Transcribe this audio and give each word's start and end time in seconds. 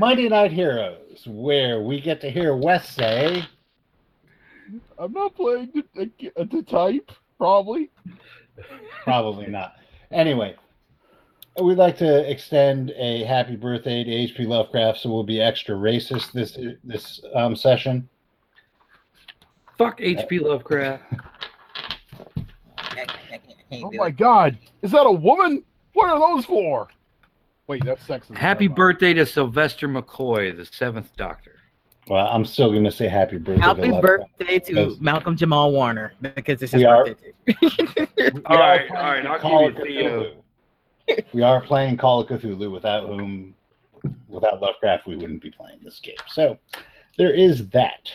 Monday 0.00 0.30
Night 0.30 0.50
Heroes, 0.50 1.26
where 1.26 1.82
we 1.82 2.00
get 2.00 2.22
to 2.22 2.30
hear 2.30 2.56
Wes 2.56 2.88
say, 2.88 3.44
I'm 4.98 5.12
not 5.12 5.34
playing 5.34 5.72
the, 5.74 6.10
the, 6.18 6.46
the 6.46 6.62
type, 6.62 7.12
probably. 7.36 7.90
Probably 9.04 9.48
not. 9.48 9.74
Anyway, 10.10 10.56
we'd 11.60 11.76
like 11.76 11.98
to 11.98 12.30
extend 12.30 12.92
a 12.96 13.24
happy 13.24 13.56
birthday 13.56 14.02
to 14.02 14.10
H.P. 14.10 14.46
Lovecraft, 14.46 15.00
so 15.00 15.10
we'll 15.10 15.22
be 15.22 15.38
extra 15.38 15.74
racist 15.74 16.32
this 16.32 16.56
this 16.82 17.20
um, 17.34 17.54
session. 17.54 18.08
Fuck 19.76 20.00
H.P. 20.00 20.38
Lovecraft. 20.38 21.02
I, 22.78 23.02
I 23.02 23.04
can't, 23.04 23.10
I 23.34 23.38
can't 23.70 23.84
Oh 23.84 23.90
my 23.92 24.10
god. 24.10 24.56
Is 24.80 24.92
that 24.92 25.04
a 25.04 25.12
woman? 25.12 25.62
What 25.92 26.08
are 26.08 26.18
those 26.18 26.46
for? 26.46 26.88
Wait, 27.70 27.84
that's 27.84 28.04
sexist. 28.04 28.36
Happy 28.36 28.66
Never 28.66 28.74
birthday 28.74 29.12
to 29.14 29.24
Sylvester 29.24 29.86
McCoy, 29.88 30.56
the 30.56 30.64
seventh 30.64 31.16
Doctor. 31.16 31.52
Well, 32.08 32.26
I'm 32.26 32.44
still 32.44 32.72
going 32.72 32.82
to 32.82 32.90
say 32.90 33.06
happy 33.06 33.38
birthday. 33.38 33.62
Happy 33.62 33.82
to 33.82 34.00
birthday 34.00 34.58
to 34.58 34.96
Malcolm 34.98 35.36
Jamal 35.36 35.70
Warner 35.70 36.12
because 36.20 36.60
it's 36.62 36.72
his 36.72 36.74
We 36.80 36.84
are- 36.84 37.04
birthday. 37.04 37.32
too. 37.46 37.54
We 38.16 38.42
All 38.46 38.56
are 38.56 38.58
right, 38.58 38.88
playing 38.88 38.96
all 38.96 39.10
right, 39.12 39.26
I'll 39.26 39.38
Call 39.38 39.70
give 39.70 39.82
of 39.82 39.86
you 39.88 40.00
Theo. 40.00 40.32
Cthulhu. 41.10 41.24
We 41.32 41.42
are 41.42 41.60
playing 41.60 41.96
Call 41.96 42.20
of 42.22 42.26
Cthulhu, 42.28 42.72
without 42.72 43.06
whom, 43.06 43.54
without 44.28 44.60
Lovecraft, 44.60 45.06
we 45.06 45.14
wouldn't 45.14 45.40
be 45.40 45.52
playing 45.52 45.78
this 45.84 46.00
game. 46.00 46.16
So 46.26 46.58
there 47.18 47.32
is 47.32 47.68
that. 47.68 48.10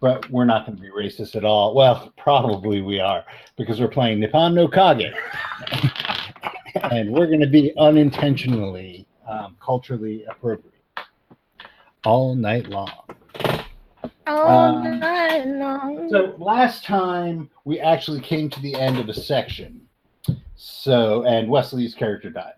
But 0.00 0.28
we're 0.28 0.44
not 0.44 0.66
going 0.66 0.76
to 0.76 0.82
be 0.82 0.90
racist 0.90 1.36
at 1.36 1.44
all. 1.44 1.72
Well, 1.72 2.12
probably 2.18 2.80
we 2.82 2.98
are, 2.98 3.24
because 3.56 3.80
we're 3.80 3.86
playing 3.86 4.18
Nippon 4.18 4.56
no 4.56 4.66
Kage. 4.66 5.12
and 6.82 7.10
we're 7.12 7.26
going 7.26 7.40
to 7.40 7.46
be 7.46 7.72
unintentionally 7.78 9.06
um, 9.28 9.56
culturally 9.60 10.24
appropriate 10.28 10.72
all 12.04 12.34
night 12.34 12.68
long. 12.68 12.90
All 14.26 14.48
Um, 14.48 14.98
night 15.00 15.46
long. 15.46 16.08
So 16.10 16.34
last 16.38 16.84
time 16.84 17.50
we 17.64 17.80
actually 17.80 18.20
came 18.20 18.50
to 18.50 18.60
the 18.60 18.74
end 18.74 18.98
of 18.98 19.08
a 19.08 19.14
section. 19.14 19.80
So 20.56 21.24
and 21.24 21.48
Wesley's 21.48 21.94
character 21.94 22.30
died. 22.30 22.54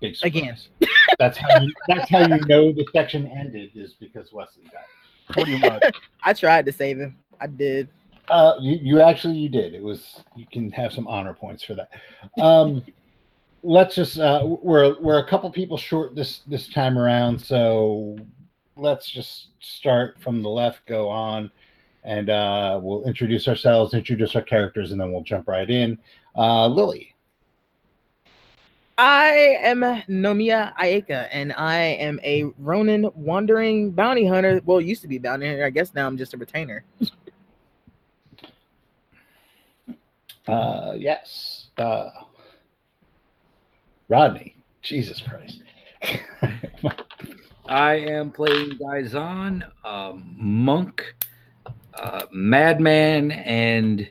Big 0.00 0.16
surprise. 0.16 0.22
Again. 0.24 0.56
That's 1.18 1.38
how 1.38 1.60
you 1.60 1.72
that's 1.86 2.10
how 2.10 2.20
you 2.26 2.40
know 2.46 2.72
the 2.72 2.84
section 2.92 3.26
ended 3.28 3.70
is 3.76 3.94
because 3.94 4.32
Wesley 4.32 4.64
died. 4.64 4.82
Pretty 5.30 5.58
much. 5.58 5.82
I 6.24 6.32
tried 6.32 6.66
to 6.66 6.72
save 6.72 6.98
him. 6.98 7.16
I 7.40 7.46
did. 7.46 7.88
Uh 8.28 8.54
you, 8.60 8.78
you 8.80 9.00
actually 9.00 9.36
you 9.36 9.48
did. 9.48 9.74
It 9.74 9.82
was 9.82 10.22
you 10.34 10.46
can 10.50 10.70
have 10.72 10.92
some 10.92 11.06
honor 11.06 11.34
points 11.34 11.62
for 11.62 11.74
that. 11.74 11.90
Um 12.40 12.82
let's 13.62 13.94
just 13.94 14.18
uh 14.18 14.42
we're 14.44 15.00
we're 15.00 15.18
a 15.18 15.26
couple 15.26 15.50
people 15.50 15.76
short 15.76 16.14
this 16.14 16.40
this 16.46 16.68
time 16.68 16.98
around, 16.98 17.38
so 17.40 18.16
let's 18.76 19.10
just 19.10 19.48
start 19.60 20.16
from 20.20 20.42
the 20.42 20.48
left, 20.48 20.86
go 20.86 21.08
on, 21.08 21.50
and 22.02 22.30
uh 22.30 22.80
we'll 22.82 23.04
introduce 23.04 23.46
ourselves, 23.46 23.94
introduce 23.94 24.34
our 24.34 24.42
characters, 24.42 24.92
and 24.92 25.00
then 25.00 25.12
we'll 25.12 25.22
jump 25.22 25.46
right 25.48 25.68
in. 25.68 25.98
Uh 26.36 26.66
Lily. 26.66 27.14
I 28.96 29.58
am 29.60 29.80
Nomiya 29.80 30.72
Ayeka, 30.76 31.28
and 31.32 31.52
I 31.54 31.78
am 31.78 32.20
a 32.22 32.44
Ronin 32.58 33.10
wandering 33.16 33.90
bounty 33.90 34.24
hunter. 34.24 34.60
Well, 34.64 34.80
used 34.80 35.02
to 35.02 35.08
be 35.08 35.18
bounty 35.18 35.48
hunter. 35.48 35.64
I 35.64 35.70
guess 35.70 35.92
now 35.94 36.06
I'm 36.06 36.16
just 36.16 36.32
a 36.32 36.36
retainer. 36.36 36.84
Uh 40.46 40.92
yes. 40.96 41.68
Uh 41.78 42.10
Rodney. 44.08 44.56
Jesus 44.82 45.20
Christ. 45.22 45.62
I 47.66 47.94
am 47.94 48.30
playing 48.30 48.72
Daizan, 48.78 49.66
um, 49.82 50.36
monk, 50.38 51.14
uh, 51.94 52.26
madman, 52.30 53.30
and 53.30 54.10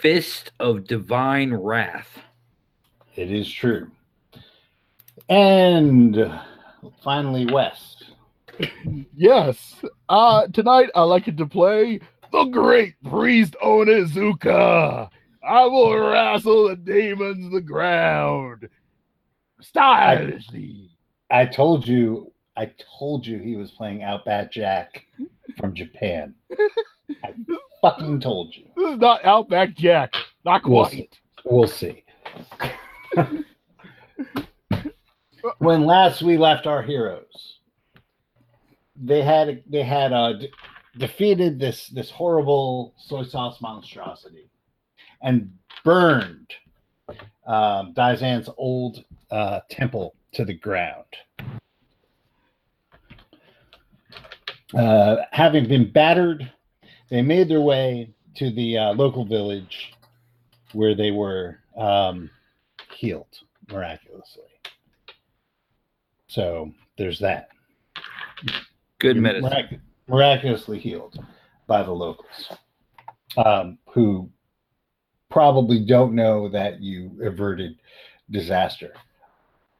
fist 0.00 0.50
of 0.58 0.88
divine 0.88 1.54
wrath. 1.54 2.18
It 3.14 3.30
is 3.30 3.50
true. 3.50 3.90
And 5.28 6.30
finally, 7.02 7.46
West. 7.46 8.04
Yes. 9.16 9.76
Uh 10.08 10.46
tonight 10.48 10.90
I 10.94 11.02
like 11.02 11.28
it 11.28 11.36
to 11.38 11.46
play 11.46 12.00
the 12.34 12.44
great 12.50 12.94
priest 13.04 13.54
Onizuka. 13.62 15.08
I 15.46 15.64
will 15.66 15.96
wrestle 15.96 16.68
the 16.68 16.76
demons 16.76 17.46
to 17.46 17.50
the 17.50 17.60
ground. 17.60 18.68
Stylishly. 19.60 20.90
I 21.30 21.46
told 21.46 21.86
you, 21.86 22.32
I 22.56 22.72
told 22.98 23.26
you 23.26 23.38
he 23.38 23.56
was 23.56 23.70
playing 23.70 24.02
Outback 24.02 24.50
Jack 24.50 25.04
from 25.58 25.74
Japan. 25.74 26.34
I 27.22 27.34
fucking 27.80 28.20
told 28.20 28.54
you. 28.54 28.64
This 28.76 28.94
is 28.94 28.98
not 28.98 29.24
Outback 29.24 29.74
Jack. 29.74 30.14
Not 30.44 30.68
We'll 30.68 30.86
quite. 30.86 31.18
We'll 31.44 31.68
see. 31.68 32.04
when 35.58 35.84
last 35.84 36.22
we 36.22 36.36
left 36.36 36.66
our 36.66 36.82
heroes, 36.82 37.58
they 38.96 39.22
had 39.22 39.62
they 39.68 39.82
had 39.82 40.12
uh, 40.12 40.32
d- 40.34 40.50
defeated 40.98 41.58
this 41.58 41.88
this 41.88 42.10
horrible 42.10 42.94
soy 42.96 43.24
sauce 43.24 43.60
monstrosity 43.60 44.48
and 45.22 45.52
burned 45.84 46.52
um, 47.46 47.92
Daizan's 47.94 48.48
old 48.56 49.04
uh, 49.30 49.60
temple 49.70 50.14
to 50.32 50.44
the 50.44 50.54
ground. 50.54 51.04
Uh, 54.72 55.16
having 55.30 55.68
been 55.68 55.90
battered, 55.90 56.50
they 57.08 57.22
made 57.22 57.48
their 57.48 57.60
way 57.60 58.10
to 58.36 58.50
the 58.50 58.76
uh, 58.76 58.92
local 58.94 59.24
village 59.24 59.92
where 60.72 60.94
they 60.94 61.10
were 61.10 61.58
um, 61.76 62.28
healed 62.92 63.38
miraculously. 63.70 64.42
So 66.26 66.72
there's 66.98 67.20
that. 67.20 67.48
Good 68.98 69.16
medicine. 69.16 69.50
mirac- 69.50 69.80
miraculously 70.08 70.78
healed 70.78 71.18
by 71.66 71.82
the 71.82 71.92
locals, 71.92 72.52
um, 73.36 73.78
who 73.90 74.28
probably 75.30 75.84
don't 75.84 76.14
know 76.14 76.48
that 76.48 76.80
you 76.80 77.10
averted 77.22 77.76
disaster 78.30 78.92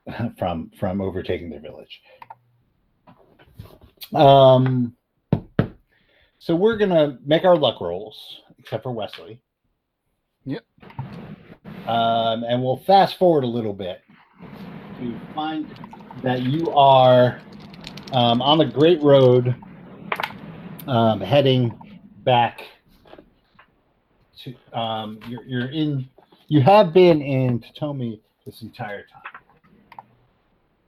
from 0.38 0.70
from 0.78 1.00
overtaking 1.00 1.50
their 1.50 1.60
village. 1.60 2.02
Um, 4.12 4.94
so 6.38 6.54
we're 6.54 6.76
gonna 6.76 7.18
make 7.24 7.44
our 7.44 7.56
luck 7.56 7.80
rolls, 7.80 8.42
except 8.58 8.82
for 8.82 8.92
Wesley. 8.92 9.41
Yep. 10.44 10.62
Um, 11.86 12.44
and 12.44 12.62
we'll 12.62 12.78
fast 12.78 13.18
forward 13.18 13.44
a 13.44 13.48
little 13.48 13.72
bit 13.72 14.02
to 15.00 15.20
find 15.34 15.66
that 16.22 16.42
you 16.42 16.70
are 16.70 17.41
um, 18.12 18.41
on 18.42 18.58
the 18.58 18.64
Great 18.64 19.02
Road, 19.02 19.54
um, 20.87 21.21
heading 21.21 22.00
back 22.25 22.62
to. 24.43 24.55
Um, 24.72 25.21
you're, 25.28 25.45
you're 25.45 25.71
in. 25.71 26.09
You 26.49 26.61
have 26.61 26.93
been 26.93 27.22
in 27.22 27.61
Totomi 27.61 28.21
this 28.45 28.62
entire 28.62 29.05
time, 29.06 30.03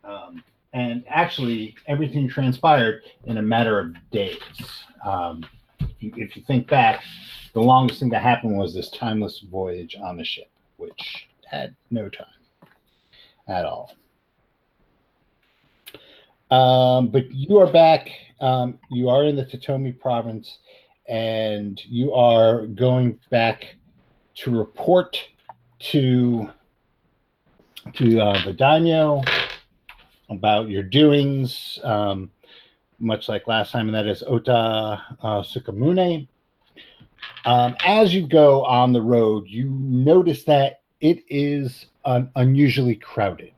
um, 0.04 0.44
and 0.72 1.04
actually, 1.08 1.74
everything 1.86 2.28
transpired 2.28 3.02
in 3.24 3.38
a 3.38 3.42
matter 3.42 3.78
of 3.78 3.94
days. 4.10 4.38
Um, 5.04 5.44
if, 5.80 5.90
you, 6.00 6.12
if 6.16 6.36
you 6.36 6.42
think 6.42 6.68
back, 6.68 7.02
the 7.54 7.60
longest 7.60 8.00
thing 8.00 8.10
that 8.10 8.22
happened 8.22 8.56
was 8.56 8.74
this 8.74 8.90
timeless 8.90 9.40
voyage 9.50 9.96
on 10.02 10.16
the 10.16 10.24
ship, 10.24 10.50
which 10.76 11.28
had 11.48 11.74
no 11.90 12.08
time 12.08 12.26
at 13.48 13.64
all. 13.64 13.94
Um, 16.50 17.08
but 17.08 17.30
you 17.32 17.58
are 17.58 17.66
back. 17.66 18.08
Um, 18.40 18.78
you 18.90 19.08
are 19.08 19.24
in 19.24 19.34
the 19.34 19.44
Totomi 19.44 19.98
province, 19.98 20.58
and 21.08 21.80
you 21.86 22.12
are 22.12 22.66
going 22.66 23.18
back 23.30 23.76
to 24.36 24.56
report 24.56 25.18
to 25.78 26.50
to 27.94 28.20
uh, 28.20 28.44
the 28.44 28.52
daimyo 28.52 29.22
about 30.28 30.68
your 30.68 30.82
doings, 30.82 31.78
um, 31.84 32.30
much 32.98 33.28
like 33.28 33.46
last 33.46 33.72
time, 33.72 33.88
and 33.88 33.94
that 33.94 34.06
is 34.06 34.22
Ota 34.26 34.52
uh, 35.22 35.42
Sukamune. 35.42 36.26
Um, 37.44 37.76
as 37.84 38.12
you 38.12 38.26
go 38.26 38.64
on 38.64 38.92
the 38.92 39.02
road, 39.02 39.44
you 39.46 39.70
notice 39.70 40.44
that 40.44 40.80
it 41.00 41.24
is 41.28 41.86
un- 42.04 42.30
unusually 42.36 42.96
crowded, 42.96 43.54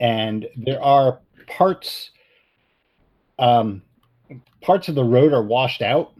and 0.00 0.46
there 0.56 0.82
are 0.82 1.20
parts 1.46 2.10
um, 3.38 3.82
parts 4.60 4.88
of 4.88 4.94
the 4.94 5.04
road 5.04 5.32
are 5.32 5.42
washed 5.42 5.82
out 5.82 6.12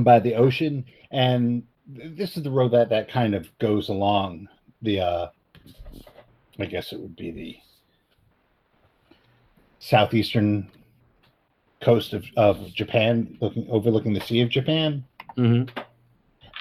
by 0.00 0.18
the 0.18 0.34
ocean, 0.34 0.84
and 1.10 1.62
this 1.86 2.36
is 2.36 2.42
the 2.42 2.50
road 2.50 2.72
that 2.72 2.88
that 2.90 3.10
kind 3.10 3.34
of 3.34 3.46
goes 3.58 3.88
along 3.88 4.48
the 4.82 5.00
uh, 5.00 5.26
I 6.58 6.66
guess 6.66 6.92
it 6.92 7.00
would 7.00 7.16
be 7.16 7.30
the 7.30 7.56
southeastern 9.78 10.70
coast 11.80 12.12
of, 12.12 12.24
of 12.36 12.72
Japan, 12.72 13.36
looking 13.40 13.66
overlooking 13.70 14.12
the 14.12 14.20
Sea 14.20 14.42
of 14.42 14.48
Japan. 14.48 15.04
hmm 15.36 15.64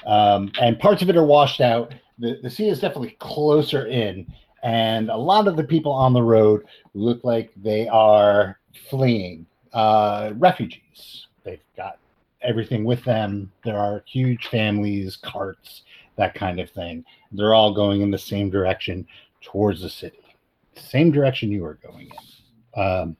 um, 0.06 0.51
and 0.59 0.80
parts 0.80 1.01
of 1.01 1.09
it 1.09 1.18
are 1.18 1.24
washed 1.24 1.62
out. 1.62 1.94
The, 2.19 2.39
the 2.42 2.50
sea 2.50 2.69
is 2.69 2.80
definitely 2.80 3.15
closer 3.19 3.86
in, 3.86 4.31
and 4.63 5.10
a 5.10 5.18
lot 5.18 5.48
of 5.48 5.56
the 5.56 5.63
people 5.63 5.92
on 5.92 6.13
the 6.13 6.22
road 6.24 6.63
look 6.94 7.24
like 7.24 7.52
they 7.56 7.88
are 7.88 8.60
fleeing 8.90 9.46
uh, 9.74 10.31
refugees. 10.36 11.28
They've 11.44 11.63
got 11.75 11.98
everything 12.42 12.84
with 12.84 13.04
them. 13.04 13.52
There 13.63 13.78
are 13.78 14.04
huge 14.08 14.48
families, 14.48 15.18
carts, 15.18 15.84
that 16.18 16.34
kind 16.36 16.60
of 16.60 16.69
thing. 16.69 17.04
They're 17.31 17.54
all 17.54 17.74
going 17.74 18.02
in 18.02 18.12
the 18.12 18.18
same 18.18 18.50
direction 18.50 19.08
towards 19.42 19.81
the 19.81 19.90
city, 19.90 20.22
same 20.75 21.12
direction 21.12 21.52
you 21.52 21.66
are 21.66 21.80
going 21.84 22.12
in. 22.75 22.81
Um, 22.81 23.18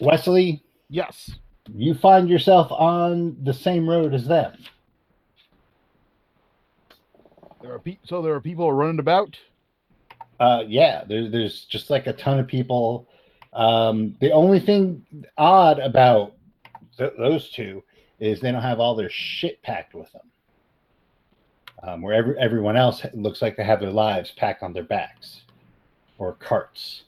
Wesley, 0.00 0.62
Yes. 0.88 1.30
you 1.74 1.94
find 1.94 2.28
yourself 2.28 2.70
on 2.70 3.36
the 3.44 3.54
same 3.54 3.88
road 3.88 4.14
as 4.14 4.26
them. 4.26 4.56
There 7.66 7.74
are 7.74 7.80
pe- 7.80 7.98
so 8.04 8.22
there 8.22 8.32
are 8.32 8.40
people 8.40 8.72
running 8.72 9.00
about. 9.00 9.36
Uh, 10.38 10.62
yeah, 10.68 11.02
there, 11.08 11.28
there's 11.28 11.64
just 11.64 11.90
like 11.90 12.06
a 12.06 12.12
ton 12.12 12.38
of 12.38 12.46
people. 12.46 13.08
Um, 13.52 14.14
the 14.20 14.30
only 14.30 14.60
thing 14.60 15.04
odd 15.36 15.80
about 15.80 16.34
th- 16.96 17.14
those 17.18 17.50
two 17.50 17.82
is 18.20 18.40
they 18.40 18.52
don't 18.52 18.62
have 18.62 18.78
all 18.78 18.94
their 18.94 19.10
shit 19.10 19.60
packed 19.62 19.94
with 19.94 20.12
them. 20.12 20.30
Um, 21.82 22.02
where 22.02 22.14
every, 22.14 22.38
everyone 22.38 22.76
else 22.76 23.04
looks 23.14 23.42
like 23.42 23.56
they 23.56 23.64
have 23.64 23.80
their 23.80 23.90
lives 23.90 24.30
packed 24.36 24.62
on 24.62 24.72
their 24.72 24.84
backs 24.84 25.42
or 26.18 26.34
carts. 26.34 27.02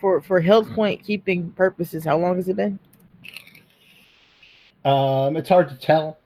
For 0.00 0.20
for 0.20 0.40
health 0.40 0.70
point 0.74 1.02
keeping 1.02 1.50
purposes, 1.50 2.04
how 2.04 2.18
long 2.18 2.36
has 2.36 2.48
it 2.48 2.56
been? 2.56 2.78
Um, 4.84 5.36
it's 5.36 5.48
hard 5.48 5.70
to 5.70 5.76
tell. 5.76 6.18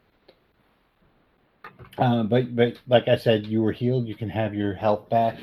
Um, 1.98 2.28
but 2.28 2.54
but 2.54 2.78
like 2.86 3.08
I 3.08 3.16
said, 3.16 3.46
you 3.46 3.60
were 3.60 3.72
healed. 3.72 4.06
You 4.06 4.14
can 4.14 4.30
have 4.30 4.54
your 4.54 4.72
health 4.72 5.08
back. 5.08 5.36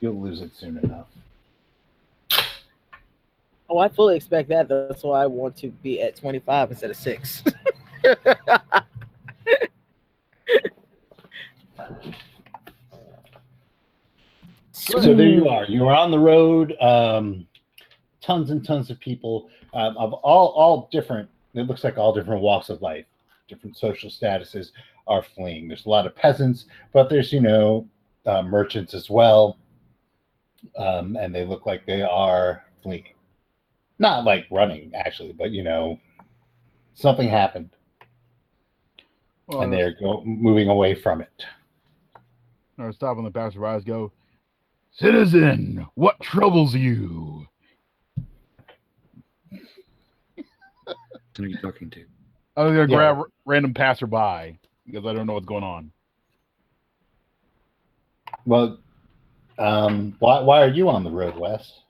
You'll 0.00 0.20
lose 0.20 0.42
it 0.42 0.54
soon 0.54 0.78
enough. 0.78 1.06
Oh, 3.70 3.78
I 3.78 3.88
fully 3.88 4.16
expect 4.16 4.50
that. 4.50 4.68
That's 4.68 5.02
why 5.02 5.22
I 5.22 5.26
want 5.26 5.56
to 5.58 5.68
be 5.68 6.02
at 6.02 6.16
25 6.16 6.72
instead 6.72 6.90
of 6.90 6.96
six. 6.96 7.42
So 14.74 15.14
there 15.14 15.28
you 15.28 15.48
are. 15.48 15.64
You 15.64 15.86
are 15.88 15.94
on 15.94 16.10
the 16.10 16.18
road. 16.18 16.74
Um, 16.80 17.46
tons 18.20 18.50
and 18.50 18.64
tons 18.64 18.90
of 18.90 18.98
people 19.00 19.48
um, 19.74 19.96
of 19.96 20.12
all 20.12 20.48
all 20.48 20.88
different. 20.90 21.28
It 21.54 21.62
looks 21.62 21.84
like 21.84 21.98
all 21.98 22.12
different 22.12 22.42
walks 22.42 22.68
of 22.68 22.82
life, 22.82 23.04
different 23.48 23.76
social 23.76 24.10
statuses 24.10 24.70
are 25.06 25.22
fleeing. 25.22 25.68
There's 25.68 25.86
a 25.86 25.90
lot 25.90 26.06
of 26.06 26.14
peasants, 26.14 26.66
but 26.92 27.08
there's 27.08 27.32
you 27.32 27.40
know 27.40 27.88
uh, 28.26 28.42
merchants 28.42 28.94
as 28.94 29.10
well, 29.10 29.58
um, 30.78 31.16
and 31.16 31.34
they 31.34 31.44
look 31.44 31.66
like 31.66 31.84
they 31.86 32.02
are 32.02 32.64
fleeing. 32.82 33.04
Not 33.98 34.24
like 34.24 34.46
running 34.50 34.92
actually, 34.94 35.32
but 35.32 35.50
you 35.50 35.62
know 35.62 35.98
something 36.94 37.28
happened 37.28 37.70
Well, 39.46 39.62
and 39.62 39.72
they're 39.72 39.94
go, 39.98 40.22
moving 40.24 40.68
away 40.68 40.94
from 40.94 41.20
it. 41.20 41.44
I 42.78 42.90
stop 42.90 43.16
on 43.16 43.24
the 43.24 43.30
passerby's 43.30 43.84
go, 43.84 44.10
Citizen, 44.90 45.86
what 45.94 46.18
troubles 46.20 46.74
you? 46.74 47.46
Who 51.36 51.44
are 51.44 51.46
you 51.46 51.56
talking 51.58 51.88
to? 51.90 52.00
I'm 52.56 52.66
gonna 52.68 52.80
Yeah. 52.80 52.86
grab 52.86 53.18
r- 53.18 53.26
random 53.46 53.72
passerby 53.72 54.58
because 54.86 55.06
I 55.06 55.12
don't 55.12 55.26
know 55.26 55.34
what's 55.34 55.46
going 55.46 55.64
on. 55.64 55.90
Well, 58.46 58.78
um, 59.58 60.16
why 60.18 60.40
why 60.40 60.62
are 60.62 60.68
you 60.70 60.88
on 60.88 61.04
the 61.04 61.10
road, 61.10 61.36
Wes? 61.36 61.80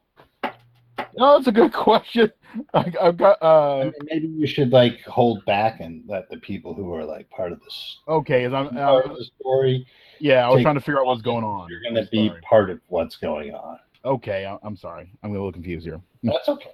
No, 1.17 1.37
that's 1.37 1.47
a 1.47 1.53
good 1.53 1.73
question. 1.75 2.31
I, 2.75 2.93
I've 3.01 3.17
got 3.17 3.39
I 3.43 3.47
uh 3.47 3.85
mean, 3.85 3.93
maybe 4.05 4.27
you 4.29 4.47
should 4.47 4.73
like 4.73 5.01
hold 5.03 5.43
back 5.47 5.81
and 5.81 6.03
let 6.07 6.29
the 6.29 6.37
people 6.39 6.75
who 6.75 6.93
are 6.95 7.05
like 7.05 7.31
part 7.31 7.53
of 7.53 7.61
this 7.61 7.99
okay. 8.09 8.45
As 8.45 8.53
I'm 8.53 8.69
part 8.71 9.07
uh, 9.07 9.11
of 9.11 9.17
the 9.17 9.25
story. 9.41 9.87
yeah, 10.19 10.45
I 10.47 10.49
was 10.49 10.57
take- 10.59 10.65
trying 10.65 10.75
to 10.75 10.81
figure 10.81 11.01
out 11.01 11.07
what's 11.07 11.23
going 11.23 11.45
on. 11.45 11.69
You're 11.71 11.81
going 11.83 11.95
to 12.05 12.11
be 12.11 12.29
sorry. 12.29 12.41
part 12.43 12.69
of 12.71 12.81
what's 12.89 13.17
going 13.17 13.55
on. 13.55 13.79
okay. 14.05 14.45
I, 14.45 14.59
I'm 14.63 14.77
sorry. 14.77 15.11
I'm 15.23 15.31
a 15.31 15.33
little 15.33 15.53
confused 15.53 15.87
here. 15.87 16.01
That's 16.23 16.49
okay. 16.49 16.71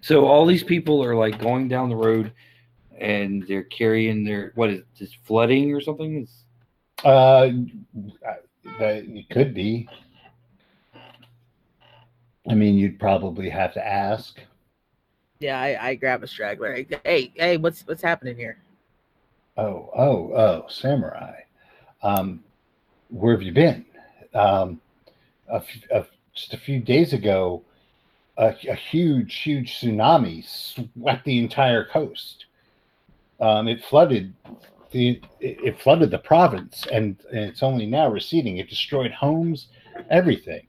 So 0.00 0.26
all 0.26 0.44
these 0.44 0.64
people 0.64 1.02
are 1.04 1.14
like 1.14 1.38
going 1.38 1.68
down 1.68 1.88
the 1.88 1.96
road, 1.96 2.32
and 3.00 3.46
they're 3.46 3.64
carrying 3.64 4.24
their 4.24 4.52
what 4.54 4.70
is 4.70 4.82
this 4.98 5.12
flooding 5.24 5.74
or 5.74 5.80
something? 5.80 6.22
Is 6.22 6.44
Uh, 7.04 7.50
that 8.78 9.04
it 9.04 9.28
could 9.30 9.54
be. 9.54 9.88
I 12.48 12.54
mean, 12.54 12.76
you'd 12.76 12.98
probably 12.98 13.48
have 13.50 13.74
to 13.74 13.86
ask. 13.86 14.40
yeah, 15.40 15.60
I, 15.60 15.88
I 15.90 15.94
grab 15.94 16.22
a 16.22 16.26
straggler. 16.26 16.72
Hey, 16.74 16.86
Hey, 17.04 17.32
hey, 17.36 17.56
what's 17.56 17.86
what's 17.86 18.02
happening 18.02 18.36
here? 18.36 18.58
Oh, 19.56 19.90
oh, 19.96 20.32
oh, 20.32 20.64
samurai. 20.68 21.40
Um, 22.02 22.42
where 23.10 23.32
have 23.34 23.42
you 23.42 23.52
been? 23.52 23.84
Um, 24.34 24.80
a 25.50 25.56
f- 25.56 25.84
a- 25.90 26.06
just 26.34 26.54
a 26.54 26.58
few 26.58 26.78
days 26.78 27.12
ago, 27.12 27.62
a, 28.36 28.54
a 28.68 28.74
huge, 28.74 29.34
huge 29.36 29.80
tsunami 29.80 30.44
swept 30.44 31.24
the 31.24 31.38
entire 31.38 31.84
coast. 31.84 32.46
Um, 33.40 33.68
it 33.68 33.84
flooded 33.84 34.34
the 34.90 35.20
it, 35.40 35.58
it 35.64 35.80
flooded 35.80 36.10
the 36.10 36.18
province, 36.18 36.86
and, 36.92 37.16
and 37.30 37.40
it's 37.40 37.62
only 37.62 37.86
now 37.86 38.08
receding. 38.08 38.56
It 38.58 38.68
destroyed 38.68 39.12
homes, 39.12 39.68
everything. 40.10 40.66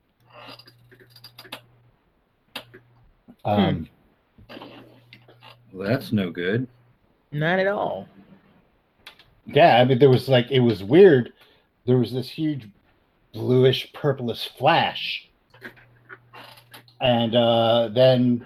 Um, 3.45 3.87
well, 5.71 5.87
that's 5.87 6.11
no 6.11 6.29
good. 6.29 6.67
Not 7.31 7.59
at 7.59 7.67
all. 7.67 8.07
Yeah, 9.45 9.77
I 9.77 9.85
mean, 9.85 9.99
there 9.99 10.09
was 10.09 10.27
like 10.29 10.51
it 10.51 10.59
was 10.59 10.83
weird. 10.83 11.33
There 11.85 11.97
was 11.97 12.13
this 12.13 12.29
huge 12.29 12.67
bluish 13.33 13.91
purplish 13.93 14.49
flash, 14.57 15.29
and 17.01 17.35
uh, 17.35 17.89
then 17.93 18.45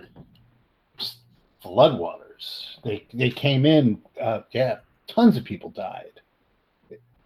just 0.97 1.17
floodwaters. 2.43 2.83
They 2.83 3.07
they 3.13 3.29
came 3.29 3.65
in. 3.65 4.01
Uh, 4.19 4.41
yeah, 4.51 4.77
tons 5.07 5.37
of 5.37 5.43
people 5.43 5.69
died. 5.69 6.21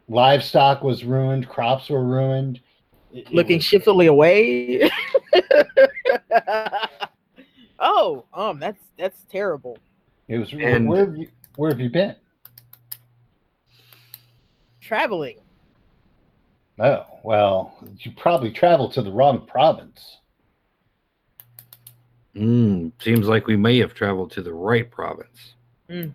Livestock 0.10 0.84
was 0.84 1.04
ruined. 1.04 1.50
Crops 1.50 1.90
were 1.90 2.04
ruined. 2.04 2.60
It- 3.12 3.28
it 3.28 3.34
Looking 3.34 3.58
was- 3.58 3.66
shiftily 3.66 4.08
away. 4.08 4.90
oh, 7.80 8.26
um, 8.34 8.60
that's 8.60 8.82
that's 8.98 9.24
terrible. 9.30 9.78
It 10.28 10.38
was. 10.40 10.54
And- 10.54 10.88
where 10.88 11.06
have 11.06 11.18
you 11.18 11.28
Where 11.56 11.70
have 11.72 11.80
you 11.80 11.90
been? 11.90 12.16
Traveling. 14.82 15.38
Oh 16.80 17.06
well, 17.24 17.76
you 18.00 18.12
probably 18.12 18.52
traveled 18.52 18.94
to 18.94 19.02
the 19.02 19.12
wrong 19.12 19.46
province. 19.48 20.18
Mm, 22.38 22.92
seems 23.02 23.28
like 23.28 23.48
we 23.48 23.56
may 23.58 23.80
have 23.80 23.94
traveled 23.96 24.30
to 24.32 24.42
the 24.44 24.54
right 24.54 24.90
province. 24.92 25.56
Mm. 25.90 26.14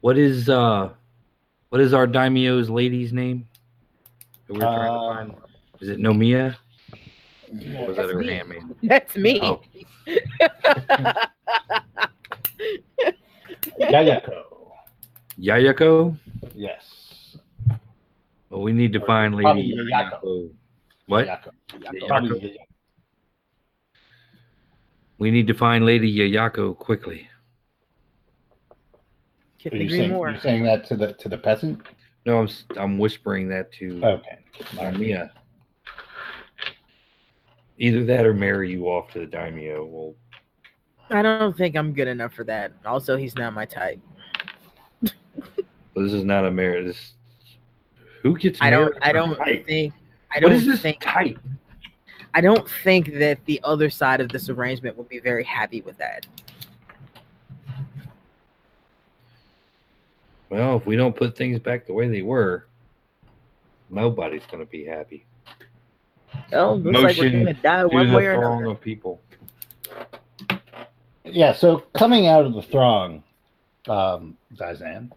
What 0.00 0.18
is 0.18 0.48
uh, 0.48 0.90
what 1.68 1.80
is 1.80 1.94
our 1.94 2.06
daimyo's 2.06 2.68
lady's 2.68 3.12
name? 3.12 3.46
That 4.48 4.54
we're 4.54 4.60
trying 4.60 4.90
to 4.92 4.98
Um, 4.98 5.30
find? 5.30 5.34
Is 5.80 5.88
it 5.90 5.98
Nomiya? 5.98 6.56
Or 7.78 7.86
was 7.86 7.96
that 7.96 8.02
That's 8.02 8.12
her 8.12 8.18
me. 8.18 8.26
handmaid? 8.26 8.62
That's 8.82 9.16
me. 9.16 9.40
Oh. 9.42 9.60
Yayako. 13.80 14.42
Yayako? 15.40 16.16
Yes. 16.54 17.36
Well, 18.50 18.62
we 18.62 18.72
need 18.72 18.92
to 18.92 19.00
find 19.00 19.34
Lady 19.34 19.74
Yayako. 19.76 20.20
Yayako. 20.22 20.50
What? 21.06 21.26
Yayako. 21.26 21.50
Yayako. 21.70 22.56
Probably 25.18 25.30
Yayako. 25.30 25.30
We 25.30 25.30
need 25.30 25.46
to 25.46 25.54
find 25.54 25.84
Lady 25.86 26.16
Yayako 26.16 26.76
quickly. 26.78 27.28
Couldn't 29.62 29.78
Are 29.78 29.82
you 29.82 29.86
agree 29.88 29.98
saying, 29.98 30.10
more. 30.12 30.30
you're 30.30 30.40
saying 30.40 30.62
that 30.64 30.84
to 30.86 30.96
the 30.96 31.12
to 31.14 31.28
the 31.28 31.38
peasant? 31.38 31.80
No, 32.26 32.38
I'm 32.38 32.44
s- 32.46 32.64
I'm 32.76 32.98
whispering 32.98 33.48
that 33.48 33.72
to 33.74 34.00
Okay. 34.04 34.38
All 34.78 34.84
right. 34.92 35.30
Either 37.76 38.04
that 38.04 38.24
or 38.24 38.32
marry 38.34 38.70
you 38.70 38.86
off 38.86 39.10
to 39.12 39.18
the 39.20 39.26
daimyo. 39.26 39.84
Well, 39.84 40.14
I 41.10 41.22
don't 41.22 41.56
think 41.56 41.76
I'm 41.76 41.92
good 41.92 42.06
enough 42.08 42.32
for 42.32 42.44
that. 42.44 42.72
Also, 42.86 43.16
he's 43.16 43.34
not 43.34 43.52
my 43.52 43.64
type. 43.66 44.00
this 45.02 46.12
is 46.12 46.24
not 46.24 46.44
a 46.46 46.50
marriage. 46.50 46.86
This 46.86 47.14
Who 48.22 48.38
gets 48.38 48.60
I 48.62 48.70
don't. 48.70 48.84
married 48.90 48.98
I 49.02 49.08
for 49.08 49.12
don't 49.14 49.36
type? 49.36 49.66
think. 49.66 49.92
I 50.30 50.36
What 50.36 50.40
don't 50.40 50.52
is 50.52 50.66
this 50.66 50.80
think. 50.82 51.00
type? 51.00 51.38
I 52.34 52.40
don't 52.40 52.68
think 52.82 53.14
that 53.14 53.38
the 53.46 53.60
other 53.62 53.88
side 53.88 54.20
of 54.20 54.28
this 54.28 54.48
arrangement 54.48 54.96
would 54.98 55.08
be 55.08 55.20
very 55.20 55.44
happy 55.44 55.80
with 55.82 55.96
that. 55.98 56.26
Well, 60.50 60.76
if 60.76 60.86
we 60.86 60.96
don't 60.96 61.16
put 61.16 61.36
things 61.36 61.58
back 61.60 61.86
the 61.86 61.92
way 61.92 62.08
they 62.08 62.22
were, 62.22 62.66
nobody's 63.90 64.42
going 64.50 64.64
to 64.64 64.70
be 64.70 64.84
happy. 64.84 65.24
Well, 66.50 66.78
looks 66.80 67.00
like 67.00 67.16
we're 67.16 67.30
gonna 67.30 67.54
die 67.54 67.82
To 67.82 67.88
one 67.88 68.10
the 68.10 68.16
way 68.16 68.26
or 68.26 68.38
throng 68.38 68.58
another. 68.58 68.74
of 68.74 68.80
people. 68.80 69.20
Yeah, 71.24 71.52
so 71.54 71.78
coming 71.94 72.26
out 72.26 72.44
of 72.44 72.54
the 72.54 72.62
throng, 72.62 73.22
um, 73.88 74.36
Daizan, 74.56 75.10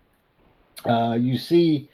uh, 0.86 1.18
you 1.20 1.38
see 1.38 1.90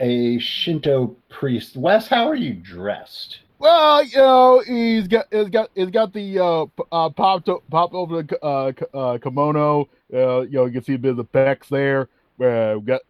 a 0.00 0.38
Shinto 0.38 1.14
priest. 1.28 1.76
Wes, 1.76 2.08
how 2.08 2.26
are 2.26 2.34
you 2.34 2.54
dressed? 2.54 3.40
Well, 3.62 4.02
you 4.02 4.16
know, 4.16 4.60
he's 4.66 5.06
got 5.06 5.26
he's 5.30 5.48
got 5.48 5.70
he's 5.76 5.90
got 5.90 6.12
the 6.12 6.36
uh, 6.36 6.64
p- 6.64 6.82
uh 6.90 7.10
popped 7.10 7.48
o- 7.48 7.62
popped 7.70 7.94
over 7.94 8.24
the 8.24 8.44
uh, 8.44 8.72
uh 8.92 9.18
kimono. 9.18 9.88
Uh, 10.12 10.40
you 10.40 10.50
know, 10.50 10.66
you 10.66 10.72
can 10.72 10.82
see 10.82 10.94
a 10.94 10.98
bit 10.98 11.12
of 11.12 11.16
the 11.16 11.24
pecs 11.24 11.68
there. 11.68 12.08
Where 12.38 12.76
we 12.76 12.84
got 12.84 13.02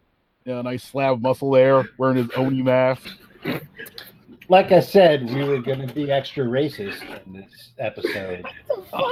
you 0.44 0.52
know, 0.52 0.60
a 0.60 0.62
nice 0.62 0.84
slab 0.84 1.14
of 1.14 1.22
muscle 1.22 1.50
there, 1.52 1.88
wearing 1.96 2.18
his 2.18 2.28
oni 2.36 2.60
mask. 2.60 3.08
Like 4.50 4.72
I 4.72 4.80
said, 4.80 5.24
we 5.32 5.42
were 5.42 5.62
going 5.62 5.88
to 5.88 5.94
be 5.94 6.12
extra 6.12 6.44
racist 6.44 7.00
in 7.24 7.32
this 7.32 7.70
episode. 7.78 8.44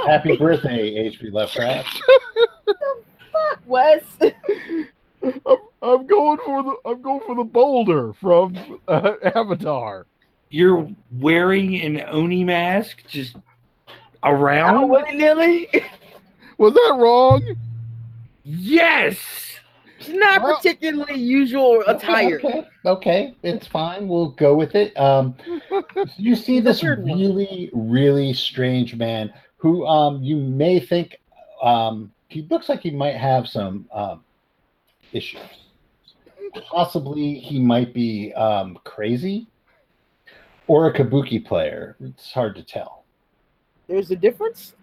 Happy 0.05 0.37
birthday, 0.37 0.95
H.P. 0.95 1.31
Lovecraft. 1.31 2.03
Wes. 3.65 4.03
I'm, 4.21 5.57
I'm 5.81 6.05
going 6.05 6.37
for 6.45 6.61
the 6.61 6.75
I'm 6.85 7.01
going 7.01 7.21
for 7.25 7.33
the 7.33 7.43
boulder 7.45 8.13
from 8.13 8.79
uh, 8.87 9.13
Avatar. 9.33 10.05
You're 10.51 10.89
wearing 11.17 11.81
an 11.81 12.03
Oni 12.09 12.43
mask 12.43 13.03
just 13.07 13.37
around? 14.21 14.89
willy 14.89 15.15
nilly. 15.15 15.69
Was 16.57 16.73
that 16.73 16.95
wrong? 16.99 17.55
yes! 18.43 19.17
It's 19.99 20.09
not 20.09 20.43
Well- 20.43 20.57
particularly 20.57 21.19
usual 21.19 21.81
attire. 21.87 22.39
Okay, 22.43 22.67
okay, 22.85 23.35
it's 23.43 23.65
fine. 23.65 24.07
We'll 24.09 24.31
go 24.31 24.53
with 24.55 24.75
it. 24.75 24.97
Um, 24.99 25.35
you 26.17 26.35
see 26.35 26.59
this 26.59 26.83
really, 26.83 27.69
really 27.73 28.33
strange 28.33 28.95
man 28.95 29.31
who 29.55 29.85
um, 29.87 30.21
you 30.21 30.35
may 30.35 30.79
think 30.79 31.17
um, 31.63 32.11
he 32.27 32.41
looks 32.49 32.67
like 32.67 32.81
he 32.81 32.91
might 32.91 33.15
have 33.15 33.47
some 33.47 33.87
um, 33.93 34.23
issues. 35.13 35.39
Possibly 36.69 37.35
he 37.35 37.59
might 37.59 37.93
be 37.93 38.33
um, 38.33 38.77
crazy 38.83 39.47
or 40.71 40.87
a 40.87 40.93
kabuki 40.93 41.43
player. 41.45 41.97
It's 41.99 42.31
hard 42.31 42.55
to 42.55 42.63
tell. 42.63 43.03
There's 43.89 44.09
a 44.09 44.15
difference. 44.15 44.73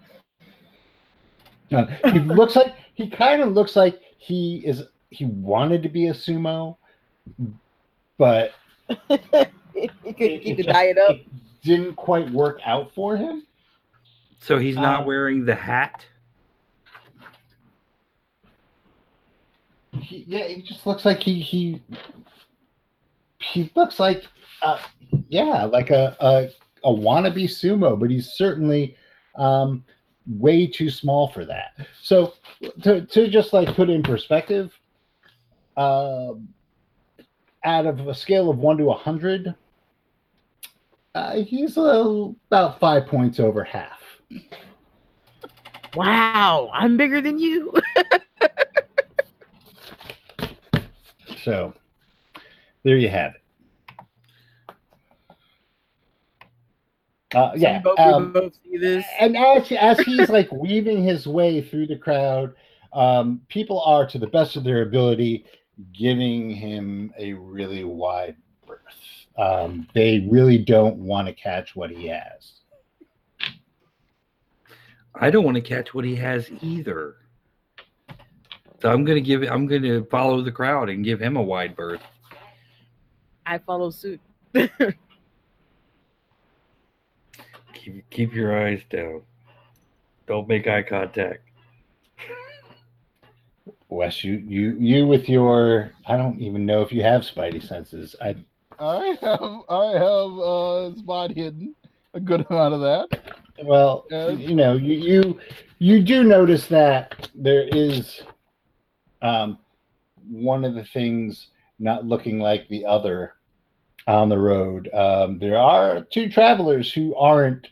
Uh, 1.73 1.87
he 2.13 2.19
looks 2.19 2.55
like 2.57 2.75
he 2.93 3.09
kind 3.09 3.41
of 3.41 3.53
looks 3.55 3.75
like 3.75 3.99
he 4.19 4.59
is 4.67 4.83
he 5.09 5.25
wanted 5.25 5.83
to 5.83 5.89
be 5.89 6.09
a 6.09 6.13
sumo, 6.13 6.77
but 8.19 8.53
he 9.09 9.17
could 9.17 9.49
it- 9.73 10.43
keep 10.43 10.47
it 10.47 10.57
the 10.59 10.63
diet 10.65 10.99
up. 10.99 11.17
didn't 11.63 11.95
quite 11.97 12.31
work 12.33 12.61
out 12.67 12.93
for 12.95 13.17
him. 13.17 13.45
So 14.41 14.59
he's 14.59 14.77
not 14.77 15.01
Um, 15.01 15.07
wearing 15.07 15.47
the 15.47 15.55
hat? 15.55 16.05
He, 20.03 20.25
yeah, 20.29 20.47
he 20.49 20.61
just 20.61 20.87
looks 20.87 21.07
like 21.07 21.21
he 21.23 21.41
he 21.41 21.81
he 23.41 23.71
looks 23.75 23.99
like 23.99 24.25
uh, 24.63 24.79
yeah, 25.29 25.65
like 25.65 25.91
a, 25.91 26.17
a 26.21 26.49
a 26.85 26.93
wannabe 26.93 27.45
sumo, 27.45 27.99
but 27.99 28.11
he's 28.11 28.33
certainly 28.33 28.97
um, 29.37 29.85
way 30.27 30.67
too 30.67 30.91
small 30.91 31.29
for 31.29 31.45
that. 31.45 31.87
So 32.03 32.35
to 32.83 33.05
to 33.07 33.29
just 33.29 33.53
like 33.53 33.75
put 33.75 33.91
in 33.91 34.03
perspective, 34.03 34.73
um, 35.77 36.49
out 37.65 37.87
of 37.87 38.07
a 38.07 38.15
scale 38.15 38.51
of 38.51 38.59
one 38.59 38.79
to 38.79 38.91
a 38.91 38.95
hundred, 38.95 39.55
uh, 41.15 41.37
he's 41.37 41.77
a, 41.77 42.33
about 42.51 42.79
five 42.79 43.07
points 43.07 43.41
over 43.41 43.65
half. 43.65 44.01
Wow, 45.95 46.71
I'm 46.73 46.97
bigger 46.97 47.21
than 47.21 47.39
you. 47.39 47.73
So 51.49 51.73
there 52.83 52.99
you 52.99 53.09
have 53.09 53.35
it. 53.35 53.43
Uh, 57.35 57.51
yeah. 57.57 57.79
both, 57.81 57.99
um, 57.99 58.33
we 58.33 58.41
both 58.41 58.59
see 58.63 58.77
this. 58.79 59.05
and 59.21 59.37
as 59.37 59.71
as 59.73 60.01
he's 60.01 60.29
like 60.31 60.51
weaving 60.51 61.03
his 61.03 61.27
way 61.27 61.61
through 61.61 61.87
the 61.87 61.97
crowd, 61.97 62.55
um, 62.93 63.41
people 63.49 63.81
are 63.83 64.07
to 64.07 64.19
the 64.19 64.27
best 64.27 64.57
of 64.57 64.65
their 64.65 64.83
ability 64.83 65.45
giving 65.93 66.51
him 66.51 67.13
a 67.19 67.33
really 67.35 67.85
wide 67.85 68.37
berth. 68.67 68.81
Um, 69.37 69.87
they 69.95 70.27
really 70.31 70.59
don't 70.59 70.97
want 70.97 71.29
to 71.29 71.35
catch 71.35 71.77
what 71.77 71.91
he 71.91 72.07
has. 72.09 72.53
I 75.15 75.31
don't 75.31 75.45
want 75.45 75.57
to 75.57 75.61
catch 75.61 75.95
what 75.95 76.05
he 76.05 76.17
has 76.17 76.51
either. 76.63 77.17
So 78.81 78.91
I'm 78.93 79.05
gonna 79.05 79.21
give 79.21 79.43
it 79.43 79.51
I'm 79.51 79.67
gonna 79.67 80.05
follow 80.05 80.41
the 80.43 80.53
crowd 80.53 80.89
and 80.89 81.05
give 81.05 81.21
him 81.21 81.37
a 81.37 81.43
wide 81.43 81.75
berth. 81.75 82.01
I 83.45 83.59
follow 83.59 83.91
suit. 83.91 84.21
Keep 87.89 88.11
keep 88.11 88.35
your 88.35 88.67
eyes 88.67 88.83
down. 88.91 89.23
Don't 90.27 90.47
make 90.47 90.67
eye 90.67 90.83
contact. 90.83 91.41
Wes, 93.89 94.23
you 94.23 94.35
you 94.47 94.77
you 94.79 95.07
with 95.07 95.29
your 95.29 95.93
I 96.07 96.19
don't 96.19 96.39
even 96.39 96.67
know 96.67 96.83
if 96.83 96.93
you 96.93 97.03
have 97.03 97.23
spidey 97.23 97.67
senses. 97.67 98.15
I 98.21 98.37
I 98.79 99.17
have 99.23 99.61
I 99.71 99.87
have 99.93 100.39
uh 100.39 100.95
spot 100.97 101.31
hidden 101.31 101.75
a 102.13 102.21
good 102.21 102.45
amount 102.51 102.75
of 102.75 102.81
that. 102.81 103.35
Well, 103.65 104.07
Yeah. 104.11 104.31
you 104.31 104.55
know, 104.55 104.75
you 104.75 104.95
you 104.95 105.41
you 105.79 106.03
do 106.03 106.25
notice 106.25 106.67
that 106.67 107.31
there 107.35 107.67
is 107.69 108.21
um, 109.23 109.59
one 110.29 110.65
of 110.65 110.75
the 110.75 110.85
things 110.85 111.49
not 111.79 112.05
looking 112.05 112.39
like 112.39 112.69
the 112.69 112.85
other 112.85 113.33
on 114.07 114.29
the 114.29 114.39
road. 114.39 114.93
Um, 114.93 115.39
there 115.39 115.57
are 115.57 116.03
two 116.13 116.29
travelers 116.29 116.93
who 116.93 117.15
aren't 117.17 117.67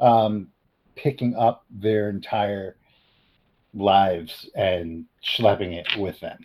um, 0.00 0.48
picking 0.94 1.34
up 1.36 1.64
their 1.70 2.10
entire 2.10 2.76
lives 3.74 4.48
and 4.54 5.04
schlepping 5.24 5.74
it 5.74 5.86
with 5.98 6.18
them 6.20 6.38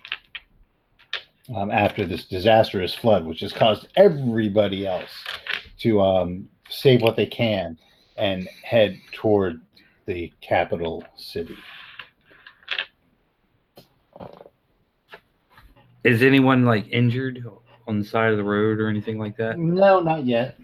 um, 1.55 1.71
after 1.71 2.05
this 2.05 2.25
disastrous 2.25 2.93
flood, 2.93 3.25
which 3.25 3.39
has 3.41 3.53
caused 3.53 3.87
everybody 3.95 4.85
else 4.85 5.11
to 5.79 6.01
um, 6.01 6.47
save 6.69 7.01
what 7.01 7.15
they 7.15 7.25
can 7.25 7.77
and 8.17 8.47
head 8.63 8.97
toward 9.11 9.61
the 10.05 10.31
capital 10.41 11.03
city. 11.15 11.57
Is 16.03 16.21
anyone 16.21 16.65
like 16.65 16.87
injured 16.89 17.43
on 17.87 17.99
the 17.99 18.05
side 18.05 18.31
of 18.31 18.37
the 18.37 18.43
road 18.43 18.79
or 18.79 18.89
anything 18.89 19.17
like 19.17 19.37
that? 19.37 19.57
No, 19.57 19.99
not 19.99 20.25
yet. 20.25 20.57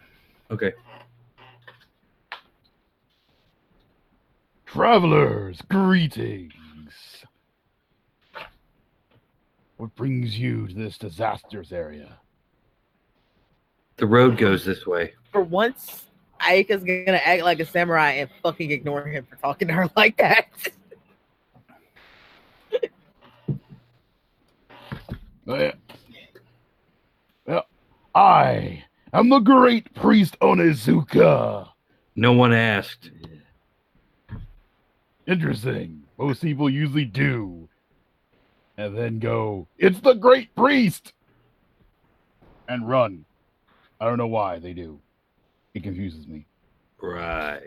Okay. 0.51 0.73
Travelers, 4.71 5.59
greetings. 5.67 6.53
What 9.77 9.95
brings 9.95 10.37
you 10.37 10.67
to 10.67 10.73
this 10.75 10.99
disastrous 10.99 11.71
area? 11.71 12.19
The 13.97 14.05
road 14.05 14.37
goes 14.37 14.63
this 14.63 14.85
way. 14.85 15.13
For 15.31 15.41
once, 15.41 16.05
Aika's 16.39 16.83
gonna 16.83 17.17
act 17.17 17.41
like 17.41 17.59
a 17.59 17.65
samurai 17.65 18.11
and 18.11 18.29
fucking 18.43 18.69
ignore 18.69 19.07
him 19.07 19.25
for 19.27 19.37
talking 19.37 19.67
to 19.69 19.73
her 19.73 19.89
like 19.97 20.17
that. 20.17 20.49
Uh, 25.47 25.71
well, 27.47 27.65
I 28.13 28.83
am 29.13 29.29
the 29.29 29.39
great 29.39 29.91
priest 29.95 30.37
Onizuka. 30.41 31.67
No 32.15 32.33
one 32.33 32.53
asked. 32.53 33.09
Interesting. 35.29 36.01
Most 36.17 36.41
people 36.41 36.69
usually 36.69 37.05
do. 37.05 37.69
And 38.77 38.97
then 38.97 39.19
go, 39.19 39.67
it's 39.77 39.99
the 39.99 40.13
great 40.13 40.55
priest! 40.55 41.13
And 42.67 42.87
run. 42.87 43.25
I 43.99 44.05
don't 44.05 44.17
know 44.17 44.27
why 44.27 44.57
they 44.59 44.73
do. 44.73 44.99
It 45.73 45.83
confuses 45.83 46.25
me. 46.27 46.45
Right. 47.01 47.61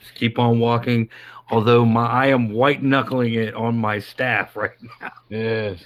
Just 0.00 0.14
keep 0.14 0.38
on 0.38 0.60
walking. 0.60 1.08
Although 1.50 1.84
my 1.84 2.06
I 2.06 2.26
am 2.26 2.50
white 2.52 2.82
knuckling 2.82 3.34
it 3.34 3.54
on 3.54 3.76
my 3.76 3.98
staff 3.98 4.56
right 4.56 4.70
now. 5.00 5.10
Yes. 5.28 5.82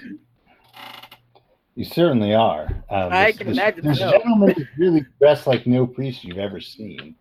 You 1.76 1.84
certainly 1.84 2.34
are. 2.34 2.64
Um, 2.90 3.12
I 3.12 3.26
this- 3.30 3.38
can 3.38 3.46
this- 3.48 3.56
imagine 3.56 3.84
This 3.86 3.98
so. 3.98 4.10
gentleman 4.10 4.50
is 4.50 4.66
really 4.76 5.06
dressed 5.20 5.46
like 5.46 5.66
no 5.66 5.86
priest 5.86 6.24
you've 6.24 6.38
ever 6.38 6.60
seen. 6.60 7.14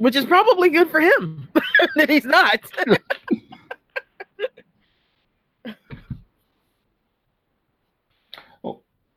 Which 0.00 0.16
is 0.16 0.24
probably 0.24 0.70
good 0.70 0.90
for 0.90 0.98
him 0.98 1.46
that 1.96 2.08
he's 2.08 2.24
not. 2.24 2.58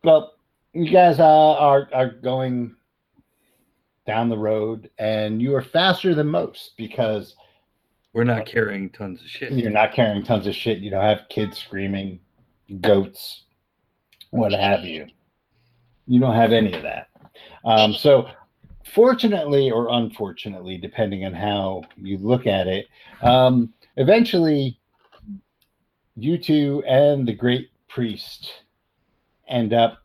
Well, 0.04 0.34
you 0.74 0.92
guys 0.92 1.20
uh, 1.20 1.24
are 1.24 1.88
are 1.94 2.10
going 2.10 2.76
down 4.06 4.28
the 4.30 4.38
road, 4.38 4.90
and 4.98 5.42
you 5.42 5.56
are 5.56 5.62
faster 5.62 6.14
than 6.14 6.28
most 6.28 6.74
because 6.78 7.36
We're 8.12 8.26
not 8.26 8.46
carrying 8.46 8.90
tons 8.90 9.22
of 9.22 9.28
shit. 9.28 9.54
you're 9.54 9.72
not 9.72 9.94
carrying 9.94 10.24
tons 10.24 10.46
of 10.46 10.54
shit. 10.56 10.80
You 10.80 10.90
don't 10.92 11.04
have 11.04 11.22
kids 11.30 11.58
screaming, 11.58 12.20
goats, 12.82 13.44
what 14.32 14.52
have 14.52 14.84
you. 14.84 15.08
You 16.06 16.20
don't 16.20 16.36
have 16.36 16.52
any 16.52 16.74
of 16.74 16.82
that. 16.84 17.08
Um, 17.64 17.94
so, 17.94 18.28
fortunately 18.94 19.72
or 19.72 19.90
unfortunately, 19.90 20.78
depending 20.78 21.26
on 21.26 21.34
how 21.34 21.84
you 21.98 22.18
look 22.18 22.48
at 22.48 22.68
it, 22.68 22.88
um, 23.22 23.74
eventually, 23.98 24.80
you 26.16 26.38
two 26.38 26.84
and 26.88 27.28
the 27.28 27.34
great 27.34 27.72
priest 27.90 28.52
end 29.48 29.74
up 29.74 30.00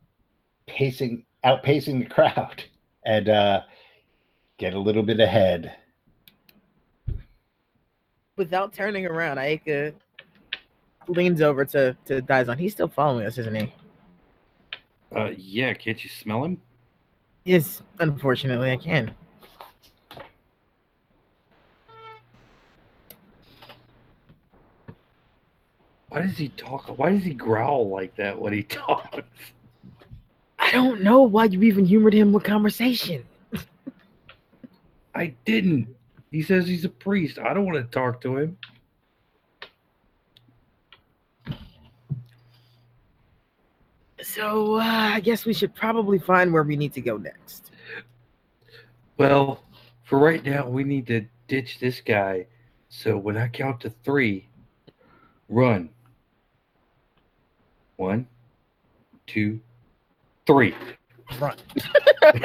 pacing, 0.66 1.24
outpacing 1.44 2.00
the 2.00 2.06
crowd, 2.06 2.64
and 3.04 3.28
uh, 3.28 3.62
get 4.56 4.74
a 4.74 4.78
little 4.78 5.02
bit 5.02 5.20
ahead. 5.20 5.74
Without 8.36 8.72
turning 8.72 9.04
around, 9.04 9.38
Aika 9.38 9.92
leans 11.08 11.42
over 11.42 11.64
to 11.64 11.96
to 12.04 12.22
Daizan. 12.22 12.58
He's 12.58 12.72
still 12.72 12.88
following 12.88 13.26
us, 13.26 13.36
isn't 13.38 13.54
he? 13.54 13.72
Uh, 15.14 15.30
yeah, 15.36 15.72
can't 15.74 16.02
you 16.02 16.10
smell 16.10 16.44
him? 16.44 16.60
Yes, 17.48 17.80
unfortunately, 17.98 18.70
I 18.70 18.76
can. 18.76 19.14
Why 26.10 26.20
does 26.20 26.36
he 26.36 26.50
talk? 26.50 26.98
Why 26.98 27.12
does 27.12 27.24
he 27.24 27.32
growl 27.32 27.88
like 27.88 28.14
that 28.16 28.38
when 28.38 28.52
he 28.52 28.62
talks? 28.64 29.22
I 30.58 30.70
don't 30.72 31.00
know 31.00 31.22
why 31.22 31.46
you 31.46 31.62
even 31.62 31.86
humored 31.86 32.12
him 32.12 32.34
with 32.34 32.44
conversation. 32.44 33.24
I 35.14 35.32
didn't. 35.46 35.88
He 36.30 36.42
says 36.42 36.68
he's 36.68 36.84
a 36.84 36.90
priest. 36.90 37.38
I 37.38 37.54
don't 37.54 37.64
want 37.64 37.78
to 37.78 37.90
talk 37.90 38.20
to 38.20 38.36
him. 38.36 38.58
So 44.34 44.74
uh, 44.76 44.82
I 44.82 45.20
guess 45.20 45.46
we 45.46 45.54
should 45.54 45.74
probably 45.74 46.18
find 46.18 46.52
where 46.52 46.62
we 46.62 46.76
need 46.76 46.92
to 46.92 47.00
go 47.00 47.16
next. 47.16 47.70
Well, 49.16 49.64
for 50.04 50.18
right 50.18 50.44
now, 50.44 50.68
we 50.68 50.84
need 50.84 51.06
to 51.06 51.24
ditch 51.48 51.78
this 51.80 52.02
guy. 52.02 52.46
So 52.90 53.16
when 53.16 53.38
I 53.38 53.48
count 53.48 53.80
to 53.80 53.90
three, 54.04 54.46
run. 55.48 55.88
One, 57.96 58.26
two, 59.26 59.60
three. 60.46 60.74
Run. 61.40 61.56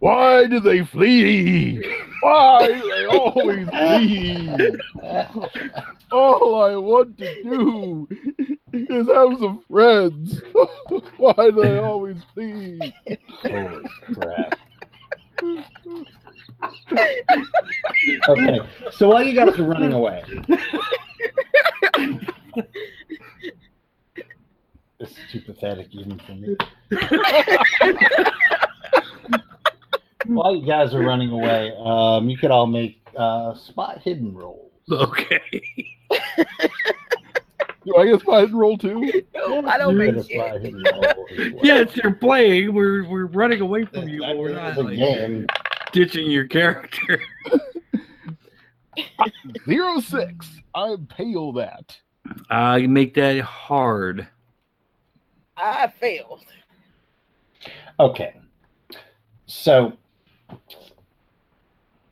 Why 0.00 0.46
do 0.46 0.58
they 0.58 0.84
flee? 0.84 1.80
Why 2.20 2.66
do 2.66 2.90
they 2.90 2.91
always 3.18 3.68
flee? 3.70 4.50
All 6.12 6.62
I 6.62 6.76
want 6.76 7.18
to 7.18 7.42
do 7.42 8.08
is 8.72 9.06
have 9.08 9.38
some 9.38 9.62
friends. 9.70 10.40
Why 11.16 11.50
do 11.50 11.62
I 11.62 11.78
always 11.78 12.16
flee? 12.34 12.80
Holy 13.42 13.84
crap. 14.14 14.58
Okay, 18.28 18.60
so 18.92 19.08
while 19.08 19.22
you 19.22 19.34
guys 19.34 19.58
are 19.58 19.64
running 19.64 19.92
away, 19.92 20.22
this 24.98 25.10
is 25.10 25.16
too 25.32 25.40
pathetic 25.40 25.88
even 25.92 26.18
for 26.20 26.32
me. 26.32 26.56
while 30.26 30.54
you 30.54 30.66
guys 30.66 30.94
are 30.94 31.02
running 31.02 31.30
away, 31.30 31.72
um, 31.84 32.28
you 32.28 32.36
could 32.36 32.50
all 32.50 32.66
make 32.66 33.01
uh, 33.16 33.54
spot 33.54 34.00
hidden 34.02 34.34
rolls. 34.34 34.70
Okay. 34.90 35.62
Do 37.84 37.96
I 37.96 38.04
get 38.06 38.20
spot 38.20 38.42
hidden 38.42 38.56
roll 38.56 38.76
too? 38.76 39.24
No, 39.34 39.66
I 39.66 39.78
don't 39.78 39.92
You 39.94 39.98
make 39.98 40.14
get 40.14 40.16
a 40.16 40.24
spot 40.24 40.60
hidden 40.60 40.84
roll 40.92 41.00
well. 41.00 41.26
Yes, 41.62 41.96
you're 41.96 42.14
playing. 42.14 42.74
We're 42.74 43.08
we're 43.08 43.26
running 43.26 43.60
away 43.60 43.84
from 43.86 44.08
you, 44.08 44.20
but 44.20 44.36
we're 44.36 44.52
not 44.52 44.76
like, 44.76 44.96
game. 44.96 45.46
ditching 45.92 46.30
your 46.30 46.46
character. 46.46 47.20
Zero 49.66 50.00
six. 50.00 50.48
I 50.74 50.96
pale 51.08 51.52
that. 51.52 51.96
Uh, 52.50 52.78
make 52.80 53.14
that 53.14 53.40
hard. 53.40 54.28
I 55.56 55.92
failed. 56.00 56.44
Okay. 57.98 58.34
So 59.46 59.92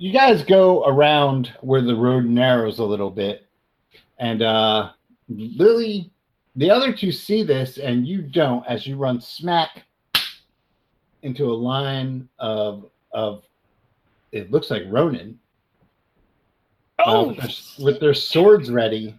you 0.00 0.10
guys 0.14 0.42
go 0.42 0.82
around 0.86 1.52
where 1.60 1.82
the 1.82 1.94
road 1.94 2.24
narrows 2.24 2.78
a 2.78 2.84
little 2.84 3.10
bit. 3.10 3.46
And 4.18 4.40
uh 4.40 4.92
Lily, 5.28 6.10
the 6.56 6.70
other 6.70 6.90
two 6.90 7.12
see 7.12 7.42
this 7.42 7.76
and 7.76 8.08
you 8.08 8.22
don't 8.22 8.66
as 8.66 8.86
you 8.86 8.96
run 8.96 9.20
smack 9.20 9.84
into 11.22 11.52
a 11.52 11.54
line 11.54 12.26
of 12.38 12.86
of 13.12 13.44
it 14.32 14.50
looks 14.50 14.70
like 14.70 14.84
Ronin. 14.88 15.38
uh, 16.98 17.02
Oh, 17.06 17.28
with, 17.28 17.36
their, 17.36 17.84
with 17.84 18.00
their 18.00 18.14
swords 18.14 18.70
ready. 18.70 19.14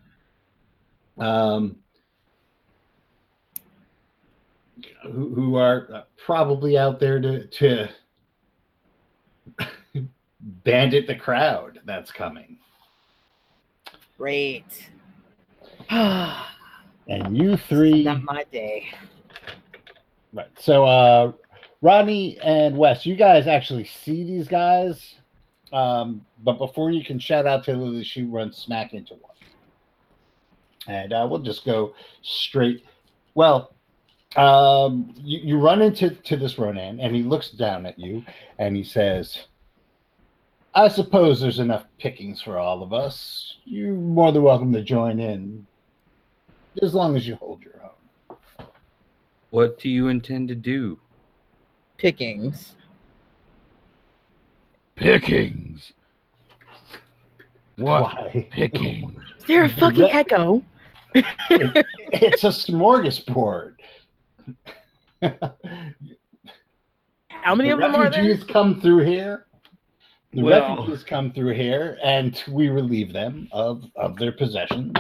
Um, 1.19 1.75
who, 5.03 5.35
who 5.35 5.55
are 5.57 5.87
uh, 5.93 6.01
probably 6.17 6.75
out 6.75 6.99
there 6.99 7.21
to 7.21 7.45
to 7.45 7.87
bandit 10.41 11.07
the 11.07 11.15
crowd 11.15 11.79
that's 11.85 12.11
coming. 12.11 12.57
great. 14.17 14.89
And 17.07 17.35
you 17.35 17.57
three, 17.57 18.03
my 18.03 18.45
day. 18.51 18.87
right? 20.31 20.47
So, 20.57 20.85
uh, 20.85 21.31
Rodney 21.81 22.37
and 22.39 22.77
Wes, 22.77 23.05
you 23.05 23.15
guys 23.15 23.47
actually 23.47 23.83
see 23.83 24.23
these 24.23 24.47
guys, 24.47 25.15
um, 25.73 26.25
but 26.43 26.57
before 26.57 26.91
you 26.91 27.03
can 27.03 27.19
shout 27.19 27.47
out 27.47 27.65
to 27.65 27.73
Lily, 27.73 28.03
she 28.03 28.23
runs 28.23 28.55
smack 28.57 28.93
into 28.93 29.15
one, 29.15 29.33
and 30.87 31.11
uh, 31.11 31.27
we'll 31.29 31.39
just 31.39 31.65
go 31.65 31.93
straight. 32.21 32.85
Well, 33.33 33.73
um, 34.35 35.13
you, 35.17 35.39
you 35.39 35.57
run 35.57 35.81
into 35.81 36.11
to 36.11 36.37
this 36.37 36.57
Ronin, 36.57 36.99
and 36.99 37.13
he 37.15 37.23
looks 37.23 37.49
down 37.49 37.85
at 37.85 37.99
you, 37.99 38.23
and 38.59 38.75
he 38.75 38.83
says, 38.83 39.47
"I 40.73 40.87
suppose 40.87 41.41
there's 41.41 41.59
enough 41.59 41.85
pickings 41.99 42.41
for 42.41 42.57
all 42.57 42.81
of 42.83 42.93
us. 42.93 43.57
You're 43.65 43.93
more 43.93 44.31
than 44.31 44.43
welcome 44.43 44.71
to 44.73 44.81
join 44.81 45.19
in, 45.19 45.65
as 46.81 46.93
long 46.93 47.15
as 47.15 47.27
you 47.27 47.35
hold 47.35 47.61
your 47.63 47.73
own." 47.83 48.37
What 49.49 49.79
do 49.79 49.89
you 49.89 50.07
intend 50.07 50.47
to 50.49 50.55
do? 50.55 50.97
Pickings. 51.97 52.75
Pickings. 54.95 55.91
What 57.75 58.03
Why? 58.03 58.47
pickings? 58.51 59.11
Is 59.39 59.45
there 59.45 59.63
a 59.65 59.69
fucking 59.69 60.01
That- 60.01 60.15
echo? 60.15 60.63
it's 61.13 62.43
a 62.45 62.47
smorgasbord. 62.47 63.73
How 67.27 67.53
many 67.55 67.69
the 67.69 67.73
of 67.75 67.79
them 67.81 67.95
are 67.95 68.09
there? 68.09 68.21
refugees 68.21 68.43
come 68.45 68.79
through 68.79 69.03
here. 69.05 69.45
The 70.33 70.43
Well- 70.43 70.77
refugees 70.77 71.03
come 71.03 71.31
through 71.31 71.55
here, 71.55 71.97
and 72.03 72.41
we 72.47 72.69
relieve 72.69 73.11
them 73.11 73.49
of 73.51 73.83
of 73.95 74.17
their 74.17 74.31
possessions. 74.31 74.97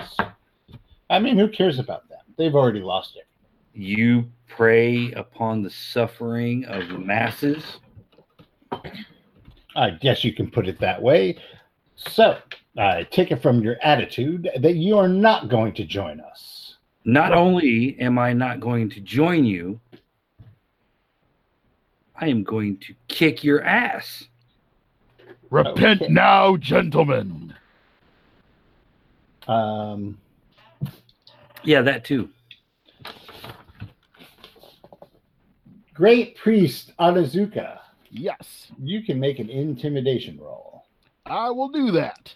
I 1.09 1.19
mean, 1.19 1.37
who 1.37 1.47
cares 1.47 1.79
about 1.79 2.07
them? 2.09 2.19
They've 2.37 2.55
already 2.55 2.81
lost 2.81 3.15
it. 3.15 3.27
You 3.73 4.29
prey 4.47 5.11
upon 5.13 5.61
the 5.61 5.69
suffering 5.69 6.65
of 6.65 6.87
the 6.89 6.97
masses. 6.99 7.79
I 9.75 9.91
guess 9.91 10.23
you 10.23 10.33
can 10.33 10.51
put 10.51 10.67
it 10.67 10.79
that 10.79 11.01
way. 11.01 11.37
So, 11.95 12.37
I 12.77 13.03
take 13.03 13.31
it 13.31 13.41
from 13.41 13.61
your 13.61 13.77
attitude 13.81 14.49
that 14.59 14.75
you 14.75 14.97
are 14.97 15.07
not 15.07 15.47
going 15.49 15.73
to 15.75 15.85
join 15.85 16.19
us. 16.19 16.77
Not 17.05 17.33
only 17.33 17.97
am 17.99 18.19
I 18.19 18.33
not 18.33 18.59
going 18.59 18.89
to 18.89 18.99
join 18.99 19.45
you, 19.45 19.79
I 22.15 22.27
am 22.27 22.43
going 22.43 22.77
to 22.77 22.93
kick 23.07 23.43
your 23.43 23.63
ass. 23.63 24.27
Repent 25.51 26.01
Okay. 26.01 26.11
now, 26.11 26.57
gentlemen. 26.57 27.53
Um, 29.47 30.17
Yeah, 31.63 31.81
that 31.83 32.03
too. 32.05 32.29
Great 35.93 36.35
Priest 36.37 36.93
Onizuka, 36.99 37.77
Yes, 38.09 38.71
you 38.81 39.03
can 39.03 39.19
make 39.19 39.39
an 39.39 39.49
intimidation 39.49 40.39
roll. 40.39 40.85
I 41.27 41.49
will 41.51 41.69
do 41.69 41.91
that. 41.91 42.33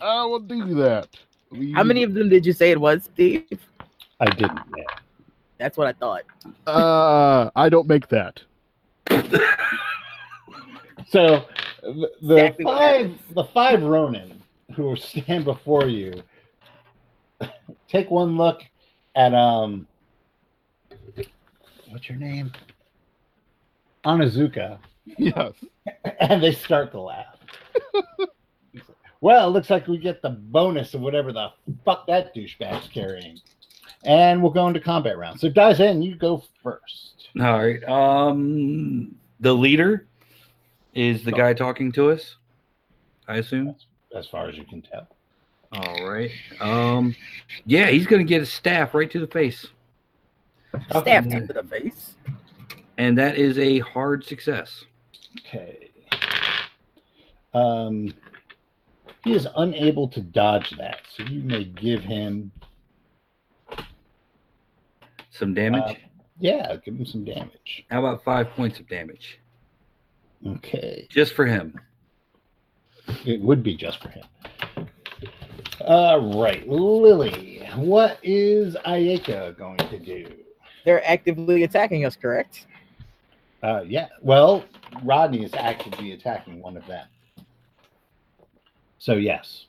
I 0.00 0.24
will 0.24 0.38
do 0.40 0.74
that. 0.76 1.08
We- 1.50 1.72
How 1.72 1.82
many 1.82 2.04
of 2.04 2.14
them 2.14 2.28
did 2.28 2.46
you 2.46 2.52
say 2.52 2.70
it 2.70 2.80
was, 2.80 3.04
Steve? 3.04 3.44
I 4.20 4.26
didn't 4.26 4.60
yet. 4.76 4.86
That's 5.58 5.76
what 5.76 5.88
I 5.88 5.92
thought. 5.92 6.22
Uh, 6.66 7.50
I 7.56 7.68
don't 7.68 7.88
make 7.88 8.06
that. 8.08 8.40
So 11.10 11.44
the, 11.82 12.10
the 12.22 12.36
Exactly 12.36 12.64
five 12.64 13.06
happens. 13.10 13.34
the 13.34 13.44
five 13.44 13.82
Ronin 13.82 14.40
who 14.76 14.94
stand 14.96 15.44
before 15.44 15.86
you 15.88 16.22
take 17.88 18.10
one 18.10 18.36
look 18.36 18.62
at 19.16 19.34
um 19.34 19.86
what's 21.88 22.08
your 22.08 22.18
name? 22.18 22.52
Onizuka, 24.04 24.78
Yes. 25.18 25.52
and 26.20 26.42
they 26.42 26.52
start 26.52 26.92
to 26.92 27.00
laugh. 27.00 27.36
well, 29.20 29.48
it 29.48 29.52
looks 29.52 29.68
like 29.68 29.88
we 29.88 29.98
get 29.98 30.22
the 30.22 30.30
bonus 30.30 30.94
of 30.94 31.00
whatever 31.00 31.32
the 31.32 31.48
fuck 31.84 32.06
that 32.06 32.34
douchebag's 32.34 32.88
carrying. 32.88 33.38
And 34.04 34.40
we'll 34.42 34.52
go 34.52 34.68
into 34.68 34.80
combat 34.80 35.18
round. 35.18 35.40
So 35.40 35.50
Daizan, 35.50 36.02
you 36.02 36.14
go 36.14 36.42
first. 36.62 37.28
All 37.38 37.58
right. 37.58 37.82
Um, 37.84 39.14
the 39.40 39.52
leader 39.52 40.06
is 40.94 41.24
the 41.24 41.32
guy 41.32 41.54
talking 41.54 41.92
to 41.92 42.10
us. 42.10 42.36
I 43.28 43.36
assume. 43.36 43.74
As 44.14 44.26
far 44.26 44.48
as 44.48 44.56
you 44.56 44.64
can 44.64 44.82
tell. 44.82 45.06
All 45.72 46.08
right. 46.08 46.30
Um, 46.60 47.14
yeah, 47.64 47.90
he's 47.90 48.06
gonna 48.06 48.24
get 48.24 48.42
a 48.42 48.46
staff 48.46 48.92
right 48.94 49.10
to 49.10 49.20
the 49.20 49.26
face, 49.26 49.66
Staff 50.90 51.28
to 51.28 51.52
the 51.52 51.64
face. 51.68 52.14
and 52.98 53.16
that 53.18 53.36
is 53.38 53.58
a 53.58 53.78
hard 53.80 54.24
success. 54.24 54.84
Okay. 55.46 55.90
Um, 57.54 58.12
he 59.22 59.32
is 59.32 59.46
unable 59.56 60.08
to 60.08 60.20
dodge 60.20 60.70
that, 60.78 61.00
so 61.14 61.22
you 61.24 61.42
may 61.42 61.64
give 61.64 62.02
him. 62.02 62.50
Some 65.30 65.54
damage. 65.54 65.82
Uh, 65.82 65.94
yeah, 66.38 66.76
give 66.84 66.96
him 66.96 67.06
some 67.06 67.24
damage. 67.24 67.84
How 67.90 68.00
about 68.00 68.24
five 68.24 68.50
points 68.50 68.78
of 68.80 68.88
damage 68.88 69.39
Okay, 70.46 71.06
just 71.10 71.34
for 71.34 71.46
him? 71.46 71.78
it 73.24 73.40
would 73.40 73.62
be 73.62 73.76
just 73.76 74.02
for 74.02 74.08
him. 74.08 74.24
All 75.80 76.40
right, 76.40 76.66
Lily, 76.68 77.66
what 77.74 78.18
is 78.22 78.74
Ayeka 78.86 79.56
going 79.56 79.78
to 79.78 79.98
do? 79.98 80.26
They're 80.84 81.06
actively 81.08 81.62
attacking 81.64 82.04
us, 82.04 82.16
correct? 82.16 82.66
Uh, 83.62 83.82
yeah, 83.86 84.08
well, 84.22 84.64
Rodney 85.02 85.44
is 85.44 85.52
actively 85.54 86.12
attacking 86.12 86.60
one 86.62 86.76
of 86.76 86.86
them. 86.86 87.06
So 88.98 89.14
yes, 89.14 89.66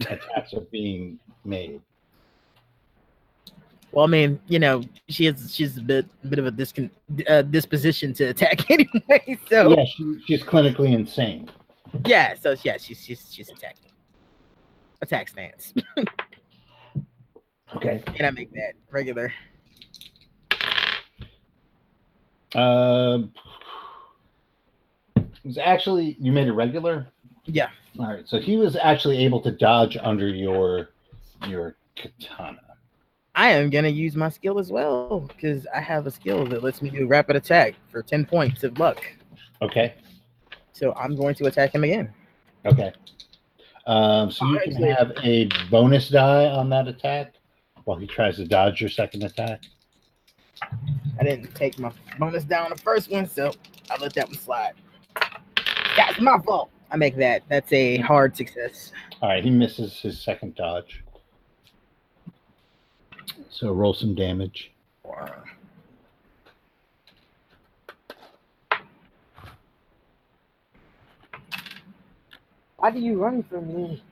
attacks 0.00 0.54
are 0.54 0.60
being 0.72 1.18
made. 1.44 1.80
Well, 3.92 4.04
I 4.04 4.08
mean, 4.08 4.40
you 4.48 4.58
know, 4.58 4.82
she 5.08 5.26
has 5.26 5.54
she's 5.54 5.76
a 5.76 5.82
bit 5.82 6.06
bit 6.30 6.38
of 6.38 6.46
a 6.46 6.52
discon- 6.52 6.90
uh, 7.28 7.42
disposition 7.42 8.12
to 8.14 8.24
attack 8.24 8.70
anyway. 8.70 9.38
So 9.48 9.76
Yeah, 9.76 9.84
she, 9.84 10.18
she's 10.26 10.42
clinically 10.42 10.92
insane. 10.94 11.50
yeah, 12.06 12.34
so 12.40 12.56
yeah, 12.64 12.78
she's 12.78 13.04
she's 13.04 13.26
she's 13.30 13.50
attacking. 13.50 13.90
Attack 15.02 15.28
stance. 15.28 15.74
Okay. 17.74 18.02
Can 18.14 18.26
I 18.26 18.30
make 18.30 18.52
that 18.52 18.74
regular? 18.90 19.32
Um, 22.54 23.32
it 25.16 25.24
was 25.42 25.56
actually 25.56 26.16
you 26.20 26.32
made 26.32 26.48
it 26.48 26.52
regular. 26.52 27.06
Yeah. 27.46 27.70
All 27.98 28.08
right, 28.08 28.28
so 28.28 28.38
he 28.38 28.58
was 28.58 28.76
actually 28.76 29.24
able 29.24 29.40
to 29.40 29.50
dodge 29.50 29.96
under 30.02 30.28
your 30.28 30.90
your 31.48 31.76
katana. 31.96 32.60
I 33.34 33.50
am 33.50 33.70
gonna 33.70 33.88
use 33.88 34.14
my 34.14 34.28
skill 34.28 34.58
as 34.58 34.70
well 34.70 35.20
because 35.20 35.66
I 35.74 35.80
have 35.80 36.06
a 36.06 36.10
skill 36.10 36.46
that 36.46 36.62
lets 36.62 36.82
me 36.82 36.90
do 36.90 37.06
rapid 37.06 37.36
attack 37.36 37.74
for 37.90 38.02
ten 38.02 38.24
points 38.24 38.62
of 38.62 38.78
luck. 38.78 39.02
Okay. 39.62 39.94
So 40.72 40.92
I'm 40.94 41.16
going 41.16 41.34
to 41.36 41.46
attack 41.46 41.74
him 41.74 41.84
again. 41.84 42.12
Okay. 42.66 42.92
Um, 43.86 44.30
so 44.30 44.46
you 44.46 44.60
can 44.60 44.82
have 44.82 45.12
a 45.22 45.48
bonus 45.70 46.08
die 46.08 46.46
on 46.46 46.68
that 46.70 46.88
attack 46.88 47.34
while 47.84 47.96
he 47.96 48.06
tries 48.06 48.36
to 48.36 48.46
dodge 48.46 48.80
your 48.80 48.90
second 48.90 49.24
attack. 49.24 49.62
I 50.62 51.24
didn't 51.24 51.54
take 51.54 51.78
my 51.78 51.90
bonus 52.18 52.44
down 52.44 52.70
the 52.70 52.76
first 52.76 53.10
one, 53.10 53.28
so 53.28 53.52
I 53.90 53.96
let 54.00 54.14
that 54.14 54.28
one 54.28 54.38
slide. 54.38 54.74
That's 55.96 56.20
my 56.20 56.38
fault. 56.40 56.70
I 56.90 56.96
make 56.96 57.16
that. 57.16 57.42
That's 57.48 57.72
a 57.72 57.98
hard 57.98 58.36
success. 58.36 58.92
All 59.20 59.30
right, 59.30 59.42
he 59.42 59.50
misses 59.50 60.00
his 60.00 60.22
second 60.22 60.54
dodge. 60.54 61.02
So 63.50 63.72
roll 63.72 63.94
some 63.94 64.14
damage. 64.14 64.72
Why 72.76 72.90
do 72.90 72.98
you 72.98 73.22
run 73.22 73.44
from 73.44 73.68
me? 73.74 74.02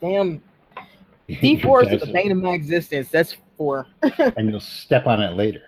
Damn. 0.00 0.42
D4 1.28 1.90
is 1.94 2.00
the 2.02 2.12
bane 2.12 2.30
of 2.32 2.36
my 2.38 2.50
existence. 2.50 3.08
That's 3.10 3.34
four. 3.56 3.86
and 4.02 4.50
you'll 4.50 4.60
step 4.60 5.06
on 5.06 5.22
it 5.22 5.34
later. 5.36 5.62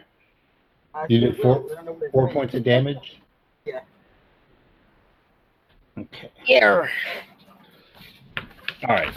You 1.08 1.20
did 1.20 1.38
four- 1.38 1.64
Four 2.12 2.30
points 2.32 2.54
of 2.54 2.62
damage. 2.62 3.20
Yeah. 3.64 3.80
Okay. 5.98 6.30
Yeah. 6.46 6.86
All 8.86 8.94
right. 8.94 9.14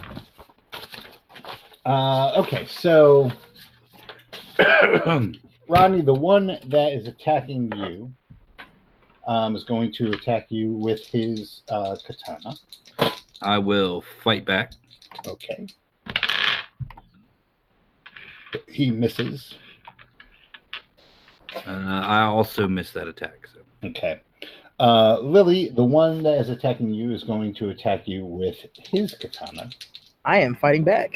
Uh, 1.85 2.33
okay, 2.39 2.65
so 2.69 3.31
Rodney, 5.69 6.01
the 6.01 6.13
one 6.13 6.47
that 6.67 6.93
is 6.93 7.07
attacking 7.07 7.71
you, 7.75 8.13
um, 9.27 9.55
is 9.55 9.63
going 9.63 9.93
to 9.93 10.11
attack 10.11 10.47
you 10.49 10.71
with 10.71 11.05
his 11.05 11.61
uh, 11.69 11.95
katana. 12.05 12.55
I 13.41 13.57
will 13.59 14.03
fight 14.23 14.45
back. 14.45 14.73
Okay. 15.25 15.67
He 18.67 18.89
misses. 18.89 19.55
Uh, 21.55 21.69
I 21.69 22.23
also 22.23 22.67
miss 22.67 22.91
that 22.93 23.07
attack. 23.07 23.47
So. 23.53 23.87
Okay. 23.89 24.21
Uh, 24.79 25.19
Lily, 25.19 25.69
the 25.69 25.83
one 25.83 26.23
that 26.23 26.39
is 26.39 26.49
attacking 26.49 26.93
you, 26.93 27.11
is 27.11 27.23
going 27.23 27.53
to 27.55 27.69
attack 27.69 28.07
you 28.07 28.25
with 28.25 28.55
his 28.73 29.13
katana. 29.13 29.69
I 30.25 30.39
am 30.39 30.55
fighting 30.55 30.83
back. 30.83 31.11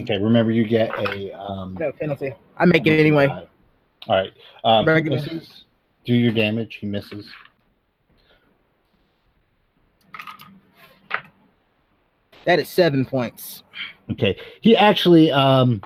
Okay, 0.00 0.18
remember 0.18 0.52
you 0.52 0.64
get 0.64 0.90
a 0.98 1.32
um, 1.38 1.76
No 1.78 1.92
penalty. 1.92 2.32
I 2.56 2.64
make 2.64 2.86
it 2.86 3.00
anyway. 3.00 3.26
All 3.26 3.46
right. 4.08 4.32
Um, 4.64 4.84
misses. 5.04 5.64
Do 6.04 6.14
your 6.14 6.32
damage. 6.32 6.76
He 6.76 6.86
misses. 6.86 7.28
That 12.44 12.58
is 12.60 12.68
seven 12.68 13.04
points. 13.04 13.62
Okay. 14.10 14.38
He 14.62 14.76
actually, 14.76 15.30
um, 15.30 15.82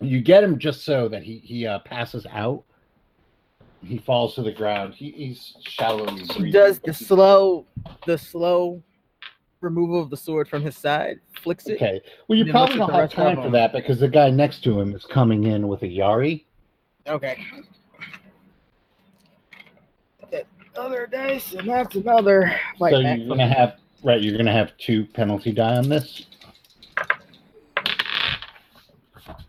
you 0.00 0.22
get 0.22 0.42
him 0.42 0.58
just 0.58 0.84
so 0.84 1.08
that 1.08 1.22
he 1.22 1.38
he 1.38 1.66
uh, 1.66 1.80
passes 1.80 2.26
out. 2.30 2.64
He 3.84 3.98
falls 3.98 4.34
to 4.36 4.42
the 4.42 4.52
ground. 4.52 4.94
He, 4.94 5.10
he's 5.10 5.54
shallowly 5.60 6.24
breathing. 6.24 6.52
does 6.52 6.80
the 6.80 6.92
slow, 6.92 7.66
the 8.06 8.18
slow 8.18 8.82
removal 9.60 10.00
of 10.02 10.10
the 10.10 10.16
sword 10.16 10.48
from 10.48 10.62
his 10.62 10.76
side, 10.76 11.20
flicks 11.42 11.66
it. 11.66 11.74
Okay. 11.74 12.00
Well, 12.26 12.38
you 12.38 12.50
probably 12.50 12.76
looks 12.76 12.90
don't 12.90 12.90
have 12.90 13.00
rest 13.00 13.12
of 13.14 13.24
time 13.24 13.42
for 13.42 13.50
that 13.50 13.72
because 13.72 14.00
the 14.00 14.08
guy 14.08 14.30
next 14.30 14.62
to 14.64 14.80
him 14.80 14.94
is 14.94 15.04
coming 15.04 15.44
in 15.44 15.68
with 15.68 15.82
a 15.82 15.86
Yari. 15.86 16.44
Okay. 17.06 17.44
That 20.30 20.46
other 20.76 21.06
dice, 21.06 21.54
and 21.54 21.68
that's 21.68 21.96
another 21.96 22.54
fight 22.78 22.92
so 22.92 23.02
back 23.02 23.18
you're 23.18 23.28
gonna 23.28 23.48
have 23.48 23.76
right. 24.04 24.20
You're 24.20 24.36
gonna 24.36 24.52
have 24.52 24.76
two 24.76 25.06
penalty 25.06 25.52
die 25.52 25.76
on 25.76 25.88
this. 25.88 26.26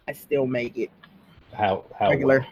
I 0.08 0.14
still 0.14 0.48
make 0.48 0.78
it 0.78 0.90
How 1.54 1.86
how 1.98 2.10
regular. 2.10 2.46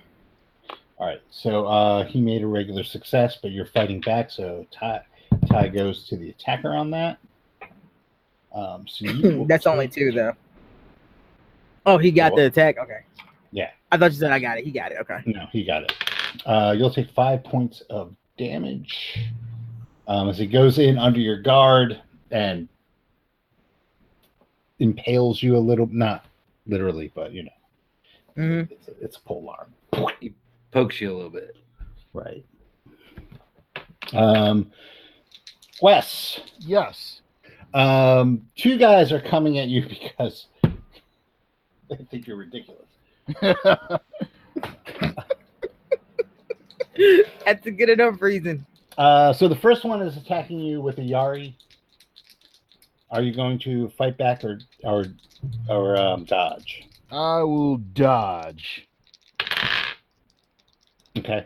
All 1.00 1.06
right, 1.06 1.22
so 1.30 1.66
uh, 1.68 2.06
he 2.06 2.20
made 2.20 2.42
a 2.42 2.48
regular 2.48 2.84
success, 2.84 3.38
but 3.40 3.52
you're 3.52 3.68
fighting 3.68 4.02
back, 4.02 4.32
so 4.32 4.66
tie 4.72 5.02
Ty 5.48 5.70
goes 5.70 6.08
to 6.08 6.18
the 6.18 6.30
attacker 6.30 6.74
on 6.74 6.90
that. 6.92 7.20
Um, 8.54 8.86
so 8.88 9.06
you 9.06 9.46
That's 9.50 9.68
only 9.68 9.88
take- 9.88 9.94
two 9.96 10.12
though. 10.12 10.34
Oh, 11.86 11.98
he 11.98 12.12
got 12.12 12.34
What? 12.34 12.40
the 12.40 12.46
attack. 12.48 12.78
Okay. 12.78 13.00
Yeah. 13.52 13.70
I 13.92 13.98
thought 13.98 14.12
you 14.12 14.18
said 14.18 14.32
I 14.32 14.40
got 14.40 14.58
it. 14.58 14.66
He 14.66 14.72
got 14.72 14.92
it. 14.92 14.98
Okay. 15.02 15.20
No, 15.26 15.46
he 15.52 15.64
got 15.64 15.84
it. 15.84 15.94
Uh, 16.46 16.76
you'll 16.78 16.92
take 16.92 17.10
five 17.12 17.44
points 17.46 17.82
of 17.90 18.14
damage 18.38 19.20
um, 20.08 20.28
as 20.30 20.38
he 20.38 20.46
goes 20.48 20.80
in 20.80 20.98
under 20.98 21.20
your 21.20 21.42
guard 21.42 22.02
and 22.32 22.68
impales 24.80 25.42
you 25.42 25.56
a 25.56 25.60
little, 25.60 25.88
not 25.92 26.26
literally, 26.68 27.12
but 27.16 27.32
you 27.32 27.44
know, 27.44 27.50
hmm 28.36 28.60
it's 28.72 28.88
a, 28.90 28.92
it's 29.02 29.18
a 29.18 29.22
pole 29.22 29.50
arm. 29.58 29.74
Pokes 30.72 31.00
you 31.02 31.12
a 31.12 31.16
little 31.16 31.30
bit. 31.32 31.56
Right. 32.14 32.46
Um, 34.14 34.72
Wes, 35.82 36.40
Yes. 36.60 37.22
Um, 37.78 38.42
two 38.56 38.78
guys 38.78 39.12
are 39.12 39.22
coming 39.22 39.60
at 39.60 39.68
you 39.68 39.88
because 39.88 40.48
they 41.90 41.96
think 42.10 42.26
you're 42.28 42.38
ridiculous. 42.38 42.88
That's 47.46 47.66
a 47.66 47.72
good 47.72 47.90
enough 47.90 48.22
reason. 48.22 48.66
Uh, 48.98 49.32
so 49.32 49.48
the 49.48 49.56
first 49.56 49.86
one 49.86 50.02
is 50.02 50.18
attacking 50.18 50.60
you 50.60 50.82
with 50.82 50.98
a 50.98 51.02
Yari. 51.02 51.54
Are 53.12 53.22
you 53.22 53.34
going 53.34 53.60
to 53.60 53.90
fight 53.90 54.18
back 54.18 54.44
or 54.44 54.60
or 54.84 55.06
or 55.70 55.96
um, 55.96 56.26
dodge? 56.26 56.84
I 57.12 57.44
will 57.44 57.78
dodge. 57.78 58.88
Okay. 61.16 61.46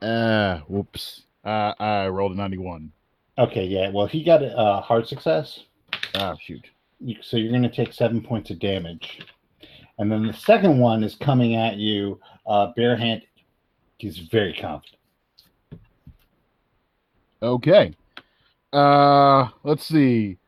Uh, 0.00 0.58
whoops. 0.60 1.22
Uh, 1.44 1.74
I 1.78 2.08
rolled 2.08 2.32
a 2.32 2.34
91. 2.34 2.92
Okay. 3.38 3.64
Yeah. 3.64 3.90
Well, 3.90 4.06
he 4.06 4.22
got 4.22 4.42
a 4.42 4.56
uh, 4.56 4.80
hard 4.80 5.06
success. 5.06 5.60
Ah, 6.14 6.34
shoot. 6.40 6.66
You, 7.00 7.16
so 7.22 7.36
you're 7.36 7.50
going 7.50 7.62
to 7.62 7.68
take 7.68 7.92
seven 7.92 8.20
points 8.20 8.50
of 8.50 8.58
damage, 8.58 9.20
and 9.98 10.10
then 10.10 10.26
the 10.26 10.32
second 10.32 10.78
one 10.78 11.04
is 11.04 11.14
coming 11.14 11.54
at 11.54 11.76
you 11.76 12.20
uh, 12.46 12.72
barehanded. 12.74 13.28
He's 13.98 14.18
very 14.18 14.52
confident. 14.52 14.96
Okay. 17.42 17.94
Uh, 18.72 19.48
let's 19.62 19.86
see. 19.86 20.38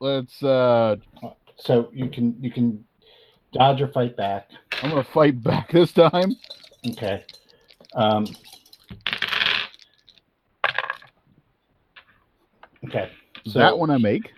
Let's, 0.00 0.42
uh, 0.42 0.96
So 1.56 1.88
you 1.92 2.08
can 2.08 2.36
you 2.40 2.50
can 2.50 2.84
dodge 3.52 3.80
or 3.80 3.88
fight 3.88 4.16
back. 4.16 4.50
I'm 4.82 4.90
gonna 4.90 5.04
fight 5.04 5.40
back 5.42 5.70
this 5.70 5.92
time. 5.92 6.34
Okay. 6.88 7.24
Um, 7.94 8.26
okay. 12.86 13.10
So 13.46 13.58
that 13.58 13.76
one 13.76 13.90
I 13.90 13.98
make. 13.98 14.32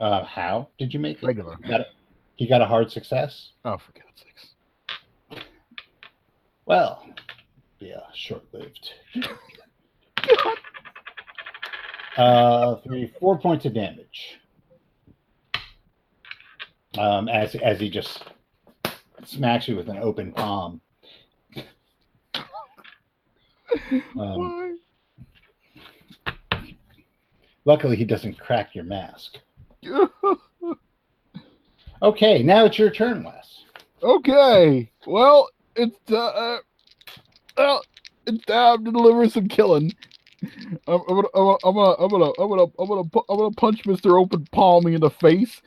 Uh, 0.00 0.24
how 0.24 0.68
did 0.78 0.92
you 0.92 1.00
make 1.00 1.22
it? 1.22 1.26
Regular. 1.26 1.56
You 1.62 1.68
got 1.68 1.80
a, 1.80 1.86
he 2.36 2.46
got 2.46 2.60
a 2.60 2.66
hard 2.66 2.90
success. 2.90 3.50
Oh, 3.64 3.78
for 3.78 3.92
God's 3.92 4.22
sakes. 4.22 5.44
Well, 6.66 7.06
yeah, 7.78 8.00
short 8.14 8.44
lived. 8.52 8.90
uh, 12.16 12.76
three, 12.76 13.12
four 13.20 13.38
points 13.38 13.64
of 13.64 13.74
damage. 13.74 14.38
Um, 16.98 17.28
as 17.28 17.54
as 17.54 17.80
he 17.80 17.88
just 17.88 18.24
smacks 19.24 19.66
you 19.68 19.76
with 19.76 19.88
an 19.88 19.98
open 19.98 20.32
palm. 20.32 20.80
Um? 24.18 24.78
Luckily, 27.64 27.96
he 27.96 28.04
doesn't 28.04 28.38
crack 28.38 28.74
your 28.74 28.84
mask. 28.84 29.38
Okay, 32.02 32.42
now 32.42 32.64
it's 32.64 32.78
your 32.78 32.90
turn, 32.90 33.22
Wes. 33.22 33.64
okay. 34.02 34.90
Well, 35.06 35.48
it's 35.76 35.96
uh, 36.10 36.16
uh 36.16 36.58
well, 37.56 37.82
it's 38.26 38.44
time 38.44 38.84
to 38.84 38.90
deliver 38.90 39.28
some 39.28 39.46
killing. 39.48 39.92
I'm, 40.88 41.00
I'm 41.08 41.22
gonna, 41.22 41.28
I'm 41.34 41.44
gonna, 41.44 41.58
I'm 41.64 41.74
gonna, 41.74 41.94
I'm 41.98 42.10
gonna, 42.10 42.32
I'm 42.38 42.48
gonna, 42.48 42.62
I'm 42.78 42.88
gonna, 42.88 43.24
I'm 43.28 43.38
gonna 43.38 43.50
punch 43.52 43.86
Mister 43.86 44.18
Open 44.18 44.44
Palming 44.50 44.94
in 44.94 45.00
the 45.00 45.10
face, 45.10 45.62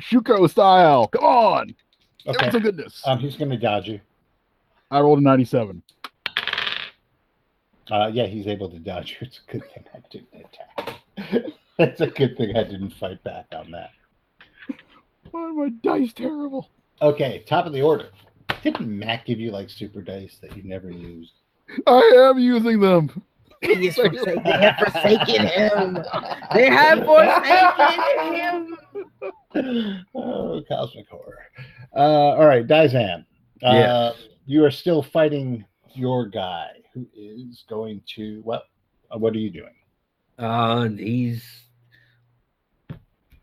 Shuko 0.00 0.50
style. 0.50 1.06
Come 1.08 1.24
on, 1.24 1.66
give 2.26 2.34
Okay. 2.34 2.46
him 2.46 2.52
some 2.52 2.62
goodness. 2.62 3.02
Um, 3.06 3.18
he's 3.20 3.36
to 3.36 3.56
dodge 3.56 3.88
you. 3.88 4.00
I 4.90 5.00
rolled 5.00 5.18
a 5.18 5.22
97. 5.22 5.82
Uh, 7.90 8.10
yeah, 8.12 8.26
he's 8.26 8.46
able 8.46 8.68
to 8.70 8.78
dodge 8.78 9.16
you. 9.20 9.26
It's 9.26 9.40
a 9.46 9.52
good 9.52 9.62
thing 9.72 9.84
I 9.94 9.98
didn't 10.10 10.44
attack. 10.44 11.52
it's 11.78 12.00
a 12.00 12.06
good 12.06 12.36
thing 12.36 12.56
I 12.56 12.64
didn't 12.64 12.90
fight 12.90 13.22
back 13.24 13.46
on 13.52 13.70
that. 13.70 13.90
Why 15.30 15.40
are 15.42 15.52
my 15.52 15.68
dice 15.82 16.12
terrible? 16.12 16.68
Okay, 17.00 17.44
top 17.46 17.66
of 17.66 17.72
the 17.72 17.82
order. 17.82 18.08
Didn't 18.62 18.88
Matt 18.88 19.24
give 19.24 19.38
you 19.38 19.50
like 19.50 19.70
super 19.70 20.02
dice 20.02 20.38
that 20.42 20.56
you 20.56 20.62
never 20.64 20.90
used? 20.90 21.32
I 21.86 22.28
am 22.30 22.38
using 22.38 22.80
them. 22.80 23.22
He 23.60 23.88
is 23.88 23.96
forsaken. 23.96 24.42
They 24.44 24.52
have 24.52 24.76
forsaken 24.76 25.46
him. 25.46 25.98
They 26.54 26.66
have 26.70 27.04
forsaken 27.04 28.34
him. 28.34 30.04
oh, 30.14 30.62
cosmic 30.68 31.08
horror. 31.08 31.38
Uh, 31.94 32.36
all 32.36 32.46
right, 32.46 32.66
Daizan. 32.66 33.24
Uh, 33.62 33.72
Yeah. 33.72 34.12
You 34.46 34.64
are 34.64 34.70
still 34.70 35.02
fighting 35.02 35.64
your 35.92 36.24
guy 36.26 36.68
who 36.98 37.08
is 37.14 37.64
going 37.68 38.02
to, 38.16 38.42
well, 38.44 38.62
uh, 39.12 39.18
what 39.18 39.34
are 39.34 39.38
you 39.38 39.50
doing? 39.50 39.74
Uh, 40.38 40.88
he's. 40.88 41.44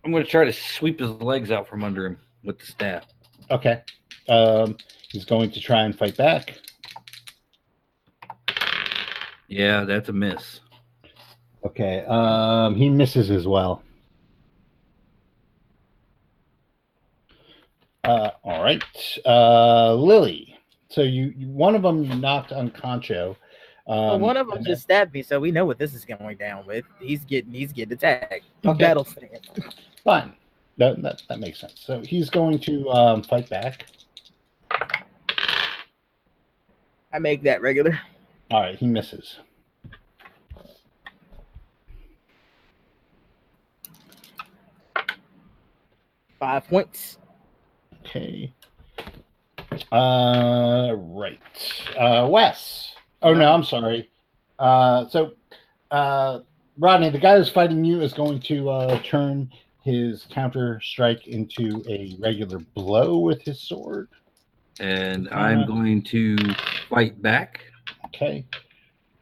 I'm 0.04 0.12
going 0.12 0.24
to 0.24 0.30
try 0.30 0.46
to 0.46 0.54
sweep 0.54 1.00
his 1.00 1.10
legs 1.10 1.52
out 1.52 1.68
from 1.68 1.84
under 1.84 2.06
him 2.06 2.18
with 2.44 2.60
the 2.60 2.66
staff. 2.66 3.06
Okay. 3.50 3.82
Um, 4.30 4.78
he's 5.10 5.26
going 5.26 5.52
to 5.52 5.60
try 5.60 5.82
and 5.82 5.98
fight 5.98 6.16
back. 6.16 6.60
Yeah, 9.48 9.84
that's 9.84 10.10
a 10.10 10.14
miss. 10.14 10.60
Okay. 11.66 12.06
Um, 12.08 12.76
he 12.76 12.90
misses 12.90 13.32
as 13.32 13.48
well. 13.48 13.82
Uh, 18.04 18.30
all 18.44 18.64
right. 18.64 18.84
Uh, 19.26 19.96
Lily. 19.96 20.56
So 20.90 21.02
you, 21.02 21.34
you 21.36 21.48
one 21.50 21.76
of 21.76 21.82
them 21.82 22.22
knocked 22.22 22.54
on 22.54 22.70
Concho. 22.70 23.36
Um, 23.88 23.98
Well, 23.98 24.20
one 24.20 24.38
of 24.38 24.48
them 24.48 24.64
just 24.64 24.82
stabbed 24.84 25.14
me, 25.14 25.22
so 25.22 25.40
we 25.40 25.52
know 25.52 25.66
what 25.66 25.78
this 25.78 25.94
is 25.94 26.06
going 26.06 26.38
down 26.38 26.66
with. 26.66 26.86
He's 27.00 27.24
getting 27.24 27.52
he's 27.52 27.72
getting 27.72 27.94
attacked. 27.94 28.44
Okay. 28.66 28.80
Battle 28.80 29.06
stand. 29.06 29.40
fine. 30.04 30.34
That, 30.78 31.02
that 31.04 31.22
that 31.30 31.40
makes 31.40 31.60
sense. 31.60 31.76
So 31.78 32.02
he's 32.02 32.30
going 32.30 32.60
to 32.60 32.90
um, 32.90 33.24
fight 33.24 33.48
back. 33.50 33.86
I 37.14 37.20
make 37.20 37.44
that 37.44 37.62
regular. 37.62 38.00
All 38.52 38.62
right. 38.62 38.76
He 38.76 38.88
misses. 38.88 39.40
Five 46.40 46.68
points. 46.68 47.18
Okay. 48.02 48.52
Uh, 49.92 50.92
right. 50.96 51.40
Uh, 51.98 52.28
Wes. 52.30 52.95
Oh 53.22 53.34
no, 53.34 53.52
I'm 53.54 53.64
sorry. 53.64 54.10
Uh, 54.60 55.08
so, 55.10 55.32
uh, 55.92 56.40
Rodney, 56.78 57.10
the 57.10 57.20
guy 57.20 57.38
who's 57.38 57.50
fighting 57.50 57.84
you 57.84 58.02
is 58.02 58.14
going 58.14 58.40
to 58.42 58.70
uh, 58.70 59.00
turn 59.04 59.50
his 59.84 60.26
counter 60.30 60.80
strike 60.84 61.28
into 61.28 61.84
a 61.88 62.16
regular 62.20 62.60
blow 62.76 63.20
with 63.20 63.42
his 63.42 63.62
sword. 63.62 64.10
And 64.80 65.30
I'm 65.30 65.66
going 65.66 66.02
to 66.04 66.36
fight 66.90 67.22
back, 67.22 67.62
Okay. 68.08 68.46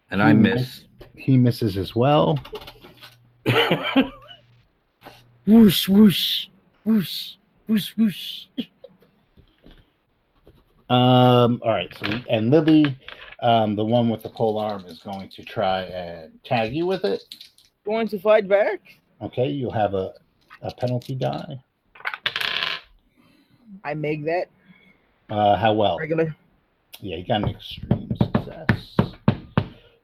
and 0.09 0.21
I 0.21 0.33
Hmm. 0.33 0.41
miss. 0.43 0.85
He 1.15 1.37
misses 1.37 1.77
as 1.77 1.95
well. 1.95 2.39
Whoosh 5.45 5.87
whoosh 5.89 6.47
whoosh 6.85 7.33
whoosh 7.67 7.91
whoosh. 7.97 8.45
Um, 10.89 11.61
all 11.63 11.71
right. 11.71 11.93
So, 11.99 12.05
and 12.29 12.49
Libby, 12.49 12.97
um, 13.43 13.75
the 13.75 13.85
one 13.85 14.09
with 14.09 14.23
the 14.23 14.29
pole 14.29 14.57
arm, 14.57 14.85
is 14.85 14.99
going 14.99 15.29
to 15.29 15.43
try 15.43 15.81
and 15.83 16.43
tag 16.43 16.73
you 16.73 16.85
with 16.87 17.03
it. 17.05 17.21
Going 17.85 18.07
to 18.07 18.19
fight 18.19 18.47
back. 18.47 18.79
Okay. 19.21 19.47
You'll 19.49 19.71
have 19.71 19.93
a, 19.93 20.13
a 20.61 20.73
penalty 20.73 21.13
die. 21.15 21.61
I 23.83 23.93
make 23.93 24.23
that 24.25 24.45
Uh, 25.29 25.55
how 25.57 25.73
well? 25.73 25.97
regular. 25.97 26.35
Yeah, 26.99 27.17
you 27.17 27.25
got 27.25 27.43
an 27.43 27.49
extreme 27.49 28.09
success. 28.15 28.95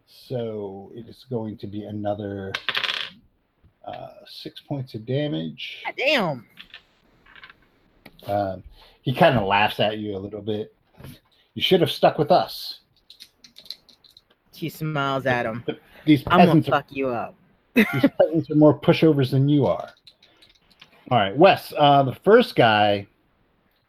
So 0.08 0.91
it 0.93 1.08
is 1.08 1.25
going 1.30 1.58
to 1.60 1.67
be 1.67 1.84
another 1.84 2.52
uh, 3.86 4.08
six 4.28 4.60
points 4.60 4.93
of 4.95 5.06
damage. 5.06 5.82
God 5.86 5.93
damn. 5.97 6.45
Um, 8.28 8.63
he 9.02 9.15
kind 9.15 9.38
of 9.38 9.47
laughs 9.47 9.80
at 9.80 9.97
you 9.97 10.15
a 10.15 10.19
little 10.19 10.41
bit. 10.41 10.75
You 11.54 11.62
should 11.62 11.80
have 11.82 11.89
stuck 11.91 12.17
with 12.17 12.32
us. 12.32 12.82
She 14.60 14.67
smiles 14.67 15.26
at 15.26 15.45
him. 15.45 15.63
These 16.06 16.24
I'm 16.28 16.39
gonna 16.39 16.48
peasants, 16.48 16.67
are, 16.67 16.72
fuck 16.72 16.86
you 16.89 17.08
up. 17.08 17.34
these 17.76 17.86
peasants 18.19 18.52
are 18.52 18.56
more 18.56 18.78
pushovers 18.78 19.32
than 19.32 19.48
you 19.48 19.65
are. 19.65 19.89
All 21.10 21.17
right, 21.17 21.36
Wes. 21.36 21.74
Uh, 21.78 22.04
the 22.04 22.15
first 22.26 22.58
guy 22.58 23.08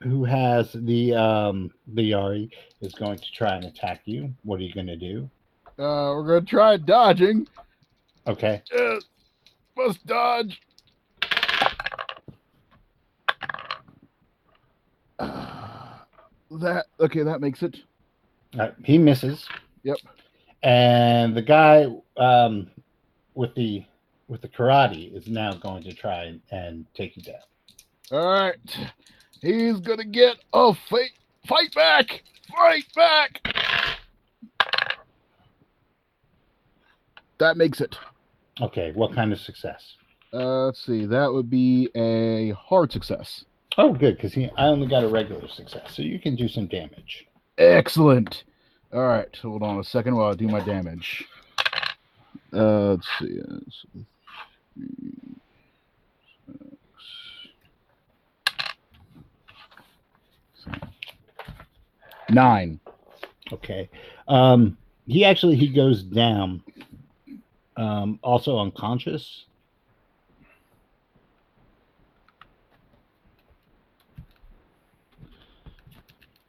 who 0.00 0.24
has 0.24 0.70
the 0.72 1.12
um, 1.14 1.72
the 1.88 2.12
Yari 2.12 2.50
is 2.80 2.94
going 2.94 3.18
to 3.18 3.32
try 3.32 3.56
and 3.56 3.64
attack 3.64 4.02
you. 4.04 4.32
What 4.44 4.60
are 4.60 4.62
you 4.62 4.72
going 4.72 4.86
to 4.86 4.96
do? 4.96 5.28
Uh, 5.76 6.14
we're 6.14 6.26
gonna 6.26 6.42
try 6.42 6.76
dodging. 6.76 7.48
Okay. 8.28 8.62
Uh, 8.78 9.00
must 9.76 10.06
dodge. 10.06 10.62
that 15.18 16.84
okay, 17.00 17.24
that 17.24 17.40
makes 17.40 17.64
it. 17.64 17.76
All 18.54 18.60
right, 18.60 18.74
he 18.84 18.98
misses. 18.98 19.48
Yep. 19.82 19.96
And 20.62 21.34
the 21.34 21.42
guy 21.42 21.86
um, 22.16 22.70
with 23.34 23.54
the 23.54 23.84
with 24.28 24.42
the 24.42 24.48
karate 24.48 25.14
is 25.16 25.26
now 25.26 25.54
going 25.54 25.82
to 25.82 25.92
try 25.92 26.24
and, 26.24 26.40
and 26.50 26.86
take 26.94 27.16
you 27.16 27.22
down. 27.22 27.40
All 28.12 28.30
right. 28.30 28.56
He's 29.40 29.80
gonna 29.80 30.04
get 30.04 30.36
a 30.52 30.74
fight 30.74 31.12
fight 31.46 31.74
back. 31.74 32.22
Fight 32.50 32.86
back. 32.94 33.40
That 37.38 37.56
makes 37.56 37.80
it. 37.80 37.96
Okay, 38.60 38.92
what 38.92 39.14
kind 39.14 39.32
of 39.32 39.40
success? 39.40 39.94
Uh, 40.32 40.66
let's 40.66 40.84
see. 40.84 41.06
That 41.06 41.32
would 41.32 41.48
be 41.48 41.88
a 41.94 42.50
hard 42.50 42.92
success. 42.92 43.44
Oh, 43.78 43.92
good, 43.94 44.16
because 44.16 44.34
he 44.34 44.50
I 44.58 44.66
only 44.66 44.86
got 44.86 45.04
a 45.04 45.08
regular 45.08 45.48
success, 45.48 45.92
so 45.94 46.02
you 46.02 46.18
can 46.18 46.36
do 46.36 46.48
some 46.48 46.66
damage. 46.66 47.26
Excellent. 47.56 48.44
All 48.92 49.06
right, 49.06 49.34
hold 49.36 49.62
on 49.62 49.78
a 49.78 49.84
second 49.84 50.16
while 50.16 50.32
I 50.32 50.34
do 50.34 50.48
my 50.48 50.58
damage. 50.58 51.24
Uh, 52.52 52.90
let's 52.90 53.06
see. 53.20 53.40
uh, 53.40 53.54
six, 53.70 54.06
seven, 60.64 60.80
Nine. 62.30 62.80
Okay. 63.52 63.88
Um, 64.26 64.76
he 65.06 65.24
actually 65.24 65.56
he 65.56 65.68
goes 65.68 66.02
down. 66.02 66.62
Um, 67.76 68.18
also 68.22 68.58
unconscious. 68.58 69.44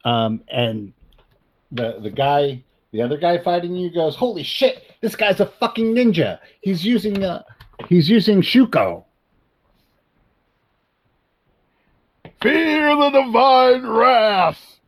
Um, 0.04 0.42
and 0.48 0.92
the 1.72 1.98
the 2.00 2.10
guy, 2.10 2.62
the 2.92 3.02
other 3.02 3.16
guy 3.16 3.38
fighting 3.38 3.74
you 3.74 3.90
goes, 3.90 4.14
"Holy 4.14 4.42
shit! 4.42 4.84
This 5.00 5.16
guy's 5.16 5.40
a 5.40 5.46
fucking 5.46 5.94
ninja. 5.94 6.38
He's 6.60 6.84
using 6.84 7.24
uh, 7.24 7.42
he's 7.88 8.08
using 8.08 8.42
Shuko." 8.42 9.04
Fear 12.40 12.96
the 12.96 13.10
divine 13.10 13.86
wrath. 13.86 14.78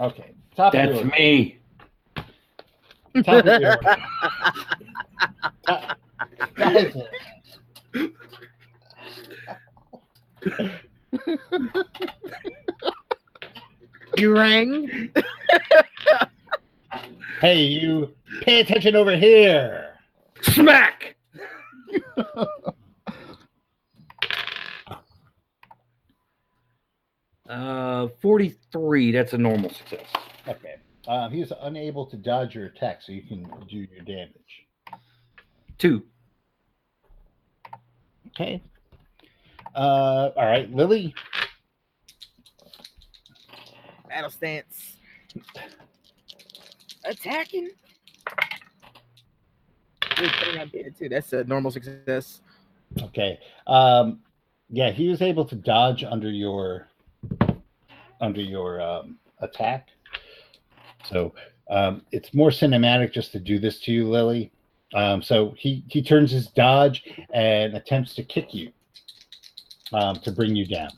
Okay, 0.00 0.32
top 0.54 0.72
of 0.72 0.72
That's 0.72 1.00
your, 1.00 1.04
me. 1.06 1.58
top 3.24 3.46
of 3.46 3.60
your, 3.60 3.76
top, 5.66 5.98
guys, 6.56 6.94
You 14.18 14.36
rang. 14.36 15.10
Hey, 17.40 17.60
you 17.62 18.14
pay 18.42 18.58
attention 18.58 18.96
over 18.96 19.16
here. 19.16 19.94
Smack. 20.42 21.14
uh, 27.48 28.08
43. 28.20 29.12
That's 29.12 29.34
a 29.34 29.38
normal 29.38 29.70
success. 29.70 30.06
Okay. 30.48 30.74
Um, 31.06 31.30
he 31.30 31.40
is 31.40 31.52
unable 31.60 32.06
to 32.06 32.16
dodge 32.16 32.56
your 32.56 32.66
attack, 32.66 33.02
so 33.02 33.12
you 33.12 33.22
can 33.22 33.48
do 33.70 33.76
your 33.76 34.02
damage. 34.04 34.66
Two. 35.78 36.02
Okay. 38.28 38.60
Uh, 39.76 40.30
all 40.36 40.46
right, 40.46 40.68
Lily. 40.74 41.14
Battle 44.18 44.30
stance. 44.32 44.96
Attacking. 47.04 47.70
Ooh, 50.20 50.28
putting 50.40 50.60
out 50.60 50.72
there, 50.72 50.90
too. 50.90 51.08
That's 51.08 51.32
a 51.32 51.44
normal 51.44 51.70
success. 51.70 52.40
Okay. 53.00 53.38
Um, 53.68 54.18
yeah, 54.70 54.90
he 54.90 55.06
was 55.06 55.22
able 55.22 55.44
to 55.44 55.54
dodge 55.54 56.02
under 56.02 56.28
your 56.28 56.88
under 58.20 58.40
your 58.40 58.80
um, 58.80 59.18
attack. 59.38 59.86
So 61.04 61.32
um, 61.70 62.02
it's 62.10 62.34
more 62.34 62.50
cinematic 62.50 63.12
just 63.12 63.30
to 63.32 63.38
do 63.38 63.60
this 63.60 63.78
to 63.82 63.92
you, 63.92 64.08
Lily. 64.08 64.50
Um, 64.94 65.22
so 65.22 65.54
he 65.56 65.84
he 65.86 66.02
turns 66.02 66.32
his 66.32 66.48
dodge 66.48 67.04
and 67.32 67.76
attempts 67.76 68.16
to 68.16 68.24
kick 68.24 68.52
you 68.52 68.72
um, 69.92 70.16
to 70.16 70.32
bring 70.32 70.56
you 70.56 70.66
down. 70.66 70.90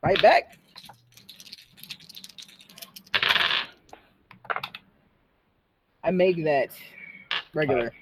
Fight 0.00 0.20
back. 0.20 0.55
I 6.06 6.10
make 6.12 6.42
that 6.44 6.70
regular. 7.52 7.92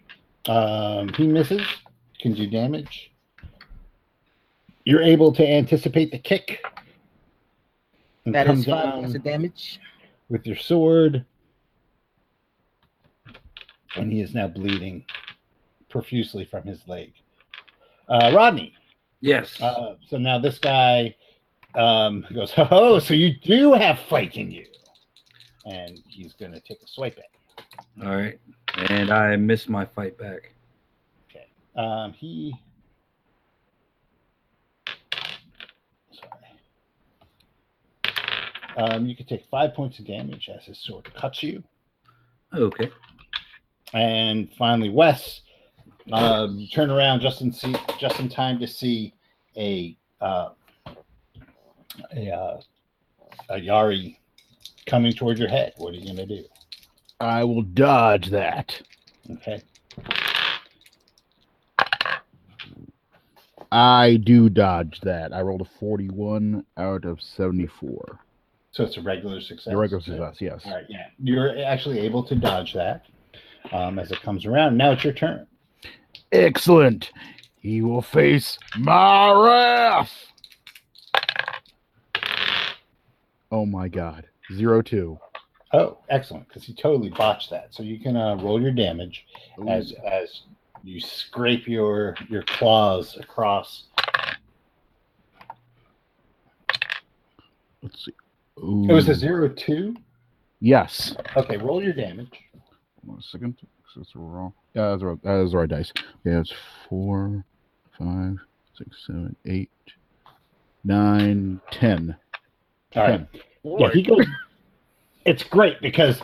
Um, 0.47 1.09
he 1.15 1.27
misses, 1.27 1.63
can 2.21 2.35
do 2.35 2.47
damage. 2.47 3.11
You're 4.85 5.03
able 5.03 5.33
to 5.33 5.47
anticipate 5.49 6.11
the 6.13 6.19
kick. 6.19 6.63
And 8.27 8.35
That 8.35 8.47
come 8.47 8.57
five 8.63 8.67
down 8.67 8.93
points 8.93 9.15
of 9.15 9.25
damage. 9.25 9.81
with 10.29 10.47
your 10.47 10.57
sword. 10.57 11.25
And 13.97 14.13
he 14.13 14.21
is 14.21 14.35
now 14.35 14.49
bleeding 14.49 15.05
profusely 15.89 16.45
from 16.45 16.65
his 16.65 16.87
leg. 16.87 17.15
Uh, 18.09 18.33
Rodney. 18.35 18.75
Yes. 19.21 19.59
Uh, 19.63 19.95
so 20.07 20.19
now 20.19 20.39
this 20.39 20.59
guy 20.59 21.15
um, 21.75 22.27
goes, 22.35 22.53
Oh, 22.59 22.99
so 22.99 23.15
you 23.15 23.33
do 23.41 23.73
have 23.73 23.99
fight 24.11 24.37
in 24.37 24.51
you. 24.51 24.67
And 25.65 25.99
he's 26.07 26.35
going 26.35 26.53
to 26.53 26.61
take 26.61 26.83
a 26.83 26.87
swipe 26.87 27.17
at 27.17 27.25
you. 27.33 27.34
All 28.03 28.17
right. 28.17 28.39
And 28.77 29.11
I 29.11 29.37
missed 29.37 29.69
my 29.69 29.85
fight 29.85 30.19
back. 30.19 30.53
Okay. 31.31 31.47
Um, 31.77 32.13
he. 32.13 32.55
Sorry. 36.13 36.31
Um, 38.77 39.07
you 39.07 39.15
can 39.15 39.27
take 39.27 39.45
five 39.51 39.75
points 39.75 39.99
of 39.99 40.07
damage 40.07 40.51
as 40.55 40.65
his 40.65 40.79
sword 40.79 41.13
cuts 41.15 41.43
you. 41.43 41.63
Okay. 42.53 42.91
And 43.93 44.53
finally, 44.59 44.91
Wes, 44.91 45.43
um, 46.13 46.59
you 46.59 46.67
turn 46.69 46.91
around 46.91 47.21
just 47.21 47.41
in 47.41 47.53
see, 47.53 47.75
just 47.99 48.19
in 48.19 48.29
time 48.29 48.59
to 48.59 48.67
see 48.67 49.15
a 49.57 49.97
uh, 50.21 50.51
a 52.17 52.31
uh, 52.31 52.61
a 53.51 53.55
Yari 53.55 54.17
coming 54.87 55.13
toward 55.13 55.39
your 55.39 55.49
head. 55.49 55.73
What 55.77 55.95
are 55.95 55.97
you 55.97 56.07
gonna 56.07 56.27
do? 56.27 56.45
I 57.25 57.43
will 57.43 57.63
dodge 57.63 58.29
that. 58.31 58.81
Okay. 59.31 59.63
I 63.73 64.19
do 64.23 64.51
dodge 64.51 65.01
that. 65.01 65.33
I 65.33 65.41
rolled 65.41 65.63
a 65.63 65.79
41 65.81 66.67
out 66.77 67.07
of 67.07 67.23
74. 67.23 68.21
So 68.73 68.85
it's 68.85 68.99
a 68.99 69.01
regular 69.01 69.41
success. 69.41 69.73
The 69.73 69.77
regular 69.77 70.03
success, 70.03 70.37
yes. 70.39 70.63
All 70.67 70.75
right, 70.75 70.85
yeah. 70.89 71.07
You're 71.19 71.65
actually 71.65 72.01
able 72.01 72.23
to 72.25 72.35
dodge 72.35 72.75
that 72.75 73.07
um, 73.73 73.99
as 73.99 74.13
it 74.13 74.21
comes 74.21 74.45
around. 74.45 74.77
Now 74.77 74.93
it's 74.93 75.03
your 75.03 75.15
turn. 75.15 75.47
Excellent. 76.31 77.11
He 77.59 77.81
will 77.81 78.03
face 78.03 78.59
my 78.77 79.33
wrath. 79.33 80.13
Oh 83.51 83.65
my 83.65 83.89
god. 83.89 84.27
Zero 84.53 84.83
two. 84.83 85.19
Oh, 85.75 85.99
excellent, 86.09 86.47
because 86.47 86.63
he 86.63 86.73
totally 86.73 87.11
botched 87.11 87.51
that. 87.51 87.75
So 87.75 87.83
you 87.83 87.99
can 87.99 88.17
uh, 88.17 88.37
roll 88.37 88.63
your 88.63 88.71
damage 88.71 89.27
Ooh. 89.59 89.69
as 89.69 89.93
as 90.09 90.43
you 90.85 91.01
scrape 91.01 91.67
your 91.67 92.15
your 92.29 92.45
claws 92.45 93.17
across. 93.17 93.85
Let's 97.83 98.05
see. 98.05 98.13
It 98.57 98.93
was 98.93 99.09
a 99.09 99.15
zero 99.17 99.49
two. 99.49 99.97
Yes. 100.61 101.17
Okay, 101.37 101.57
roll 101.57 101.83
your 101.83 101.93
damage. 101.93 102.41
One 103.05 103.21
second. 103.21 103.57
That's 103.97 104.15
wrong. 104.15 104.53
Yeah, 104.75 104.91
that's 104.91 105.03
right. 105.03 105.23
That 105.25 105.43
is 105.43 105.53
the 105.53 105.59
right 105.59 105.69
dice. 105.69 105.93
Yeah, 106.25 106.41
it's 106.41 106.53
four, 106.89 107.45
five, 107.99 108.39
six, 108.79 109.05
seven, 109.07 109.35
eight, 109.45 109.71
nine, 110.85 111.61
ten. 111.73 112.17
All 112.95 113.03
right. 113.03 113.27
Yeah, 113.65 113.91
he 113.91 114.03
goes. 114.03 114.25
It's 115.25 115.43
great 115.43 115.81
because 115.81 116.21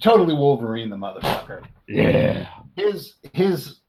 totally 0.00 0.34
Wolverine 0.34 0.90
the 0.90 0.96
motherfucker. 0.96 1.64
Yeah. 1.88 2.48
his 2.76 3.14
his 3.32 3.80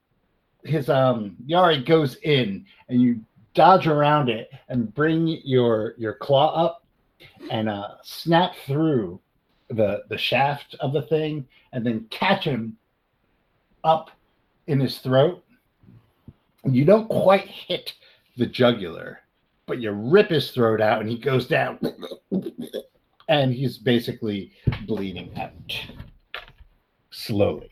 his 0.63 0.89
um 0.89 1.35
Yari 1.47 1.85
goes 1.85 2.15
in 2.23 2.65
and 2.89 3.01
you 3.01 3.19
dodge 3.53 3.87
around 3.87 4.29
it 4.29 4.49
and 4.69 4.93
bring 4.93 5.27
your 5.43 5.93
your 5.97 6.13
claw 6.13 6.53
up 6.53 6.85
and 7.49 7.69
uh 7.69 7.89
snap 8.03 8.55
through 8.65 9.19
the 9.69 10.03
the 10.09 10.17
shaft 10.17 10.75
of 10.79 10.93
the 10.93 11.01
thing 11.03 11.45
and 11.73 11.85
then 11.85 12.07
catch 12.09 12.43
him 12.43 12.77
up 13.83 14.11
in 14.67 14.79
his 14.79 14.99
throat. 14.99 15.43
You 16.63 16.85
don't 16.85 17.07
quite 17.07 17.47
hit 17.47 17.93
the 18.37 18.45
jugular, 18.45 19.19
but 19.65 19.79
you 19.79 19.91
rip 19.91 20.29
his 20.29 20.51
throat 20.51 20.81
out 20.81 21.01
and 21.01 21.09
he 21.09 21.17
goes 21.17 21.47
down. 21.47 21.79
And 23.31 23.53
he's 23.53 23.77
basically 23.77 24.51
bleeding 24.85 25.31
out 25.39 25.53
slowly. 27.11 27.69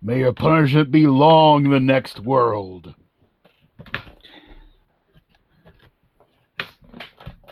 May 0.00 0.20
your 0.20 0.32
punishment 0.32 0.92
be 0.92 1.08
long 1.08 1.64
in 1.64 1.72
the 1.72 1.80
next 1.80 2.20
world. 2.20 2.94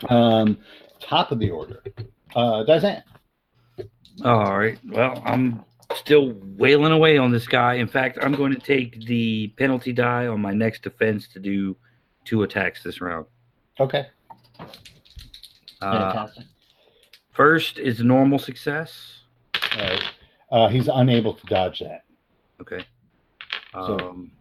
Um, 0.07 0.59
top 1.01 1.33
of 1.33 1.39
the 1.39 1.49
order. 1.49 1.83
Uh, 2.33 2.63
Daizan. 2.63 3.03
All 4.23 4.57
right. 4.57 4.79
Well, 4.87 5.21
I'm 5.25 5.65
still 5.93 6.35
wailing 6.55 6.93
away 6.93 7.17
on 7.17 7.31
this 7.33 7.47
guy. 7.47 7.73
In 7.73 7.87
fact, 7.89 8.17
I'm 8.21 8.33
going 8.33 8.53
to 8.53 8.61
take 8.61 9.05
the 9.07 9.49
penalty 9.57 9.91
die 9.91 10.27
on 10.27 10.39
my 10.39 10.53
next 10.53 10.83
defense 10.83 11.27
to 11.33 11.39
do 11.39 11.75
two 12.23 12.43
attacks 12.43 12.81
this 12.81 13.01
round. 13.01 13.25
Okay. 13.77 14.07
Uh, 15.81 16.11
Fantastic. 16.13 16.45
first 17.31 17.77
is 17.79 18.01
normal 18.01 18.39
success. 18.39 19.21
All 19.73 19.79
right. 19.79 20.03
Uh, 20.51 20.67
he's 20.67 20.87
unable 20.91 21.33
to 21.33 21.45
dodge 21.47 21.79
that. 21.79 22.03
Okay. 22.61 22.83
So- 23.73 23.97
Um, 23.99 24.31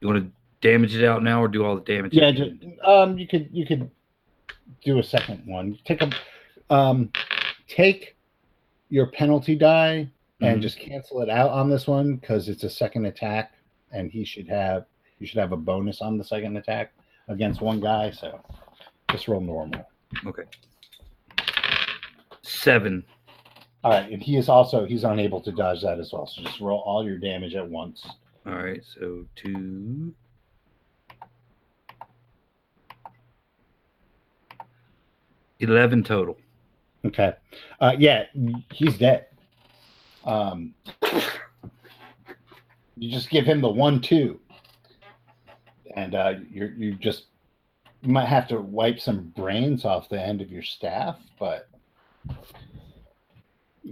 you 0.00 0.08
want 0.08 0.24
to 0.24 0.30
damage 0.60 0.94
it 0.94 1.04
out 1.04 1.22
now 1.22 1.42
or 1.42 1.48
do 1.48 1.64
all 1.64 1.76
the 1.76 1.80
damage? 1.82 2.12
Yeah, 2.12 2.30
just, 2.32 2.52
um, 2.84 3.18
you 3.18 3.26
could 3.26 3.48
you 3.52 3.66
could 3.66 3.90
do 4.84 4.98
a 4.98 5.02
second 5.02 5.42
one. 5.46 5.78
Take 5.84 6.02
a 6.02 6.10
um, 6.70 7.10
take 7.68 8.16
your 8.90 9.06
penalty 9.10 9.54
die 9.56 10.08
and 10.40 10.58
Mhm. 10.58 10.62
just 10.62 10.78
cancel 10.78 11.20
it 11.22 11.30
out 11.30 11.50
on 11.50 11.68
this 11.70 11.86
one 11.86 12.16
because 12.16 12.48
it's 12.48 12.62
a 12.64 12.70
second 12.70 13.06
attack, 13.06 13.52
and 13.92 14.10
he 14.10 14.24
should 14.24 14.48
have 14.48 14.86
you 15.18 15.26
should 15.26 15.38
have 15.38 15.52
a 15.52 15.56
bonus 15.56 16.00
on 16.00 16.16
the 16.18 16.24
second 16.24 16.56
attack 16.56 16.92
against 17.28 17.60
one 17.60 17.80
guy. 17.80 18.10
So 18.10 18.40
just 19.10 19.26
roll 19.28 19.40
normal. 19.40 19.88
Okay. 20.26 20.44
Seven. 22.42 23.04
All 23.84 23.92
right, 23.92 24.10
and 24.10 24.22
he 24.22 24.36
is 24.36 24.48
also 24.48 24.84
he's 24.84 25.04
unable 25.04 25.40
to 25.40 25.52
dodge 25.52 25.82
that 25.82 26.00
as 26.00 26.12
well. 26.12 26.26
So 26.26 26.42
just 26.42 26.60
roll 26.60 26.80
all 26.80 27.04
your 27.04 27.18
damage 27.18 27.54
at 27.54 27.68
once. 27.68 28.06
All 28.46 28.54
right. 28.54 28.82
So 28.84 29.24
two. 29.36 30.12
Eleven 35.60 36.02
total. 36.02 36.36
Okay. 37.04 37.32
Uh, 37.80 37.94
yeah, 37.98 38.24
he's 38.72 38.98
dead. 38.98 39.26
Um, 40.24 40.74
you 42.96 43.10
just 43.10 43.30
give 43.30 43.44
him 43.44 43.60
the 43.60 43.68
one 43.68 44.00
two, 44.00 44.40
and 45.96 46.14
uh, 46.14 46.34
you 46.50 46.72
you 46.76 46.94
just 46.94 47.26
you 48.02 48.12
might 48.12 48.26
have 48.26 48.48
to 48.48 48.60
wipe 48.60 49.00
some 49.00 49.32
brains 49.36 49.84
off 49.84 50.08
the 50.08 50.20
end 50.20 50.40
of 50.40 50.52
your 50.52 50.62
staff, 50.62 51.16
but 51.38 51.68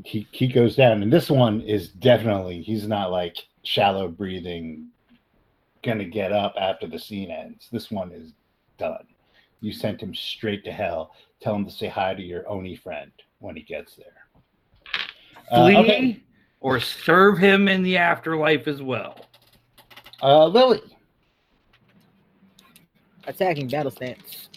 he 0.04 0.26
he 0.30 0.46
goes 0.46 0.76
down, 0.76 1.02
and 1.02 1.12
this 1.12 1.30
one 1.30 1.60
is 1.62 1.88
definitely 1.88 2.62
he's 2.62 2.86
not 2.86 3.10
like 3.10 3.36
shallow 3.62 4.08
breathing, 4.08 4.88
gonna 5.82 6.04
get 6.04 6.32
up 6.32 6.54
after 6.58 6.86
the 6.86 6.98
scene 6.98 7.30
ends. 7.30 7.68
This 7.72 7.90
one 7.90 8.12
is 8.12 8.32
done. 8.78 9.06
You 9.60 9.72
sent 9.72 10.00
him 10.00 10.14
straight 10.14 10.64
to 10.64 10.72
hell. 10.72 11.12
Tell 11.40 11.54
him 11.54 11.64
to 11.64 11.70
say 11.70 11.88
hi 11.88 12.14
to 12.14 12.22
your 12.22 12.48
Oni 12.48 12.76
friend 12.76 13.10
when 13.38 13.56
he 13.56 13.62
gets 13.62 13.96
there. 13.96 14.06
Uh, 15.50 15.64
Flee 15.64 15.76
okay. 15.76 16.22
or 16.60 16.80
serve 16.80 17.38
him 17.38 17.68
in 17.68 17.82
the 17.82 17.96
afterlife 17.96 18.68
as 18.68 18.82
well. 18.82 19.18
Uh, 20.22 20.46
Lily. 20.46 20.80
Attacking 23.26 23.68
battle 23.68 23.90
stance. 23.90 24.48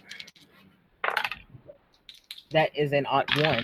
That 2.52 2.76
is 2.78 2.94
an 2.94 3.06
odd 3.06 3.30
one. 3.42 3.64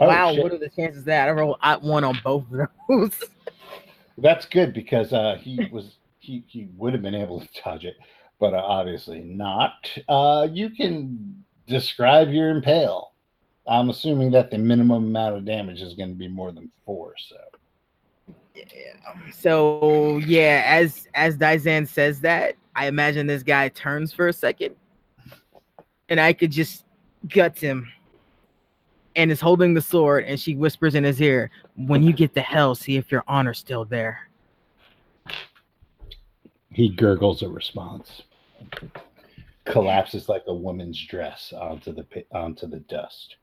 Oh, 0.00 0.08
wow, 0.08 0.34
shit. 0.34 0.42
what 0.42 0.52
are 0.52 0.58
the 0.58 0.70
chances 0.70 1.04
that? 1.04 1.28
I 1.28 1.32
roll 1.32 1.58
odd 1.62 1.82
one 1.82 2.04
on 2.04 2.18
both 2.24 2.44
of 2.52 2.68
those. 2.88 3.22
That's 4.18 4.46
good 4.46 4.72
because 4.72 5.12
uh, 5.12 5.36
he 5.40 5.68
was 5.72 5.96
he 6.18 6.44
he 6.46 6.68
would 6.76 6.92
have 6.92 7.02
been 7.02 7.14
able 7.14 7.40
to 7.40 7.48
dodge 7.62 7.84
it, 7.84 7.96
but 8.38 8.54
uh, 8.54 8.62
obviously 8.64 9.20
not. 9.20 9.90
Uh, 10.08 10.48
you 10.50 10.70
can 10.70 11.44
describe 11.66 12.30
your 12.30 12.50
impale. 12.50 13.12
I'm 13.66 13.90
assuming 13.90 14.30
that 14.32 14.50
the 14.50 14.58
minimum 14.58 15.04
amount 15.04 15.36
of 15.36 15.44
damage 15.44 15.80
is 15.80 15.94
going 15.94 16.10
to 16.10 16.14
be 16.14 16.28
more 16.28 16.52
than 16.52 16.70
four. 16.84 17.14
So. 17.16 17.36
So 19.32 20.18
yeah, 20.18 20.62
as 20.66 21.08
as 21.14 21.36
Daizan 21.36 21.86
says 21.88 22.20
that, 22.20 22.56
I 22.74 22.86
imagine 22.86 23.26
this 23.26 23.42
guy 23.42 23.68
turns 23.68 24.12
for 24.12 24.28
a 24.28 24.32
second, 24.32 24.74
and 26.08 26.20
I 26.20 26.32
could 26.32 26.50
just 26.50 26.84
gut 27.28 27.58
him. 27.58 27.90
And 29.16 29.30
is 29.30 29.40
holding 29.40 29.74
the 29.74 29.80
sword, 29.80 30.24
and 30.24 30.40
she 30.40 30.56
whispers 30.56 30.96
in 30.96 31.04
his 31.04 31.22
ear, 31.22 31.50
"When 31.76 32.02
you 32.02 32.12
get 32.12 32.34
to 32.34 32.40
hell, 32.40 32.74
see 32.74 32.96
if 32.96 33.12
your 33.12 33.22
honor's 33.28 33.58
still 33.58 33.84
there." 33.84 34.28
he 36.74 36.88
gurgles 36.88 37.42
a 37.42 37.48
response, 37.48 38.22
collapses 39.64 40.28
like 40.28 40.42
a 40.48 40.54
woman's 40.54 41.00
dress 41.06 41.52
onto 41.52 41.92
the 41.92 42.04
onto 42.32 42.66
the 42.66 42.80
dust. 42.80 43.36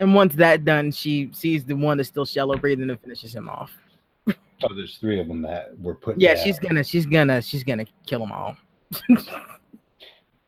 And 0.00 0.14
once 0.14 0.34
that 0.34 0.64
done, 0.64 0.90
she 0.90 1.30
sees 1.32 1.64
the 1.64 1.74
one 1.74 1.96
that's 1.96 2.08
still 2.08 2.24
shallow 2.24 2.56
breathing 2.56 2.90
and 2.90 3.00
finishes 3.00 3.34
him 3.34 3.48
off. 3.48 3.70
Oh, 4.26 4.74
there's 4.74 4.98
three 4.98 5.18
of 5.20 5.28
them 5.28 5.42
that 5.42 5.78
were 5.80 5.94
put. 5.94 6.20
Yeah, 6.20 6.36
she's 6.36 6.58
gonna, 6.58 6.84
she's 6.84 7.06
gonna, 7.06 7.42
she's 7.42 7.64
gonna 7.64 7.86
kill 8.06 8.20
them 8.20 8.32
all. 8.32 8.56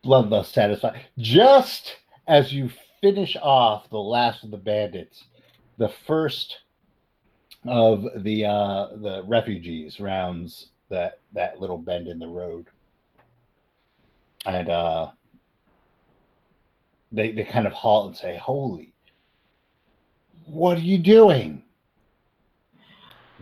bloodlust 0.04 0.52
satisfied. 0.52 1.00
Just 1.18 1.96
as 2.28 2.52
you 2.52 2.70
finish 3.00 3.36
off 3.42 3.90
the 3.90 3.98
last 3.98 4.44
of 4.44 4.50
the 4.50 4.56
bandits, 4.56 5.24
the 5.78 5.90
first 6.06 6.58
of 7.66 8.06
the 8.22 8.44
uh, 8.44 8.88
the 8.96 9.22
refugees 9.26 10.00
rounds 10.00 10.68
that 10.90 11.18
that 11.32 11.60
little 11.60 11.78
bend 11.78 12.08
in 12.08 12.18
the 12.18 12.26
road, 12.26 12.66
and 14.46 14.68
uh, 14.68 15.10
they 17.10 17.32
they 17.32 17.44
kind 17.44 17.66
of 17.66 17.72
halt 17.72 18.08
and 18.08 18.16
say, 18.16 18.36
"Holy, 18.36 18.93
what 20.46 20.78
are 20.78 20.80
you 20.82 20.98
doing?" 20.98 21.62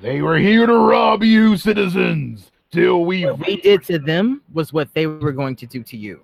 They 0.01 0.21
were 0.21 0.39
here 0.39 0.67
to 0.67 0.75
rob 0.75 1.23
you, 1.23 1.57
citizens, 1.57 2.51
till 2.73 3.05
we 3.05 3.25
What 3.25 3.47
we 3.47 3.57
did 3.61 3.85
to 3.85 3.99
them 3.99 4.43
was 4.53 4.73
what 4.73 4.93
they 4.95 5.07
were 5.07 5.33
going 5.33 5.55
to 5.57 5.67
do 5.67 5.83
to 5.85 5.97
you. 5.97 6.21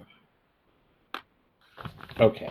Okay. 2.19 2.51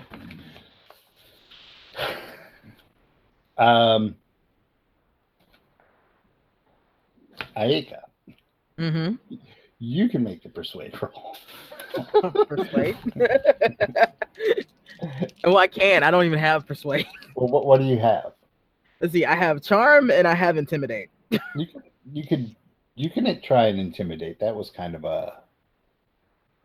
Um, 3.58 4.16
Aika, 7.58 8.02
Mm-hmm. 8.78 9.36
you 9.80 10.08
can 10.08 10.24
make 10.24 10.44
the 10.44 10.50
persuade 10.50 10.94
roll. 11.02 11.36
Persuade. 12.48 12.98
well, 15.44 15.58
I 15.58 15.68
can. 15.68 16.04
I 16.04 16.12
don't 16.12 16.26
even 16.26 16.40
have 16.40 16.66
persuade. 16.66 17.08
Well, 17.36 17.50
what, 17.50 17.68
what 17.68 17.80
do 17.80 17.86
you 17.86 18.00
have? 18.00 18.32
Let's 19.00 19.14
see. 19.14 19.24
I 19.24 19.36
have 19.36 19.62
charm 19.62 20.10
and 20.10 20.28
I 20.28 20.34
have 20.34 20.58
intimidate. 20.58 21.10
You 21.30 21.40
can 21.68 21.84
you 22.12 22.26
can 22.26 22.56
you 22.96 23.12
can 23.12 23.42
try 23.44 23.68
and 23.68 23.80
intimidate. 23.80 24.40
That 24.40 24.56
was 24.56 24.72
kind 24.72 24.96
of 24.96 25.06
a 25.06 25.34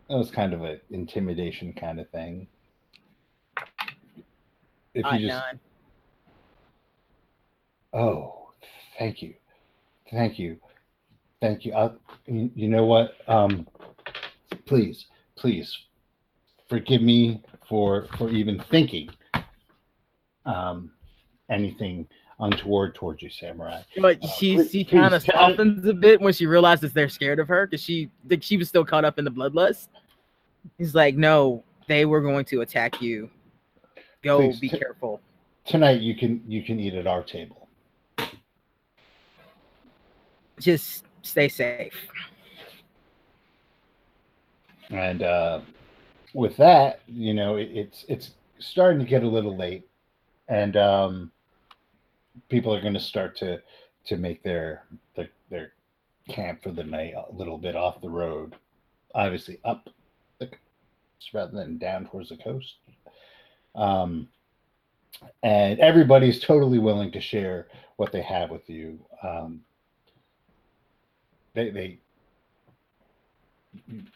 that 0.08 0.16
was 0.16 0.30
kind 0.30 0.54
of 0.54 0.64
a 0.64 0.80
intimidation 0.90 1.74
kind 1.74 2.00
of 2.00 2.08
thing. 2.08 2.46
If 4.94 5.04
Uh, 5.04 5.10
you 5.10 5.28
just 5.28 5.42
none. 5.44 5.60
Oh, 7.92 8.52
thank 8.98 9.20
you, 9.20 9.34
thank 10.10 10.38
you, 10.38 10.56
thank 11.42 11.66
you. 11.66 11.74
I, 11.74 11.90
you 12.26 12.50
you 12.54 12.68
know 12.68 12.86
what? 12.86 13.12
Um, 13.28 13.66
please, 14.64 15.04
please, 15.42 15.76
forgive 16.68 17.02
me 17.02 17.42
for 17.68 18.06
for 18.16 18.30
even 18.30 18.62
thinking 18.70 19.10
um, 20.46 20.90
anything 21.50 22.06
untoward 22.38 22.94
towards 22.94 23.22
you, 23.22 23.28
samurai. 23.28 23.82
But 24.00 24.22
Uh, 24.22 24.28
she 24.28 24.54
please- 24.56 24.70
she 24.70 24.84
kind 24.84 25.12
of 25.14 25.22
please, 25.22 25.32
can 25.32 25.38
I- 25.40 25.48
softens 25.48 25.84
a 25.86 25.92
bit 25.94 26.20
when 26.20 26.32
she 26.32 26.46
realizes 26.46 26.92
they're 26.92 27.08
scared 27.08 27.40
of 27.40 27.48
her 27.48 27.66
because 27.66 27.82
she 27.82 28.08
think 28.28 28.42
she 28.44 28.56
was 28.56 28.68
still 28.68 28.84
caught 28.84 29.04
up 29.04 29.18
in 29.18 29.24
the 29.24 29.30
bloodlust. 29.30 29.88
He's 30.78 30.94
like, 30.94 31.16
no, 31.16 31.64
they 31.88 32.04
were 32.04 32.20
going 32.20 32.44
to 32.46 32.60
attack 32.60 33.02
you. 33.02 33.28
Go, 34.22 34.38
Please, 34.38 34.60
be 34.60 34.68
t- 34.68 34.78
careful. 34.78 35.20
Tonight, 35.64 36.00
you 36.00 36.14
can 36.14 36.42
you 36.46 36.62
can 36.62 36.78
eat 36.78 36.94
at 36.94 37.08
our 37.08 37.22
table. 37.24 37.68
Just 40.60 41.04
stay 41.22 41.48
safe. 41.48 41.94
And 44.92 45.22
uh, 45.22 45.60
with 46.34 46.56
that, 46.58 47.00
you 47.06 47.34
know, 47.34 47.56
it, 47.56 47.70
it's 47.72 48.04
it's 48.08 48.30
starting 48.58 49.00
to 49.00 49.06
get 49.06 49.22
a 49.22 49.28
little 49.28 49.56
late, 49.56 49.88
and 50.48 50.76
um, 50.76 51.30
people 52.48 52.74
are 52.74 52.80
going 52.80 52.94
to 52.94 53.00
start 53.00 53.36
to 53.38 53.60
to 54.06 54.16
make 54.16 54.42
their 54.42 54.84
their, 55.16 55.28
their 55.50 55.72
camp 56.28 56.62
for 56.62 56.70
the 56.70 56.84
night 56.84 57.14
a 57.14 57.32
little 57.34 57.58
bit 57.58 57.74
off 57.74 58.00
the 58.00 58.08
road, 58.08 58.54
obviously 59.14 59.58
up 59.64 59.88
the 60.38 60.50
rather 61.32 61.52
than 61.52 61.78
down 61.78 62.06
towards 62.06 62.28
the 62.28 62.36
coast. 62.36 62.74
Um, 63.74 64.28
and 65.42 65.78
everybody's 65.78 66.40
totally 66.40 66.78
willing 66.78 67.12
to 67.12 67.20
share 67.20 67.68
what 67.96 68.12
they 68.12 68.22
have 68.22 68.50
with 68.50 68.68
you. 68.68 68.98
Um, 69.22 69.62
they 71.54 71.70
they 71.70 71.98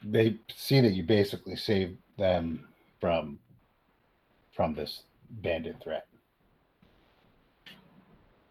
they 0.05 0.37
see 0.55 0.81
that 0.81 0.93
you 0.93 1.03
basically 1.03 1.57
saved 1.57 1.97
them 2.19 2.67
from 3.01 3.39
from 4.53 4.75
this 4.75 5.03
bandit 5.43 5.77
threat. 5.83 6.07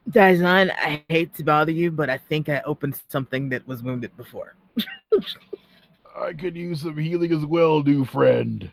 Daizan, 0.09 0.71
I 0.71 1.03
hate 1.09 1.33
to 1.35 1.43
bother 1.43 1.71
you, 1.71 1.91
but 1.91 2.09
I 2.11 2.17
think 2.17 2.47
I 2.47 2.61
opened 2.61 3.01
something 3.09 3.49
that 3.49 3.67
was 3.67 3.81
wounded 3.81 4.15
before. 4.15 4.55
I 6.17 6.33
could 6.33 6.55
use 6.55 6.81
some 6.81 6.97
healing 6.97 7.33
as 7.33 7.45
well, 7.45 7.81
new 7.81 8.05
friend. 8.05 8.71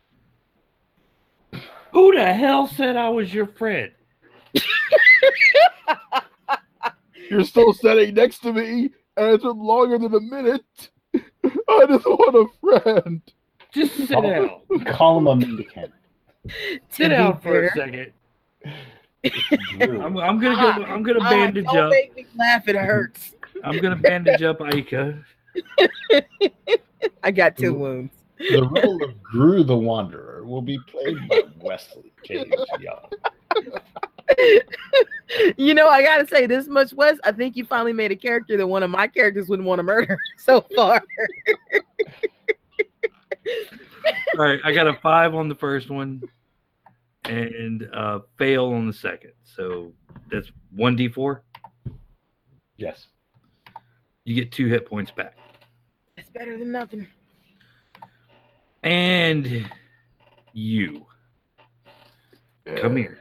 Who 1.92 2.14
the 2.14 2.32
hell 2.32 2.66
said 2.66 2.96
I 2.96 3.08
was 3.08 3.32
your 3.32 3.46
friend? 3.46 3.92
You're 7.30 7.44
still 7.44 7.72
sitting 7.72 8.14
next 8.14 8.40
to 8.40 8.52
me, 8.52 8.90
and 9.16 9.34
it's 9.34 9.44
been 9.44 9.58
longer 9.58 9.96
than 9.98 10.14
a 10.14 10.20
minute. 10.20 10.90
I 11.80 11.86
just 11.88 12.06
want 12.06 12.36
a 12.36 12.80
friend. 12.80 13.22
Just 13.72 13.94
sit 13.96 14.12
Oh. 14.16 14.22
down. 14.68 14.84
Call 14.84 15.18
him 15.18 15.26
a 15.26 15.36
mendicant. 15.36 15.92
Sit 16.90 17.08
be 17.08 17.08
down 17.08 17.40
for 17.40 17.62
a 17.64 17.70
second. 17.70 18.12
I'm, 19.80 20.18
I'm 20.18 20.40
gonna 20.40 20.56
go. 20.56 20.84
I'm 20.84 21.02
gonna 21.04 21.20
ah, 21.22 21.30
bandage 21.30 21.64
don't 21.66 21.76
up. 21.78 21.90
make 21.90 22.16
me 22.16 22.26
laugh. 22.36 22.66
It 22.66 22.74
hurts. 22.76 23.34
I'm 23.62 23.78
gonna 23.78 23.96
bandage 23.96 24.42
up 24.42 24.58
Aika. 24.58 25.22
I 27.22 27.30
got 27.30 27.56
two 27.56 27.74
wounds. 27.74 28.12
the 28.38 28.66
role 28.66 29.04
of 29.04 29.22
Gru 29.22 29.62
the 29.62 29.76
Wanderer 29.76 30.44
will 30.44 30.62
be 30.62 30.78
played 30.88 31.16
by 31.28 31.42
Wesley 31.60 32.12
James 32.24 32.52
Young. 32.80 33.08
you 35.56 35.74
know, 35.74 35.88
I 35.88 36.02
gotta 36.02 36.26
say 36.26 36.46
this 36.46 36.66
much, 36.68 36.92
Wes. 36.92 37.18
I 37.24 37.32
think 37.32 37.56
you 37.56 37.64
finally 37.64 37.92
made 37.92 38.12
a 38.12 38.16
character 38.16 38.56
that 38.56 38.66
one 38.66 38.82
of 38.82 38.90
my 38.90 39.06
characters 39.06 39.48
wouldn't 39.48 39.66
want 39.66 39.78
to 39.78 39.82
murder 39.82 40.18
so 40.38 40.60
far. 40.74 41.02
All 44.38 44.44
right, 44.44 44.60
I 44.64 44.72
got 44.72 44.86
a 44.86 44.94
five 45.02 45.34
on 45.34 45.48
the 45.48 45.54
first 45.54 45.90
one, 45.90 46.22
and 47.24 47.88
uh, 47.92 48.20
fail 48.38 48.66
on 48.66 48.86
the 48.86 48.92
second. 48.92 49.32
So 49.44 49.92
that's 50.30 50.50
one 50.74 50.96
d 50.96 51.08
four. 51.08 51.42
Yes. 52.76 53.06
You 54.24 54.34
get 54.34 54.52
two 54.52 54.66
hit 54.66 54.86
points 54.86 55.10
back, 55.10 55.36
That's 56.16 56.30
better 56.30 56.56
than 56.56 56.70
nothing. 56.70 57.08
and 58.84 59.68
you 60.52 61.04
come 62.76 62.96
here. 62.96 63.18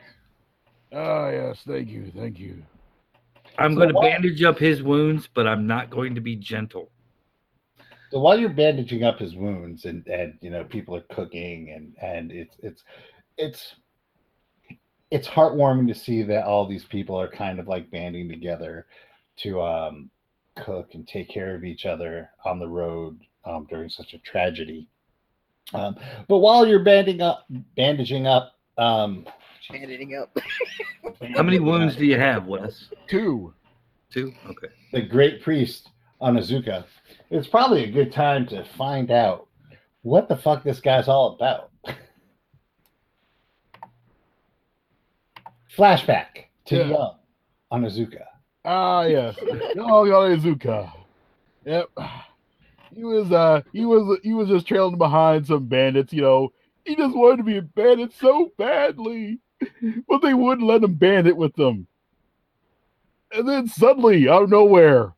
Ah, 0.93 1.29
yes, 1.29 1.59
thank 1.65 1.89
you, 1.89 2.11
thank 2.15 2.37
you. 2.39 2.61
I'm 3.57 3.73
So 3.73 3.77
going 3.77 3.89
to 3.89 3.95
what- 3.95 4.03
bandage 4.09 4.43
up 4.43 4.57
his 4.59 4.81
wounds, 4.83 5.27
but 5.33 5.47
I'm 5.47 5.67
not 5.67 5.89
going 5.89 6.15
to 6.15 6.21
be 6.21 6.35
gentle. 6.35 6.89
So 8.11 8.19
while 8.19 8.37
you're 8.37 8.49
bandaging 8.49 9.03
up 9.03 9.19
his 9.19 9.35
wounds 9.35 9.85
and 9.85 10.05
and 10.07 10.37
you 10.41 10.49
know 10.49 10.65
people 10.65 10.93
are 10.97 11.05
cooking 11.15 11.71
and 11.73 11.95
and 12.01 12.29
it's 12.29 12.55
it's 12.59 12.83
it's 13.37 13.75
it's 15.11 15.27
heartwarming 15.29 15.87
to 15.87 15.95
see 15.95 16.21
that 16.23 16.43
all 16.45 16.67
these 16.67 16.83
people 16.83 17.15
are 17.19 17.29
kind 17.29 17.57
of 17.57 17.69
like 17.69 17.89
banding 17.89 18.27
together 18.27 18.85
to 19.37 19.61
um 19.61 20.09
cook 20.57 20.89
and 20.93 21.07
take 21.07 21.29
care 21.29 21.55
of 21.55 21.63
each 21.63 21.85
other 21.85 22.29
on 22.43 22.59
the 22.59 22.67
road 22.67 23.17
um, 23.45 23.65
during 23.69 23.87
such 23.89 24.13
a 24.13 24.17
tragedy. 24.19 24.89
Um, 25.73 25.95
but 26.27 26.39
while 26.39 26.67
you're 26.67 26.83
banding 26.83 27.21
up, 27.21 27.45
bandaging 27.77 28.27
up, 28.27 28.55
um, 28.77 29.25
Bandaging 29.71 30.15
up. 30.15 30.37
How 31.35 31.43
many 31.43 31.59
wounds 31.59 31.95
do 31.95 32.05
you 32.05 32.17
have, 32.17 32.45
Wes? 32.45 32.87
Two. 33.09 33.53
Two. 34.11 34.33
Okay. 34.49 34.67
the 34.91 35.01
great 35.01 35.41
priest 35.41 35.89
Onizuka, 36.21 36.83
it's 37.29 37.47
probably 37.47 37.83
a 37.85 37.91
good 37.91 38.11
time 38.11 38.45
to 38.47 38.63
find 38.77 39.09
out 39.11 39.47
what 40.01 40.27
the 40.27 40.35
fuck 40.35 40.63
this 40.63 40.79
guy's 40.79 41.07
all 41.07 41.33
about. 41.35 41.71
Flashback 45.77 46.45
to 46.65 46.75
Yeah. 46.75 46.85
young 46.87 47.15
Onizuka. 47.71 48.25
Ah, 48.65 49.03
yes. 49.03 49.35
Oh, 49.77 50.03
Izuka. 50.05 50.91
Yep. 51.65 51.89
He 52.93 53.03
was 53.03 53.31
uh 53.31 53.61
he 53.71 53.85
was 53.85 54.19
he 54.23 54.33
was 54.33 54.49
just 54.49 54.67
trailing 54.67 54.97
behind 54.97 55.47
some 55.47 55.67
bandits, 55.67 56.11
you 56.11 56.21
know. 56.21 56.49
He 56.85 56.95
just 56.95 57.15
wanted 57.15 57.37
to 57.37 57.43
be 57.43 57.57
a 57.57 57.61
bandit 57.61 58.11
so 58.19 58.51
badly. 58.57 59.39
But 60.07 60.21
they 60.21 60.33
wouldn't 60.33 60.67
let 60.67 60.83
him 60.83 60.95
bandit 60.95 61.35
with 61.35 61.55
them. 61.55 61.87
And 63.33 63.47
then 63.47 63.67
suddenly, 63.67 64.27
out 64.27 64.43
of 64.43 64.49
nowhere, 64.49 65.13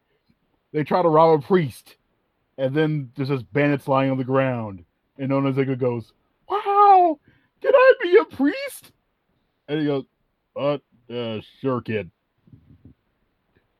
they 0.71 0.83
try 0.83 1.01
to 1.01 1.09
rob 1.09 1.39
a 1.39 1.45
priest. 1.45 1.95
And 2.57 2.75
then 2.75 3.11
there's 3.15 3.29
just 3.29 3.51
bandits 3.53 3.87
lying 3.87 4.11
on 4.11 4.17
the 4.17 4.23
ground. 4.23 4.83
And 5.17 5.31
Onizuka 5.31 5.77
goes, 5.77 6.13
Wow, 6.49 7.19
can 7.61 7.73
I 7.73 7.93
be 8.01 8.17
a 8.17 8.25
priest? 8.25 8.91
And 9.67 9.79
he 9.79 9.85
goes, 9.85 10.05
Uh, 10.55 10.77
uh 11.13 11.41
sure, 11.61 11.81
kid. 11.81 12.11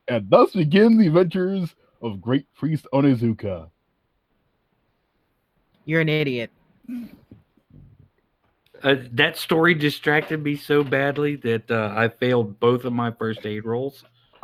And 0.07 0.29
thus 0.29 0.53
begin 0.53 0.97
the 0.97 1.07
adventures 1.07 1.75
of 2.01 2.21
great 2.21 2.51
priest 2.55 2.87
Onizuka. 2.93 3.69
You're 5.85 6.01
an 6.01 6.09
idiot. 6.09 6.51
Uh, 8.83 8.95
that 9.13 9.37
story 9.37 9.73
distracted 9.73 10.43
me 10.43 10.55
so 10.57 10.83
badly 10.83 11.37
that 11.37 11.71
uh, 11.71 11.93
I 11.95 12.09
failed 12.09 12.59
both 12.59 12.83
of 12.83 12.91
my 12.93 13.11
first 13.11 13.45
aid 13.45 13.63
rolls. 13.65 14.03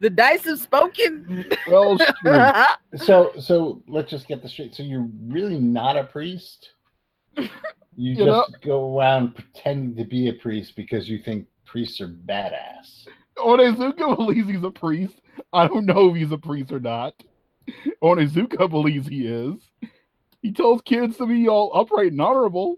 the 0.00 0.10
dice 0.10 0.44
have 0.44 0.58
spoken. 0.58 1.46
well. 1.68 1.98
So 2.96 3.32
so 3.38 3.82
let's 3.86 4.10
just 4.10 4.26
get 4.26 4.42
this 4.42 4.52
straight. 4.52 4.74
So 4.74 4.82
you're 4.82 5.06
really 5.26 5.60
not 5.60 5.96
a 5.96 6.04
priest? 6.04 6.70
You 7.36 7.48
You 7.96 8.14
just 8.16 8.26
know- 8.26 8.46
go 8.62 8.98
around 8.98 9.34
pretending 9.34 9.94
to 9.96 10.04
be 10.08 10.28
a 10.28 10.32
priest 10.32 10.74
because 10.74 11.08
you 11.08 11.18
think 11.18 11.46
priests 11.64 12.00
are 12.00 12.08
badass. 12.08 13.06
Onizuka 13.36 14.16
believes 14.16 14.48
he's 14.50 14.64
a 14.64 14.70
priest. 14.70 15.20
I 15.52 15.68
don't 15.68 15.86
know 15.86 16.08
if 16.10 16.16
he's 16.16 16.32
a 16.32 16.38
priest 16.38 16.72
or 16.72 16.80
not. 16.80 17.14
Onizuka 18.02 18.68
believes 18.68 19.08
he 19.08 19.26
is. 19.26 19.54
He 20.42 20.52
tells 20.52 20.82
kids 20.82 21.16
to 21.16 21.26
be 21.26 21.48
all 21.48 21.72
upright 21.74 22.12
and 22.12 22.20
honorable. 22.20 22.76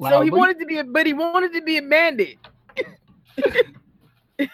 so 0.00 0.22
he 0.22 0.30
wanted 0.30 0.58
to 0.58 0.66
be 0.66 0.78
a, 0.78 0.84
but 0.84 1.06
he 1.06 1.12
wanted 1.12 1.52
to 1.52 1.62
be 1.62 1.76
a 1.76 1.82
bandit. 1.82 2.36
the 4.36 4.48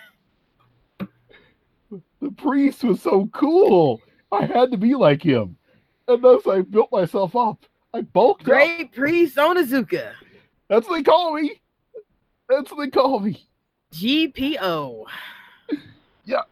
priest 2.36 2.84
was 2.84 3.00
so 3.00 3.28
cool. 3.32 4.00
I 4.32 4.44
had 4.44 4.70
to 4.72 4.76
be 4.76 4.94
like 4.94 5.22
him. 5.22 5.56
And 6.08 6.22
thus 6.22 6.46
I 6.46 6.62
built 6.62 6.92
myself 6.92 7.34
up. 7.36 7.64
I 7.94 8.02
bulked 8.02 8.42
up. 8.42 8.48
Great 8.48 8.92
priest 8.92 9.36
Onizuka. 9.36 10.12
That's 10.68 10.88
what 10.88 10.96
they 10.96 11.02
call 11.02 11.34
me. 11.34 11.60
That's 12.48 12.70
what 12.70 12.84
they 12.84 12.90
call 12.90 13.20
me. 13.20 13.46
GPO. 13.92 15.04
Yes. 16.26 16.46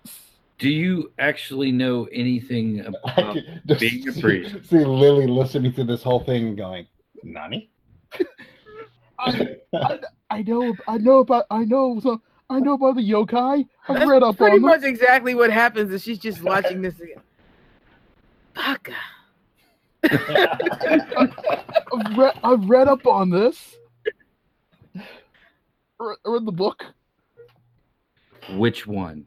Do 0.63 0.71
you 0.71 1.11
actually 1.19 1.73
know 1.73 2.05
anything 2.13 2.87
about? 2.87 3.37
being 3.81 4.09
a 4.09 4.13
see- 4.13 4.21
priest. 4.21 4.71
See 4.71 4.85
Lily 4.85 5.27
listening 5.27 5.73
to 5.73 5.83
this 5.83 6.05
whole 6.05 6.21
thing 6.21 6.47
and 6.49 6.57
going, 6.57 6.87
Nani? 7.25 7.69
I, 9.19 9.57
I, 9.75 9.99
I 10.31 10.43
know 10.43 10.75
I 10.87 10.99
know 10.99 11.19
about 11.19 11.47
I 11.51 11.65
know 11.65 11.99
so 12.01 12.23
I 12.49 12.61
know 12.61 12.75
about 12.75 12.95
the 12.95 13.03
yokai. 13.03 13.67
I've 13.89 13.97
That's 13.97 14.09
read 14.11 14.23
up 14.23 14.37
pretty 14.37 14.57
on 14.57 14.63
them. 14.63 14.71
much 14.71 14.85
exactly 14.85 15.35
what 15.35 15.51
happens 15.51 15.93
is 15.93 16.03
she's 16.03 16.19
just 16.19 16.43
watching 16.43 16.81
this 16.81 16.95
again. 17.01 17.23
Baka. 18.55 18.93
I've 20.05 22.17
read, 22.17 22.39
I've 22.45 22.69
read 22.69 22.89
up 22.89 23.07
on 23.07 23.31
this. 23.31 23.77
I 24.97 25.05
read 26.25 26.45
the 26.47 26.53
book. 26.53 26.85
Which 28.51 28.87
one? 28.87 29.25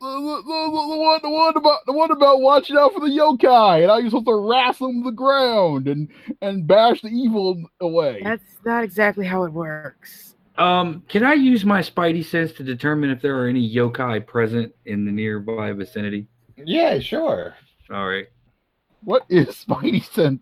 The, 0.00 0.06
the, 0.06 0.42
the, 0.42 0.70
the 0.70 0.96
one, 0.96 1.20
the 1.22 1.30
one 1.30 1.56
about 1.56 1.78
the 1.84 1.92
one 1.92 2.10
about 2.10 2.40
watching 2.40 2.76
out 2.78 2.94
for 2.94 3.00
the 3.00 3.06
yokai 3.06 3.82
and 3.82 3.90
how 3.90 3.98
you're 3.98 4.08
supposed 4.08 4.26
to 4.26 4.34
wrestle 4.34 4.88
them 4.88 5.02
to 5.02 5.10
the 5.10 5.14
ground 5.14 5.88
and 5.88 6.08
and 6.40 6.66
bash 6.66 7.02
the 7.02 7.08
evil 7.08 7.62
away. 7.80 8.22
That's 8.24 8.42
not 8.64 8.82
exactly 8.82 9.26
how 9.26 9.44
it 9.44 9.52
works. 9.52 10.36
Um, 10.56 11.02
can 11.08 11.22
I 11.22 11.34
use 11.34 11.64
my 11.64 11.80
spidey 11.80 12.24
sense 12.24 12.52
to 12.52 12.62
determine 12.62 13.10
if 13.10 13.20
there 13.20 13.38
are 13.42 13.46
any 13.46 13.74
yokai 13.74 14.26
present 14.26 14.74
in 14.86 15.04
the 15.04 15.12
nearby 15.12 15.72
vicinity? 15.72 16.26
yeah, 16.56 16.98
sure. 16.98 17.54
All 17.90 18.08
right. 18.08 18.26
What 19.04 19.24
is 19.28 19.48
Spidey 19.68 20.04
sense? 20.12 20.40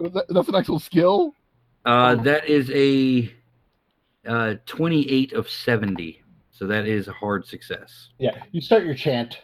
That's 0.00 0.48
an 0.48 0.54
actual 0.54 0.78
skill. 0.78 1.34
Uh, 1.84 2.16
that 2.16 2.48
is 2.48 2.70
a 2.70 3.32
uh, 4.26 4.54
28 4.66 5.32
of 5.32 5.48
70. 5.48 6.22
So 6.58 6.66
that 6.66 6.88
is 6.88 7.06
a 7.06 7.12
hard 7.12 7.46
success. 7.46 8.08
Yeah, 8.18 8.42
you 8.50 8.60
start 8.60 8.84
your 8.84 8.96
chant 8.96 9.42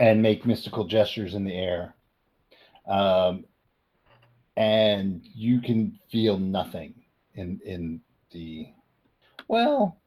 and 0.00 0.20
make 0.20 0.44
mystical 0.44 0.84
gestures 0.84 1.36
in 1.36 1.44
the 1.44 1.54
air. 1.54 1.94
Um, 2.88 3.44
and 4.56 5.24
you 5.32 5.60
can 5.60 6.00
feel 6.10 6.36
nothing 6.36 6.94
in 7.34 7.60
in 7.64 8.00
the 8.32 8.66
well 9.46 10.00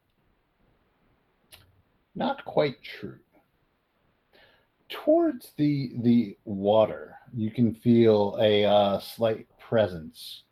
not 2.16 2.44
quite 2.44 2.84
true 2.84 3.20
towards 4.90 5.54
the 5.56 5.94
the 6.02 6.38
water 6.44 7.16
you 7.34 7.50
can 7.50 7.74
feel 7.74 8.38
a 8.42 8.66
uh, 8.66 9.00
slight 9.00 9.48
presence 9.58 10.44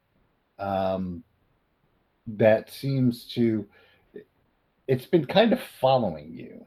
um, 0.58 1.22
that 2.26 2.72
seems 2.72 3.26
to 3.26 3.68
it's 4.92 5.06
been 5.06 5.26
kind 5.26 5.54
of 5.54 5.60
following 5.80 6.34
you 6.34 6.66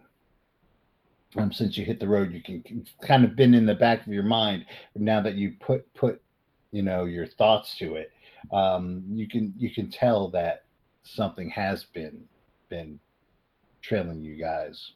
um, 1.36 1.52
since 1.52 1.76
you 1.76 1.84
hit 1.84 2.00
the 2.00 2.08
road 2.08 2.32
you 2.32 2.42
can 2.42 2.62
can- 2.62 2.86
kind 3.02 3.22
of 3.22 3.36
been 3.36 3.52
in 3.52 3.66
the 3.66 3.74
back 3.74 4.06
of 4.06 4.12
your 4.12 4.22
mind 4.22 4.64
now 4.96 5.20
that 5.20 5.34
you 5.34 5.52
put 5.60 5.92
put 5.92 6.22
you 6.72 6.80
know 6.82 7.04
your 7.04 7.26
thoughts 7.26 7.76
to 7.76 7.96
it 7.96 8.10
um, 8.50 9.04
you 9.10 9.28
can 9.28 9.52
you 9.58 9.70
can 9.70 9.90
tell 9.90 10.28
that 10.30 10.64
something 11.02 11.50
has 11.50 11.84
been 11.84 12.24
been 12.70 12.98
trailing 13.82 14.22
you 14.22 14.36
guys 14.36 14.92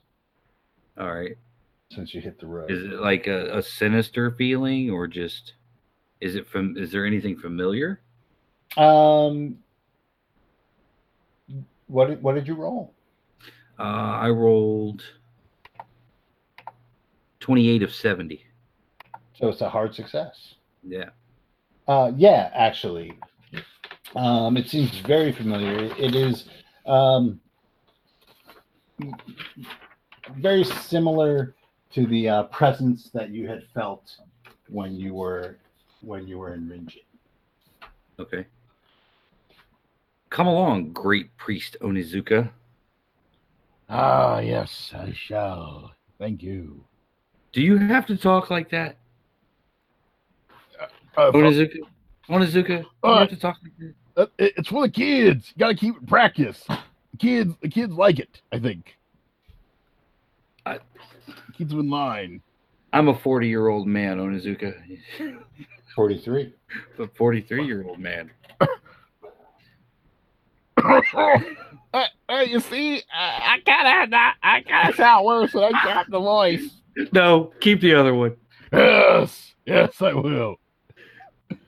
All 0.99 1.13
right. 1.13 1.37
since 1.93 2.15
you 2.15 2.23
hit 2.23 2.41
the 2.41 2.47
road 2.47 2.71
Is 2.71 2.83
it 2.83 2.93
like 3.01 3.27
a, 3.27 3.59
a 3.59 3.63
sinister 3.63 4.31
feeling 4.31 4.91
or 4.91 5.07
just 5.07 5.53
is 6.23 6.35
it 6.35 6.49
from 6.49 6.79
is 6.79 6.91
there 6.93 7.05
anything 7.05 7.37
familiar? 7.37 8.01
um 8.79 9.59
what 11.89 12.09
did, 12.09 12.23
what 12.23 12.35
did 12.35 12.47
you 12.49 12.55
roll 12.55 12.95
Uh, 13.79 13.83
I 13.83 14.29
rolled 14.31 15.03
28 17.41 17.83
of 17.83 17.95
70. 17.95 18.45
so 19.35 19.49
it's 19.49 19.61
a 19.61 19.69
hard 19.69 19.95
success 19.95 20.55
Yeah. 20.87 21.11
Uh, 21.87 22.13
yeah, 22.17 22.51
actually, 22.53 23.19
um, 24.15 24.59
it 24.59 24.69
seems 24.69 24.99
very 24.99 25.33
familiar. 25.33 25.85
It 25.99 26.15
is 26.15 26.45
um, 26.85 27.41
very 30.37 30.65
similar 30.65 31.55
to 31.93 32.07
the 32.07 32.29
uh, 32.29 32.43
presence 32.45 33.11
that 33.15 33.31
you 33.31 33.49
had 33.49 33.65
felt 33.73 34.17
when 34.69 34.97
you 34.97 35.15
were 35.15 35.57
when 36.03 36.27
you 36.29 36.39
were 36.39 36.53
in 36.53 36.69
Rinjin. 36.69 37.05
Okay. 38.19 38.47
Come 40.31 40.47
along, 40.47 40.93
great 40.93 41.35
priest 41.39 41.77
Onizuka. 41.81 42.51
Ah, 43.89 44.39
yes, 44.41 44.93
I 44.95 45.13
shall. 45.15 45.93
Thank 46.19 46.43
you. 46.43 46.85
Do 47.53 47.63
you 47.63 47.77
have 47.79 48.07
to 48.07 48.17
talk 48.17 48.51
like 48.51 48.71
that? 48.71 48.97
Uh, 51.17 51.33
Onizuka? 51.33 51.79
Onizuka? 52.29 52.67
Do 52.67 52.73
you 52.75 52.87
Uh, 53.03 53.19
have 53.21 53.29
to 53.31 53.37
talk 53.37 53.57
like 53.63 53.73
that? 53.79 53.95
uh, 54.23 54.27
it's 54.39 54.69
for 54.69 54.87
the 54.87 54.93
kids. 54.93 55.53
You 55.55 55.61
gotta 55.61 55.75
keep 55.75 55.97
it 55.97 56.07
practice. 56.07 56.63
The 56.69 57.17
kids, 57.19 57.55
the 57.63 57.69
kids 57.69 57.93
like 57.95 58.19
it. 58.19 58.43
I 58.53 58.59
think. 58.59 58.97
I- 60.67 60.81
Keeps 61.55 61.71
them 61.71 61.81
in 61.81 61.91
line. 61.91 62.41
I'm 62.93 63.09
a 63.09 63.19
40 63.19 63.49
year 63.49 63.69
old 63.69 63.87
man, 63.89 64.19
Onizuka. 64.19 64.75
Forty-three. 65.97 66.55
a 66.99 67.07
43 67.09 67.67
year 67.67 67.85
old 67.85 67.99
man. 67.99 68.31
uh, 72.29 72.41
you 72.41 72.61
see, 72.61 73.03
I, 73.13 73.57
I 73.57 73.59
gotta, 73.65 74.35
I 74.43 74.61
gotta 74.61 74.95
sound 74.95 75.25
worse 75.25 75.55
when 75.55 75.75
I 75.75 75.83
drop 75.83 76.07
the 76.09 76.21
voice. 76.21 76.63
No, 77.13 77.53
keep 77.61 77.81
the 77.81 77.95
other 77.95 78.15
one. 78.15 78.37
Yes, 78.73 79.55
yes, 79.67 80.03
I 80.03 80.13
will. 80.13 80.57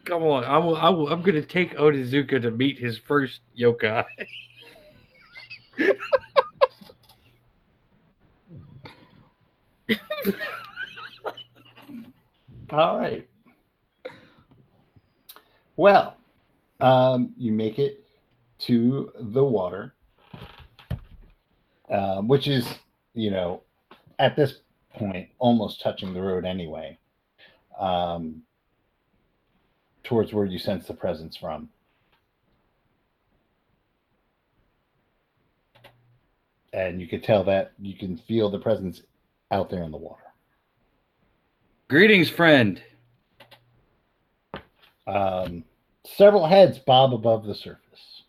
Come 0.04 0.22
on. 0.24 0.44
I 0.44 0.58
will, 0.58 0.76
I 0.76 0.88
will, 0.88 1.08
I'm 1.08 1.22
going 1.22 1.36
to 1.36 1.42
take 1.42 1.76
Onizuka 1.76 2.42
to 2.42 2.50
meet 2.50 2.78
his 2.78 2.98
first 2.98 3.40
yokai. 3.58 4.04
All 12.70 12.98
right. 12.98 13.28
Well, 15.76 16.16
um, 16.80 17.32
you 17.36 17.52
make 17.52 17.78
it 17.78 18.04
to 18.60 19.12
the 19.18 19.44
water, 19.44 19.94
um, 21.90 22.28
which 22.28 22.46
is, 22.46 22.66
you 23.14 23.30
know, 23.30 23.62
at 24.18 24.36
this 24.36 24.60
point 24.94 25.28
almost 25.38 25.80
touching 25.80 26.12
the 26.14 26.20
road 26.20 26.44
anyway, 26.44 26.98
um, 27.78 28.42
towards 30.04 30.32
where 30.32 30.44
you 30.44 30.58
sense 30.58 30.86
the 30.86 30.94
presence 30.94 31.36
from. 31.36 31.68
And 36.72 37.00
you 37.00 37.08
could 37.08 37.24
tell 37.24 37.42
that 37.44 37.72
you 37.80 37.96
can 37.96 38.16
feel 38.16 38.50
the 38.50 38.58
presence 38.58 39.02
out 39.50 39.70
there 39.70 39.82
in 39.82 39.90
the 39.90 39.96
water. 39.96 40.22
Greetings, 41.88 42.28
friend. 42.28 42.80
Um, 45.08 45.64
several 46.04 46.46
heads 46.46 46.78
bob 46.78 47.12
above 47.12 47.44
the 47.44 47.54
surface. 47.54 48.22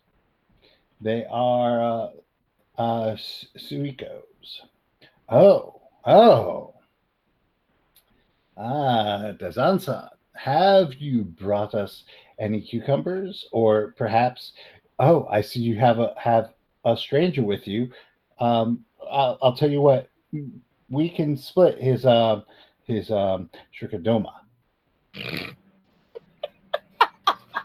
They 1.00 1.24
are 1.30 1.82
uh, 1.82 2.08
uh, 2.78 3.16
su- 3.16 3.46
suikos. 3.58 4.60
Oh, 5.28 5.80
oh. 6.04 6.74
Ah, 8.56 9.32
Daizan-san, 9.38 10.08
have 10.34 10.94
you 10.94 11.22
brought 11.24 11.74
us 11.74 12.04
any 12.38 12.60
cucumbers, 12.60 13.46
or 13.52 13.94
perhaps? 13.96 14.52
Oh, 14.98 15.26
I 15.30 15.40
see 15.40 15.60
you 15.60 15.76
have 15.78 15.98
a 15.98 16.14
have 16.16 16.52
a 16.84 16.96
stranger 16.96 17.42
with 17.42 17.66
you. 17.66 17.90
Um, 18.40 18.84
I'll, 19.10 19.38
I'll 19.42 19.56
tell 19.56 19.70
you 19.70 19.80
what. 19.80 20.08
We 20.90 21.08
can 21.08 21.36
split 21.36 21.78
his 21.78 22.04
um 22.04 22.44
his 22.84 23.10
um 23.10 23.50
trichodoma. 23.78 24.32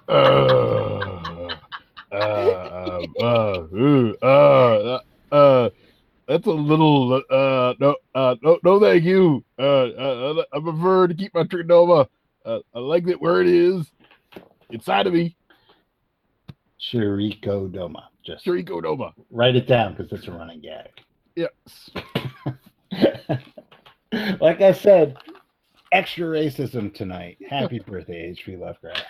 Uh, 0.10 0.97
uh, 2.12 3.00
um, 3.00 3.14
uh, 3.20 3.76
ooh, 3.76 4.16
uh, 4.22 4.26
uh, 4.26 5.00
uh, 5.36 5.70
that's 6.28 6.46
a 6.46 6.52
little, 6.52 7.22
uh, 7.30 7.74
no, 7.80 7.96
uh, 8.16 8.36
no, 8.42 8.60
no, 8.64 8.80
thank 8.80 9.04
you. 9.04 9.44
Uh, 9.58 9.88
uh, 9.88 10.44
I 10.54 10.60
prefer 10.60 11.08
to 11.08 11.14
keep 11.14 11.34
my 11.34 11.44
trichoma. 11.44 12.08
Uh, 12.46 12.60
I 12.74 12.80
like 12.80 13.08
it 13.08 13.22
where 13.22 13.42
it 13.42 13.48
is, 13.48 13.92
inside 14.70 15.08
of 15.08 15.14
me. 15.14 15.36
Chirikodoma. 16.80 18.04
Just 18.26 18.46
Trichodoma. 18.46 19.14
write 19.32 19.56
it 19.56 19.68
down 19.68 19.96
because 19.96 20.12
it's 20.12 20.28
a 20.28 20.32
running 20.32 20.62
gag. 20.62 20.90
Yes. 21.36 21.50
like 24.42 24.62
I 24.62 24.72
said, 24.74 25.18
extra 25.92 26.26
racism 26.26 26.94
tonight. 26.94 27.38
Happy 27.50 27.80
birthday, 27.80 28.30
H.P. 28.32 28.58
Lovecraft. 28.58 29.06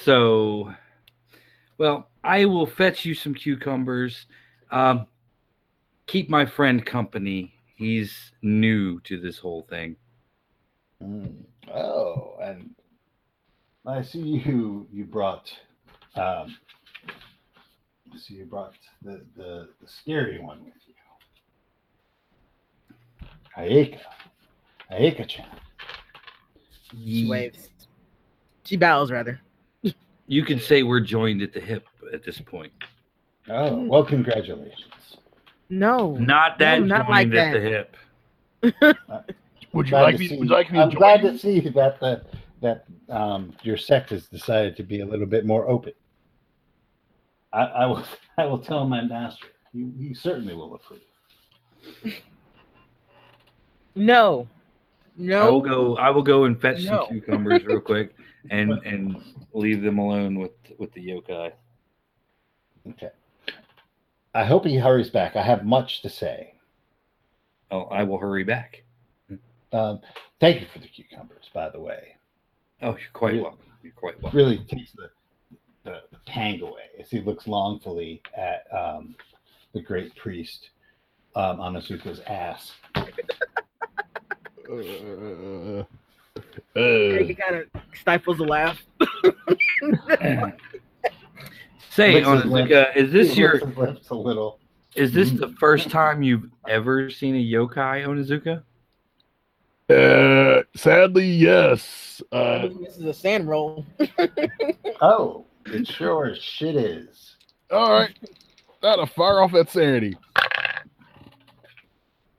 So, 0.00 0.72
well, 1.82 2.08
I 2.22 2.44
will 2.44 2.64
fetch 2.64 3.04
you 3.04 3.12
some 3.12 3.34
cucumbers. 3.34 4.26
Um, 4.70 5.08
keep 6.06 6.30
my 6.30 6.46
friend 6.46 6.86
company. 6.86 7.54
He's 7.74 8.30
new 8.40 9.00
to 9.00 9.20
this 9.20 9.36
whole 9.36 9.66
thing. 9.68 9.96
Mm. 11.02 11.42
Oh, 11.74 12.36
and 12.40 12.70
I 13.84 14.00
see 14.02 14.20
you. 14.20 14.86
You 14.92 15.04
brought. 15.04 15.52
Um, 16.14 16.56
I 18.14 18.16
see 18.16 18.34
you 18.34 18.44
brought 18.44 18.74
the 19.02 19.26
the, 19.36 19.68
the 19.80 19.88
scary 19.88 20.38
one 20.38 20.64
with 20.64 20.74
you. 20.86 20.94
Aika, 23.58 23.98
Aika-chan. 24.92 25.46
She 26.92 27.26
waves. 27.28 27.70
She 28.62 28.76
bows 28.76 29.10
rather. 29.10 29.40
You 30.32 30.42
can 30.46 30.58
say 30.58 30.82
we're 30.82 31.00
joined 31.00 31.42
at 31.42 31.52
the 31.52 31.60
hip 31.60 31.86
at 32.10 32.24
this 32.24 32.40
point. 32.40 32.72
Oh, 33.50 33.82
well, 33.82 34.02
congratulations. 34.02 35.18
No. 35.68 36.12
Not 36.14 36.58
that 36.58 36.80
No, 36.80 36.86
not 36.86 37.10
like 37.10 37.28
joined 37.30 37.34
at 37.36 37.52
that. 37.52 37.90
the 38.62 38.70
hip. 38.88 38.96
Would 39.74 39.90
you 39.90 39.92
like 39.98 40.18
me? 40.18 40.28
see- 40.28 40.38
Would 40.38 40.48
you 40.48 40.54
like 40.54 40.72
me 40.72 40.78
I'm 40.80 40.90
join 40.90 40.98
glad 40.98 41.22
you? 41.22 41.32
to 41.32 41.38
see 41.38 41.60
that 41.60 42.00
the 42.00 42.24
that 42.62 42.84
um, 43.10 43.52
your 43.62 43.76
sect 43.76 44.08
has 44.08 44.26
decided 44.28 44.74
to 44.76 44.82
be 44.82 45.00
a 45.00 45.04
little 45.06 45.26
bit 45.26 45.44
more 45.44 45.68
open. 45.68 45.92
I, 47.52 47.64
I 47.64 47.86
will 47.86 48.02
I 48.38 48.46
will 48.46 48.58
tell 48.58 48.86
my 48.88 49.02
master. 49.02 49.48
He, 49.74 49.90
he 49.98 50.14
certainly 50.14 50.54
will 50.54 50.74
approve. 50.76 51.00
No. 53.94 54.48
I 55.20 55.48
will 55.50 55.60
go. 55.60 55.96
I 55.96 56.10
will 56.10 56.22
go 56.22 56.44
and 56.44 56.60
fetch 56.60 56.84
No. 56.84 57.06
some 57.06 57.20
cucumbers 57.20 57.64
real 57.64 57.80
quick, 57.80 58.14
and 58.50 58.72
and 58.84 59.16
leave 59.52 59.82
them 59.82 59.98
alone 59.98 60.38
with 60.38 60.52
with 60.78 60.92
the 60.92 61.06
yokai. 61.06 61.52
Okay. 62.90 63.10
I 64.34 64.44
hope 64.44 64.64
he 64.64 64.76
hurries 64.78 65.10
back. 65.10 65.36
I 65.36 65.42
have 65.42 65.64
much 65.64 66.00
to 66.02 66.08
say. 66.08 66.54
Oh, 67.70 67.82
I 67.84 68.02
will 68.02 68.18
hurry 68.18 68.44
back. 68.44 68.82
Um, 69.72 70.00
thank 70.40 70.60
you 70.60 70.66
for 70.72 70.78
the 70.78 70.88
cucumbers, 70.88 71.48
by 71.54 71.68
the 71.70 71.80
way. 71.80 72.16
Oh, 72.82 72.90
you're 72.90 72.98
quite 73.12 73.34
Yeah. 73.34 73.42
welcome. 73.42 73.58
You're 73.82 73.92
quite 73.92 74.20
welcome. 74.22 74.36
Really 74.36 74.58
takes 74.58 74.92
the, 74.92 75.10
the, 75.84 76.02
the 76.10 76.18
tang 76.26 76.60
away 76.62 76.90
as 76.98 77.10
he 77.10 77.20
looks 77.20 77.46
longfully 77.46 78.22
at 78.36 78.64
um, 78.76 79.14
the 79.72 79.80
great 79.80 80.14
priest 80.16 80.70
um, 81.36 81.58
Onizuka's 81.58 82.20
ass. 82.26 82.72
Uh, 84.72 85.84
he 86.74 87.34
kind 87.34 87.56
of 87.56 87.66
stifles 88.00 88.38
a 88.40 88.44
laugh. 88.44 88.82
Say, 91.90 92.14
Licks 92.24 92.28
his 92.28 92.44
lips. 92.46 92.70
Onizuka, 92.72 92.96
is 92.96 93.12
this 93.12 93.36
your 93.36 93.60
licks 93.60 93.76
lips 93.76 94.10
a 94.10 94.14
little? 94.14 94.58
is 94.94 95.12
this 95.12 95.30
the 95.30 95.48
first 95.60 95.90
time 95.90 96.22
you've 96.22 96.48
ever 96.68 97.10
seen 97.10 97.34
a 97.34 97.38
yokai, 97.38 98.06
Onizuka? 98.06 98.62
uh, 99.90 100.62
sadly, 100.74 101.26
yes. 101.26 102.22
Uh, 102.32 102.68
this 102.82 102.96
is 102.96 103.04
a 103.04 103.12
sand 103.12 103.48
roll. 103.48 103.84
Oh, 105.02 105.44
it 105.66 105.86
sure 105.88 106.26
as 106.30 106.38
shit 106.38 106.76
is. 106.76 107.36
all 107.72 107.90
right. 107.90 108.16
Not 108.82 109.00
a 109.00 109.06
fire 109.06 109.40
off 109.42 109.52
that 109.52 109.68
sanity. 109.68 110.16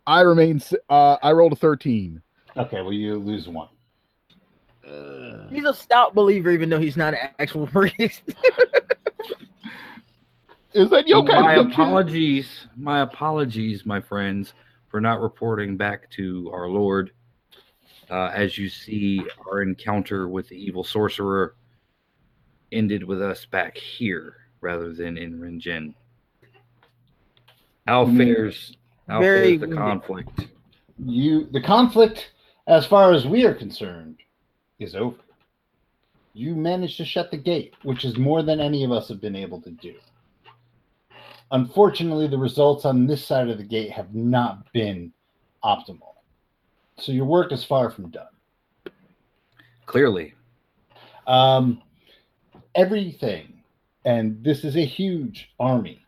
I 0.07 0.21
remain. 0.21 0.61
Uh, 0.89 1.17
I 1.21 1.31
rolled 1.33 1.51
a 1.53 1.57
thirteen. 1.57 2.21
Okay, 2.57 2.81
well 2.81 2.93
you 2.93 3.15
lose 3.17 3.47
one. 3.47 3.67
Uh, 4.87 5.49
He's 5.49 5.63
a 5.65 5.73
stout 5.73 6.13
believer, 6.13 6.51
even 6.51 6.69
though 6.69 6.79
he's 6.79 6.97
not 6.97 7.13
an 7.13 7.29
actual 7.39 7.65
priest. 7.67 8.21
is 10.73 10.89
that 10.89 11.05
yokai? 11.07 11.41
my 11.41 11.55
fiction? 11.55 11.71
apologies, 11.71 12.67
my 12.75 13.01
apologies, 13.01 13.85
my 13.85 14.01
friends, 14.01 14.53
for 14.89 14.99
not 15.01 15.21
reporting 15.21 15.77
back 15.77 16.09
to 16.11 16.51
our 16.53 16.67
Lord. 16.67 17.11
Uh, 18.09 18.31
as 18.33 18.57
you 18.57 18.67
see, 18.69 19.23
our 19.49 19.61
encounter 19.61 20.27
with 20.27 20.49
the 20.49 20.55
evil 20.57 20.83
sorcerer 20.83 21.55
ended 22.71 23.03
with 23.03 23.21
us 23.21 23.45
back 23.45 23.77
here 23.77 24.35
rather 24.61 24.93
than 24.93 25.17
in 25.17 25.39
Renjin. 25.39 25.93
How 27.87 28.05
Mm. 28.05 28.17
fares, 28.17 28.75
how 29.07 29.21
fares 29.21 29.59
the 29.61 29.67
conflict? 29.67 30.47
You 31.03 31.45
the 31.51 31.61
conflict, 31.61 32.31
as 32.67 32.85
far 32.85 33.11
as 33.13 33.27
we 33.27 33.45
are 33.45 33.53
concerned, 33.53 34.17
is 34.79 34.95
over. 34.95 35.17
You 36.33 36.55
managed 36.55 36.97
to 36.97 37.05
shut 37.05 37.29
the 37.29 37.37
gate, 37.37 37.73
which 37.83 38.05
is 38.05 38.17
more 38.17 38.41
than 38.41 38.59
any 38.59 38.83
of 38.83 38.91
us 38.91 39.07
have 39.09 39.21
been 39.21 39.35
able 39.35 39.61
to 39.61 39.71
do. 39.71 39.95
Unfortunately, 41.51 42.27
the 42.27 42.37
results 42.37 42.85
on 42.85 43.05
this 43.05 43.23
side 43.23 43.49
of 43.49 43.57
the 43.57 43.63
gate 43.63 43.91
have 43.91 44.15
not 44.15 44.71
been 44.73 45.13
optimal. 45.63 46.15
So 46.97 47.11
your 47.11 47.25
work 47.25 47.51
is 47.51 47.63
far 47.63 47.91
from 47.91 48.09
done. 48.09 48.27
Clearly, 49.85 50.33
Um, 51.27 51.81
everything, 52.75 53.63
and 54.05 54.43
this 54.43 54.63
is 54.63 54.75
a 54.75 54.85
huge 54.85 55.51
army, 55.59 56.03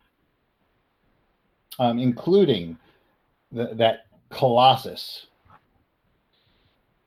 um, 1.80 2.00
including 2.00 2.78
the, 3.52 3.74
that 3.76 4.08
Colossus, 4.30 5.28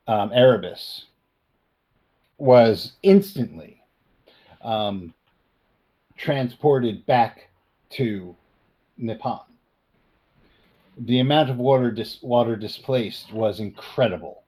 um, 0.08 0.32
Erebus, 0.32 1.04
was 2.38 2.92
instantly 3.02 3.80
um, 4.62 5.14
transported 6.16 7.06
back 7.06 7.48
to 7.90 8.34
Nippon. 8.96 9.40
The 10.98 11.20
amount 11.20 11.50
of 11.50 11.58
water 11.58 11.92
dis- 11.92 12.20
water 12.22 12.56
displaced 12.56 13.32
was 13.32 13.60
incredible. 13.60 14.42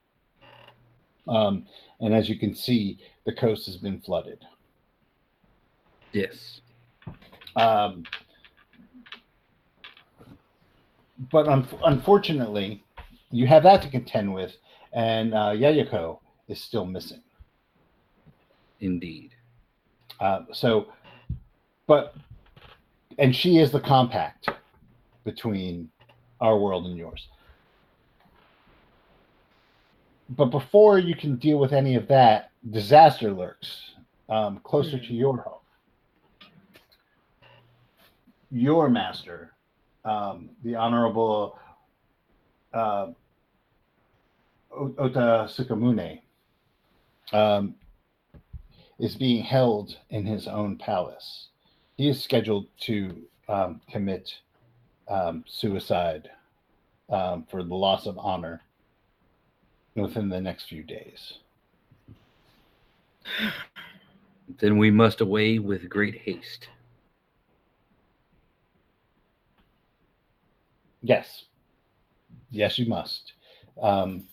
Um, 1.29 1.67
and 2.01 2.13
as 2.13 2.29
you 2.29 2.37
can 2.37 2.55
see, 2.57 2.99
the 3.25 3.33
coast 3.33 3.67
has 3.67 3.77
been 3.77 4.01
flooded. 4.01 4.45
yes. 6.13 6.61
Um, 7.57 8.05
but 11.31 11.47
un- 11.49 11.69
unfortunately, 11.85 12.83
you 13.31 13.47
have 13.47 13.63
that 13.65 13.83
to 13.83 13.89
contend 13.89 14.33
with, 14.33 14.57
and 14.93 15.35
uh, 15.35 15.53
Yayako 15.53 16.19
is 16.49 16.61
still 16.61 16.85
missing. 16.85 17.23
Indeed. 18.81 19.31
Uh, 20.19 20.41
so, 20.53 20.89
but, 21.87 22.15
and 23.19 23.35
she 23.35 23.59
is 23.59 23.71
the 23.71 23.81
compact 23.81 24.49
between 25.25 25.91
our 26.41 26.59
world 26.59 26.87
and 26.87 26.97
yours. 26.97 27.29
But 30.31 30.47
before 30.47 30.99
you 30.99 31.15
can 31.15 31.37
deal 31.37 31.59
with 31.59 31.73
any 31.73 31.97
of 31.97 32.07
that, 32.09 32.51
disaster 32.71 33.33
lurks 33.33 33.93
um, 34.29 34.61
closer 34.63 34.99
to 34.99 35.13
your 35.13 35.37
home. 35.39 35.55
Your 38.53 38.89
master, 38.89 39.53
um, 40.05 40.51
the 40.65 40.75
Honorable 40.75 41.59
uh, 42.73 42.79
O- 42.79 43.15
Ota 44.73 45.49
Sukamune, 45.49 46.21
um, 47.33 47.75
is 48.99 49.17
being 49.17 49.43
held 49.43 49.97
in 50.11 50.25
his 50.25 50.47
own 50.47 50.77
palace. 50.77 51.49
He 51.97 52.09
is 52.09 52.23
scheduled 52.23 52.67
to 52.83 53.23
um, 53.49 53.81
commit 53.91 54.33
um, 55.09 55.45
suicide 55.47 56.31
um, 57.09 57.47
for 57.51 57.63
the 57.63 57.75
loss 57.75 58.07
of 58.07 58.19
honor 58.19 58.63
within 59.97 60.29
the 60.29 60.41
next 60.41 60.65
few 60.65 60.83
days. 60.83 61.39
Then 64.61 64.79
we 64.79 64.91
must 64.91 65.21
away 65.21 65.59
with 65.59 65.89
great 65.89 66.17
haste. 66.17 66.69
Yes. 71.03 71.45
Yes, 72.51 72.79
you 72.79 72.87
must. 72.87 73.33
Um, 73.81 74.25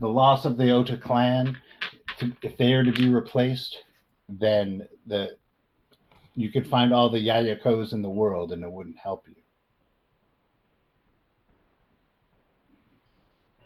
the 0.00 0.08
loss 0.08 0.44
of 0.44 0.56
the 0.56 0.70
Ota 0.70 0.96
clan, 0.96 1.56
to, 2.18 2.32
if 2.42 2.56
they 2.56 2.72
are 2.72 2.84
to 2.84 2.92
be 2.92 3.08
replaced, 3.08 3.84
then 4.28 4.86
the 5.06 5.36
you 6.34 6.50
could 6.50 6.66
find 6.66 6.92
all 6.92 7.08
the 7.08 7.26
Yayakos 7.26 7.92
in 7.92 8.02
the 8.02 8.10
world 8.10 8.52
and 8.52 8.62
it 8.62 8.70
wouldn't 8.70 8.98
help 8.98 9.26
you. 9.26 9.34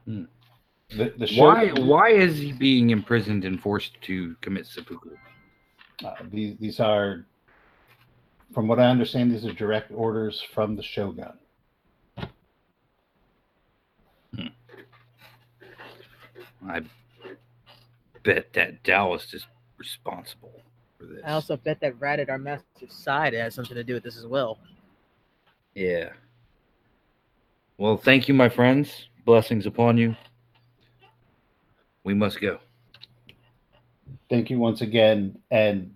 Hmm. 0.05 0.25
The, 0.97 1.13
the 1.19 1.41
Why 1.41 1.69
why 1.71 2.11
is 2.11 2.39
he 2.39 2.53
being 2.53 2.91
imprisoned 2.91 3.45
and 3.45 3.61
forced 3.61 4.01
to 4.03 4.35
commit 4.41 4.67
seppuku? 4.67 5.11
Uh, 6.05 6.15
these 6.31 6.57
these 6.59 6.81
are, 6.81 7.27
from 8.53 8.67
what 8.67 8.81
I 8.81 8.87
understand, 8.87 9.33
these 9.33 9.45
are 9.45 9.53
direct 9.53 9.93
orders 9.93 10.43
from 10.53 10.75
the 10.75 10.83
shogun. 10.83 11.39
I 16.69 16.83
bet 18.23 18.53
that 18.53 18.83
Dallas 18.83 19.33
is 19.33 19.47
responsible 19.79 20.53
for 20.99 21.05
this. 21.07 21.23
I 21.25 21.33
also 21.33 21.57
bet 21.57 21.81
that 21.81 21.99
rat 22.01 22.21
at 22.21 22.29
our 22.29 22.39
master's 22.39 22.93
side 22.93 23.33
has 23.35 23.55
something 23.55 23.75
to 23.75 23.85
do 23.85 23.95
with 23.95 24.03
this 24.03 24.17
as 24.17 24.27
well. 24.27 24.59
Yeah. 25.75 26.11
Well, 27.79 27.97
thank 27.97 28.29
you, 28.29 28.35
my 28.35 28.49
friends. 28.49 29.09
Blessings 29.25 29.67
upon 29.67 29.97
you. 29.97 30.17
We 32.05 32.15
must 32.15 32.41
go. 32.41 32.59
Thank 34.29 34.51
you 34.51 34.59
once 34.59 34.81
again, 34.81 35.39
and 35.51 35.95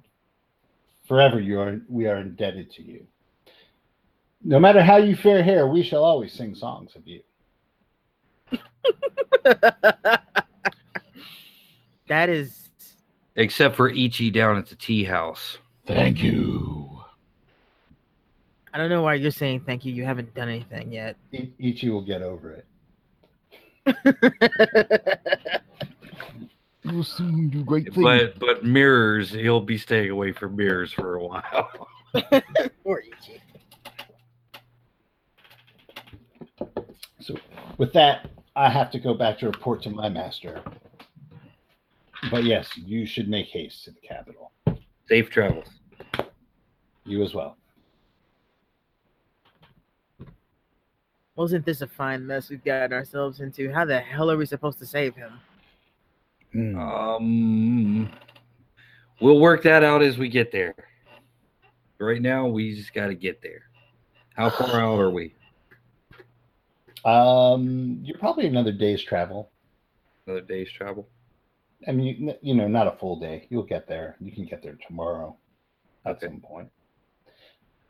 forever 1.07 1.41
you 1.41 1.61
are 1.61 1.81
we 1.89 2.07
are 2.07 2.17
indebted 2.17 2.71
to 2.73 2.83
you. 2.83 3.07
No 4.43 4.59
matter 4.59 4.83
how 4.83 4.97
you 4.97 5.17
fare 5.17 5.43
here, 5.43 5.67
we 5.67 5.83
shall 5.83 6.05
always 6.05 6.33
sing 6.33 6.55
songs 6.55 6.95
of 6.97 7.07
you. 7.07 7.21
that 12.09 12.29
is 12.29 12.71
Except 13.37 13.75
for 13.75 13.89
Ichi 13.89 14.31
down 14.31 14.57
at 14.57 14.67
the 14.67 14.77
tea 14.77 15.03
house. 15.03 15.59
Thank 15.87 16.23
you. 16.23 17.03
I 18.73 18.79
don't 18.79 18.89
know 18.89 19.03
why 19.03 19.15
you're 19.15 19.31
saying 19.33 19.63
thank 19.67 19.85
you. 19.85 19.93
You 19.93 20.05
haven't 20.05 20.35
done 20.35 20.49
anything 20.49 20.93
yet. 20.93 21.17
I- 21.33 21.51
Ichi 21.59 21.91
will 21.91 22.03
get 22.03 22.23
over 22.23 22.63
it. 23.87 25.61
You 26.85 26.97
will 26.99 27.05
soon 27.05 27.49
do 27.49 27.65
great 27.65 27.95
things. 27.95 28.05
But 28.05 28.39
but 28.39 28.65
mirrors, 28.65 29.31
he'll 29.31 29.61
be 29.61 29.79
staying 29.79 30.11
away 30.11 30.33
from 30.33 30.55
mirrors 30.55 30.93
for 30.93 31.15
a 31.17 31.25
while. 31.25 31.89
or 32.85 33.01
Ichi. 33.01 33.41
So, 37.21 37.37
with 37.79 37.95
that, 37.95 38.29
I 38.55 38.69
have 38.69 38.91
to 38.91 38.99
go 38.99 39.15
back 39.15 39.39
to 39.39 39.47
report 39.47 39.83
to 39.85 39.91
my 39.91 40.11
master. 40.11 40.63
But 42.31 42.45
yes, 42.45 42.71
you 42.77 43.07
should 43.07 43.29
make 43.29 43.47
haste 43.47 43.85
to 43.85 43.91
the 43.91 44.01
capital. 44.01 44.53
Safe 45.09 45.31
travels. 45.31 45.69
You 47.05 47.23
as 47.23 47.35
well. 47.35 47.57
Wasn't 51.37 51.67
this 51.67 51.81
a 51.81 51.87
fine 51.87 52.27
mess 52.27 52.49
we've 52.49 52.65
gotten 52.65 52.93
ourselves 52.93 53.41
into? 53.41 53.73
How 53.73 53.85
the 53.85 53.99
hell 53.99 54.31
are 54.31 54.37
we 54.37 54.47
supposed 54.47 54.79
to 54.79 54.87
save 54.87 55.17
him? 55.17 55.33
Hmm. 56.53 56.79
Um, 56.79 58.13
we'll 59.21 59.41
work 59.41 59.63
that 59.65 59.83
out 59.83 60.03
as 60.03 60.17
we 60.17 60.29
get 60.29 60.53
there. 60.53 60.75
Right 61.99 62.23
now, 62.23 62.47
we 62.47 62.75
just 62.75 62.95
got 62.95 63.09
to 63.09 63.15
get 63.15 63.43
there. 63.43 63.63
How 64.35 64.51
far 64.51 64.71
out 64.81 65.01
are 65.01 65.11
we? 65.11 65.35
Um, 67.05 68.01
you're 68.03 68.19
probably 68.19 68.47
another 68.47 68.73
day's 68.73 69.03
travel. 69.03 69.51
Another 70.27 70.41
day's 70.41 70.71
travel. 70.71 71.09
I 71.87 71.93
mean, 71.93 72.07
you, 72.29 72.35
you 72.43 72.55
know, 72.55 72.67
not 72.69 72.87
a 72.87 72.93
full 72.93 73.19
day. 73.19 73.47
You'll 73.51 73.63
get 73.65 73.87
there. 73.87 74.17
You 74.21 74.33
can 74.33 74.45
get 74.47 74.63
there 74.63 74.79
tomorrow 74.87 75.37
at 76.07 76.17
Okay. 76.17 76.27
some 76.27 76.41
point. 76.41 76.71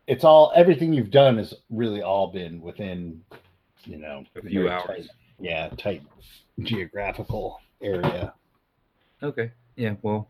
It's 0.07 0.25
all 0.25 0.53
everything 0.55 0.93
you've 0.93 1.11
done 1.11 1.39
has 1.39 1.55
really 1.71 2.03
all 2.03 2.27
been 2.29 2.61
within, 2.61 3.23
you 3.85 3.97
know, 3.97 4.25
A 4.37 4.43
few 4.43 4.69
hours. 4.69 4.87
tight- 4.87 5.09
yeah, 5.41 5.69
tight 5.79 6.03
geographical 6.61 7.61
area. 7.81 8.35
Okay. 9.23 9.51
Yeah. 9.77 9.95
Well, 10.03 10.29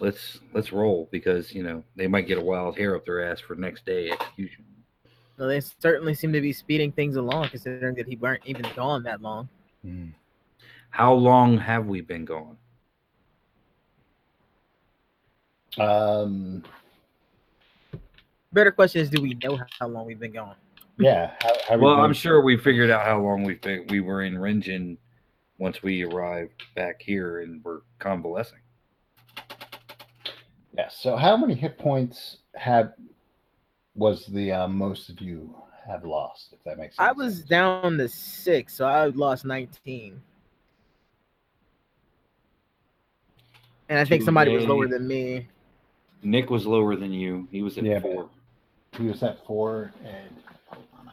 let's 0.00 0.40
let's 0.52 0.72
roll 0.72 1.08
because 1.10 1.52
you 1.54 1.62
know 1.62 1.82
they 1.96 2.06
might 2.06 2.26
get 2.26 2.38
a 2.38 2.42
wild 2.42 2.76
hair 2.76 2.94
up 2.96 3.04
their 3.06 3.24
ass 3.30 3.40
for 3.40 3.54
next 3.54 3.84
day 3.86 4.10
execution. 4.10 4.64
Well, 5.38 5.48
they 5.48 5.60
certainly 5.60 6.14
seem 6.14 6.32
to 6.32 6.40
be 6.40 6.52
speeding 6.52 6.90
things 6.92 7.14
along, 7.16 7.48
considering 7.50 7.94
that 7.94 8.06
he 8.08 8.16
weren't 8.16 8.42
even 8.44 8.66
gone 8.74 9.04
that 9.04 9.22
long. 9.22 9.48
Hmm. 9.82 10.08
How 10.90 11.12
long 11.14 11.56
have 11.58 11.86
we 11.86 12.00
been 12.00 12.24
gone? 12.24 12.56
Um, 15.76 16.64
Better 18.52 18.70
question 18.72 19.02
is, 19.02 19.10
do 19.10 19.20
we 19.20 19.34
know 19.42 19.58
how 19.78 19.88
long 19.88 20.06
we've 20.06 20.18
been 20.18 20.32
gone? 20.32 20.56
yeah. 20.98 21.32
How, 21.42 21.52
how 21.68 21.78
Well, 21.78 21.94
doing? 21.96 22.06
I'm 22.06 22.14
sure 22.14 22.40
we 22.42 22.56
figured 22.56 22.90
out 22.90 23.04
how 23.04 23.20
long 23.20 23.44
we've 23.44 23.60
been. 23.60 23.86
We 23.88 24.00
were 24.00 24.22
in 24.22 24.34
Rengen 24.34 24.96
once 25.58 25.82
we 25.82 26.04
arrived 26.04 26.62
back 26.74 27.00
here 27.02 27.40
and 27.40 27.62
we're 27.62 27.80
convalescing. 27.98 28.58
Yeah. 30.76 30.88
So, 30.88 31.16
how 31.16 31.36
many 31.36 31.54
hit 31.54 31.78
points 31.78 32.38
have 32.54 32.92
was 33.94 34.26
the 34.26 34.52
uh, 34.52 34.68
most 34.68 35.10
of 35.10 35.20
you 35.20 35.54
have 35.86 36.04
lost? 36.04 36.52
If 36.52 36.64
that 36.64 36.78
makes 36.78 36.96
sense. 36.96 37.08
I 37.08 37.12
was 37.12 37.42
down 37.42 37.98
to 37.98 38.08
six, 38.08 38.74
so 38.74 38.86
I 38.86 39.06
lost 39.06 39.44
19. 39.44 40.20
And 43.90 43.98
I 43.98 44.04
think 44.04 44.22
somebody 44.22 44.54
was 44.54 44.66
lower 44.66 44.86
than 44.86 45.06
me. 45.06 45.48
Nick 46.22 46.50
was 46.50 46.66
lower 46.66 46.96
than 46.96 47.12
you. 47.12 47.46
He 47.50 47.62
was 47.62 47.78
at 47.78 47.84
Yeah, 47.84 48.00
four. 48.00 48.28
He 48.96 49.04
was 49.04 49.22
at 49.22 49.44
four, 49.46 49.92
and 50.04 50.36
hold 50.66 50.84
on, 50.98 51.08
I 51.08 51.12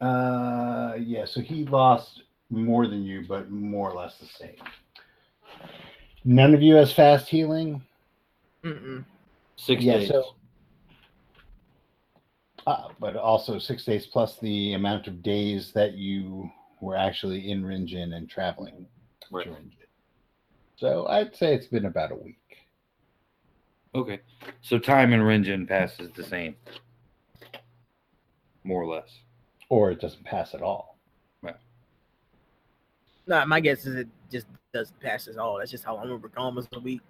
can- 0.00 0.06
Uh, 0.06 0.94
yeah. 0.98 1.24
So 1.24 1.40
he 1.40 1.64
lost 1.64 2.22
more 2.50 2.86
than 2.86 3.02
you, 3.04 3.24
but 3.26 3.50
more 3.50 3.90
or 3.90 3.94
less 3.94 4.18
the 4.18 4.26
same. 4.26 4.56
None 6.24 6.54
of 6.54 6.62
you 6.62 6.74
has 6.74 6.92
fast 6.92 7.28
healing. 7.28 7.82
Mm-mm. 8.64 9.04
Six 9.56 9.82
yeah. 9.82 9.98
days. 9.98 10.08
So. 10.08 10.34
Uh, 12.66 12.88
but 13.00 13.16
also 13.16 13.58
six 13.58 13.84
days 13.84 14.06
plus 14.06 14.38
the 14.40 14.74
amount 14.74 15.06
of 15.06 15.22
days 15.22 15.72
that 15.72 15.94
you 15.94 16.50
were 16.82 16.96
actually 16.96 17.50
in 17.50 17.64
Ringen 17.64 18.12
and 18.14 18.28
traveling 18.28 18.86
Right. 19.30 19.44
to 19.46 19.50
Ringen. 19.52 19.70
So 20.78 21.06
I'd 21.08 21.34
say 21.34 21.54
it's 21.54 21.66
been 21.66 21.86
about 21.86 22.12
a 22.12 22.14
week. 22.14 22.36
Okay. 23.94 24.20
So 24.60 24.78
time 24.78 25.12
in 25.12 25.20
Rengen 25.20 25.66
passes 25.66 26.10
the 26.14 26.22
same. 26.22 26.54
More 28.62 28.82
or 28.82 28.94
less. 28.94 29.10
Or 29.70 29.90
it 29.90 30.00
doesn't 30.00 30.24
pass 30.24 30.54
at 30.54 30.62
all. 30.62 30.98
No, 33.26 33.44
my 33.44 33.60
guess 33.60 33.84
is 33.84 33.94
it 33.94 34.08
just 34.32 34.46
doesn't 34.72 34.98
pass 35.00 35.28
at 35.28 35.36
all. 35.36 35.58
That's 35.58 35.70
just 35.70 35.84
how 35.84 35.96
long 35.96 36.08
we 36.08 36.16
were 36.16 36.30
gone 36.30 36.54
was 36.54 36.66
a 36.72 36.80
week. 36.80 37.02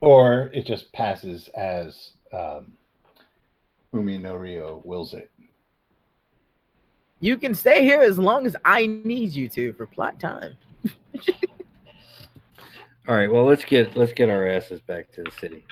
Or 0.00 0.50
it 0.54 0.64
just 0.64 0.90
passes 0.94 1.48
as 1.48 2.12
um, 2.32 2.72
Umi 3.92 4.16
no 4.16 4.36
Rio 4.36 4.80
wills 4.84 5.12
it. 5.12 5.30
You 7.20 7.36
can 7.36 7.54
stay 7.54 7.84
here 7.84 8.00
as 8.00 8.18
long 8.18 8.46
as 8.46 8.56
I 8.64 8.86
need 8.86 9.32
you 9.32 9.50
to 9.50 9.74
for 9.74 9.84
plot 9.84 10.18
time. 10.18 10.54
All 13.10 13.16
right. 13.16 13.28
Well, 13.28 13.44
let's 13.44 13.64
get 13.64 13.96
let's 13.96 14.12
get 14.12 14.30
our 14.30 14.46
asses 14.46 14.80
back 14.82 15.10
to 15.14 15.24
the 15.24 15.32
city. 15.32 15.64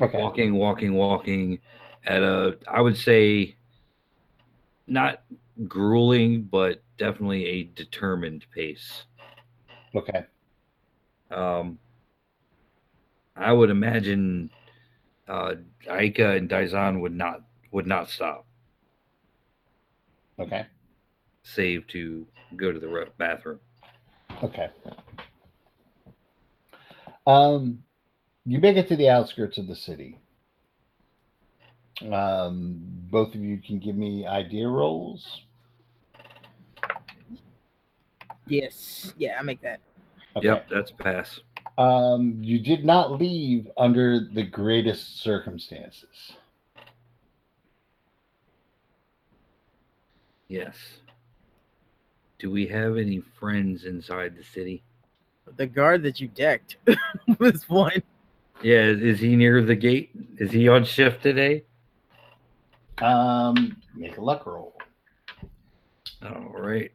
Okay. 0.00 0.16
Walking, 0.16 0.54
walking, 0.54 0.94
walking 0.94 1.58
at 2.06 2.22
a 2.22 2.56
I 2.70 2.80
would 2.80 2.96
say 2.96 3.56
not 4.86 5.24
grueling, 5.66 6.42
but 6.44 6.80
definitely 6.96 7.44
a 7.46 7.64
determined 7.64 8.46
pace. 8.54 9.02
Okay. 9.96 10.26
Um, 11.32 11.80
I 13.34 13.52
would 13.52 13.68
imagine 13.68 14.48
uh, 15.26 15.54
Aika 15.88 16.36
and 16.36 16.48
Daizan 16.48 17.00
would 17.00 17.16
not 17.16 17.42
would 17.72 17.88
not 17.88 18.08
stop, 18.08 18.46
Okay. 20.38 20.66
save 21.42 21.84
to 21.88 22.24
go 22.54 22.70
to 22.70 22.78
the 22.78 23.08
bathroom. 23.18 23.58
Okay. 24.42 24.68
Um, 27.26 27.82
you 28.46 28.58
make 28.58 28.76
it 28.76 28.88
to 28.88 28.96
the 28.96 29.08
outskirts 29.08 29.58
of 29.58 29.66
the 29.66 29.76
city. 29.76 30.18
Um, 32.12 32.78
both 33.10 33.34
of 33.34 33.40
you 33.40 33.58
can 33.58 33.78
give 33.78 33.96
me 33.96 34.26
idea 34.26 34.68
rolls. 34.68 35.42
Yes. 38.46 39.12
Yeah, 39.18 39.36
I 39.38 39.42
make 39.42 39.60
that. 39.62 39.80
Okay. 40.36 40.46
Yep, 40.46 40.68
that's 40.70 40.90
a 40.90 40.94
pass. 40.94 41.40
Um, 41.76 42.38
you 42.40 42.58
did 42.58 42.84
not 42.84 43.12
leave 43.12 43.68
under 43.76 44.20
the 44.20 44.42
greatest 44.42 45.20
circumstances. 45.20 46.32
Yes. 50.48 50.76
Do 52.38 52.50
we 52.50 52.66
have 52.68 52.96
any 52.96 53.20
friends 53.38 53.84
inside 53.84 54.36
the 54.36 54.44
city? 54.44 54.82
The 55.56 55.66
guard 55.66 56.02
that 56.04 56.20
you 56.20 56.28
decked 56.28 56.76
was 57.38 57.68
one. 57.68 58.02
Yeah, 58.62 58.82
is 58.82 59.00
is 59.00 59.20
he 59.20 59.34
near 59.34 59.62
the 59.62 59.74
gate? 59.74 60.10
Is 60.38 60.50
he 60.50 60.68
on 60.68 60.84
shift 60.84 61.22
today? 61.22 61.64
Um, 62.98 63.76
make 63.94 64.16
a 64.18 64.20
luck 64.20 64.46
roll. 64.46 64.74
All 66.22 66.54
right. 66.56 66.90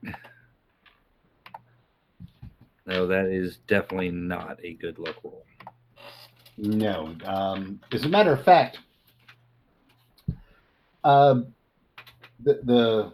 No, 2.86 3.08
that 3.08 3.28
is 3.28 3.58
definitely 3.68 4.12
not 4.12 4.60
a 4.62 4.74
good 4.74 5.00
luck 5.00 5.16
roll. 5.24 5.46
No. 6.58 7.16
Um, 7.26 7.80
as 7.91 8.04
a 8.04 8.10
matter 8.10 8.34
of 8.34 8.44
fact, 8.44 8.80
um, 11.04 11.48
the, 12.44 12.60
the 12.64 13.14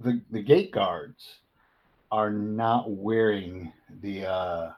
the 0.00 0.20
the 0.30 0.42
gate 0.42 0.72
guards 0.72 1.38
are 2.10 2.30
not 2.30 2.90
wearing 2.90 3.72
the 4.00 4.26
uh, 4.26 4.70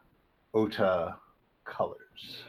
Ota 0.55 1.17
colors. 1.65 2.43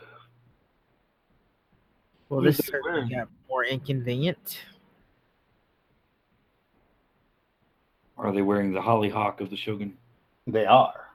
Well, 2.29 2.41
this 2.41 2.57
they 2.57 2.63
certainly 2.63 3.13
got 3.13 3.27
more 3.49 3.65
inconvenient. 3.65 4.59
Are 8.17 8.31
they 8.31 8.41
wearing 8.41 8.71
the 8.71 8.81
hollyhock 8.81 9.41
of 9.41 9.49
the 9.49 9.57
Shogun? 9.57 9.97
They 10.47 10.65
are. 10.65 11.07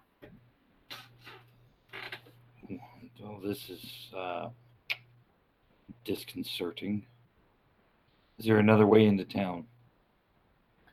Well, 3.21 3.41
this 3.43 3.71
is 3.71 4.09
uh, 4.17 4.51
disconcerting. 6.05 7.07
Is 8.39 8.47
there 8.47 8.59
another 8.59 8.87
way 8.87 9.07
into 9.07 9.25
town? 9.25 9.67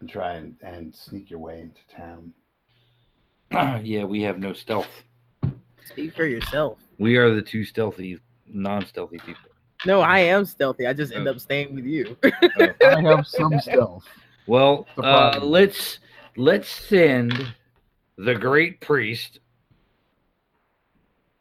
And 0.03 0.09
try 0.11 0.33
and, 0.33 0.57
and 0.61 0.93
sneak 0.93 1.29
your 1.29 1.39
way 1.39 1.61
into 1.61 1.79
town. 1.95 2.33
yeah, 3.85 4.03
we 4.03 4.21
have 4.23 4.37
no 4.37 4.51
stealth. 4.51 4.89
Speak 5.85 6.13
for 6.13 6.25
yourself. 6.25 6.77
We 6.99 7.15
are 7.15 7.33
the 7.33 7.41
two 7.41 7.63
stealthy, 7.63 8.19
non-stealthy 8.45 9.19
people. 9.19 9.49
No, 9.85 10.01
I 10.01 10.19
am 10.19 10.43
stealthy. 10.43 10.87
I 10.87 10.91
just 10.91 11.13
end 11.13 11.25
Oh. 11.29 11.31
up 11.31 11.39
staying 11.39 11.73
with 11.73 11.85
you. 11.85 12.17
I 12.25 12.99
have 13.01 13.25
some 13.25 13.57
stealth. 13.61 14.03
Well, 14.45 14.87
uh, 14.97 15.39
let's 15.41 15.99
let's 16.35 16.67
send 16.69 17.53
the 18.17 18.35
great 18.35 18.81
priest 18.81 19.39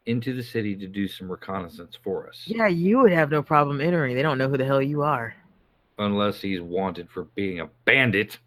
into 0.05 0.33
the 0.33 0.43
city 0.43 0.73
to 0.77 0.87
do 0.87 1.09
some 1.09 1.29
reconnaissance 1.29 1.97
for 2.01 2.29
us. 2.29 2.43
yeah, 2.45 2.67
you 2.67 2.99
would 2.99 3.11
have 3.11 3.29
no 3.29 3.43
problem 3.43 3.81
entering. 3.81 4.15
They 4.15 4.21
don't 4.21 4.37
know 4.37 4.47
who 4.47 4.55
the 4.57 4.63
hell 4.65 4.81
you 4.81 5.01
are. 5.01 5.35
unless 5.99 6.39
he's 6.41 6.59
wanted 6.61 7.09
for 7.09 7.25
being 7.35 7.59
a 7.59 7.67
bandit. 7.85 8.37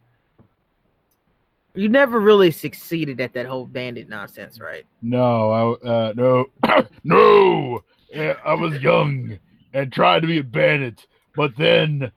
You 1.76 1.88
never 1.90 2.18
really 2.20 2.50
succeeded 2.50 3.20
at 3.20 3.34
that 3.34 3.44
whole 3.46 3.66
bandit 3.66 4.08
nonsense, 4.08 4.58
right? 4.60 4.84
No, 5.02 5.78
I 5.82 5.86
uh, 5.88 6.12
no, 6.16 6.46
no. 7.04 7.84
Yeah, 8.12 8.34
I 8.44 8.54
was 8.54 8.80
young 8.82 9.38
and 9.74 9.92
tried 9.92 10.20
to 10.20 10.26
be 10.26 10.38
a 10.38 10.42
bandit, 10.44 11.06
but 11.36 11.54
then 11.58 12.10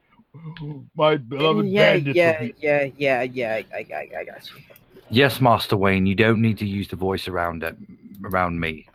my 0.96 1.18
beloved 1.18 1.68
yeah, 1.68 1.94
bandit. 1.94 2.16
yeah, 2.16 2.48
yeah, 2.60 2.88
yeah, 2.98 3.22
yeah. 3.24 3.62
I, 3.74 3.86
I, 3.94 4.10
I 4.20 4.24
got 4.24 4.50
you. 4.50 4.62
Yes, 5.10 5.42
Master 5.42 5.76
Wayne, 5.76 6.06
you 6.06 6.16
don't 6.16 6.42
need 6.42 6.58
to 6.60 6.66
use 6.66 6.88
the 6.88 6.96
voice 6.96 7.28
around 7.28 7.64
it, 7.64 7.76
around 8.24 8.60
me. 8.60 8.88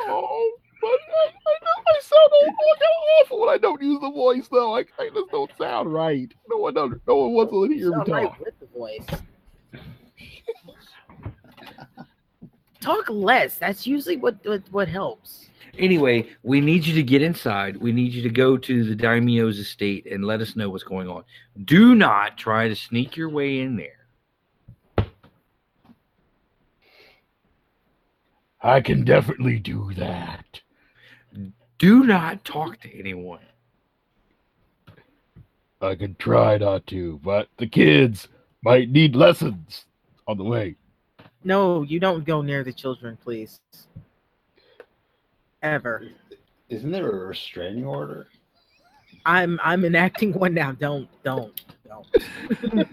Oh, 0.00 0.52
but 0.80 0.86
I, 0.90 1.26
I 1.26 1.54
know 1.64 1.82
I 1.88 2.00
sound 2.02 2.30
all 2.32 2.46
fucking 2.46 3.22
awful 3.22 3.40
when 3.40 3.48
I 3.48 3.58
don't 3.58 3.82
use 3.82 4.00
the 4.00 4.10
voice, 4.10 4.46
though. 4.48 4.76
I, 4.76 4.80
I 5.00 5.10
just 5.12 5.30
don't 5.32 5.50
sound 5.58 5.92
right. 5.92 6.32
No 6.48 6.58
one, 6.58 6.74
don't- 6.74 7.00
no 7.08 7.16
one 7.16 7.32
wants 7.32 7.50
to 7.52 7.62
hear 7.64 7.70
me 7.70 7.80
Sound 7.82 8.06
talk. 8.06 8.14
right 8.14 8.40
with 8.40 8.60
the 8.60 8.66
voice. 8.78 9.06
Talk 12.80 13.08
less. 13.08 13.58
That's 13.58 13.86
usually 13.86 14.16
what 14.16 14.36
what, 14.44 14.62
what 14.70 14.88
helps. 14.88 15.48
Anyway, 15.78 16.28
we 16.42 16.60
need 16.60 16.84
you 16.84 16.94
to 16.94 17.02
get 17.02 17.22
inside. 17.22 17.76
We 17.76 17.92
need 17.92 18.12
you 18.12 18.22
to 18.22 18.30
go 18.30 18.56
to 18.56 18.84
the 18.84 18.96
daimyo's 18.96 19.58
estate 19.58 20.06
and 20.10 20.24
let 20.24 20.40
us 20.40 20.56
know 20.56 20.68
what's 20.70 20.82
going 20.82 21.08
on. 21.08 21.22
Do 21.64 21.94
not 21.94 22.36
try 22.36 22.66
to 22.68 22.74
sneak 22.74 23.16
your 23.16 23.28
way 23.28 23.60
in 23.60 23.76
there. 23.76 25.06
I 28.60 28.80
can 28.80 29.04
definitely 29.04 29.60
do 29.60 29.92
that. 29.94 30.60
Do 31.78 32.04
not 32.04 32.44
talk 32.44 32.80
to 32.80 32.98
anyone. 32.98 33.40
I 35.80 35.94
could 35.94 36.18
try 36.18 36.58
not 36.58 36.88
to, 36.88 37.20
but 37.22 37.48
the 37.56 37.68
kids 37.68 38.26
might 38.62 38.90
need 38.90 39.14
lessons 39.14 39.84
on 40.26 40.36
the 40.36 40.44
way. 40.44 40.76
No, 41.44 41.82
you 41.82 42.00
don't 42.00 42.24
go 42.24 42.42
near 42.42 42.64
the 42.64 42.72
children, 42.72 43.16
please. 43.22 43.60
Ever. 45.62 46.08
Isn't 46.68 46.90
there 46.90 47.10
a 47.10 47.26
restraining 47.26 47.84
order? 47.84 48.26
I'm 49.24 49.58
I'm 49.62 49.84
enacting 49.84 50.32
one 50.32 50.54
now. 50.54 50.72
Don't 50.72 51.08
don't 51.22 51.60
don't. 51.86 52.06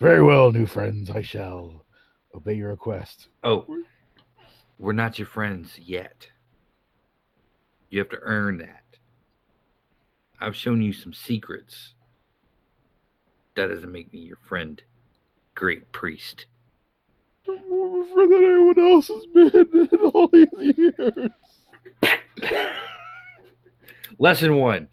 Very 0.00 0.22
well, 0.22 0.52
new 0.52 0.66
friends. 0.66 1.10
I 1.10 1.22
shall 1.22 1.84
obey 2.34 2.54
your 2.54 2.70
request. 2.70 3.28
Oh, 3.42 3.66
we're 4.78 4.92
not 4.92 5.18
your 5.18 5.26
friends 5.26 5.78
yet. 5.78 6.28
You 7.90 7.98
have 7.98 8.10
to 8.10 8.18
earn 8.22 8.58
that. 8.58 8.84
I've 10.40 10.54
shown 10.54 10.80
you 10.80 10.92
some 10.92 11.12
secrets. 11.12 11.94
That 13.58 13.70
doesn't 13.70 13.90
make 13.90 14.12
me 14.12 14.20
your 14.20 14.38
friend, 14.46 14.80
great 15.56 15.90
priest. 15.90 16.46
I'm 17.48 17.68
more 17.68 18.02
of 18.02 18.08
a 18.08 18.14
friend 18.14 18.32
than 18.32 18.44
anyone 18.44 18.78
else 18.78 19.08
has 19.08 19.26
been 19.26 19.88
in 19.92 19.98
all 20.14 20.28
these 20.28 20.46
years. 20.78 21.30
Lesson 24.20 24.58
one. 24.58 24.86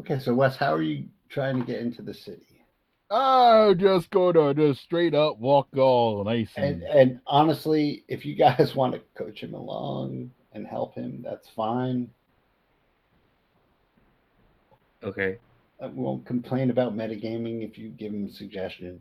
Okay, 0.00 0.18
so 0.18 0.32
Wes, 0.32 0.56
how 0.56 0.72
are 0.72 0.80
you 0.80 1.04
trying 1.28 1.60
to 1.60 1.66
get 1.66 1.82
into 1.82 2.00
the 2.00 2.14
city? 2.14 2.64
I'm 3.10 3.78
just 3.78 4.08
going 4.08 4.32
to 4.32 4.54
just 4.54 4.80
straight 4.80 5.14
up 5.14 5.38
walk 5.38 5.68
all 5.76 6.24
nice 6.24 6.48
And 6.56 6.82
and, 6.84 6.84
and 6.84 7.20
honestly, 7.26 8.04
if 8.08 8.24
you 8.24 8.34
guys 8.34 8.74
want 8.74 8.94
to 8.94 9.02
coach 9.14 9.42
him 9.42 9.52
along 9.52 10.30
and 10.54 10.66
help 10.66 10.94
him, 10.94 11.20
that's 11.22 11.50
fine. 11.50 12.08
Okay. 15.02 15.38
Uh, 15.80 15.84
I 15.84 15.88
won't 15.88 16.26
complain 16.26 16.70
about 16.70 16.94
metagaming 16.96 17.62
if 17.68 17.78
you 17.78 17.88
give 17.88 18.12
him 18.12 18.30
suggestions. 18.30 19.00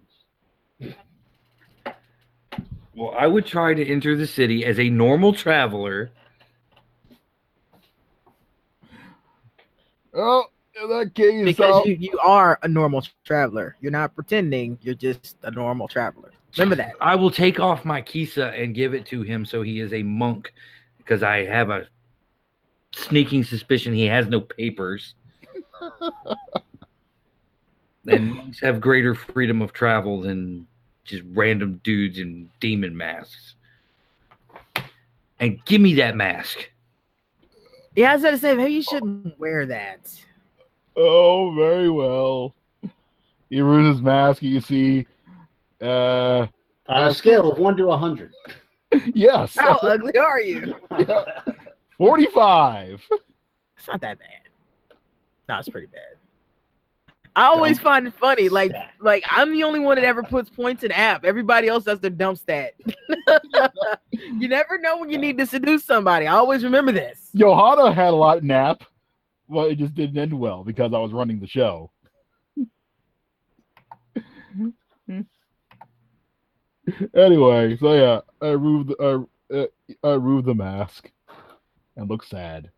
Well, 2.95 3.13
I 3.17 3.27
would 3.27 3.45
try 3.45 3.73
to 3.73 3.85
enter 3.85 4.15
the 4.15 4.27
city 4.27 4.65
as 4.65 4.79
a 4.79 4.89
normal 4.89 5.33
traveler. 5.33 6.11
oh, 10.13 10.45
in 10.81 10.89
that 10.89 11.13
case, 11.13 11.45
Because 11.45 11.75
I'll- 11.75 11.87
you, 11.87 11.95
you 11.95 12.19
are 12.19 12.59
a 12.63 12.67
normal 12.67 13.05
traveler. 13.25 13.75
You're 13.81 13.91
not 13.91 14.15
pretending 14.15 14.77
you're 14.81 14.95
just 14.95 15.37
a 15.43 15.51
normal 15.51 15.87
traveler. 15.87 16.31
Remember 16.57 16.75
that. 16.75 16.93
I 16.99 17.15
will 17.15 17.29
take 17.31 17.59
off 17.59 17.85
my 17.85 18.01
kesa 18.01 18.59
and 18.61 18.73
give 18.73 18.93
it 18.93 19.05
to 19.07 19.21
him 19.21 19.45
so 19.45 19.61
he 19.61 19.79
is 19.81 19.93
a 19.93 20.01
monk 20.03 20.51
because 20.97 21.21
I 21.21 21.45
have 21.45 21.69
a 21.69 21.87
sneaking 22.93 23.43
suspicion 23.43 23.93
he 23.93 24.05
has 24.05 24.27
no 24.27 24.41
papers. 24.41 25.13
and 28.07 28.33
monks 28.33 28.59
have 28.61 28.81
greater 28.81 29.13
freedom 29.15 29.61
of 29.61 29.73
travel 29.73 30.21
than 30.21 30.67
just 31.03 31.23
random 31.33 31.79
dudes 31.83 32.19
in 32.19 32.49
demon 32.59 32.95
masks. 32.95 33.55
And 35.39 35.63
give 35.65 35.81
me 35.81 35.93
that 35.95 36.15
mask. 36.15 36.69
Yeah, 37.95 38.11
I 38.11 38.15
was 38.15 38.23
gonna 38.23 38.37
say 38.37 38.53
maybe 38.55 38.73
you 38.73 38.83
shouldn't 38.83 39.37
wear 39.39 39.65
that. 39.65 39.99
oh, 40.95 41.53
very 41.55 41.89
well. 41.89 42.53
He 43.49 43.61
removes 43.61 43.97
his 43.97 44.03
mask. 44.03 44.43
You 44.43 44.61
see, 44.61 45.07
uh, 45.81 46.45
On 46.87 47.07
a 47.07 47.13
scale 47.13 47.51
of 47.51 47.57
one 47.57 47.75
to 47.77 47.89
a 47.91 47.97
hundred. 47.97 48.31
yes, 49.13 49.55
How 49.55 49.75
ugly 49.77 50.17
are 50.17 50.41
you? 50.41 50.75
forty-five. 51.97 53.01
It's 53.77 53.87
not 53.87 54.01
that 54.01 54.19
bad. 54.19 54.48
It's 55.57 55.69
pretty 55.69 55.87
bad. 55.87 56.19
I 57.35 57.45
always 57.45 57.77
Dumb 57.77 57.83
find 57.83 58.07
it 58.07 58.13
funny. 58.13 58.49
Like, 58.49 58.71
stat. 58.71 58.91
like 58.99 59.23
I'm 59.29 59.53
the 59.53 59.63
only 59.63 59.79
one 59.79 59.95
that 59.95 60.03
ever 60.03 60.23
puts 60.23 60.49
points 60.49 60.83
in 60.83 60.91
app. 60.91 61.23
Everybody 61.23 61.67
else 61.67 61.85
does 61.85 61.99
their 61.99 62.09
dump 62.09 62.37
stat. 62.37 62.73
you 64.11 64.47
never 64.47 64.77
know 64.77 64.97
when 64.97 65.09
you 65.09 65.17
need 65.17 65.37
to 65.37 65.45
seduce 65.45 65.85
somebody. 65.85 66.27
I 66.27 66.33
always 66.33 66.63
remember 66.63 66.91
this. 66.91 67.29
Johanna 67.35 67.93
had 67.93 68.09
a 68.09 68.15
lot 68.15 68.43
nap. 68.43 68.83
Well, 69.47 69.65
it 69.65 69.77
just 69.77 69.95
didn't 69.95 70.17
end 70.17 70.37
well 70.37 70.63
because 70.63 70.93
I 70.93 70.99
was 70.99 71.11
running 71.13 71.39
the 71.39 71.47
show. 71.47 71.91
anyway, 77.15 77.77
so 77.77 77.93
yeah, 77.93 78.21
I 78.41 78.51
removed, 78.51 78.89
the 78.89 79.27
I, 79.51 79.67
I 80.03 80.13
remove 80.13 80.45
the 80.45 80.55
mask 80.55 81.11
and 81.95 82.09
look 82.09 82.23
sad. 82.23 82.69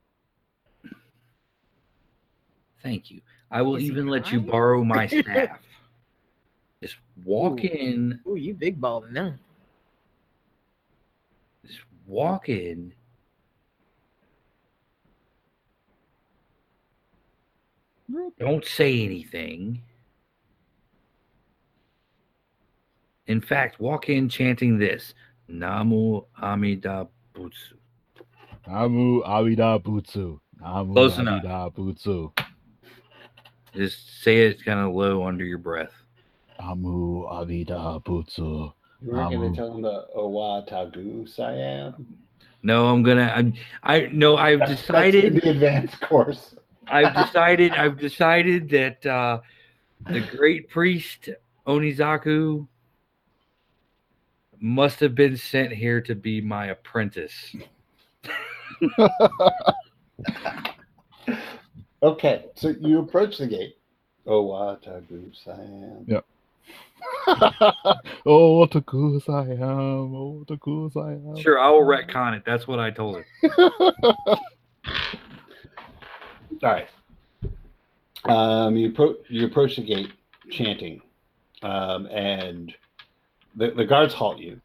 Thank 2.83 3.11
you. 3.11 3.21
I 3.51 3.61
will 3.61 3.75
Is 3.75 3.83
even 3.83 4.07
let 4.07 4.31
you 4.31 4.39
borrow 4.41 4.83
my 4.83 5.07
staff. 5.07 5.59
Just 6.81 6.95
walk 7.23 7.63
Ooh. 7.63 7.67
in, 7.67 8.19
Ooh, 8.27 8.35
you 8.35 8.53
big 8.55 8.81
balling 8.81 9.13
now. 9.13 9.35
just 11.63 11.79
walk 12.07 12.49
in. 12.49 12.91
Don't 18.39 18.65
say 18.65 19.03
anything. 19.05 19.81
In 23.27 23.39
fact, 23.41 23.79
walk 23.79 24.09
in 24.09 24.27
chanting 24.27 24.79
this 24.79 25.13
Namu 25.47 26.23
Amida 26.41 27.07
Butsu. 27.35 27.77
Namu 28.67 29.21
Amida 29.23 29.79
Butsu. 29.79 30.39
Namu 30.59 30.93
Close 30.93 31.19
enough. 31.19 31.43
Butsu. 31.75 32.33
Just 33.73 34.21
say 34.21 34.41
it 34.47 34.63
kind 34.65 34.79
of 34.79 34.93
low 34.93 35.25
under 35.25 35.45
your 35.45 35.57
breath. 35.57 35.93
Amu 36.59 37.23
Abida 37.27 38.03
Butsu. 38.03 38.73
You 39.01 39.11
were 39.11 39.23
going 39.29 39.51
to 39.53 39.57
tell 39.57 39.73
him 39.73 39.81
the 39.81 40.05
Owa 40.15 40.67
Tagu 40.69 41.27
Siam. 41.27 42.17
No, 42.63 42.87
I'm 42.89 43.01
gonna. 43.01 43.31
I'm. 43.35 43.53
I 43.81 44.09
no. 44.11 44.37
I've 44.37 44.59
That's- 44.59 44.85
that's 44.85 44.87
decided. 44.87 45.33
the 45.41 45.49
advanced 45.49 45.99
course. 46.01 46.53
I've 46.87 47.15
decided. 47.25 47.71
I've 47.71 47.97
decided 47.97 48.69
that 48.69 49.03
uh, 49.05 49.39
the 50.07 50.19
great 50.19 50.69
priest 50.69 51.29
Onizuka 51.65 52.67
must 54.59 54.99
have 54.99 55.15
been 55.15 55.35
sent 55.37 55.71
here 55.73 56.01
to 56.01 56.13
be 56.13 56.39
my 56.41 56.67
apprentice. 56.67 57.55
Okay, 62.03 62.45
so 62.55 62.73
you 62.79 62.99
approach 62.99 63.37
the 63.37 63.47
gate. 63.47 63.77
Owa 64.27 64.81
Tagu 64.83 65.31
Siam. 65.43 66.23
oh, 68.25 68.57
what 68.57 68.75
a 68.75 68.81
goose 68.81 69.27
I 69.27 69.41
am! 69.41 70.15
Oh, 70.15 70.39
what 70.39 70.51
a 70.51 70.57
goose 70.57 70.95
I 70.95 71.13
am! 71.13 71.35
Sure, 71.37 71.59
I 71.59 71.69
will 71.69 71.81
retcon 71.81 72.35
it. 72.37 72.43
That's 72.45 72.67
what 72.67 72.79
I 72.79 72.91
told 72.91 73.17
her. 73.17 73.25
All 74.23 74.39
right. 76.61 76.87
Um, 78.25 78.75
you 78.77 78.89
approach 78.89 79.17
you 79.29 79.45
approach 79.47 79.75
the 79.77 79.83
gate, 79.83 80.11
chanting, 80.51 81.01
um, 81.63 82.05
and 82.07 82.73
the, 83.55 83.71
the 83.71 83.85
guards 83.85 84.13
halt 84.13 84.39
you. 84.39 84.61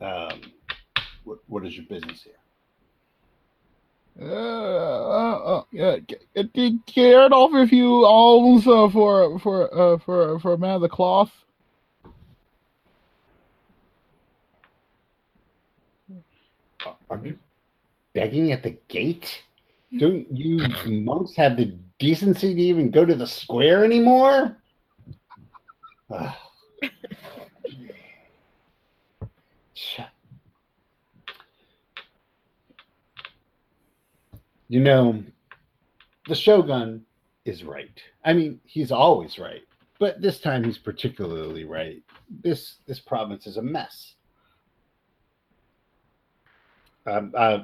Um, 0.00 0.52
what, 1.24 1.38
what 1.46 1.66
is 1.66 1.74
your 1.74 1.86
business 1.86 2.22
here? 2.22 2.34
Uh, 4.20 4.24
uh, 4.24 5.40
uh, 5.44 5.62
yeah, 5.72 5.96
get, 5.98 6.52
get, 6.52 6.86
get 6.86 7.32
off 7.32 7.52
a 7.52 7.66
few 7.66 8.04
alms 8.04 8.66
uh, 8.66 8.88
for 8.88 9.38
for 9.40 9.76
uh, 9.76 9.98
for 9.98 10.38
for 10.38 10.52
a 10.52 10.58
man 10.58 10.76
of 10.76 10.82
the 10.82 10.88
cloth. 10.88 11.32
Are 17.10 17.20
you 17.24 17.38
begging 18.12 18.52
at 18.52 18.62
the 18.62 18.76
gate? 18.88 19.42
Don't 19.98 20.30
you 20.30 20.66
monks 20.86 21.34
have 21.36 21.56
the 21.56 21.76
decency 21.98 22.54
to 22.54 22.60
even 22.60 22.90
go 22.90 23.04
to 23.04 23.14
the 23.14 23.26
square 23.26 23.84
anymore? 23.84 24.56
You 34.74 34.80
know, 34.80 35.22
the 36.26 36.34
Shogun 36.34 37.06
is 37.44 37.62
right. 37.62 37.96
I 38.24 38.32
mean, 38.32 38.60
he's 38.64 38.90
always 38.90 39.38
right, 39.38 39.62
but 40.00 40.20
this 40.20 40.40
time 40.40 40.64
he's 40.64 40.78
particularly 40.78 41.62
right. 41.62 42.02
This 42.42 42.78
this 42.84 42.98
province 42.98 43.46
is 43.46 43.56
a 43.56 43.62
mess. 43.62 44.16
Um, 47.06 47.32
uh, 47.36 47.58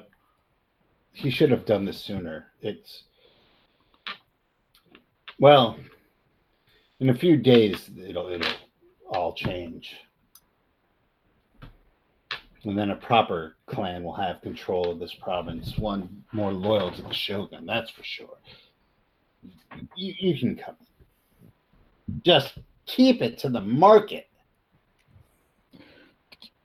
he 1.13 1.31
should 1.31 1.51
have 1.51 1.67
done 1.67 1.85
this 1.85 1.99
sooner. 1.99 2.53
It's 2.63 3.03
well, 5.41 5.81
in 7.01 7.11
a 7.11 7.19
few 7.19 7.37
days 7.37 7.91
it'll 8.07 8.29
it'll 8.29 8.53
all 9.09 9.33
change, 9.33 9.97
and 12.65 12.79
then 12.79 12.91
a 12.91 12.97
proper 12.97 13.57
clan 13.67 14.03
will 14.03 14.15
have 14.15 14.43
control 14.43 14.91
of 14.91 14.99
this 14.99 15.15
province. 15.15 15.79
One 15.79 16.25
more 16.33 16.53
loyal 16.53 16.91
to 16.93 17.03
the 17.03 17.13
shogun, 17.15 17.67
that's 17.67 17.91
for 17.91 18.05
sure. 18.05 18.39
You, 19.97 20.15
you 20.19 20.39
can 20.39 20.57
come. 20.57 20.77
Just 22.25 22.59
keep 22.87 23.23
it 23.23 23.39
to 23.39 23.49
the 23.49 23.61
market. 23.61 24.27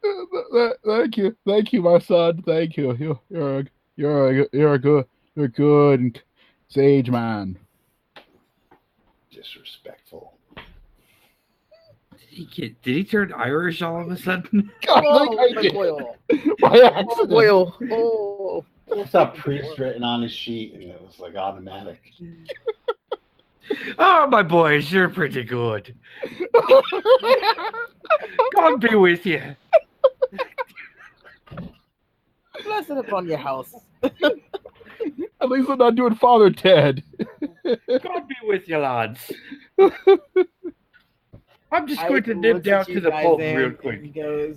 Th- 0.04 0.28
th- 0.52 0.74
Thank 0.86 1.18
you, 1.18 1.36
thank 1.48 1.74
you, 1.74 1.82
my 1.82 2.00
son. 2.00 2.42
Thank 2.44 2.78
you. 2.78 2.96
You 2.96 3.20
you're 3.30 3.60
a, 3.60 3.66
you're 3.96 4.42
a, 4.42 4.48
you're 4.52 4.74
a 4.74 4.80
good 4.80 5.06
you're 5.36 5.46
a 5.46 5.50
good 5.50 6.22
sage 6.68 7.10
man. 7.10 7.58
Disrespectful. 9.32 10.05
Did 12.36 12.48
he 12.50 12.62
get? 12.62 12.82
Did 12.82 12.96
he 12.98 13.04
turn 13.06 13.32
Irish 13.34 13.82
all 13.82 14.02
of 14.02 14.12
a 14.12 14.18
sudden? 14.18 14.70
God, 14.86 15.04
Oh, 15.08 15.38
I 15.40 15.54
my 15.54 15.62
did. 15.62 15.74
oil. 15.76 16.18
By 16.60 16.80
Oh, 16.80 16.88
accident. 16.88 17.32
oil. 17.32 17.78
Oh. 17.92 18.66
I 18.94 19.06
saw 19.06 19.28
priest 19.28 19.80
written 19.80 20.04
on 20.04 20.22
his 20.22 20.34
sheet, 20.34 20.74
and 20.74 20.84
it 20.84 21.02
was 21.02 21.18
like 21.18 21.36
automatic. 21.36 22.02
Oh, 23.98 24.28
my 24.28 24.44
boys, 24.44 24.92
you're 24.92 25.08
pretty 25.10 25.44
good. 25.46 25.96
God 28.54 28.80
be 28.82 28.96
with 28.96 29.26
you. 29.26 29.56
Blessed 32.64 32.90
upon 32.92 33.28
your 33.28 33.38
house. 33.38 33.74
At 34.04 35.50
least 35.50 35.70
I'm 35.70 35.78
not 35.78 35.96
doing 35.96 36.16
Father 36.16 36.50
Ted. 36.52 37.02
God 37.66 38.28
be 38.28 38.36
with 38.44 38.68
you, 38.68 38.78
lads. 38.78 39.32
I'm 41.76 41.88
just 41.88 42.02
I 42.02 42.08
going 42.08 42.24
to 42.24 42.34
nip 42.36 42.64
down 42.64 42.86
to 42.86 43.00
the 43.00 43.10
guys 43.10 43.26
pub 43.26 43.40
and 43.42 43.58
real 43.58 43.72
quick. 43.72 44.02
He 44.02 44.10
goes, 44.10 44.56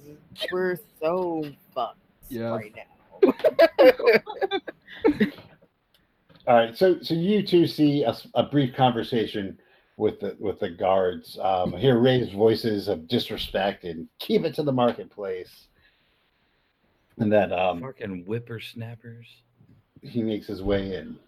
"We're 0.53 0.77
so 1.01 1.45
fucked 1.75 1.99
Yeah. 2.29 2.51
right 2.57 2.75
now." 2.75 3.33
All 6.47 6.55
right, 6.57 6.77
so 6.77 6.99
so 7.03 7.13
you 7.15 7.43
two 7.43 7.67
see 7.67 8.05
a 8.35 8.43
brief 8.43 8.75
conversation 8.75 9.59
with 9.99 10.19
the 10.21 10.35
with 10.41 10.59
the 10.61 10.71
guards. 10.71 11.39
Um, 11.43 11.73
hear 11.73 11.99
raised 11.99 12.33
voices 12.33 12.89
of 12.89 13.07
disrespect 13.09 13.85
and 13.85 14.09
keep 14.19 14.45
it 14.45 14.55
to 14.55 14.63
the 14.63 14.73
marketplace. 14.73 15.67
And 17.19 17.31
then 17.33 17.53
um, 17.53 17.81
Fucking 17.83 18.25
whippersnappers. 18.25 19.27
he 20.03 20.23
makes 20.23 20.47
his 20.47 20.63
way 20.63 20.95
in. 20.95 21.19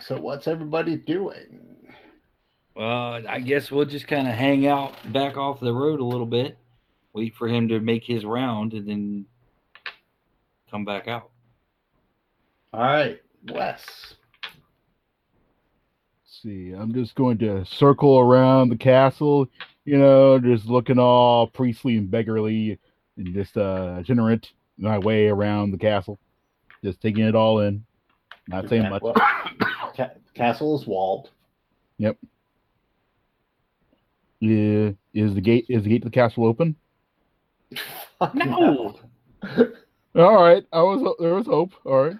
So 0.00 0.18
what's 0.18 0.48
everybody 0.48 0.96
doing? 0.96 1.60
Well, 2.74 3.22
I 3.28 3.40
guess 3.40 3.70
we'll 3.70 3.84
just 3.84 4.08
kind 4.08 4.26
of 4.26 4.34
hang 4.34 4.66
out 4.66 4.94
back 5.12 5.36
off 5.36 5.60
the 5.60 5.74
road 5.74 6.00
a 6.00 6.04
little 6.04 6.26
bit, 6.26 6.56
wait 7.12 7.34
for 7.34 7.48
him 7.48 7.68
to 7.68 7.80
make 7.80 8.04
his 8.04 8.24
round, 8.24 8.72
and 8.72 8.88
then 8.88 9.26
come 10.70 10.84
back 10.84 11.06
out. 11.06 11.30
All 12.72 12.80
right, 12.80 13.20
Wes. 13.50 14.14
see, 16.24 16.72
I'm 16.72 16.94
just 16.94 17.14
going 17.14 17.36
to 17.38 17.64
circle 17.66 18.18
around 18.18 18.70
the 18.70 18.76
castle, 18.76 19.48
you 19.84 19.98
know, 19.98 20.38
just 20.38 20.66
looking 20.66 20.98
all 20.98 21.46
priestly 21.46 21.96
and 21.98 22.10
beggarly 22.10 22.78
and 23.16 23.34
just 23.34 23.56
uh 23.56 23.96
itinerant 23.98 24.52
my 24.78 24.98
way 24.98 25.28
around 25.28 25.72
the 25.72 25.78
castle. 25.78 26.18
Just 26.82 27.02
taking 27.02 27.24
it 27.24 27.34
all 27.34 27.60
in. 27.60 27.84
Not 28.50 28.68
saying 28.68 28.90
much. 28.90 29.00
Well, 29.00 29.14
ca- 29.96 30.10
castle 30.34 30.78
is 30.78 30.86
walled. 30.86 31.30
Yep. 31.98 32.16
Yeah, 34.40 34.90
is 35.14 35.34
the 35.34 35.40
gate 35.40 35.66
is 35.68 35.84
the 35.84 35.90
gate 35.90 36.02
to 36.02 36.08
the 36.08 36.14
castle 36.14 36.46
open? 36.46 36.76
No. 38.34 38.94
All 40.14 40.44
right, 40.44 40.62
I 40.74 40.82
was 40.82 41.16
there 41.20 41.34
was 41.34 41.46
hope. 41.46 41.72
All 41.86 42.04
right. 42.04 42.16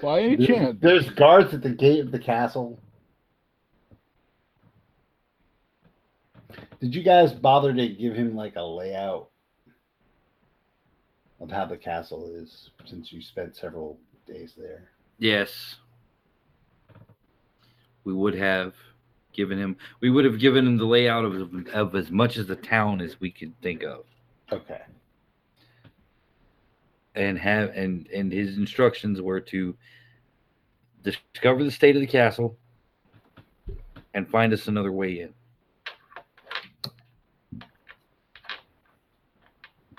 By 0.00 0.20
any 0.20 0.36
There's, 0.36 0.48
chance, 0.48 0.78
there's 0.80 1.10
guards 1.10 1.52
at 1.52 1.60
the 1.60 1.68
gate 1.68 2.00
of 2.00 2.12
the 2.12 2.18
castle. 2.18 2.80
Did 6.80 6.94
you 6.94 7.02
guys 7.02 7.34
bother 7.34 7.74
to 7.74 7.88
give 7.88 8.14
him 8.14 8.34
like 8.34 8.56
a 8.56 8.62
layout 8.62 9.28
of 11.44 11.50
how 11.50 11.66
the 11.66 11.76
castle 11.76 12.32
is 12.34 12.70
since 12.86 13.12
you 13.12 13.20
spent 13.20 13.54
several 13.54 13.98
days 14.26 14.54
there? 14.56 14.88
Yes. 15.18 15.76
We 18.04 18.14
would 18.14 18.34
have 18.34 18.74
given 19.32 19.58
him 19.58 19.76
we 20.00 20.10
would 20.10 20.24
have 20.24 20.38
given 20.38 20.66
him 20.66 20.76
the 20.78 20.84
layout 20.84 21.24
of, 21.24 21.66
of 21.72 21.94
as 21.94 22.10
much 22.10 22.36
as 22.36 22.46
the 22.46 22.56
town 22.56 23.00
as 23.00 23.20
we 23.20 23.30
could 23.30 23.52
think 23.60 23.82
of. 23.82 24.04
Okay. 24.50 24.80
And 27.14 27.38
have 27.38 27.70
and 27.70 28.08
and 28.08 28.32
his 28.32 28.56
instructions 28.56 29.20
were 29.20 29.40
to 29.40 29.76
discover 31.02 31.62
the 31.62 31.70
state 31.70 31.94
of 31.94 32.00
the 32.00 32.06
castle 32.06 32.56
and 34.14 34.28
find 34.28 34.52
us 34.52 34.66
another 34.66 34.92
way 34.92 35.20
in. 35.20 35.34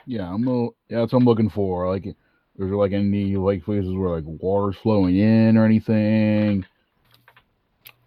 Yeah, 0.06 0.32
I'm 0.32 0.48
a, 0.48 0.65
yeah, 0.90 0.99
that's 0.99 1.14
what 1.14 1.19
I'm 1.19 1.26
looking 1.26 1.49
for. 1.49 1.90
Like, 1.90 2.06
is 2.06 2.15
there 2.57 2.76
like 2.76 2.94
any 2.94 3.36
like 3.36 3.64
places 3.64 3.94
where 3.94 4.10
like 4.10 4.23
water's 4.26 4.77
flowing 4.77 5.18
in 5.18 5.57
or 5.57 5.65
anything? 5.65 6.65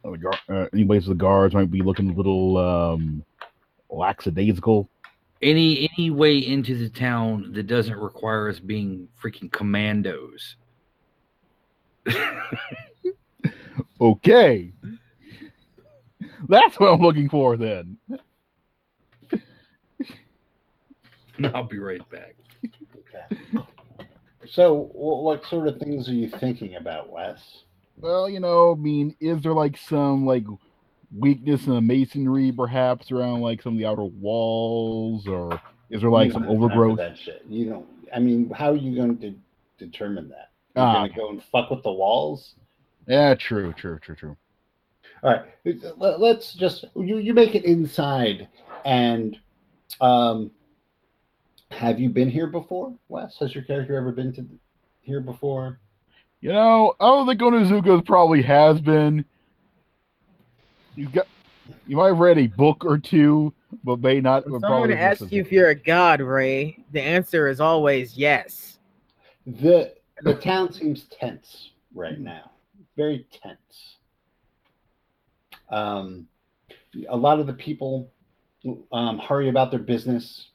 Or 0.02 0.12
the 0.12 0.18
gar- 0.18 0.40
uh, 0.48 0.66
any 0.72 0.84
places 0.84 1.08
the 1.08 1.14
guards 1.14 1.54
might 1.54 1.70
be 1.70 1.82
looking 1.82 2.10
a 2.10 2.14
little 2.14 2.56
um 2.56 3.24
lackadaisical. 3.90 4.88
Any 5.42 5.90
any 5.96 6.10
way 6.10 6.38
into 6.38 6.76
the 6.76 6.88
town 6.88 7.52
that 7.52 7.66
doesn't 7.66 7.96
require 7.96 8.48
us 8.48 8.58
being 8.58 9.08
freaking 9.22 9.50
commandos. 9.50 10.56
Okay, 14.00 14.72
that's 16.48 16.78
what 16.78 16.92
I'm 16.92 17.00
looking 17.00 17.28
for 17.28 17.56
then. 17.56 17.96
I'll 21.55 21.65
be 21.65 21.78
right 21.78 22.09
back. 22.10 22.35
Okay. 22.65 23.62
So, 24.51 24.85
wh- 24.94 25.23
what 25.24 25.44
sort 25.47 25.66
of 25.69 25.78
things 25.78 26.09
are 26.09 26.15
you 26.15 26.28
thinking 26.31 26.77
about, 26.77 27.10
Wes? 27.10 27.39
Well, 28.01 28.31
you 28.31 28.40
know, 28.40 28.73
I 28.73 28.74
mean, 28.77 29.15
is 29.20 29.43
there 29.43 29.52
like 29.52 29.77
some 29.77 30.24
like 30.24 30.44
weakness 31.15 31.66
in 31.66 31.74
the 31.74 31.81
masonry, 31.81 32.52
perhaps 32.52 33.10
around 33.10 33.40
like 33.40 33.60
some 33.60 33.74
of 33.74 33.78
the 33.78 33.85
outer 33.86 34.05
walls, 34.05 35.27
or 35.27 35.60
is 35.90 36.01
there 36.01 36.10
like 36.10 36.32
some 36.32 36.44
don't 36.44 36.52
have 36.52 36.60
time 36.60 36.70
for 36.70 36.74
overgrowth? 36.77 36.98
That 36.98 37.19
shit. 37.19 37.44
You 37.48 37.69
don't. 37.69 37.86
I 38.15 38.20
mean, 38.20 38.48
how 38.51 38.70
are 38.70 38.77
you 38.77 38.94
going 38.94 39.19
to 39.19 39.35
determine 39.77 40.28
that? 40.31 40.51
You're 40.77 40.85
Ah, 40.86 40.93
going 41.01 41.10
to 41.10 41.16
go 41.16 41.28
and 41.31 41.43
fuck 41.43 41.70
with 41.70 41.82
the 41.82 41.93
walls? 41.93 42.55
Yeah, 43.06 43.35
true, 43.35 43.73
true, 43.74 43.98
true, 43.98 44.15
true. 44.15 44.36
All 45.23 45.31
right, 45.32 45.43
let- 45.98 46.20
let's 46.20 46.55
just 46.55 46.85
you 46.94 47.19
you 47.19 47.35
make 47.35 47.55
it 47.55 47.65
inside, 47.65 48.48
and 48.85 49.36
um, 50.01 50.52
have 51.70 52.01
you 52.01 52.09
been 52.09 52.31
here 52.31 52.47
before, 52.47 52.95
Wes? 53.09 53.36
Has 53.39 53.55
your 53.55 53.65
character 53.65 53.97
ever 53.97 54.12
been 54.12 54.32
to 54.35 54.47
here 55.01 55.20
before? 55.20 55.81
You 56.40 56.53
know, 56.53 56.95
I 57.01 57.07
don't 57.07 57.27
think 57.27 57.40
Onizuka 57.40 58.05
probably 58.07 58.43
has 58.43 58.81
been. 58.81 59.24
You 60.95 61.09
got, 61.09 61.27
you 61.86 61.97
might 61.97 62.09
have 62.09 62.19
read 62.19 62.39
a 62.39 62.47
book 62.47 62.85
or 62.85 62.99
two 62.99 63.53
but 63.85 64.01
may 64.01 64.20
not. 64.20 64.45
When 64.45 64.61
but 64.61 64.66
someone 64.66 64.89
probably 64.89 64.97
asks 64.97 65.32
you 65.32 65.40
if 65.40 65.53
you're 65.53 65.69
a 65.69 65.74
god, 65.74 66.20
Ray, 66.20 66.78
the 66.93 67.03
answer 67.03 67.49
is 67.49 67.61
always 67.61 68.16
yes. 68.16 68.78
The 69.47 69.95
the 70.23 70.35
town 70.35 70.73
seems 70.73 71.05
tense 71.05 71.70
right 71.95 72.19
now. 72.19 72.51
Very 72.97 73.27
tense. 73.43 73.97
Um, 75.70 76.27
a 77.09 77.16
lot 77.16 77.40
of 77.40 77.47
the 77.47 77.53
people 77.53 78.11
um, 78.93 79.19
hurry 79.19 79.49
about 79.49 79.70
their 79.70 79.81
business. 79.81 80.49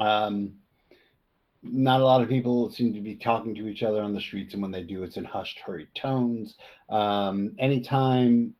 Um, 0.00 0.54
not 1.62 2.00
a 2.00 2.04
lot 2.04 2.22
of 2.22 2.28
people 2.28 2.70
seem 2.70 2.94
to 2.94 3.00
be 3.00 3.16
talking 3.16 3.54
to 3.54 3.68
each 3.68 3.82
other 3.82 4.00
on 4.00 4.14
the 4.14 4.20
streets, 4.20 4.54
and 4.54 4.62
when 4.62 4.70
they 4.70 4.82
do, 4.82 5.02
it's 5.02 5.16
in 5.16 5.24
hushed, 5.24 5.58
hurried 5.58 5.88
tones. 5.94 6.54
Um, 6.88 7.54
anytime 7.58 8.54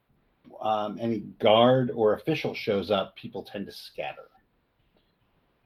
um, 0.61 0.99
any 1.01 1.21
guard 1.39 1.93
or 1.95 2.15
official 2.15 2.55
shows 2.55 2.91
up, 2.91 3.15
people 3.17 3.43
tend 3.43 3.67
to 3.67 3.73
scatter. 3.73 4.29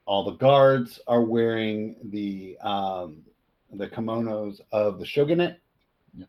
All 0.04 0.24
the 0.24 0.36
guards 0.36 1.00
are 1.06 1.22
wearing 1.22 1.96
the 2.04 2.58
um, 2.60 3.22
the 3.72 3.88
kimonos 3.88 4.60
of 4.72 4.98
the 4.98 5.06
shogunate. 5.06 5.58
Yep. 6.14 6.28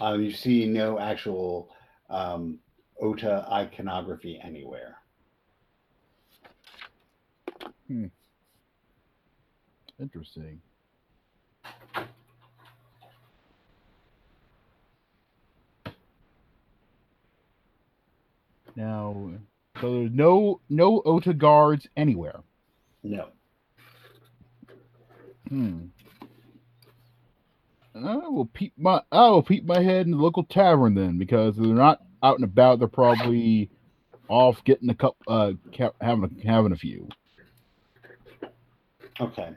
Um, 0.00 0.22
you 0.22 0.32
see 0.32 0.66
no 0.66 0.98
actual 0.98 1.70
um, 2.10 2.58
Ota 3.00 3.46
iconography 3.52 4.40
anywhere. 4.42 4.96
Interesting. 10.00 10.60
Now, 18.76 19.30
so 19.80 19.92
there's 19.92 20.10
no 20.12 20.60
no 20.68 21.00
Ota 21.04 21.32
guards 21.32 21.86
anywhere. 21.96 22.40
No. 23.02 23.28
Hmm. 25.48 25.86
I 27.94 28.16
will 28.16 28.46
peep 28.46 28.72
my 28.76 29.02
I 29.12 29.28
will 29.28 29.42
peep 29.42 29.64
my 29.64 29.80
head 29.80 30.06
in 30.06 30.12
the 30.12 30.18
local 30.18 30.42
tavern 30.42 30.94
then 30.94 31.18
because 31.18 31.56
they're 31.56 31.68
not 31.68 32.00
out 32.22 32.36
and 32.36 32.44
about. 32.44 32.80
They're 32.80 32.88
probably 32.88 33.70
off 34.28 34.64
getting 34.64 34.90
a 34.90 34.94
cup, 34.94 35.16
uh, 35.28 35.52
having 36.00 36.24
a, 36.24 36.46
having 36.46 36.72
a 36.72 36.76
few. 36.76 37.08
Okay. 39.20 39.50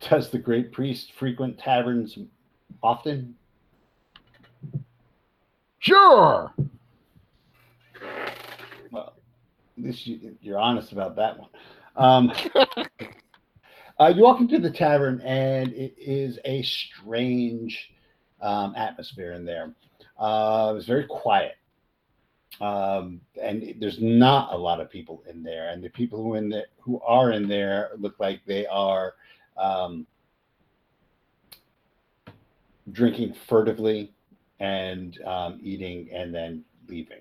Does 0.00 0.30
the 0.30 0.38
great 0.38 0.72
priest 0.72 1.12
frequent 1.18 1.58
taverns 1.58 2.18
often? 2.82 3.34
Sure. 5.78 6.52
Well, 8.90 9.14
at 9.78 9.84
least 9.84 10.06
you, 10.06 10.36
you're 10.40 10.58
honest 10.58 10.92
about 10.92 11.16
that 11.16 11.38
one. 11.38 11.48
Um, 11.96 12.32
uh, 13.98 14.12
you 14.14 14.22
walk 14.22 14.40
into 14.40 14.58
the 14.58 14.70
tavern, 14.70 15.20
and 15.22 15.72
it 15.72 15.94
is 15.96 16.38
a 16.44 16.62
strange 16.62 17.92
um, 18.40 18.74
atmosphere 18.76 19.32
in 19.32 19.44
there. 19.44 19.72
Uh, 20.18 20.74
it's 20.76 20.86
very 20.86 21.06
quiet, 21.06 21.56
um, 22.60 23.20
and 23.40 23.74
there's 23.78 24.00
not 24.00 24.52
a 24.52 24.56
lot 24.56 24.80
of 24.80 24.90
people 24.90 25.22
in 25.28 25.42
there. 25.42 25.70
And 25.70 25.82
the 25.82 25.90
people 25.90 26.22
who 26.22 26.34
in 26.34 26.48
the, 26.48 26.66
who 26.78 27.00
are 27.00 27.32
in 27.32 27.48
there 27.48 27.90
look 27.98 28.18
like 28.18 28.40
they 28.46 28.66
are 28.66 29.14
um, 29.56 30.06
drinking 32.92 33.34
furtively 33.46 34.12
and 34.60 35.20
um, 35.24 35.58
eating, 35.62 36.08
and 36.12 36.34
then 36.34 36.64
leaving. 36.88 37.20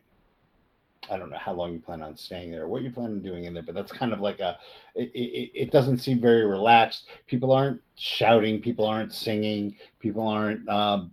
I 1.11 1.17
don't 1.17 1.29
know 1.29 1.37
how 1.37 1.53
long 1.53 1.73
you 1.73 1.79
plan 1.79 2.01
on 2.01 2.17
staying 2.17 2.49
there, 2.51 2.67
what 2.67 2.81
you 2.81 2.89
plan 2.89 3.07
on 3.07 3.21
doing 3.21 3.43
in 3.43 3.53
there, 3.53 3.61
but 3.61 3.75
that's 3.75 3.91
kind 3.91 4.13
of 4.13 4.21
like 4.21 4.39
a. 4.39 4.57
It, 4.95 5.11
it, 5.13 5.51
it 5.53 5.71
doesn't 5.71 5.99
seem 5.99 6.19
very 6.19 6.45
relaxed. 6.45 7.07
People 7.27 7.51
aren't 7.51 7.81
shouting. 7.95 8.61
People 8.61 8.85
aren't 8.85 9.13
singing. 9.13 9.75
People 9.99 10.27
aren't 10.27 10.67
um, 10.69 11.11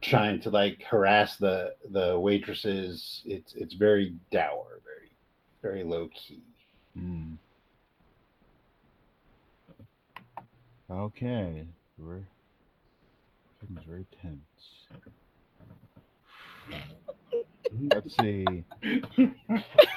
trying 0.00 0.40
to 0.40 0.50
like 0.50 0.82
harass 0.82 1.36
the 1.36 1.74
the 1.90 2.18
waitresses. 2.18 3.22
It's 3.24 3.54
it's 3.54 3.74
very 3.74 4.14
dour, 4.30 4.80
very 4.84 5.10
very 5.62 5.84
low 5.84 6.08
key. 6.14 6.42
Hmm. 6.94 7.34
Okay. 10.90 11.64
Very, 11.98 12.24
things 13.60 13.80
very 13.86 14.06
tense. 14.20 14.40
Let's 17.94 18.16
see. 18.16 18.64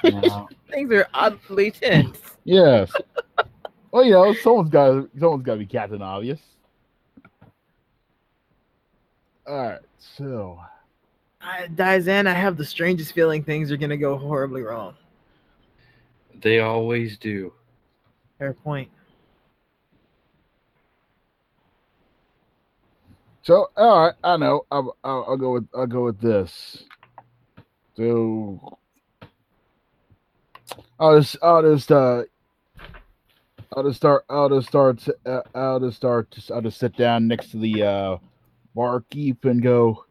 Now, 0.04 0.48
Things 0.70 0.92
are 0.92 1.08
oddly 1.12 1.72
tense. 1.72 2.18
yes. 2.44 2.92
Well, 3.90 4.04
you 4.04 4.12
know, 4.12 4.32
someone's 4.34 4.70
got 4.70 5.08
someone's 5.18 5.44
got 5.44 5.54
to 5.54 5.58
be 5.58 5.66
Captain 5.66 6.02
Obvious. 6.02 6.40
All 9.46 9.56
right. 9.56 9.80
So, 9.98 10.58
I, 11.40 11.66
Daizan, 11.74 12.26
I 12.26 12.32
have 12.32 12.56
the 12.56 12.64
strangest 12.64 13.12
feeling 13.12 13.42
things 13.42 13.70
are 13.70 13.76
gonna 13.76 13.96
go 13.96 14.16
horribly 14.16 14.62
wrong. 14.62 14.94
They 16.40 16.60
always 16.60 17.18
do. 17.18 17.52
Fair 18.38 18.54
point. 18.54 18.90
so 23.42 23.70
all 23.76 24.06
right. 24.06 24.14
I 24.24 24.36
know. 24.38 24.64
I'll, 24.70 24.96
I'll, 25.04 25.24
I'll 25.28 25.36
go 25.36 25.52
with 25.52 25.68
I'll 25.74 25.86
go 25.86 26.04
with 26.04 26.20
this. 26.20 26.84
So, 27.96 28.78
I'll 30.98 31.20
just 31.20 31.36
I'll 31.42 31.62
just 31.62 31.92
uh. 31.92 32.24
I'll 33.76 33.82
just 33.82 33.96
start. 33.96 34.24
I'll 34.30 34.48
just 34.48 34.68
start. 34.68 35.06
Uh, 35.26 35.40
I'll 35.54 35.80
just 35.80 35.96
start. 35.96 36.34
I'll 36.52 36.62
just 36.62 36.78
sit 36.78 36.96
down 36.96 37.26
next 37.26 37.50
to 37.50 37.56
the 37.58 37.82
uh, 37.82 38.16
barkeep 38.74 39.44
and 39.44 39.62
go. 39.62 40.04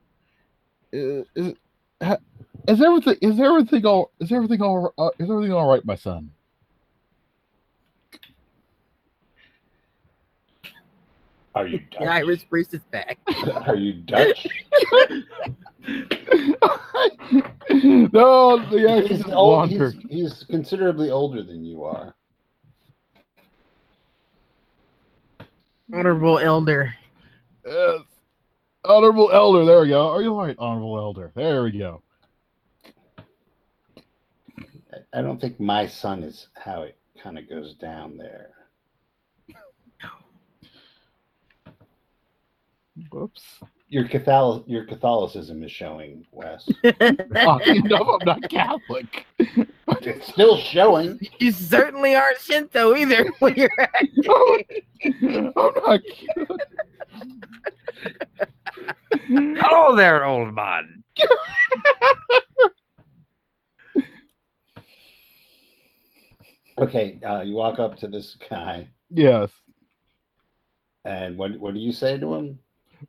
Is, 0.91 1.25
is, 1.35 1.53
is 2.67 2.81
everything? 2.81 3.15
Is 3.21 3.39
everything 3.39 3.85
all? 3.85 4.11
Is 4.19 4.31
everything 4.31 4.61
all? 4.61 4.93
Uh, 4.97 5.09
is 5.19 5.29
everything 5.29 5.53
all 5.53 5.69
right, 5.69 5.83
my 5.85 5.95
son? 5.95 6.31
Are 11.55 11.67
you 11.67 11.79
Dutch? 11.91 11.99
The 11.99 12.05
Irish 12.05 12.49
priest 12.49 12.73
is 12.73 12.81
back. 12.91 13.19
Are 13.67 13.75
you 13.75 13.93
Dutch? 13.93 14.47
no, 18.11 18.57
the 18.69 18.87
accent 18.89 19.07
he's, 19.07 19.19
is 19.19 19.25
old, 19.31 19.69
he's, 19.69 19.93
he's 20.09 20.45
considerably 20.49 21.11
older 21.11 21.43
than 21.43 21.63
you 21.63 21.83
are. 21.83 22.15
Honorable 25.93 26.39
elder. 26.39 26.95
Yes. 27.65 28.01
Honorable 28.85 29.31
Elder, 29.31 29.65
there 29.65 29.81
we 29.81 29.89
go. 29.89 30.09
Are 30.09 30.21
you 30.21 30.33
all 30.33 30.45
right, 30.45 30.55
Honorable 30.59 30.97
Elder? 30.97 31.31
There 31.35 31.63
we 31.63 31.71
go. 31.71 32.01
I- 35.13 35.21
don't 35.21 35.39
think 35.39 35.59
my 35.59 35.87
son 35.87 36.23
is 36.23 36.47
how 36.53 36.81
it 36.83 36.97
kind 37.21 37.37
of 37.37 37.49
goes 37.49 37.75
down 37.75 38.17
there. 38.17 38.49
Whoops. 43.09 43.61
Your 43.93 44.07
Catholic, 44.07 44.63
your 44.65 44.85
Catholicism 44.85 45.63
is 45.63 45.71
showing, 45.71 46.25
Wes. 46.31 46.67
Oh, 46.83 47.59
you 47.63 47.83
know 47.83 48.17
I'm 48.19 48.25
not 48.25 48.49
Catholic. 48.49 49.27
it's 49.37 50.27
still 50.29 50.57
showing. 50.57 51.19
you 51.37 51.51
certainly 51.51 52.15
aren't 52.15 52.39
Shinto 52.39 52.95
either 52.95 53.27
when 53.39 53.53
you're 53.53 53.69
I'm 55.05 55.53
not. 55.53 55.99
Hello 59.61 59.95
there, 59.95 60.25
old 60.25 60.55
man. 60.55 61.03
Okay, 66.79 67.19
uh, 67.23 67.41
you 67.41 67.53
walk 67.53 67.77
up 67.77 67.95
to 67.97 68.07
this 68.07 68.37
guy, 68.49 68.87
yes. 69.11 69.51
and 71.05 71.37
what 71.37 71.59
what 71.59 71.75
do 71.75 71.79
you 71.79 71.91
say 71.91 72.17
to 72.17 72.33
him? 72.33 72.57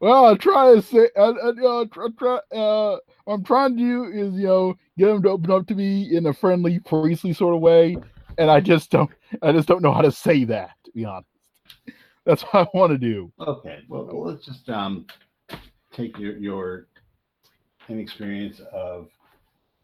Well, 0.00 0.26
I 0.26 0.34
try 0.34 0.74
to 0.74 0.82
say, 0.82 1.08
I, 1.16 1.22
I, 1.22 1.48
uh, 1.48 1.84
try, 1.92 2.08
try, 2.18 2.36
uh, 2.56 2.98
what 3.24 3.34
I'm 3.34 3.44
trying 3.44 3.76
to 3.76 3.82
do 3.82 4.04
is, 4.04 4.34
you 4.34 4.46
know, 4.46 4.74
get 4.98 5.08
him 5.08 5.22
to 5.22 5.30
open 5.30 5.50
up 5.50 5.66
to 5.68 5.74
me 5.74 6.16
in 6.16 6.26
a 6.26 6.32
friendly, 6.32 6.78
priestly 6.80 7.32
sort 7.32 7.54
of 7.54 7.60
way, 7.60 7.96
and 8.38 8.50
I 8.50 8.60
just 8.60 8.90
don't, 8.90 9.10
I 9.42 9.52
just 9.52 9.68
don't 9.68 9.82
know 9.82 9.92
how 9.92 10.02
to 10.02 10.12
say 10.12 10.44
that. 10.44 10.70
To 10.84 10.92
be 10.92 11.04
honest, 11.04 11.28
that's 12.24 12.42
what 12.42 12.66
I 12.66 12.66
want 12.76 12.92
to 12.92 12.98
do. 12.98 13.32
Okay, 13.40 13.80
well 13.88 14.08
let's 14.24 14.44
just 14.44 14.68
um 14.68 15.06
take 15.92 16.18
your 16.18 16.36
your 16.38 16.86
inexperience 17.88 18.60
of 18.72 19.08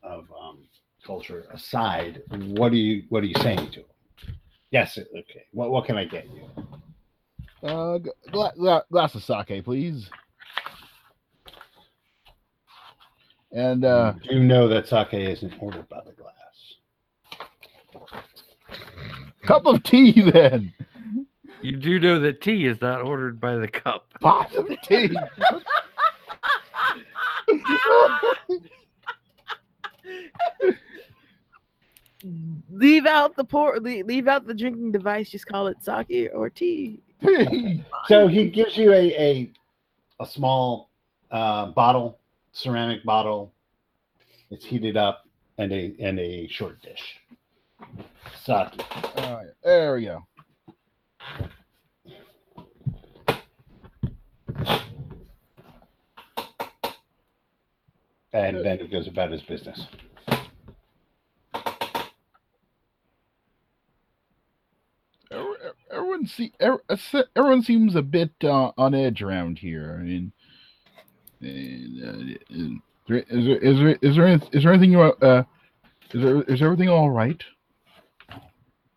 of 0.02 0.26
um 0.40 0.58
culture 1.04 1.46
aside. 1.52 2.22
What 2.30 2.72
are 2.72 2.76
you 2.76 3.04
what 3.08 3.22
are 3.22 3.26
you 3.26 3.34
saying 3.40 3.70
to 3.72 3.80
him? 3.80 4.36
Yes, 4.70 4.98
okay. 4.98 5.44
What 5.52 5.70
what 5.70 5.84
can 5.84 5.96
I 5.96 6.04
get 6.04 6.26
you? 6.26 6.48
Uh, 7.62 7.98
gla- 8.30 8.52
gla- 8.56 8.84
glass 8.90 9.14
of 9.14 9.22
sake, 9.22 9.64
please. 9.64 10.08
And 13.52 13.84
uh, 13.84 14.14
you 14.22 14.40
know 14.40 14.68
that 14.68 14.88
sake 14.88 15.12
isn't 15.14 15.54
ordered 15.60 15.88
by 15.88 16.00
the 16.04 16.12
glass. 16.12 16.34
cup 19.42 19.66
of 19.66 19.82
tea 19.82 20.30
then. 20.30 20.72
You 21.62 21.76
do 21.76 21.98
know 22.00 22.20
that 22.20 22.40
tea 22.40 22.64
is 22.66 22.80
not 22.80 23.02
ordered 23.02 23.38
by 23.40 23.56
the 23.56 23.68
cup. 23.68 24.06
Pot 24.20 24.54
of 24.54 24.68
tea. 24.82 25.14
leave 32.70 33.06
out 33.06 33.36
the 33.36 33.44
pour. 33.44 33.78
Leave, 33.78 34.06
leave 34.06 34.28
out 34.28 34.46
the 34.46 34.54
drinking 34.54 34.92
device. 34.92 35.28
Just 35.28 35.46
call 35.46 35.66
it 35.66 35.82
sake 35.84 36.30
or 36.32 36.48
tea. 36.48 37.00
So 38.08 38.26
he 38.26 38.48
gives 38.50 38.76
you 38.76 38.92
a 38.92 39.12
a, 39.14 39.52
a 40.20 40.26
small 40.26 40.90
uh, 41.30 41.66
bottle, 41.66 42.18
ceramic 42.52 43.04
bottle. 43.04 43.52
It's 44.50 44.64
heated 44.64 44.96
up 44.96 45.26
and 45.58 45.72
a 45.72 45.94
and 46.00 46.18
a 46.18 46.48
short 46.48 46.80
dish. 46.82 47.20
Sake. 48.42 48.84
All 49.16 49.34
right, 49.36 49.46
there 49.62 49.94
we 49.94 50.04
go. 50.06 50.24
And 58.32 58.64
then 58.64 58.78
he 58.78 58.86
goes 58.86 59.08
about 59.08 59.30
his 59.32 59.42
business. 59.42 59.86
Every- 65.30 65.56
Everyone 66.20 66.98
see 66.98 67.22
everyone 67.34 67.62
seems 67.62 67.94
a 67.94 68.02
bit 68.02 68.30
uh, 68.44 68.72
on 68.76 68.94
edge 68.94 69.22
around 69.22 69.58
here. 69.58 69.96
I 69.98 70.02
mean, 70.02 70.32
and, 71.40 72.38
uh, 72.44 72.78
is 73.08 73.46
there 73.46 73.56
is 73.58 73.78
there 73.78 73.98
is 74.02 74.16
there 74.16 74.28
is 74.52 74.62
there, 74.62 74.72
anything 74.72 74.92
you 74.92 75.00
uh 75.00 75.44
is 76.12 76.22
there 76.22 76.42
is 76.42 76.62
everything 76.62 76.88
all 76.88 77.10
right? 77.10 77.42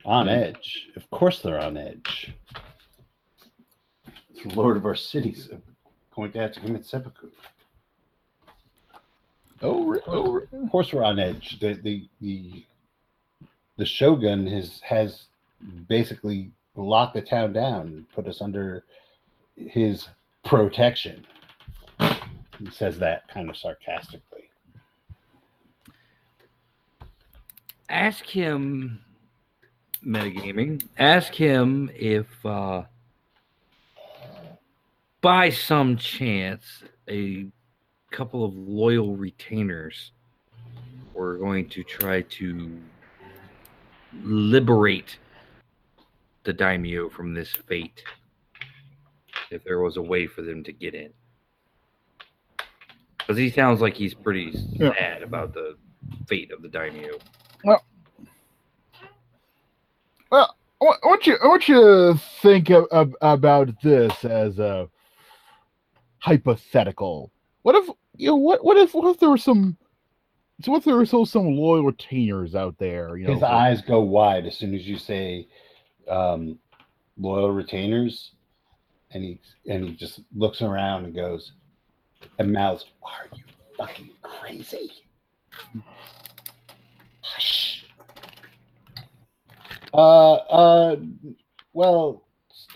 On 0.05 0.27
edge. 0.27 0.89
Of 0.95 1.09
course 1.11 1.39
they're 1.39 1.61
on 1.61 1.77
edge. 1.77 2.33
The 4.43 4.53
Lord 4.55 4.75
of 4.75 4.85
our 4.85 4.95
cities 4.95 5.49
going 6.13 6.31
to 6.33 6.39
have 6.39 6.51
to 6.53 6.59
commit 6.59 6.85
seppuku. 6.85 7.29
Oh, 9.61 9.95
oh, 10.07 10.41
Of 10.51 10.69
course 10.69 10.91
we're 10.91 11.05
on 11.05 11.19
edge. 11.19 11.57
The 11.61 11.75
the 11.75 12.09
the, 12.19 12.65
the 13.77 13.85
shogun 13.85 14.45
has 14.47 14.81
has 14.81 15.27
basically 15.87 16.51
locked 16.75 17.13
the 17.13 17.21
town 17.21 17.53
down 17.53 17.87
and 17.87 18.09
put 18.11 18.27
us 18.27 18.41
under 18.41 18.83
his 19.55 20.07
protection. 20.45 21.25
He 21.99 22.69
says 22.71 22.97
that 22.99 23.27
kind 23.27 23.49
of 23.49 23.57
sarcastically. 23.57 24.49
Ask 27.89 28.25
him, 28.25 29.01
metagaming. 30.05 30.87
Ask 30.97 31.33
him 31.33 31.91
if, 31.93 32.27
uh, 32.45 32.83
by 35.21 35.49
some 35.49 35.97
chance, 35.97 36.83
a 37.09 37.47
couple 38.11 38.45
of 38.45 38.55
loyal 38.55 39.15
retainers 39.15 40.11
were 41.13 41.37
going 41.37 41.69
to 41.69 41.83
try 41.83 42.21
to 42.21 42.79
liberate 44.23 45.17
the 46.43 46.53
daimyo 46.53 47.09
from 47.09 47.33
this 47.33 47.51
fate. 47.51 48.03
If 49.51 49.63
there 49.63 49.79
was 49.79 49.97
a 49.97 50.01
way 50.01 50.27
for 50.27 50.41
them 50.41 50.63
to 50.63 50.71
get 50.71 50.93
in. 50.95 51.11
Because 53.17 53.37
he 53.37 53.49
sounds 53.49 53.81
like 53.81 53.95
he's 53.95 54.13
pretty 54.13 54.51
Yeah. 54.71 54.93
sad 54.93 55.23
about 55.23 55.53
the 55.53 55.77
fate 56.27 56.51
of 56.51 56.61
the 56.61 56.67
daimyo. 56.67 57.17
Well, 57.63 57.83
want 60.31 60.99
I 61.03 61.07
want 61.07 61.27
you 61.27 61.37
I 61.41 61.47
want 61.47 61.67
you 61.69 61.75
to 61.79 62.19
think 62.41 62.69
of, 62.69 62.85
of, 62.91 63.15
about 63.21 63.69
this 63.81 64.25
as 64.25 64.59
a 64.59 64.89
hypothetical. 66.19 67.31
What 67.61 67.75
if 67.75 67.89
you 68.17 68.27
know 68.27 68.35
what 68.35 68.63
what 68.63 68.77
if 68.77 68.93
what 68.93 69.09
if 69.09 69.19
there 69.19 69.29
were 69.29 69.37
some 69.37 69.77
so 70.61 70.71
what 70.71 70.79
if 70.79 70.85
there 70.85 70.95
were 70.95 71.05
so 71.05 71.25
some 71.25 71.55
loyal 71.55 71.85
retainers 71.85 72.55
out 72.55 72.77
there? 72.77 73.17
You 73.17 73.27
know, 73.27 73.33
His 73.33 73.39
for- 73.41 73.45
eyes 73.45 73.81
go 73.81 74.01
wide 74.01 74.45
as 74.45 74.57
soon 74.57 74.73
as 74.73 74.87
you 74.87 74.97
say 74.97 75.47
um, 76.09 76.59
loyal 77.17 77.51
retainers, 77.51 78.31
and 79.11 79.23
he 79.23 79.39
and 79.67 79.85
he 79.85 79.95
just 79.95 80.21
looks 80.35 80.61
around 80.61 81.05
and 81.05 81.15
goes 81.15 81.53
and 82.39 82.51
mouths, 82.51 82.85
"Are 83.03 83.27
you 83.35 83.43
fucking 83.77 84.09
crazy?" 84.21 84.91
Hush. 87.21 87.85
Uh, 89.93 90.33
uh, 90.33 90.95
well, 91.73 92.23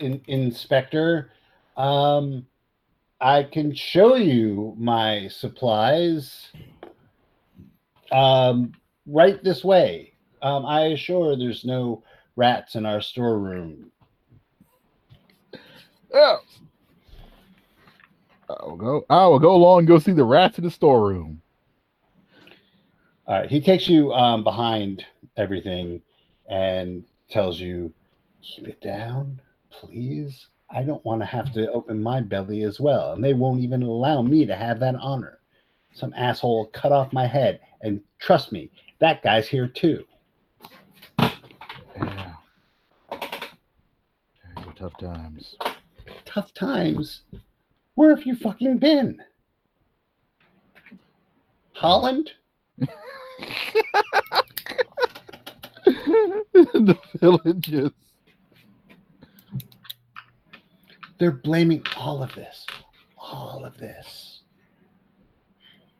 in, 0.00 0.20
Inspector, 0.28 1.30
um, 1.76 2.46
I 3.20 3.42
can 3.42 3.74
show 3.74 4.14
you 4.14 4.74
my 4.78 5.28
supplies. 5.28 6.52
Um, 8.12 8.72
right 9.06 9.42
this 9.42 9.64
way. 9.64 10.12
Um, 10.40 10.64
I 10.64 10.88
assure 10.88 11.36
there's 11.36 11.64
no 11.64 12.04
rats 12.38 12.76
in 12.76 12.86
our 12.86 13.00
storeroom. 13.00 13.90
Oh. 16.14 16.38
I 18.48 18.64
will 18.64 18.76
go. 18.76 19.04
I 19.10 19.26
will 19.26 19.38
go 19.38 19.54
along 19.54 19.80
and 19.80 19.88
go 19.88 19.98
see 19.98 20.12
the 20.12 20.24
rats 20.24 20.56
in 20.56 20.64
the 20.64 20.70
storeroom. 20.70 21.42
All 23.26 23.40
right, 23.40 23.50
he 23.50 23.60
takes 23.60 23.88
you 23.88 24.12
um, 24.14 24.42
behind 24.42 25.04
everything 25.36 26.00
and 26.48 27.04
tells 27.28 27.60
you, 27.60 27.92
keep 28.40 28.66
it 28.66 28.80
down, 28.80 29.38
please. 29.70 30.46
I 30.70 30.82
don't 30.82 31.04
want 31.04 31.20
to 31.20 31.26
have 31.26 31.52
to 31.52 31.70
open 31.72 32.02
my 32.02 32.22
belly 32.22 32.62
as 32.62 32.80
well, 32.80 33.12
and 33.12 33.22
they 33.22 33.34
won't 33.34 33.60
even 33.60 33.82
allow 33.82 34.22
me 34.22 34.46
to 34.46 34.56
have 34.56 34.80
that 34.80 34.94
honor. 34.94 35.40
Some 35.92 36.14
asshole 36.16 36.66
cut 36.68 36.92
off 36.92 37.12
my 37.12 37.26
head, 37.26 37.60
and 37.82 38.00
trust 38.18 38.50
me, 38.50 38.70
that 38.98 39.22
guy's 39.22 39.46
here 39.46 39.68
too. 39.68 40.04
Yeah. 42.00 42.32
These 44.56 44.66
are 44.66 44.67
tough 44.78 44.96
times. 44.98 45.56
Tough 46.24 46.54
times. 46.54 47.22
Where 47.94 48.14
have 48.14 48.24
you 48.24 48.36
fucking 48.36 48.78
been? 48.78 49.20
Holland? 51.72 52.30
the 55.84 56.98
villages. 57.16 57.90
They're 61.18 61.32
blaming 61.32 61.82
all 61.96 62.22
of 62.22 62.32
this, 62.36 62.64
all 63.16 63.64
of 63.64 63.76
this 63.78 64.42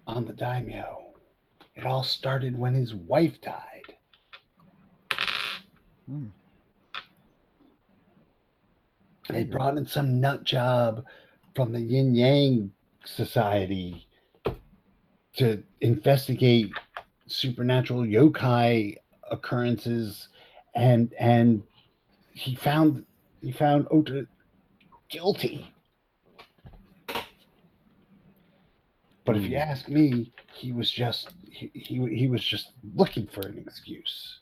on 0.07 0.25
the 0.25 0.33
daimyo. 0.33 1.07
It 1.75 1.85
all 1.85 2.05
started 2.05 2.57
when 2.57 2.75
his 2.75 2.95
wife 2.95 3.41
died. 3.41 3.95
Hmm. 6.07 6.27
They 9.29 9.45
brought 9.45 9.77
in 9.77 9.87
some 9.87 10.21
nut 10.21 10.45
job 10.45 11.05
from 11.55 11.73
the 11.73 11.81
Yin 11.81 12.15
Yang 12.15 12.73
Society 13.05 14.07
to 15.37 15.63
investigate 15.81 16.73
supernatural 17.27 18.03
yokai 18.03 18.97
occurrences, 19.31 20.29
and 20.75 21.13
and 21.19 21.63
he 22.33 22.55
found 22.55 23.05
he 23.43 23.53
found 23.53 23.87
Ota 23.91 24.27
guilty. 25.11 25.71
But 29.25 29.37
if 29.37 29.43
you 29.43 29.57
ask 29.57 29.89
me, 29.89 30.33
he 30.55 30.73
was 30.73 30.91
just 30.91 31.35
he, 31.51 31.71
he 31.75 32.17
he 32.17 32.29
was 32.29 32.43
just 32.43 32.73
looking 32.95 33.27
for 33.27 33.47
an 33.47 33.59
excuse. 33.59 34.41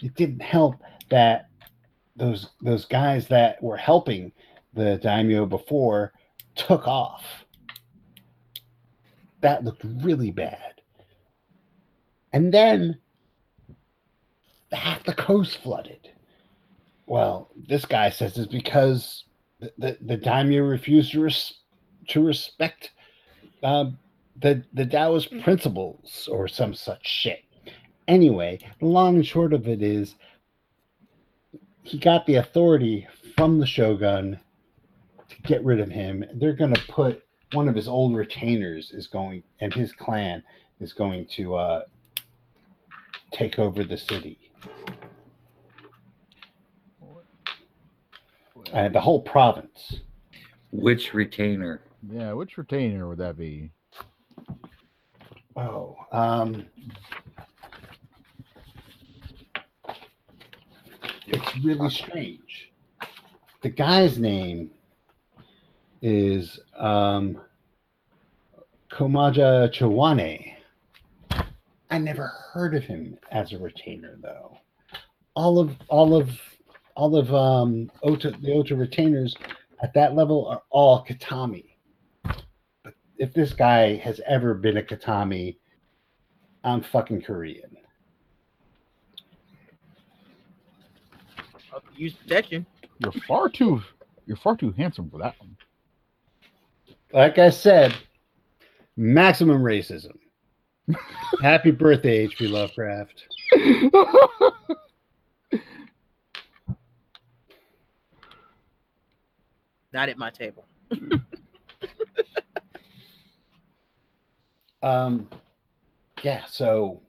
It 0.00 0.14
didn't 0.14 0.42
help 0.42 0.76
that 1.10 1.48
those 2.18 2.48
those 2.60 2.84
guys 2.84 3.28
that 3.28 3.62
were 3.62 3.76
helping 3.76 4.32
the 4.74 4.98
daimyo 4.98 5.46
before 5.46 6.12
took 6.54 6.86
off. 6.86 7.24
That 9.40 9.64
looked 9.64 9.84
really 9.84 10.30
bad. 10.30 10.80
And 12.32 12.52
then 12.52 12.98
half 14.72 15.04
the 15.04 15.14
coast 15.14 15.58
flooded. 15.62 16.10
Well, 17.06 17.50
this 17.56 17.84
guy 17.84 18.10
says 18.10 18.36
it's 18.36 18.52
because 18.52 19.24
the, 19.60 19.72
the, 19.78 19.98
the 20.02 20.16
daimyo 20.16 20.62
refused 20.64 21.12
to, 21.12 21.22
res- 21.22 21.60
to 22.08 22.22
respect 22.22 22.90
um, 23.62 23.98
the, 24.36 24.62
the 24.74 24.84
Taoist 24.84 25.30
principles 25.40 26.28
or 26.30 26.48
some 26.48 26.74
such 26.74 27.06
shit. 27.06 27.44
Anyway, 28.08 28.58
long 28.80 29.16
and 29.16 29.26
short 29.26 29.52
of 29.52 29.68
it 29.68 29.82
is 29.82 30.16
he 31.88 31.96
got 31.98 32.26
the 32.26 32.34
authority 32.34 33.08
from 33.34 33.58
the 33.58 33.66
shogun 33.66 34.38
to 35.30 35.42
get 35.42 35.64
rid 35.64 35.80
of 35.80 35.88
him. 35.88 36.22
They're 36.34 36.52
going 36.52 36.74
to 36.74 36.82
put 36.92 37.24
one 37.52 37.66
of 37.66 37.74
his 37.74 37.88
old 37.88 38.14
retainers 38.14 38.90
is 38.90 39.06
going 39.06 39.42
and 39.60 39.72
his 39.72 39.94
clan 39.94 40.42
is 40.80 40.92
going 40.92 41.26
to 41.36 41.54
uh, 41.54 41.82
take 43.32 43.58
over 43.58 43.84
the 43.84 43.96
city. 43.96 44.38
Uh, 48.70 48.90
the 48.90 49.00
whole 49.00 49.22
province. 49.22 50.00
Which 50.70 51.14
retainer? 51.14 51.80
Yeah, 52.06 52.34
which 52.34 52.58
retainer 52.58 53.08
would 53.08 53.16
that 53.16 53.38
be? 53.38 53.70
Oh, 55.56 55.96
um, 56.12 56.66
it's 61.28 61.64
really 61.64 61.90
strange. 61.90 62.72
The 63.62 63.68
guy's 63.68 64.18
name 64.18 64.70
is 66.00 66.58
um, 66.76 67.40
Komaja 68.90 69.72
Chawane. 69.72 70.54
I 71.90 71.98
never 71.98 72.26
heard 72.52 72.74
of 72.74 72.84
him 72.84 73.18
as 73.30 73.52
a 73.52 73.58
retainer, 73.58 74.16
though. 74.22 74.58
All 75.34 75.58
of 75.58 75.76
all 75.88 76.14
of 76.14 76.30
all 76.94 77.16
of 77.16 77.32
um, 77.34 77.90
Ota, 78.02 78.30
the 78.30 78.52
Ota 78.52 78.74
retainers 78.74 79.36
at 79.82 79.94
that 79.94 80.14
level 80.14 80.46
are 80.46 80.62
all 80.70 81.04
Katami 81.04 81.76
But 82.82 82.94
if 83.16 83.32
this 83.32 83.52
guy 83.52 83.96
has 83.96 84.20
ever 84.26 84.54
been 84.54 84.78
a 84.78 84.82
Katami, 84.82 85.56
I'm 86.64 86.82
fucking 86.82 87.22
Korean. 87.22 87.77
Use 91.98 92.14
protection. 92.14 92.64
You're 93.00 93.12
far 93.26 93.48
too 93.48 93.82
you're 94.26 94.36
far 94.36 94.56
too 94.56 94.72
handsome 94.72 95.10
for 95.10 95.18
that 95.18 95.34
one. 95.40 95.56
Like 97.12 97.38
I 97.38 97.50
said, 97.50 97.94
maximum 98.96 99.62
racism. 99.62 100.16
Happy 101.42 101.70
birthday, 101.70 102.18
H.P. 102.18 102.48
Lovecraft. 102.48 103.24
Not 109.92 110.10
at 110.10 110.18
my 110.18 110.30
table. 110.30 110.66
Um, 114.80 115.28
yeah. 116.22 116.44
So, 116.48 117.02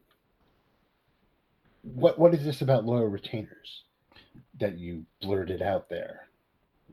what 1.83 2.17
what 2.17 2.33
is 2.33 2.43
this 2.43 2.61
about 2.61 2.83
loyal 2.83 3.05
retainers 3.07 3.83
that 4.59 4.77
you 4.77 5.05
blurted 5.21 5.61
out 5.61 5.89
there? 5.89 6.27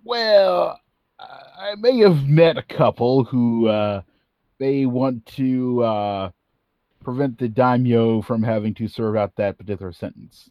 Well, 0.04 0.80
I 1.18 1.74
may 1.78 1.98
have 1.98 2.26
met 2.26 2.56
a 2.56 2.62
couple 2.62 3.24
who 3.24 3.68
uh, 3.68 4.02
they 4.58 4.86
want 4.86 5.26
to 5.36 5.82
uh, 5.82 6.30
prevent 7.02 7.38
the 7.38 7.48
daimyo 7.48 8.22
from 8.22 8.42
having 8.42 8.74
to 8.74 8.88
serve 8.88 9.16
out 9.16 9.36
that 9.36 9.58
particular 9.58 9.92
sentence. 9.92 10.50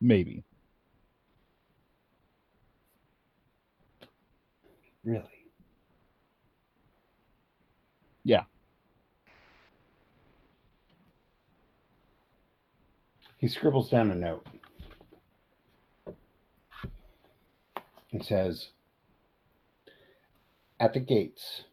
Maybe. 0.00 0.44
Really? 5.04 5.24
Yeah. 8.24 8.44
He 13.38 13.48
scribbles 13.48 13.88
down 13.88 14.10
a 14.10 14.14
note. 14.14 14.46
He 18.10 18.22
says, 18.22 18.68
At 20.78 20.94
the 20.94 21.00
gates, 21.00 21.64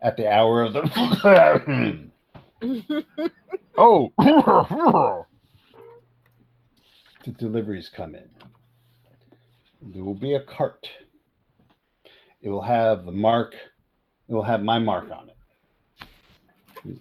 at 0.00 0.16
the 0.16 0.30
hour 0.30 0.62
of 0.62 0.72
the. 0.72 2.10
Oh, 3.78 4.12
the 4.18 5.24
deliveries 7.38 7.88
come 7.88 8.14
in. 8.14 8.28
There 9.80 10.04
will 10.04 10.12
be 10.14 10.34
a 10.34 10.42
cart. 10.42 10.90
It 12.42 12.50
will 12.50 12.60
have 12.60 13.06
the 13.06 13.12
mark. 13.12 13.54
It 14.28 14.34
will 14.34 14.42
have 14.42 14.62
my 14.62 14.78
mark 14.78 15.10
on 15.10 15.30
it. 15.30 15.36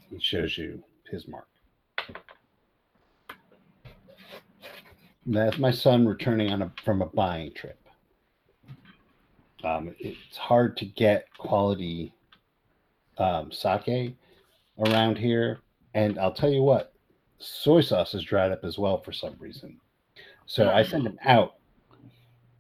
He 0.10 0.20
shows 0.20 0.58
you 0.58 0.82
his 1.12 1.28
mark. 1.28 1.48
That's 5.26 5.58
my 5.58 5.72
son 5.72 6.08
returning 6.08 6.54
on 6.54 6.62
a 6.62 6.72
from 6.86 7.02
a 7.02 7.08
buying 7.08 7.54
trip. 7.54 7.78
Um, 9.64 9.96
it's 10.00 10.38
hard 10.38 10.78
to 10.78 10.86
get 10.86 11.28
quality 11.38 12.14
um, 13.18 13.52
sake 13.52 14.16
around 14.80 15.18
here, 15.18 15.60
and 15.94 16.18
I'll 16.18 16.34
tell 16.34 16.50
you 16.52 16.62
what, 16.62 16.94
soy 17.40 17.82
sauce 17.82 18.14
is 18.14 18.24
dried 18.24 18.52
up 18.52 18.64
as 18.64 18.78
well 18.78 19.02
for 19.02 19.12
some 19.12 19.36
reason. 19.40 19.80
So 20.46 20.70
I 20.70 20.84
send 20.84 21.06
him 21.06 21.20
out 21.26 21.56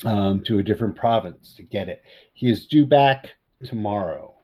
um, 0.05 0.43
to 0.43 0.59
a 0.59 0.63
different 0.63 0.95
province 0.95 1.53
to 1.55 1.63
get 1.63 1.89
it. 1.89 2.03
He 2.33 2.49
is 2.49 2.67
due 2.67 2.85
back 2.85 3.31
tomorrow. 3.65 4.35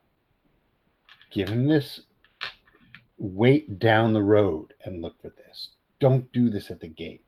Give 1.30 1.48
him 1.48 1.68
this. 1.68 2.00
Wait 3.18 3.78
down 3.78 4.12
the 4.12 4.22
road 4.22 4.74
and 4.84 5.00
look 5.00 5.20
for 5.20 5.28
this. 5.30 5.70
Don't 6.00 6.30
do 6.32 6.50
this 6.50 6.70
at 6.70 6.80
the 6.80 6.88
gate. 6.88 7.24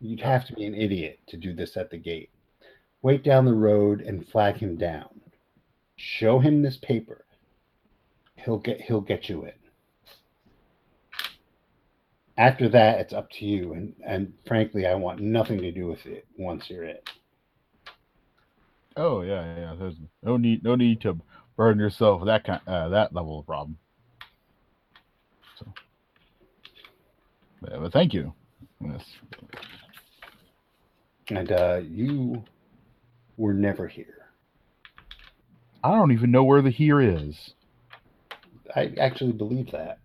You'd 0.00 0.20
have 0.20 0.46
to 0.46 0.52
be 0.52 0.64
an 0.66 0.74
idiot 0.74 1.20
to 1.28 1.36
do 1.36 1.54
this 1.54 1.76
at 1.76 1.90
the 1.90 1.96
gate. 1.96 2.30
Wait 3.04 3.22
down 3.22 3.44
the 3.44 3.52
road 3.52 4.00
and 4.00 4.26
flag 4.28 4.56
him 4.56 4.76
down. 4.76 5.20
Show 5.96 6.38
him 6.38 6.62
this 6.62 6.78
paper. 6.78 7.26
He'll 8.36 8.56
get 8.56 8.80
he'll 8.80 9.02
get 9.02 9.28
you 9.28 9.44
in. 9.44 9.52
After 12.38 12.66
that, 12.70 13.00
it's 13.00 13.12
up 13.12 13.28
to 13.32 13.44
you. 13.44 13.74
And 13.74 13.92
and 14.06 14.32
frankly, 14.46 14.86
I 14.86 14.94
want 14.94 15.20
nothing 15.20 15.58
to 15.58 15.70
do 15.70 15.86
with 15.86 16.06
it 16.06 16.26
once 16.38 16.70
you're 16.70 16.84
in. 16.84 16.96
oh 18.96 19.20
yeah, 19.20 19.54
yeah. 19.54 19.76
There's 19.78 19.96
no 20.22 20.38
need, 20.38 20.64
no 20.64 20.74
need 20.74 21.02
to 21.02 21.20
burden 21.58 21.78
yourself 21.78 22.22
with 22.22 22.28
that 22.28 22.44
kind, 22.44 22.62
uh, 22.66 22.88
that 22.88 23.14
level 23.14 23.38
of 23.38 23.44
problem. 23.44 23.76
So, 25.58 25.66
but, 27.60 27.82
but 27.82 27.92
thank 27.92 28.14
you. 28.14 28.32
Yes. 28.80 29.04
And 31.28 31.52
uh, 31.52 31.82
you 31.86 32.42
were 33.36 33.54
never 33.54 33.88
here. 33.88 34.28
I 35.82 35.90
don't 35.90 36.12
even 36.12 36.30
know 36.30 36.44
where 36.44 36.62
the 36.62 36.70
here 36.70 37.00
is. 37.00 37.52
I 38.74 38.94
actually 38.98 39.32
believe 39.32 39.70
that. 39.72 39.98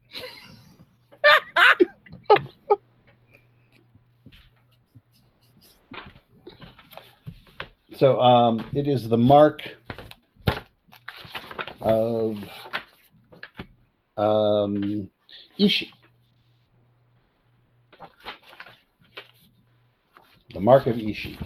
so 7.96 8.20
um, 8.20 8.66
it 8.74 8.88
is 8.88 9.08
the 9.08 9.18
mark 9.18 9.62
of 11.82 12.38
um, 14.18 15.10
Ishi. 15.58 15.92
The 20.54 20.60
mark 20.60 20.88
of 20.88 20.98
Ishi. 20.98 21.40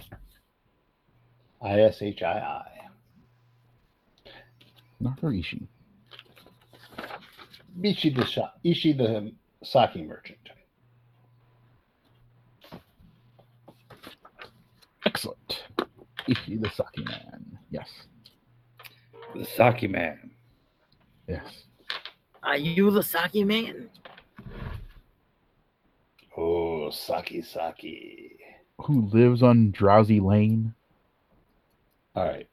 I 1.64 1.80
S 1.80 2.02
H 2.02 2.22
I 2.22 2.40
I. 2.40 4.30
Nakarishi. 5.02 5.68
Ishi 7.82 8.10
the 8.10 8.26
shop, 8.26 8.60
Ishi 8.64 8.94
the 8.94 9.32
sake 9.64 10.06
merchant. 10.06 10.38
Excellent. 15.06 15.64
Ishi 16.28 16.58
the 16.58 16.70
Saki 16.70 17.04
man. 17.04 17.58
Yes. 17.72 17.90
The 19.34 19.46
Saki 19.46 19.88
man. 19.88 20.32
Yes. 21.28 21.64
Are 22.44 22.58
you 22.58 22.92
the 22.92 23.02
sake 23.02 23.46
man? 23.46 23.90
Oh, 26.38 26.90
sake 26.90 27.44
sake. 27.46 28.40
Who 28.80 29.10
lives 29.14 29.42
on 29.42 29.72
Drowsy 29.72 30.20
Lane? 30.20 30.74
All 32.16 32.26
right. 32.26 32.48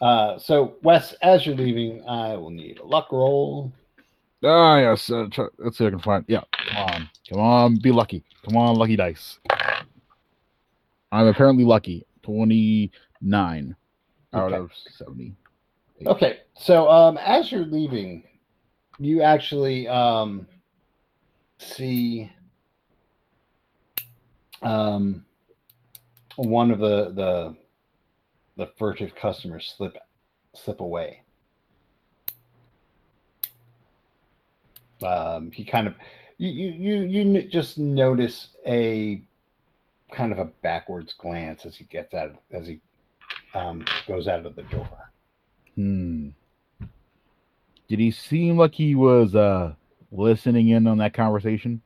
Uh, 0.00 0.38
so 0.38 0.74
Wes, 0.82 1.14
as 1.22 1.46
you're 1.46 1.54
leaving, 1.54 2.04
I 2.08 2.36
will 2.36 2.50
need 2.50 2.78
a 2.78 2.84
luck 2.84 3.12
roll. 3.12 3.72
Ah, 4.44 4.78
yes. 4.78 5.08
Uh, 5.10 5.26
try, 5.30 5.46
let's 5.58 5.78
see 5.78 5.84
if 5.84 5.88
I 5.88 5.90
can 5.90 6.00
find. 6.00 6.24
Yeah. 6.26 6.42
Come 6.68 6.76
on. 6.76 7.10
Come 7.28 7.40
on. 7.40 7.76
Be 7.76 7.92
lucky. 7.92 8.24
Come 8.44 8.56
on, 8.56 8.76
lucky 8.76 8.96
dice. 8.96 9.38
I'm 11.12 11.26
apparently 11.28 11.64
lucky. 11.64 12.04
29 12.22 13.76
out 14.32 14.52
Okay. 14.52 14.56
of 14.56 14.70
70. 14.74 15.34
Okay, 16.06 16.40
so 16.54 16.88
um, 16.90 17.16
as 17.18 17.52
you're 17.52 17.64
leaving, 17.64 18.24
you 18.98 19.22
actually 19.22 19.86
um, 19.86 20.46
see 21.58 22.28
um, 24.62 25.24
one 26.36 26.70
of 26.72 26.78
the 26.80 27.12
the 27.14 27.56
the 28.56 28.70
furtive 28.78 29.14
customers 29.14 29.74
slip 29.76 29.96
slip 30.54 30.80
away. 30.80 31.22
Um, 35.02 35.50
he 35.50 35.64
kind 35.64 35.86
of 35.86 35.94
you 36.38 36.50
you 36.50 37.02
you, 37.02 37.24
you 37.24 37.42
just 37.44 37.78
notice 37.78 38.48
a 38.66 39.22
kind 40.12 40.32
of 40.32 40.38
a 40.38 40.44
backwards 40.62 41.14
glance 41.14 41.64
as 41.64 41.76
he 41.76 41.84
gets 41.84 42.14
out 42.14 42.30
of, 42.30 42.36
as 42.52 42.66
he 42.66 42.80
um, 43.54 43.84
goes 44.06 44.28
out 44.28 44.44
of 44.44 44.54
the 44.54 44.62
door. 44.64 45.10
Hmm. 45.74 46.30
Did 47.88 47.98
he 47.98 48.10
seem 48.10 48.56
like 48.56 48.74
he 48.74 48.94
was 48.94 49.34
uh 49.34 49.74
listening 50.10 50.68
in 50.68 50.86
on 50.86 50.98
that 50.98 51.14
conversation? 51.14 51.80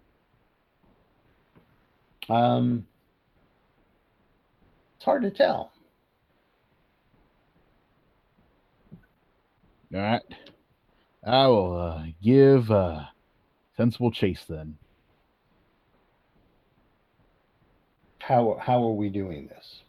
Um, 2.29 2.87
it's 4.97 5.05
hard 5.05 5.23
to 5.23 5.31
tell. 5.31 5.73
All 9.95 10.01
right. 10.01 10.23
I 11.27 11.47
will 11.49 11.77
uh, 11.79 12.05
give 12.23 12.71
uh, 12.71 13.05
sensible 13.77 14.11
chase 14.11 14.45
then. 14.49 14.77
How 18.19 18.59
how 18.61 18.83
are 18.83 18.93
we 18.93 19.09
doing 19.09 19.47
this? 19.49 19.83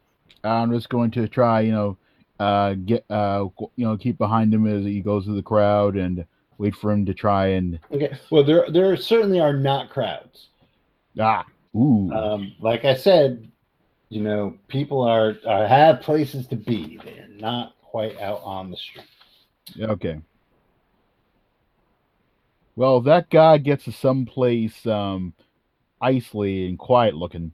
I'm 0.43 0.71
just 0.71 0.89
going 0.89 1.11
to 1.11 1.27
try, 1.27 1.61
you 1.61 1.71
know, 1.71 1.97
uh, 2.39 2.75
get, 2.75 3.03
uh, 3.09 3.47
you 3.75 3.85
know, 3.85 3.97
keep 3.97 4.17
behind 4.17 4.53
him 4.53 4.67
as 4.67 4.85
he 4.85 5.01
goes 5.01 5.25
through 5.25 5.35
the 5.35 5.41
crowd 5.41 5.95
and 5.95 6.25
wait 6.59 6.75
for 6.75 6.91
him 6.91 7.05
to 7.07 7.13
try 7.13 7.47
and 7.47 7.79
Okay. 7.91 8.15
Well, 8.29 8.43
there 8.43 8.69
there 8.71 8.95
certainly 8.95 9.39
are 9.39 9.53
not 9.53 9.89
crowds. 9.89 10.47
ah, 11.19 11.45
ooh, 11.75 12.11
Um, 12.11 12.53
like 12.59 12.85
I 12.85 12.95
said, 12.95 13.49
you 14.09 14.21
know, 14.21 14.55
people 14.67 15.01
are, 15.01 15.35
are 15.47 15.67
have 15.67 16.01
places 16.01 16.47
to 16.47 16.55
be. 16.55 16.99
They're 17.03 17.27
not 17.29 17.73
quite 17.81 18.19
out 18.21 18.41
on 18.43 18.69
the 18.69 18.77
street. 18.77 19.05
Okay. 19.79 20.19
Well, 22.75 23.01
that 23.01 23.29
guy 23.29 23.57
gets 23.57 23.85
to 23.85 23.91
someplace 23.91 24.85
um, 24.85 25.33
isolated 25.99 26.69
and 26.69 26.79
quiet 26.79 27.15
looking. 27.15 27.51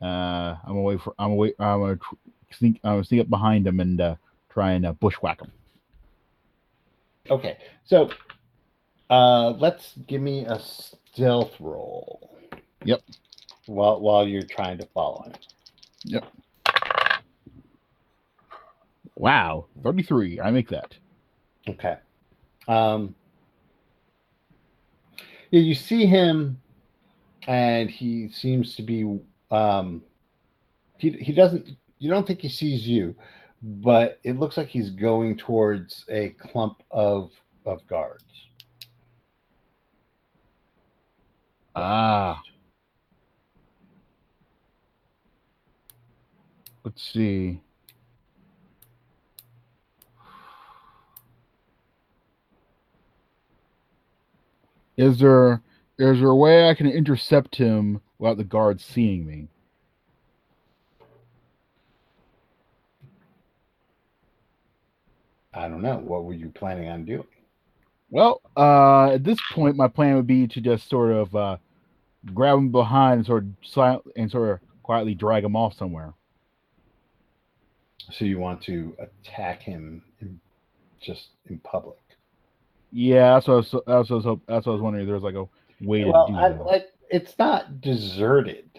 Uh, 0.00 0.56
I'm 0.64 0.84
gonna 0.84 0.98
for. 0.98 1.14
I'm 1.18 1.36
gonna. 1.36 1.50
I'm 1.58 1.80
gonna 1.80 1.96
tr- 1.96 2.14
sneak. 2.52 2.80
I'm 2.84 2.92
gonna 2.92 3.04
sneak 3.04 3.22
up 3.22 3.30
behind 3.30 3.66
him 3.66 3.80
and 3.80 4.00
uh, 4.00 4.14
try 4.50 4.72
and 4.72 4.86
uh, 4.86 4.92
bushwhack 4.92 5.40
him. 5.40 5.50
Okay, 7.28 7.58
so 7.84 8.10
uh, 9.10 9.50
let's 9.50 9.94
give 10.06 10.22
me 10.22 10.44
a 10.44 10.60
stealth 10.60 11.52
roll. 11.58 12.36
Yep. 12.84 13.00
While 13.66 14.00
while 14.00 14.28
you're 14.28 14.42
trying 14.42 14.78
to 14.78 14.86
follow 14.94 15.22
him. 15.22 15.32
Yep. 16.04 16.24
Wow, 19.16 19.66
33. 19.82 20.40
I 20.40 20.50
make 20.50 20.68
that. 20.68 20.94
Okay. 21.68 21.96
Um, 22.68 23.14
yeah, 25.50 25.60
you 25.60 25.74
see 25.74 26.06
him, 26.06 26.60
and 27.46 27.90
he 27.90 28.28
seems 28.28 28.76
to 28.76 28.82
be. 28.82 29.18
Um, 29.50 30.02
he 30.98 31.10
he 31.10 31.32
doesn't. 31.32 31.68
You 31.98 32.10
don't 32.10 32.26
think 32.26 32.40
he 32.40 32.48
sees 32.48 32.86
you, 32.86 33.14
but 33.62 34.18
it 34.22 34.38
looks 34.38 34.56
like 34.56 34.68
he's 34.68 34.90
going 34.90 35.36
towards 35.36 36.04
a 36.08 36.30
clump 36.30 36.82
of 36.90 37.30
of 37.64 37.86
guards. 37.86 38.24
Ah. 41.74 42.40
Let's 46.84 47.02
see. 47.02 47.60
Is 54.96 55.18
there 55.18 55.62
is 55.98 56.18
there 56.20 56.28
a 56.28 56.36
way 56.36 56.68
I 56.68 56.74
can 56.74 56.86
intercept 56.86 57.56
him 57.56 58.00
without 58.18 58.36
the 58.36 58.44
guards 58.44 58.84
seeing 58.84 59.26
me? 59.26 59.48
I 65.54 65.68
don't 65.68 65.82
know. 65.82 65.96
What 65.96 66.24
were 66.24 66.34
you 66.34 66.50
planning 66.50 66.88
on 66.88 67.06
doing? 67.06 67.24
Well, 68.10 68.42
uh, 68.56 69.12
at 69.12 69.24
this 69.24 69.38
point, 69.52 69.76
my 69.76 69.88
plan 69.88 70.16
would 70.16 70.26
be 70.26 70.46
to 70.48 70.60
just 70.60 70.88
sort 70.88 71.12
of 71.12 71.34
uh, 71.34 71.56
grab 72.34 72.58
him 72.58 72.70
behind 72.70 73.18
and 73.18 73.26
sort 73.26 73.44
of 73.44 73.48
silent 73.62 74.04
and 74.16 74.30
sort 74.30 74.50
of 74.50 74.60
quietly 74.82 75.14
drag 75.14 75.44
him 75.44 75.56
off 75.56 75.74
somewhere. 75.74 76.12
So 78.12 78.24
you 78.24 78.38
want 78.38 78.62
to 78.62 78.96
attack 78.98 79.62
him 79.62 80.02
in, 80.20 80.38
just 81.00 81.28
in 81.46 81.58
public? 81.58 81.98
Yeah, 82.98 83.34
that's 83.34 83.46
what 83.46 83.52
I 83.52 83.56
was, 83.56 83.70
that's 83.72 83.84
what 83.86 84.10
I 84.10 84.14
was, 84.14 84.24
hop- 84.24 84.40
that's 84.48 84.64
what 84.66 84.72
I 84.72 84.74
was 84.76 84.80
wondering. 84.82 85.02
If 85.02 85.06
there 85.08 85.14
was 85.16 85.22
like 85.22 85.34
a 85.34 85.46
way 85.86 86.04
Well, 86.06 86.26
to 86.28 86.32
do 86.32 86.38
I, 86.38 86.48
that. 86.48 86.64
like 86.64 86.86
it's 87.10 87.38
not 87.38 87.82
deserted. 87.82 88.70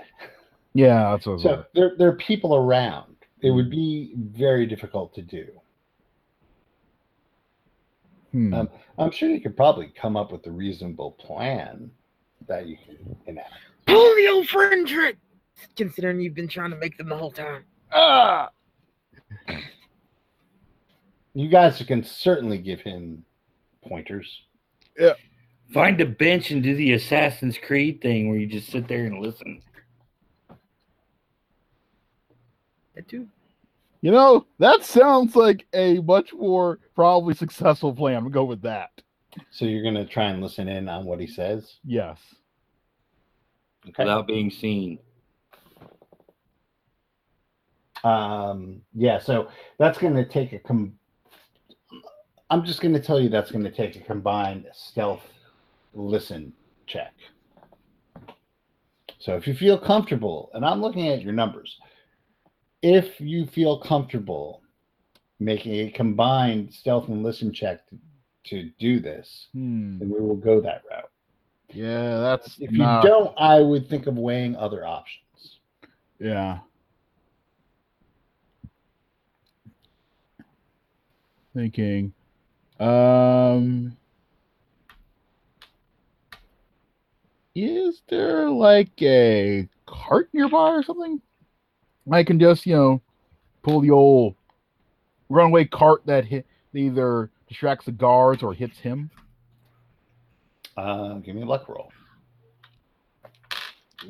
yeah, 0.73 1.11
that's 1.11 1.27
what 1.27 1.33
I 1.33 1.35
was 1.35 1.43
So 1.43 1.49
wondering. 1.49 1.65
there, 1.75 1.91
there 1.99 2.07
are 2.09 2.15
people 2.15 2.55
around. 2.55 3.15
It 3.41 3.51
would 3.51 3.69
be 3.69 4.13
very 4.15 4.65
difficult 4.65 5.13
to 5.13 5.21
do. 5.21 5.45
Hmm. 8.31 8.53
Um, 8.55 8.69
I'm 8.97 9.11
sure 9.11 9.29
you 9.29 9.39
could 9.39 9.55
probably 9.55 9.93
come 9.95 10.17
up 10.17 10.31
with 10.31 10.47
a 10.47 10.51
reasonable 10.51 11.11
plan 11.11 11.91
that 12.47 12.65
you 12.65 12.75
can 12.83 13.15
enact. 13.27 13.53
Pull 13.85 14.15
the 14.15 14.27
old 14.29 14.47
friend 14.49 14.87
trick. 14.87 15.17
Considering 15.75 16.19
you've 16.21 16.33
been 16.35 16.47
trying 16.47 16.71
to 16.71 16.75
make 16.77 16.97
them 16.97 17.09
the 17.09 17.17
whole 17.17 17.31
time. 17.31 17.65
ah! 17.91 18.49
You 21.35 21.49
guys 21.49 21.81
can 21.87 22.03
certainly 22.03 22.57
give 22.57 22.81
him 22.81 23.23
pointers. 23.87 24.41
Yeah. 24.97 25.13
Find 25.73 25.99
a 25.99 26.05
bench 26.05 26.51
and 26.51 26.63
do 26.63 26.75
the 26.75 26.93
Assassin's 26.93 27.57
Creed 27.57 28.01
thing 28.01 28.29
where 28.29 28.39
you 28.39 28.47
just 28.47 28.69
sit 28.69 28.87
there 28.87 29.05
and 29.05 29.19
listen. 29.19 29.61
That 32.95 33.07
too. 33.07 33.27
You 34.01 34.11
know, 34.11 34.45
that 34.59 34.83
sounds 34.83 35.35
like 35.35 35.65
a 35.73 35.99
much 35.99 36.33
more 36.33 36.79
probably 36.95 37.33
successful 37.33 37.93
plan. 37.93 38.15
I'm 38.15 38.23
gonna 38.23 38.33
go 38.33 38.45
with 38.45 38.61
that. 38.61 38.91
So 39.51 39.65
you're 39.65 39.83
going 39.83 39.95
to 39.95 40.05
try 40.05 40.25
and 40.25 40.41
listen 40.41 40.67
in 40.67 40.89
on 40.89 41.05
what 41.05 41.19
he 41.19 41.27
says. 41.27 41.75
Yes. 41.83 42.19
Okay. 43.87 44.03
without 44.03 44.27
being 44.27 44.49
seen. 44.49 44.99
Um, 48.03 48.81
yeah, 48.93 49.19
so 49.19 49.49
that's 49.79 49.97
going 49.97 50.15
to 50.15 50.25
take 50.25 50.53
a 50.53 50.59
com. 50.59 50.93
I'm 52.49 52.63
just 52.63 52.81
going 52.81 52.93
to 52.93 52.99
tell 53.01 53.19
you 53.19 53.29
that's 53.29 53.51
going 53.51 53.63
to 53.65 53.71
take 53.71 53.95
a 53.95 53.99
combined 53.99 54.67
stealth 54.73 55.23
listen 55.93 56.53
check. 56.85 57.13
So 59.19 59.35
if 59.35 59.47
you 59.47 59.53
feel 59.53 59.77
comfortable, 59.77 60.49
and 60.53 60.63
I'm 60.63 60.81
looking 60.81 61.09
at 61.09 61.21
your 61.21 61.33
numbers, 61.33 61.77
if 62.81 63.19
you 63.19 63.45
feel 63.45 63.79
comfortable 63.79 64.61
making 65.39 65.73
a 65.87 65.91
combined 65.91 66.73
stealth 66.73 67.09
and 67.09 67.23
listen 67.23 67.51
check 67.51 67.81
to, 67.89 67.97
to 68.45 68.69
do 68.79 68.99
this, 68.99 69.47
Hmm. 69.53 69.99
then 69.99 70.09
we 70.09 70.21
will 70.21 70.35
go 70.35 70.61
that 70.61 70.83
route. 70.89 71.11
Yeah, 71.73 72.19
that's 72.19 72.57
If 72.59 72.71
you 72.71 72.77
don't, 72.77 73.33
I 73.37 73.59
would 73.59 73.89
think 73.89 74.07
of 74.07 74.17
weighing 74.17 74.55
other 74.55 74.85
options. 74.85 75.57
Yeah. 76.19 76.59
Thinking. 81.53 82.13
Um 82.79 83.97
Is 87.59 88.03
there 88.07 88.51
like 88.51 89.01
a 89.01 89.67
cart 89.87 90.29
nearby 90.31 90.69
or 90.69 90.83
something? 90.83 91.19
I 92.11 92.23
can 92.23 92.39
just, 92.39 92.67
you 92.67 92.75
know, 92.75 93.01
pull 93.63 93.81
the 93.81 93.89
old 93.89 94.35
runaway 95.29 95.65
cart 95.65 96.03
that 96.05 96.25
hit 96.25 96.45
either 96.75 97.31
distracts 97.49 97.85
the 97.85 97.91
guards 97.91 98.43
or 98.43 98.53
hits 98.53 98.77
him. 98.77 99.09
Uh, 100.77 101.15
give 101.15 101.35
me 101.35 101.41
a 101.41 101.45
luck 101.45 101.67
roll. 101.67 101.91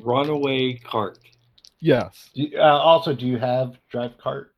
Runaway 0.03 0.73
cart. 0.73 1.19
Yes. 1.79 2.29
Do 2.35 2.41
you, 2.43 2.59
uh, 2.59 2.63
also, 2.63 3.13
do 3.13 3.25
you 3.25 3.37
have 3.37 3.77
drive 3.89 4.17
cart? 4.17 4.53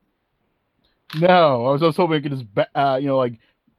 No, 1.14 1.66
I 1.66 1.70
was 1.70 1.80
just 1.80 1.96
hoping 1.96 2.16
I 2.16 2.20
could 2.20 2.32
just, 2.32 2.52
ba- 2.52 2.68
uh, 2.74 2.96
you 2.96 3.06
know, 3.06 3.18
like, 3.18 3.38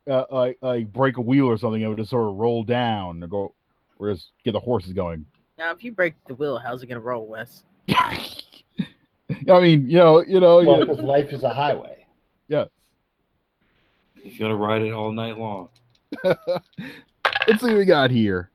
uh, 0.10 0.26
like, 0.32 0.58
like 0.62 0.92
break 0.92 1.18
a 1.18 1.22
wheel 1.22 1.46
or 1.46 1.58
something. 1.58 1.82
It 1.82 1.88
would 1.88 1.98
just 1.98 2.10
sort 2.10 2.28
of 2.30 2.36
roll 2.36 2.64
down 2.64 3.22
and 3.22 3.30
go, 3.32 3.54
or 3.98 4.14
just 4.14 4.32
get 4.44 4.52
the 4.54 4.60
horses 4.60 4.94
going. 4.94 5.26
Now, 5.58 5.72
if 5.72 5.84
you 5.84 5.92
break 5.92 6.16
the 6.28 6.36
wheel, 6.36 6.58
how's 6.58 6.82
it 6.84 6.88
gonna 6.88 7.00
roll, 7.02 7.28
Wes? 7.28 7.64
I 7.90 9.60
mean, 9.62 9.90
you 9.90 9.98
know, 9.98 10.24
you 10.24 10.40
know, 10.40 10.58
Well, 10.64 10.80
you- 10.80 10.86
because 10.86 11.02
life 11.04 11.30
is 11.32 11.44
a 11.44 11.50
highway. 11.54 12.06
yes. 12.48 12.68
He's 14.22 14.38
gonna 14.38 14.56
ride 14.56 14.82
it 14.84 14.92
all 14.92 15.12
night 15.12 15.38
long. 15.38 15.70
Let's 16.24 17.60
see 17.62 17.68
what 17.68 17.78
we 17.78 17.86
got 17.86 18.12
here. 18.12 18.52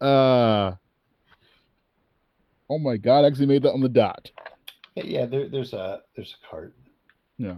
Uh, 0.00 0.72
oh 2.68 2.78
my 2.78 2.96
god, 2.96 3.24
I 3.24 3.28
actually 3.28 3.46
made 3.46 3.62
that 3.62 3.72
on 3.72 3.80
the 3.80 3.88
dot. 3.88 4.30
Yeah, 4.94 5.04
yeah 5.04 5.26
there, 5.26 5.48
there's 5.48 5.72
a 5.72 6.00
there's 6.16 6.34
a 6.42 6.48
cart. 6.50 6.74
Yeah. 7.38 7.56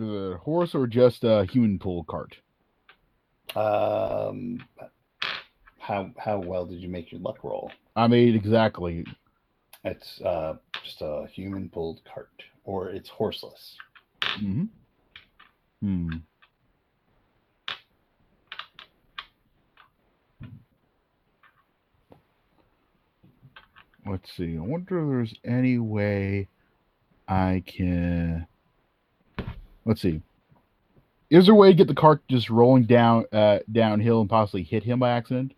A 0.00 0.36
horse 0.38 0.74
or 0.74 0.86
just 0.86 1.22
a 1.24 1.44
human 1.44 1.78
pull 1.78 2.04
cart? 2.04 2.36
Um, 3.54 4.66
how 5.78 6.10
how 6.18 6.38
well 6.38 6.66
did 6.66 6.80
you 6.80 6.88
make 6.88 7.12
your 7.12 7.20
luck 7.20 7.44
roll? 7.44 7.70
I 7.94 8.06
made 8.08 8.34
exactly. 8.34 9.04
It's 9.84 10.20
uh, 10.22 10.54
just 10.82 11.00
a 11.02 11.26
human 11.32 11.68
pulled 11.68 12.00
cart, 12.04 12.42
or 12.64 12.88
it's 12.88 13.08
horseless. 13.08 13.76
hmm 14.22 14.64
Hmm. 15.80 16.08
Let's 24.06 24.32
see. 24.36 24.56
I 24.56 24.60
wonder 24.60 24.98
if 25.00 25.08
there's 25.08 25.34
any 25.44 25.78
way 25.78 26.48
I 27.28 27.62
can. 27.66 28.46
Let's 29.84 30.00
see. 30.00 30.22
Is 31.30 31.46
there 31.46 31.54
a 31.54 31.56
way 31.56 31.68
to 31.68 31.74
get 31.74 31.88
the 31.88 31.94
cart 31.94 32.22
just 32.28 32.50
rolling 32.50 32.84
down 32.84 33.24
uh, 33.32 33.58
downhill 33.72 34.20
and 34.20 34.30
possibly 34.30 34.62
hit 34.62 34.82
him 34.82 34.98
by 34.98 35.10
accident? 35.10 35.52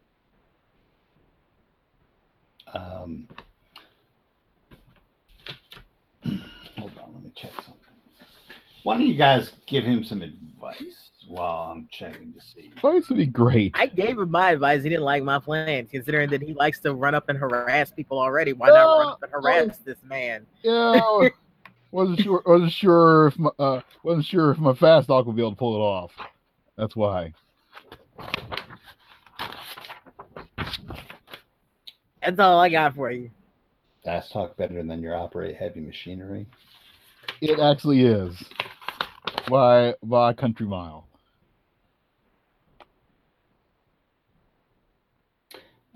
Um, 2.72 3.28
hold 6.78 6.92
on, 7.02 7.14
let 7.14 7.22
me 7.22 7.32
check 7.36 7.52
something. 7.56 7.74
Why 8.82 8.98
don't 8.98 9.06
you 9.06 9.14
guys 9.14 9.52
give 9.66 9.84
him 9.84 10.04
some 10.04 10.22
advice 10.22 11.10
while 11.26 11.72
I'm 11.72 11.88
checking 11.90 12.32
to 12.32 12.40
see? 12.40 12.70
Advice 12.76 13.08
would 13.08 13.18
be 13.18 13.26
great. 13.26 13.72
I 13.74 13.86
gave 13.86 14.18
him 14.18 14.30
my 14.30 14.52
advice. 14.52 14.82
He 14.82 14.88
didn't 14.88 15.04
like 15.04 15.24
my 15.24 15.38
plan, 15.38 15.86
considering 15.86 16.30
that 16.30 16.40
he 16.40 16.54
likes 16.54 16.78
to 16.80 16.94
run 16.94 17.14
up 17.14 17.28
and 17.28 17.38
harass 17.38 17.90
people 17.90 18.18
already. 18.18 18.52
Why 18.52 18.68
not 18.68 18.98
run 18.98 19.06
up 19.08 19.22
and 19.22 19.32
harass 19.32 19.78
this 19.78 19.98
man? 20.04 20.46
Yeah, 20.62 21.00
wasn't 21.96 22.20
sure. 22.20 22.42
Wasn't 22.44 22.72
sure 22.72 23.28
if 23.28 23.38
my 23.38 23.50
uh, 23.58 23.80
wasn't 24.02 24.26
sure 24.26 24.50
if 24.50 24.58
my 24.58 24.74
fast 24.74 25.08
talk 25.08 25.24
would 25.24 25.34
be 25.34 25.40
able 25.40 25.52
to 25.52 25.56
pull 25.56 25.76
it 25.76 25.78
off. 25.78 26.12
That's 26.76 26.94
why. 26.94 27.32
That's 32.20 32.38
all 32.38 32.60
I 32.60 32.68
got 32.68 32.94
for 32.94 33.10
you. 33.10 33.30
Fast 34.04 34.30
talk 34.30 34.58
better 34.58 34.82
than 34.82 35.00
your 35.00 35.16
operate 35.16 35.56
heavy 35.56 35.80
machinery. 35.80 36.46
It 37.40 37.58
actually 37.58 38.02
is 38.02 38.44
by 39.48 39.94
by 40.02 40.34
country 40.34 40.66
mile. 40.66 41.08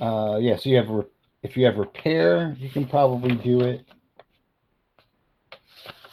Uh, 0.01 0.39
yeah, 0.41 0.57
so 0.57 0.71
you 0.71 0.77
have 0.77 0.89
re- 0.89 1.05
if 1.43 1.59
you 1.59 1.67
have 1.67 1.77
repair, 1.77 2.57
you 2.59 2.71
can 2.71 2.87
probably 2.87 3.35
do 3.35 3.61
it. 3.61 3.85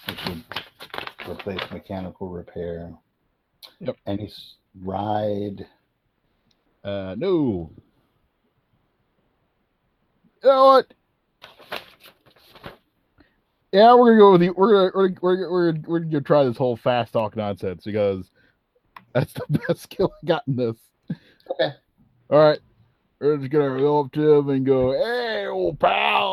Which 0.08 0.20
would 0.28 0.44
replace 1.30 1.72
mechanical 1.72 2.30
repair. 2.30 2.94
Yep. 3.80 3.98
Any 4.06 4.28
s- 4.28 4.56
ride? 4.82 5.66
Uh, 6.84 7.16
no. 7.18 7.72
You 10.44 10.50
know 10.50 10.66
what? 10.66 10.94
Yeah, 13.74 13.94
we're 13.96 14.18
gonna 14.18 14.20
go 14.20 14.32
with 14.32 14.42
the 14.42 14.50
we're 14.52 14.90
gonna 14.92 14.92
we're 14.96 15.16
we're 15.22 15.52
we're, 15.52 15.74
we're 15.86 16.00
gonna 16.00 16.22
try 16.22 16.46
this 16.46 16.58
whole 16.58 16.78
fast 16.78 17.12
talk 17.12 17.36
nonsense 17.36 17.84
because 17.84 18.32
that's 19.14 19.34
the 19.34 19.60
best 19.68 19.82
skill 19.84 20.14
I 20.24 20.26
got 20.26 20.44
in 20.48 20.56
this. 20.56 20.78
Okay. 21.52 21.74
All 22.30 22.40
right. 22.40 22.60
We're 23.20 23.38
just 23.38 23.52
gonna 23.52 23.80
go 23.80 24.00
up 24.02 24.12
to 24.14 24.36
him 24.36 24.50
and 24.50 24.66
go, 24.66 24.94
"Hey, 24.94 25.48
old 25.48 25.80
pal, 25.80 25.90
hey." 25.90 26.27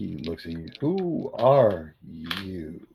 He 0.00 0.16
looks 0.26 0.46
at 0.46 0.52
you. 0.52 0.66
Who 0.80 1.30
are 1.34 1.94
you? 2.08 2.86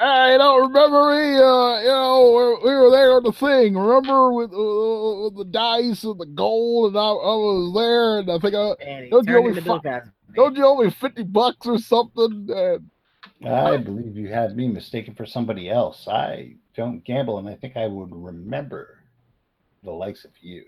I 0.00 0.36
don't 0.36 0.72
remember 0.72 1.10
me? 1.10 1.36
Uh, 1.36 1.80
you 1.82 1.86
know, 1.86 2.58
we, 2.64 2.68
we 2.68 2.76
were 2.76 2.90
there 2.90 3.12
on 3.12 3.22
the 3.22 3.30
thing. 3.30 3.76
Remember 3.76 4.32
with, 4.32 4.50
uh, 4.52 5.22
with 5.22 5.36
the 5.36 5.44
dice 5.48 6.02
and 6.02 6.18
the 6.18 6.26
gold, 6.26 6.88
and 6.94 6.98
I, 6.98 7.02
I 7.10 7.12
was 7.12 7.74
there, 7.76 8.18
and 8.18 8.30
I 8.32 8.38
think 8.40 8.56
I 8.56 8.84
And 8.84 9.08
Don't 9.08 9.20
you 9.28 9.34
turned 9.34 9.36
always 9.36 9.56
into 9.58 9.68
fuck- 9.70 9.82
Bill 9.84 9.92
Cosby. 10.00 10.10
don't 10.34 10.56
you 10.56 10.66
owe 10.66 10.82
me 10.82 10.90
fifty 10.90 11.22
bucks 11.22 11.64
or 11.64 11.78
something? 11.78 12.48
And 12.50 13.48
I 13.48 13.76
believe 13.76 14.16
you 14.16 14.26
had 14.26 14.56
me 14.56 14.66
mistaken 14.66 15.14
for 15.14 15.26
somebody 15.26 15.70
else. 15.70 16.08
I 16.08 16.56
don't 16.76 17.04
gamble, 17.04 17.38
and 17.38 17.48
I 17.48 17.54
think 17.54 17.76
I 17.76 17.86
would 17.86 18.10
remember 18.12 18.98
the 19.84 19.92
likes 19.92 20.24
of 20.24 20.32
you. 20.40 20.64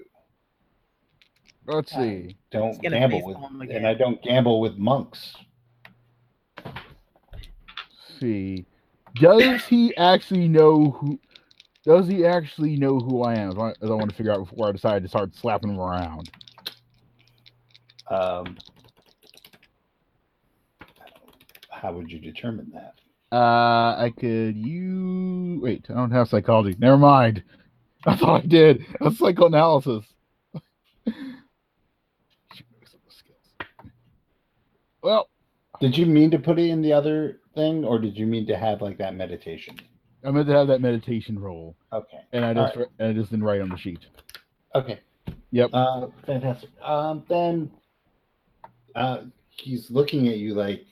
Let's 1.68 1.92
see. 1.92 2.36
Don't 2.50 2.80
gonna 2.82 2.98
gamble 2.98 3.18
face 3.18 3.26
with, 3.26 3.36
palm 3.36 3.60
and. 3.60 3.86
I 3.86 3.94
don't 3.94 4.22
gamble 4.22 4.60
with 4.60 4.76
monks. 4.78 5.36
see. 8.20 8.66
Does 9.16 9.64
he 9.66 9.96
actually 9.96 10.48
know 10.48 10.90
who? 10.90 11.18
Does 11.84 12.08
he 12.08 12.26
actually 12.26 12.76
know 12.76 12.98
who 12.98 13.22
I 13.22 13.34
am? 13.34 13.50
As 13.50 13.58
I 13.58 13.68
as 13.82 13.90
I 13.90 13.94
want 13.94 14.10
to 14.10 14.16
figure 14.16 14.32
out 14.32 14.48
before 14.48 14.68
I 14.68 14.72
decide 14.72 15.02
to 15.02 15.08
start 15.08 15.34
slapping 15.34 15.70
him 15.70 15.80
around. 15.80 16.30
Um, 18.10 18.56
how 21.70 21.92
would 21.92 22.10
you 22.10 22.18
determine 22.18 22.72
that? 22.74 22.94
Uh, 23.30 23.94
I 23.98 24.12
could 24.18 24.56
you 24.56 25.58
wait. 25.62 25.86
I 25.90 25.94
don't 25.94 26.10
have 26.10 26.28
psychology. 26.28 26.76
Never 26.78 26.96
mind. 26.96 27.42
I 28.06 28.16
thought 28.16 28.44
I 28.44 28.46
did. 28.46 28.86
That's 29.00 29.18
psychoanalysis. 29.18 30.04
Well, 35.08 35.30
Did 35.80 35.96
you 35.96 36.04
mean 36.04 36.30
to 36.32 36.38
put 36.38 36.58
it 36.58 36.68
in 36.68 36.82
the 36.82 36.92
other 36.92 37.40
thing, 37.54 37.82
or 37.82 37.98
did 37.98 38.14
you 38.14 38.26
mean 38.26 38.46
to 38.46 38.56
have 38.58 38.82
like 38.82 38.98
that 38.98 39.14
meditation? 39.14 39.74
I 40.22 40.30
meant 40.30 40.46
to 40.48 40.52
have 40.52 40.66
that 40.68 40.82
meditation 40.82 41.38
roll, 41.38 41.76
Okay. 41.92 42.20
and 42.32 42.44
I 42.44 42.52
just 42.52 42.76
and 42.98 43.08
I 43.08 43.12
just 43.14 43.30
didn't 43.30 43.44
write 43.44 43.62
on 43.62 43.70
the 43.70 43.78
sheet. 43.78 44.00
Okay. 44.74 45.00
Yep. 45.52 45.70
Uh, 45.72 46.08
fantastic. 46.26 46.68
Um, 46.82 47.24
then 47.26 47.70
uh, 48.94 49.22
he's 49.48 49.90
looking 49.90 50.28
at 50.28 50.36
you 50.36 50.52
like, 50.54 50.84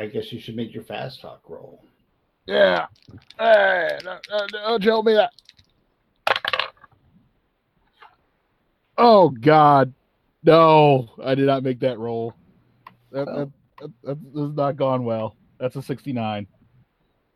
I 0.00 0.06
guess 0.06 0.32
you 0.32 0.40
should 0.40 0.56
make 0.56 0.72
your 0.72 0.84
fast 0.84 1.20
talk 1.20 1.42
roll. 1.46 1.84
Yeah. 2.46 2.86
Hey, 3.38 3.98
don't 4.02 4.82
tell 4.82 5.02
me 5.02 5.12
that. 5.12 5.32
Oh 8.96 9.28
God, 9.28 9.92
no! 10.44 11.10
I 11.22 11.34
did 11.34 11.46
not 11.46 11.62
make 11.62 11.80
that 11.80 11.98
roll. 11.98 12.34
That, 13.10 13.28
Oh. 13.28 13.52
that, 13.80 13.90
that, 14.02 14.22
that 14.32 14.40
has 14.40 14.54
not 14.54 14.76
gone 14.76 15.04
well. 15.04 15.36
That's 15.58 15.76
a 15.76 15.82
sixty-nine. 15.82 16.46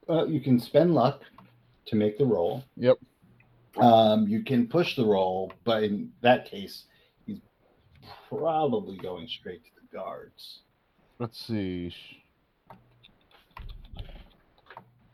Uh, 0.08 0.24
you 0.26 0.40
can 0.40 0.58
spend 0.60 0.94
luck 0.94 1.22
to 1.86 1.96
make 1.96 2.18
the 2.18 2.24
roll. 2.24 2.64
Yep. 2.76 2.96
Um, 3.76 4.26
you 4.26 4.42
can 4.42 4.66
push 4.66 4.96
the 4.96 5.04
roll, 5.04 5.52
but 5.64 5.82
in 5.82 6.10
that 6.22 6.46
case, 6.50 6.84
he's 7.26 7.38
probably 8.28 8.96
going 8.96 9.26
straight 9.28 9.62
to 9.64 9.70
the 9.80 9.96
guards. 9.96 10.60
Let's 11.18 11.38
see. 11.38 11.92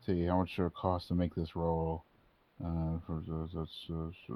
see 0.07 0.27
how 0.27 0.39
much 0.39 0.59
it 0.59 0.63
would 0.63 0.75
cost 0.75 1.09
to 1.09 1.15
make 1.15 1.35
this 1.35 1.55
roll. 1.57 2.05
Uh, 2.65 2.99
for 3.07 3.23
that's 3.53 3.91
uh, 3.91 4.35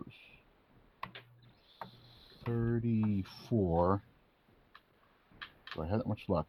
34. 2.46 4.02
Do 5.74 5.82
I 5.82 5.86
have 5.86 5.98
that 5.98 6.06
much 6.06 6.22
luck? 6.28 6.48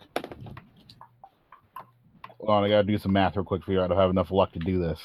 Hold 2.37 2.49
on, 2.49 2.63
I 2.63 2.69
gotta 2.69 2.83
do 2.83 2.97
some 2.97 3.13
math 3.13 3.35
real 3.35 3.43
quick. 3.43 3.63
for 3.63 3.71
you. 3.71 3.81
I 3.81 3.87
don't 3.87 3.97
have 3.97 4.11
enough 4.11 4.31
luck 4.31 4.53
to 4.53 4.59
do 4.59 4.79
this. 4.79 4.99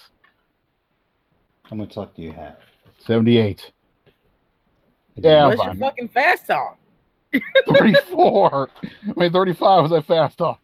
How 1.64 1.76
much 1.76 1.96
luck 1.96 2.14
do 2.14 2.22
you 2.22 2.32
have? 2.32 2.58
78. 2.98 3.72
Yeah, 5.16 5.46
What's 5.46 5.64
your 5.64 5.74
fucking 5.74 6.08
fast 6.08 6.46
talk? 6.46 6.78
34. 7.68 8.70
I 8.82 9.12
mean, 9.16 9.32
35 9.32 9.82
was 9.82 9.92
a 9.92 10.02
fast 10.02 10.36
talk. 10.36 10.60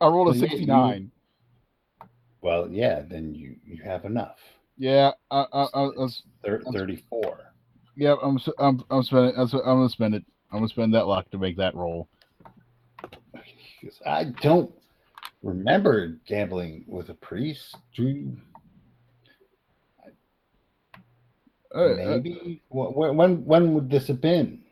I 0.00 0.06
rolled 0.06 0.34
a 0.34 0.38
69. 0.38 1.10
Well, 2.40 2.68
yeah, 2.70 3.02
then 3.08 3.34
you 3.34 3.56
you 3.64 3.82
have 3.82 4.04
enough. 4.04 4.38
Yeah, 4.76 5.12
I, 5.30 5.46
I, 5.52 5.66
I 5.74 5.82
was 5.82 6.22
34. 6.44 7.51
Yep, 7.96 8.18
I'm 8.22 8.38
I'm 8.58 8.84
I'm 8.90 9.02
spending 9.02 9.34
I'm 9.36 9.46
gonna 9.48 9.88
spend 9.88 10.14
it. 10.14 10.24
I'm 10.50 10.58
gonna 10.58 10.68
spend 10.68 10.94
that 10.94 11.06
luck 11.06 11.30
to 11.30 11.38
make 11.38 11.56
that 11.58 11.74
roll. 11.74 12.08
I 14.06 14.24
don't 14.24 14.72
remember 15.42 16.18
gambling 16.26 16.84
with 16.86 17.10
a 17.10 17.14
priest. 17.14 17.76
Do 17.94 18.04
you? 18.04 18.36
Uh, 21.74 21.78
uh 21.78 21.94
Maybe. 21.96 22.62
Uh, 22.70 22.74
when, 22.90 23.16
when 23.16 23.44
when 23.44 23.74
would 23.74 23.90
this 23.90 24.08
have 24.08 24.20
been? 24.20 24.62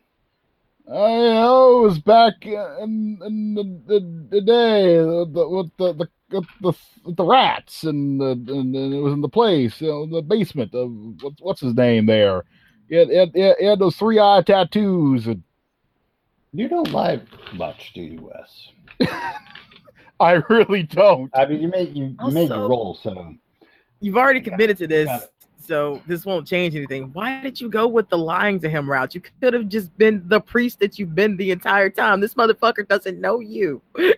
I 0.88 0.92
know 0.92 1.78
it 1.78 1.82
was 1.82 1.98
back 2.00 2.34
in, 2.42 3.18
in 3.24 3.54
the, 3.54 3.80
the, 3.86 4.26
the, 4.28 4.40
day 4.40 4.98
with 4.98 5.32
the 5.76 5.92
the, 5.92 6.08
the, 6.30 6.42
the, 6.60 7.12
the, 7.12 7.24
rats 7.24 7.84
and, 7.84 8.20
the, 8.20 8.32
and, 8.32 8.74
and 8.74 8.94
it 8.94 8.98
was 8.98 9.12
in 9.12 9.20
the 9.20 9.28
place, 9.28 9.80
you 9.80 9.86
know, 9.86 10.06
the 10.06 10.20
basement 10.20 10.74
of 10.74 10.90
what's 11.22 11.40
what's 11.40 11.60
his 11.60 11.74
name 11.74 12.06
there. 12.06 12.44
He 12.90 12.96
had, 12.96 13.08
he 13.08 13.14
had, 13.16 13.30
he 13.34 13.40
had- 13.40 13.56
he 13.60 13.64
had 13.66 13.78
those 13.78 13.96
three 13.96 14.18
eye 14.18 14.42
tattoos 14.44 15.26
and 15.28 15.42
You 16.52 16.68
don't 16.68 16.90
lie 16.92 17.20
much, 17.54 17.92
do 17.94 18.02
you, 18.02 18.20
Wes? 18.30 19.08
I 20.20 20.32
really 20.50 20.82
don't. 20.82 21.30
I 21.34 21.46
mean, 21.46 21.62
you 21.62 21.68
made 21.68 21.96
you, 21.96 22.14
you 22.22 22.30
made 22.32 22.48
your 22.48 22.58
Also- 22.58 22.68
roll, 22.68 22.94
so 23.02 23.34
You've 24.02 24.16
already 24.16 24.40
committed 24.40 24.76
to 24.78 24.86
this, 24.86 25.10
so 25.60 26.00
this 26.06 26.24
won't 26.24 26.46
change 26.46 26.74
anything. 26.74 27.10
Why 27.12 27.42
did 27.42 27.60
you 27.60 27.68
go 27.68 27.86
with 27.86 28.08
the 28.08 28.16
lying 28.16 28.58
to 28.60 28.68
him 28.68 28.90
route? 28.90 29.14
You 29.14 29.20
could 29.42 29.52
have 29.52 29.68
just 29.68 29.96
been 29.98 30.22
the 30.26 30.40
priest 30.40 30.78
that 30.80 30.98
you've 30.98 31.14
been 31.14 31.36
the 31.36 31.50
entire 31.50 31.90
time. 31.90 32.18
This 32.18 32.32
motherfucker 32.32 32.88
doesn't 32.88 33.20
know 33.20 33.40
you. 33.40 33.82
I 33.98 34.14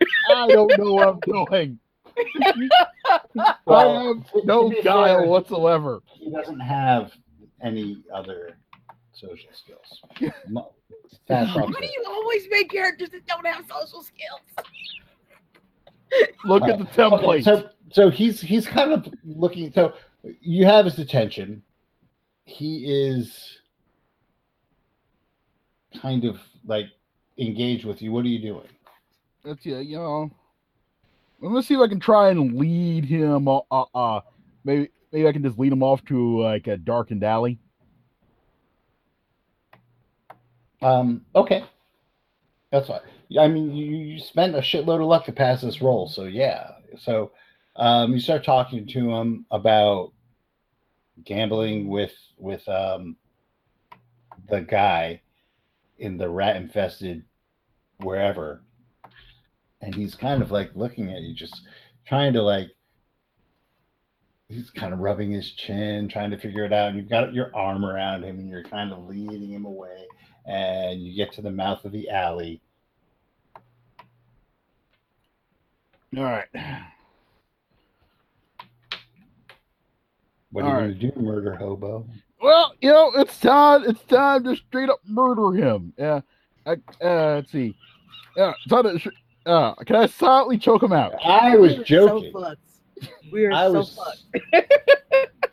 don't 0.49 0.79
know 0.79 0.93
what 0.95 1.09
I'm 1.09 1.21
doing. 1.21 1.79
I 3.37 3.55
have 3.67 4.45
no 4.45 4.71
to 4.71 4.83
guile 4.83 5.27
whatsoever. 5.27 6.01
He 6.15 6.31
doesn't 6.31 6.61
have 6.61 7.11
any 7.61 8.03
other 8.15 8.57
social 9.23 9.51
skills. 9.53 10.03
Why 11.27 11.45
do 11.47 11.87
you 11.87 12.05
always 12.07 12.47
make 12.51 12.71
characters 12.71 13.11
that 13.11 13.27
don't 13.27 13.47
have 13.47 13.65
social 13.67 14.03
skills? 14.03 14.41
Look 16.45 16.65
at 16.65 16.79
the 16.79 16.85
Okay, 16.85 17.17
template. 17.17 17.45
so 17.45 17.71
so 17.91 18.11
he's 18.11 18.41
he's 18.41 18.67
kind 18.67 18.93
of 18.93 19.09
looking. 19.25 19.73
So 19.73 19.95
you 20.41 20.67
have 20.67 20.85
his 20.85 20.99
attention. 20.99 21.63
He 22.45 22.85
is 22.87 23.59
kind 26.01 26.25
of 26.25 26.39
like 26.67 26.87
engaged 27.39 27.85
with 27.85 28.03
you. 28.03 28.13
What 28.13 28.25
are 28.25 28.29
you 28.29 28.41
doing? 28.41 28.69
That's 29.45 29.65
yeah, 29.65 29.79
you 29.79 29.97
know. 29.97 30.31
Let 31.41 31.53
me 31.53 31.63
see 31.63 31.75
if 31.75 31.81
I 31.81 31.89
can 31.89 32.01
try 32.01 32.31
and 32.31 32.55
lead 32.59 33.05
him. 33.05 33.49
Uh, 33.49 33.61
uh, 33.71 33.85
uh 33.95 34.21
maybe 34.65 34.91
maybe 35.13 35.27
I 35.27 35.33
can 35.33 35.43
just 35.43 35.59
lead 35.59 35.73
him 35.73 35.83
off 35.83 36.05
to 36.07 36.43
like 36.43 36.67
a 36.67 36.77
darkened 36.77 37.25
alley. 37.25 37.59
Um. 40.83 41.25
Okay. 41.35 41.65
That's 42.73 42.89
fine. 42.89 43.01
I 43.39 43.49
mean, 43.49 43.75
you, 43.75 43.97
you 43.97 44.19
spent 44.19 44.57
a 44.57 44.61
shitload 44.61 45.01
of 45.01 45.07
luck 45.07 45.27
to 45.27 45.33
pass 45.33 45.61
this 45.61 45.83
roll, 45.83 46.09
so 46.09 46.25
yeah. 46.25 46.71
So, 46.99 47.33
um, 47.77 48.13
you 48.13 48.19
start 48.19 48.45
talking 48.45 48.87
to 48.89 49.11
him 49.13 49.47
about 49.51 50.13
gambling 51.25 51.89
with 51.89 52.13
with 52.39 52.67
um 52.69 53.17
the 54.49 54.63
guy 54.63 55.21
in 55.99 56.17
the 56.17 56.29
rat 56.29 56.57
infested 56.57 57.23
wherever, 57.99 58.63
and 59.83 59.95
he's 59.95 60.15
kind 60.15 60.43
of 60.43 60.51
like 60.51 60.71
looking 60.75 61.11
at 61.11 61.21
you, 61.21 61.35
just 61.35 61.63
trying 62.07 62.33
to 62.33 62.43
like. 62.43 62.69
He's 64.49 64.69
kind 64.69 64.93
of 64.93 64.99
rubbing 64.99 65.31
his 65.31 65.53
chin, 65.53 66.11
trying 66.11 66.31
to 66.31 66.39
figure 66.39 66.65
it 66.67 66.75
out. 66.75 66.89
And 66.89 66.99
you've 66.99 67.09
got 67.09 67.33
your 67.33 67.51
arm 67.57 67.87
around 67.87 68.23
him, 68.23 68.39
and 68.39 68.51
you're 68.51 68.65
kind 68.65 68.93
of 68.93 69.07
leading 69.07 69.51
him 69.51 69.65
away 69.65 70.07
and 70.47 71.01
you 71.01 71.15
get 71.15 71.33
to 71.35 71.43
the 71.43 71.51
mouth 71.51 71.85
of 71.85 71.93
the 71.93 72.09
alley. 72.11 72.61
All 76.17 76.25
right. 76.25 76.47
What 80.51 80.65
are 80.65 80.69
you 80.69 80.75
All 80.75 80.81
going 80.81 80.99
to 80.99 81.11
do, 81.11 81.21
murder 81.21 81.55
hobo? 81.55 82.07
Well, 82.41 82.75
you 82.81 82.91
know, 82.91 83.13
it's 83.17 83.39
time. 83.41 83.85
It's 83.89 84.03
time 84.03 84.45
to 84.45 84.57
straight 84.57 84.91
up 84.91 85.01
murder 85.07 85.53
him. 85.53 85.95
Yeah. 85.97 86.21
I, 86.67 86.73
uh, 87.03 87.35
let's 87.37 87.51
see. 87.53 87.75
Yeah. 88.37 88.53
Time 88.69 88.85
to, 88.85 88.99
sh- 88.99 89.09
uh, 89.47 89.75
can 89.75 89.97
I 89.97 90.07
silently 90.07 90.59
choke 90.59 90.83
him 90.83 90.93
out? 90.93 91.15
I 91.25 91.57
was 91.57 91.79
We're 91.79 91.85
joking. 91.85 92.33
So 92.33 92.41
fucked. 92.41 92.61
We 93.33 93.47
are 93.47 93.53
I 93.53 93.67
so 93.69 93.73
was. 93.73 93.99
fucked. 94.53 94.73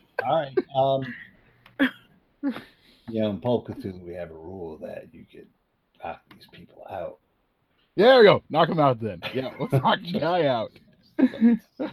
All 0.26 0.36
right. 0.36 0.58
Um, 0.76 2.52
you 3.10 3.20
know, 3.20 3.30
in 3.30 3.40
Pulp 3.40 3.68
Cthulhu, 3.68 4.02
we 4.04 4.14
have 4.14 4.30
a 4.30 4.34
rule 4.34 4.78
that 4.78 5.08
you 5.12 5.24
could 5.30 5.46
knock 6.02 6.20
these 6.34 6.46
people 6.52 6.86
out. 6.90 7.18
There 7.96 8.18
we 8.18 8.24
go. 8.24 8.42
Knock 8.50 8.68
him 8.68 8.78
out 8.80 9.00
then. 9.00 9.20
Yeah. 9.34 9.50
Let's 9.58 9.72
knock 9.84 9.98
the 10.02 10.18
guy 10.18 10.46
out. 10.46 10.70
All 11.20 11.88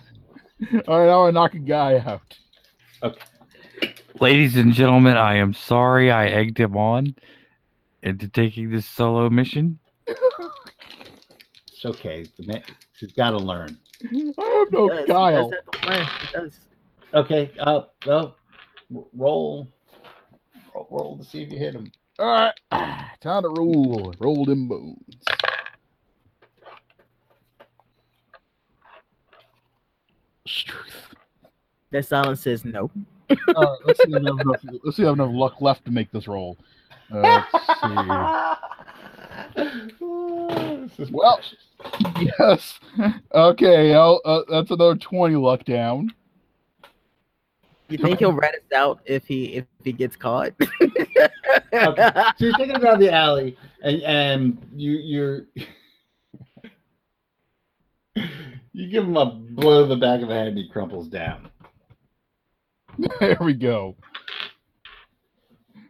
right. 1.00 1.10
I 1.10 1.16
want 1.18 1.30
to 1.30 1.32
knock 1.34 1.54
a 1.54 1.60
guy 1.60 1.98
out. 2.00 2.38
Okay. 3.04 3.20
Ladies 4.20 4.56
and 4.58 4.74
gentlemen, 4.74 5.18
I 5.18 5.36
am 5.36 5.54
sorry 5.54 6.12
I 6.12 6.28
egged 6.28 6.60
him 6.60 6.76
on 6.78 7.16
into 8.04 8.28
taking 8.28 8.70
this 8.72 8.86
solo 8.86 9.30
mission. 9.30 9.80
It's 10.08 11.86
okay. 11.86 12.26
The 12.38 12.48
man, 12.48 12.64
he's 13.00 13.12
got 13.12 13.32
to 13.32 13.38
learn. 13.38 13.78
I 14.04 14.16
have 14.60 14.72
no 14.72 14.88
He 14.98 15.06
guile. 15.06 15.50
does 15.50 15.60
have 15.74 15.82
to 15.82 15.88
learn. 15.90 16.06
He 16.22 16.34
does. 16.34 16.60
Okay. 17.14 17.52
Uh, 17.60 17.82
well, 18.06 18.36
roll, 19.16 19.68
roll, 20.78 20.88
roll 20.92 21.18
to 21.18 21.24
see 21.24 21.44
if 21.44 21.52
you 21.52 21.58
hit 21.58 21.74
him. 21.76 21.92
All 22.20 22.26
right. 22.26 22.54
Time 23.22 23.44
to 23.44 23.50
roll. 23.50 24.14
Roll 24.20 24.46
them 24.46 24.68
bones. 24.68 25.26
Truth. 30.48 31.16
That 31.92 32.06
silence 32.06 32.42
says 32.42 32.66
no. 32.66 32.90
All 33.30 33.64
right. 33.64 33.78
Let's 33.86 34.00
see 34.04 34.12
if 34.12 34.16
I 34.16 34.26
have 34.28 34.40
enough, 34.40 34.62
let's 34.84 34.98
see 34.98 35.04
if 35.04 35.08
I 35.08 35.10
have 35.10 35.20
enough 35.20 35.32
luck 35.34 35.62
left 35.62 35.86
to 35.86 35.92
make 35.92 36.12
this 36.12 36.28
roll. 36.28 36.58
Uh, 37.12 37.44
let's 37.54 37.68
see. 40.98 41.12
Well, 41.12 41.40
yes. 42.40 42.80
Okay. 43.34 43.94
I'll, 43.94 44.22
uh, 44.26 44.42
that's 44.50 44.72
another 44.72 44.96
twenty 44.96 45.36
luck 45.36 45.64
down. 45.66 46.14
You 47.90 47.98
think 47.98 48.20
he'll 48.20 48.34
rat 48.34 48.56
us 48.56 48.72
out 48.76 49.00
if 49.06 49.26
he 49.26 49.56
if 49.56 49.66
he 49.84 49.92
gets 49.92 50.16
caught? 50.16 50.54
Okay. 51.74 52.12
so 52.16 52.46
you're 52.46 52.56
thinking 52.56 52.78
about 52.78 52.98
the 53.00 53.12
alley, 53.12 53.58
and 53.82 54.02
and 54.04 54.68
you 54.74 54.92
you're 54.94 55.48
you 58.74 58.90
give 58.90 59.04
him 59.04 59.18
a 59.18 59.26
blow 59.26 59.84
to 59.84 59.88
the 59.88 59.96
back 59.98 60.22
of 60.22 60.30
the 60.30 60.34
head, 60.34 60.48
and 60.48 60.58
he 60.58 60.70
crumples 60.70 61.08
down. 61.08 61.50
There 63.20 63.38
we 63.42 63.54
go. 63.54 63.96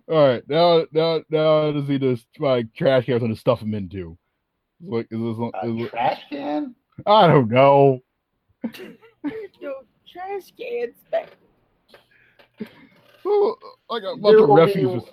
All 0.09 0.27
right, 0.27 0.43
now, 0.49 0.85
now, 0.91 1.21
now, 1.29 1.69
I 1.69 1.71
just 1.71 1.87
need 1.87 2.01
to 2.01 2.17
find 2.39 2.73
trash 2.73 3.05
cans 3.05 3.23
and 3.23 3.33
to 3.33 3.39
stuff 3.39 3.59
them 3.61 3.73
into. 3.73 4.17
Like, 4.81 5.07
is 5.11 5.19
this? 5.19 5.37
A 5.63 5.67
Is, 5.67 5.89
trash 5.89 6.21
can? 6.29 6.75
I 7.05 7.27
don't 7.27 7.49
know. 7.49 8.01
Yo, 8.73 9.73
trash 10.05 10.51
cans 10.57 10.95
back. 11.11 11.29
Oh, 13.25 13.55
Like 13.89 14.03
a 14.03 14.15
bunch 14.15 14.35
There 14.35 14.43
of 14.43 14.49
will 14.49 14.55
be 14.55 14.61
refuse. 14.61 15.03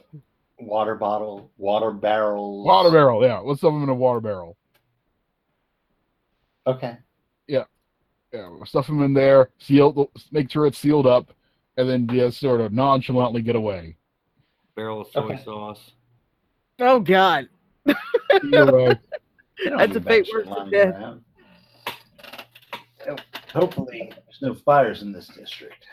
Water 0.60 0.94
bottle, 0.94 1.50
water 1.58 1.90
barrel. 1.90 2.64
Water 2.64 2.90
barrel, 2.90 3.22
yeah. 3.24 3.38
Let's 3.38 3.60
stuff 3.60 3.72
them 3.72 3.82
in 3.82 3.88
a 3.88 3.94
water 3.94 4.20
barrel. 4.20 4.56
Okay. 6.66 6.96
Yeah, 7.46 8.48
we'll 8.48 8.66
stuff 8.66 8.88
them 8.88 9.00
in 9.02 9.14
there. 9.14 9.50
Seal. 9.58 10.10
Make 10.32 10.50
sure 10.50 10.66
it's 10.66 10.78
sealed 10.78 11.06
up, 11.06 11.32
and 11.76 11.88
then 11.88 12.08
just 12.08 12.40
sort 12.40 12.60
of 12.60 12.72
nonchalantly 12.72 13.42
get 13.42 13.54
away. 13.54 13.94
Barrel 14.74 15.02
of 15.02 15.08
soy 15.12 15.20
Okay. 15.20 15.44
sauce. 15.44 15.92
Oh 16.80 16.98
God. 16.98 17.48
Either 17.86 18.72
way. 18.76 18.98
They 19.64 19.70
That's 19.76 19.94
a 19.94 20.00
fate 20.00 20.26
that 20.26 20.32
worse 20.32 20.46
shit 20.48 20.70
than 20.72 20.90
lying 20.90 21.24
death. 23.06 23.18
Hopefully, 23.52 24.10
there's 24.12 24.42
no 24.42 24.52
fires 24.52 25.02
in 25.02 25.12
this 25.12 25.28
district. 25.28 25.86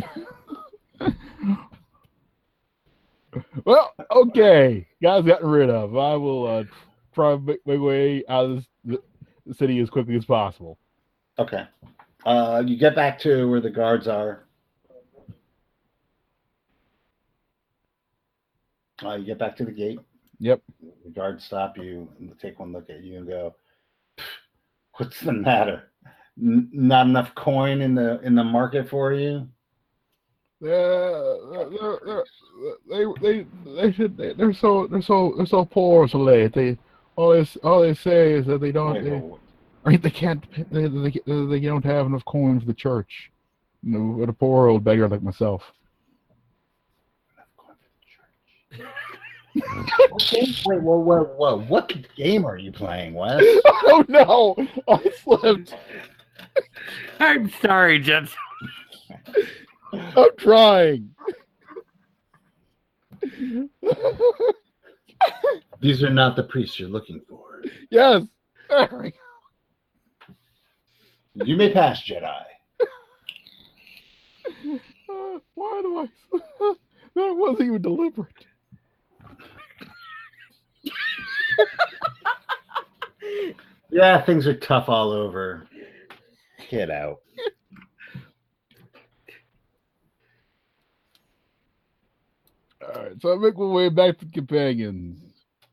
Well, 3.64 3.92
okay, 4.10 4.86
guys, 5.02 5.24
gotten 5.24 5.48
rid 5.48 5.70
of. 5.70 5.96
I 5.96 6.14
will 6.16 6.46
uh, 6.46 6.64
try 7.14 7.32
to 7.32 7.38
make 7.38 7.66
my 7.66 7.76
way 7.76 8.24
out 8.28 8.44
of 8.44 8.66
this, 8.84 8.98
the 9.46 9.54
city 9.54 9.80
as 9.80 9.90
quickly 9.90 10.16
as 10.16 10.24
possible. 10.24 10.78
Okay. 11.38 11.64
Uh, 12.26 12.62
you 12.64 12.76
get 12.76 12.94
back 12.94 13.18
to 13.20 13.50
where 13.50 13.60
the 13.60 13.70
guards 13.70 14.06
are. 14.06 14.44
Uh, 19.04 19.14
you 19.14 19.24
get 19.24 19.38
back 19.38 19.56
to 19.56 19.64
the 19.64 19.72
gate. 19.72 19.98
Yep. 20.38 20.60
The 21.04 21.10
guards 21.10 21.44
stop 21.44 21.78
you 21.78 22.08
and 22.18 22.38
take 22.38 22.60
one 22.60 22.72
look 22.72 22.90
at 22.90 23.02
you 23.02 23.18
and 23.18 23.26
go, 23.26 23.54
"What's 24.96 25.20
the 25.20 25.32
matter? 25.32 25.90
N- 26.40 26.68
not 26.72 27.06
enough 27.06 27.34
coin 27.34 27.80
in 27.80 27.94
the 27.94 28.20
in 28.20 28.34
the 28.34 28.44
market 28.44 28.88
for 28.88 29.12
you?" 29.12 29.48
They're, 30.62 31.38
they're, 31.50 31.98
they're, 32.06 32.24
they 32.88 33.04
they 33.20 33.46
they 33.74 33.92
should 33.92 34.16
they, 34.16 34.32
they're 34.34 34.52
so 34.52 34.86
they're 34.86 35.02
so 35.02 35.34
they're 35.36 35.44
so 35.44 35.64
poor 35.64 36.06
so 36.06 36.18
late. 36.18 36.54
They 36.54 36.78
all 37.16 37.30
they 37.32 37.44
all 37.64 37.82
they 37.82 37.94
say 37.94 38.34
is 38.34 38.46
that 38.46 38.60
they 38.60 38.70
don't 38.70 39.02
they, 39.02 39.10
wait, 39.10 39.22
wait. 39.24 39.40
I 39.84 39.90
mean, 39.90 40.00
they 40.00 40.10
can't 40.10 40.44
they, 40.70 40.86
they 40.86 41.20
they 41.26 41.60
don't 41.60 41.84
have 41.84 42.06
enough 42.06 42.24
coin 42.26 42.60
for 42.60 42.66
the 42.66 42.74
church. 42.74 43.32
You 43.82 43.98
know, 43.98 44.18
what 44.18 44.28
a 44.28 44.32
poor 44.32 44.68
old 44.68 44.84
beggar 44.84 45.08
like 45.08 45.22
myself. 45.22 45.64
What 50.10 50.22
game? 50.30 50.54
Wait, 50.64 50.80
whoa, 50.80 50.98
whoa, 50.98 51.24
whoa! 51.24 51.58
What 51.62 51.92
game 52.14 52.46
are 52.46 52.56
you 52.56 52.70
playing, 52.70 53.14
Wes? 53.14 53.42
oh 53.66 54.04
no! 54.08 54.54
I 54.86 55.10
slipped. 55.24 55.74
I'm 57.18 57.50
sorry, 57.60 57.98
gents. 57.98 58.32
I'm 59.92 60.30
trying. 60.38 61.10
These 65.80 66.02
are 66.02 66.10
not 66.10 66.36
the 66.36 66.44
priests 66.44 66.78
you're 66.78 66.88
looking 66.88 67.20
for. 67.28 67.62
yes. 67.90 68.22
There 68.68 68.88
we 69.02 69.10
go. 69.10 69.16
You 71.44 71.56
may 71.56 71.72
pass, 71.72 72.02
Jedi. 72.02 72.42
Uh, 75.08 75.38
why 75.54 75.80
do 75.82 75.98
I? 75.98 76.08
that 77.14 77.34
wasn't 77.36 77.60
even 77.62 77.82
deliberate. 77.82 78.46
Yeah, 83.90 84.24
things 84.24 84.46
are 84.46 84.56
tough 84.56 84.88
all 84.88 85.10
over. 85.12 85.68
Get 86.70 86.90
out. 86.90 87.18
All 92.82 93.02
right, 93.02 93.12
so 93.20 93.32
I 93.32 93.36
make 93.36 93.56
my 93.56 93.64
way 93.64 93.88
back 93.88 94.18
to 94.18 94.26
companions. 94.26 95.20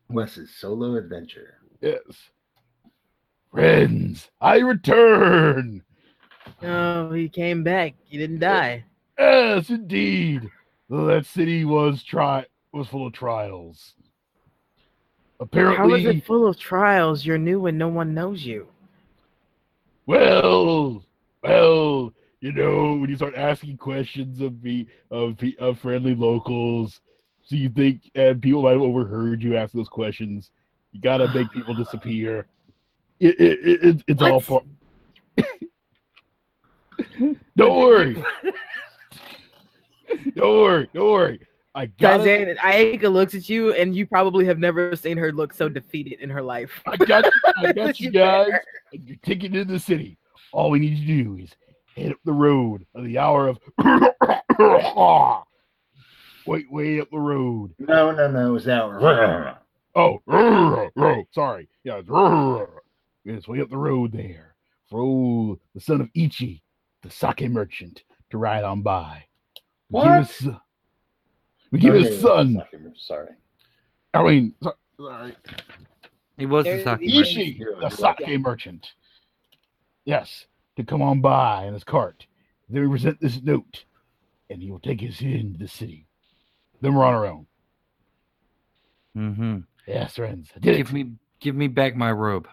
Wes's 0.08 0.54
solo 0.54 0.96
adventure. 0.96 1.54
Yes. 1.80 2.00
Friends, 3.50 4.30
I 4.40 4.58
return. 4.58 5.82
Oh, 6.62 7.12
he 7.12 7.28
came 7.28 7.64
back. 7.64 7.94
He 8.04 8.18
didn't 8.18 8.38
die. 8.40 8.84
Yes, 9.18 9.70
indeed. 9.70 10.48
That 10.88 11.26
city 11.26 11.64
was 11.64 12.02
try 12.02 12.46
was 12.72 12.88
full 12.88 13.06
of 13.06 13.12
trials. 13.12 13.94
Apparently, 15.40 15.76
how 15.76 15.94
is 15.94 16.04
it 16.04 16.24
full 16.24 16.46
of 16.46 16.58
trials? 16.58 17.24
You're 17.24 17.38
new 17.38 17.66
and 17.66 17.78
no 17.78 17.88
one 17.88 18.14
knows 18.14 18.44
you. 18.44 18.68
well, 20.06 21.04
well, 21.42 22.12
you 22.40 22.52
know, 22.52 22.94
when 22.94 23.10
you 23.10 23.16
start 23.16 23.34
asking 23.36 23.76
questions 23.76 24.40
of 24.40 24.62
me 24.62 24.86
of 25.10 25.36
of 25.58 25.78
friendly 25.78 26.14
locals, 26.14 27.00
so 27.42 27.54
you 27.56 27.68
think 27.68 28.10
and 28.14 28.40
people 28.40 28.62
might 28.62 28.72
have 28.72 28.80
overheard 28.82 29.42
you 29.42 29.56
ask 29.56 29.72
those 29.72 29.88
questions. 29.88 30.50
You 30.92 31.00
gotta 31.00 31.28
make 31.34 31.50
people 31.52 31.74
disappear. 31.84 32.46
It, 33.18 33.38
it, 33.40 33.58
it, 33.62 33.84
it- 33.84 34.04
it's 34.08 34.22
all 34.22 34.40
What? 34.40 34.64
part. 35.36 35.48
Don't 37.56 37.78
worry. 37.78 38.24
Don't 40.34 40.62
worry. 40.62 40.88
Don't 40.94 41.10
worry. 41.12 41.40
I 41.74 41.86
got 41.86 42.26
it. 42.26 42.58
Aika 42.58 43.12
looks 43.12 43.34
at 43.34 43.48
you, 43.48 43.72
and 43.74 43.94
you 43.94 44.06
probably 44.06 44.44
have 44.46 44.58
never 44.58 44.96
seen 44.96 45.16
her 45.16 45.30
look 45.30 45.54
so 45.54 45.68
defeated 45.68 46.18
in 46.20 46.28
her 46.30 46.42
life. 46.42 46.82
I 46.86 46.96
got 46.96 47.24
you. 47.24 47.30
I 47.58 47.72
got 47.74 48.00
you 48.00 48.10
guys. 48.10 48.48
you're 48.92 49.16
taking 49.22 49.54
into 49.54 49.72
the 49.72 49.78
city. 49.78 50.18
All 50.52 50.70
we 50.70 50.80
need 50.80 50.96
to 50.98 51.06
do 51.06 51.36
is 51.36 51.50
head 52.00 52.12
up 52.12 52.18
the 52.24 52.32
road 52.32 52.86
at 52.96 53.04
the 53.04 53.18
hour 53.18 53.48
of 53.48 53.58
wait, 56.46 56.70
way 56.72 57.00
up 57.00 57.10
the 57.10 57.18
road. 57.18 57.74
No, 57.78 58.10
no, 58.10 58.30
no. 58.30 58.48
It 58.48 58.52
was 58.52 58.64
that. 58.64 59.56
Oh, 59.96 60.22
oh, 60.28 61.24
sorry. 61.32 61.68
Yeah, 61.82 61.96
it's 61.98 62.08
it's 63.24 63.48
way 63.48 63.60
up 63.60 63.70
the 63.70 63.76
road 63.76 64.12
there. 64.12 64.54
For 64.88 65.00
old 65.00 65.58
the 65.74 65.80
son 65.80 66.00
of 66.00 66.08
Ichi, 66.14 66.62
the 67.02 67.10
sake 67.10 67.50
merchant, 67.50 68.04
to 68.30 68.38
ride 68.38 68.62
on 68.62 68.82
by. 68.82 69.24
We 69.88 70.00
give 70.00 70.08
What? 70.08 70.26
his, 70.28 70.48
we 71.72 71.78
give 71.80 71.94
his 71.94 72.20
son. 72.20 72.62
Sorry. 72.94 73.30
I 74.14 74.22
mean, 74.22 74.54
so- 74.62 74.76
sorry. 74.96 75.34
He 76.38 76.46
was 76.46 76.66
the 76.66 76.84
sake 76.84 77.00
the- 77.00 77.16
merchant. 77.18 77.58
The 77.58 78.04
right. 78.04 78.18
sake 78.18 78.40
merchant. 78.40 78.92
Yes, 80.04 80.46
to 80.84 80.90
come 80.90 81.02
on 81.02 81.20
by 81.20 81.64
in 81.66 81.74
his 81.74 81.84
cart. 81.84 82.26
Then 82.68 82.82
we 82.82 82.88
present 82.96 83.20
this 83.20 83.40
note, 83.42 83.84
and 84.48 84.62
he 84.62 84.70
will 84.70 84.78
take 84.80 85.02
us 85.02 85.20
into 85.20 85.58
the 85.58 85.68
city. 85.68 86.06
Then 86.80 86.94
we're 86.94 87.04
on 87.04 87.14
our 87.14 87.26
own. 87.26 87.46
Mm-hmm. 89.16 89.58
Yes, 89.86 90.14
friends. 90.16 90.50
I 90.54 90.60
did 90.60 90.76
Give 90.76 90.88
it. 90.88 90.92
me, 90.92 91.12
give 91.40 91.56
me 91.56 91.66
back 91.68 91.96
my 91.96 92.12
robe 92.12 92.48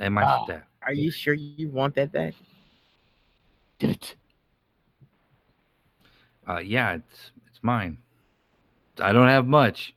and 0.00 0.14
my 0.14 0.22
Ah. 0.24 0.44
staff. 0.44 0.62
Are 0.82 0.92
you 0.94 1.10
sure 1.10 1.34
you 1.34 1.68
want 1.68 1.94
that 1.96 2.12
back? 2.12 2.34
Did 3.78 3.90
it. 3.90 4.14
Uh, 6.48 6.58
yeah, 6.58 6.94
it's 6.94 7.32
it's 7.48 7.58
mine. 7.62 7.98
I 9.00 9.12
don't 9.12 9.28
have 9.28 9.46
much. 9.46 9.94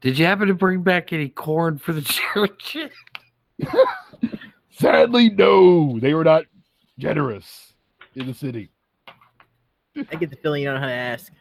Did 0.00 0.18
you 0.18 0.24
happen 0.24 0.48
to 0.48 0.54
bring 0.54 0.82
back 0.82 1.12
any 1.12 1.28
corn 1.28 1.78
for 1.78 1.92
the 1.92 2.00
church? 2.34 2.76
Sadly, 4.80 5.28
no. 5.28 5.98
They 6.00 6.14
were 6.14 6.24
not 6.24 6.44
generous 6.98 7.74
in 8.14 8.26
the 8.26 8.32
city. 8.32 8.70
I 10.10 10.16
get 10.16 10.30
the 10.30 10.36
feeling 10.36 10.62
you 10.62 10.68
don't 10.68 10.76
know 10.76 10.80
how 10.80 10.86
to 10.86 10.92
ask. 10.92 11.32